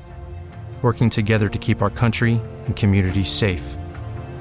working 0.81 1.11
together 1.11 1.51
to 1.51 1.59
keep 1.59 1.83
our 1.83 1.91
country 1.91 2.41
and 2.65 2.75
communities 2.75 3.29
safe. 3.29 3.77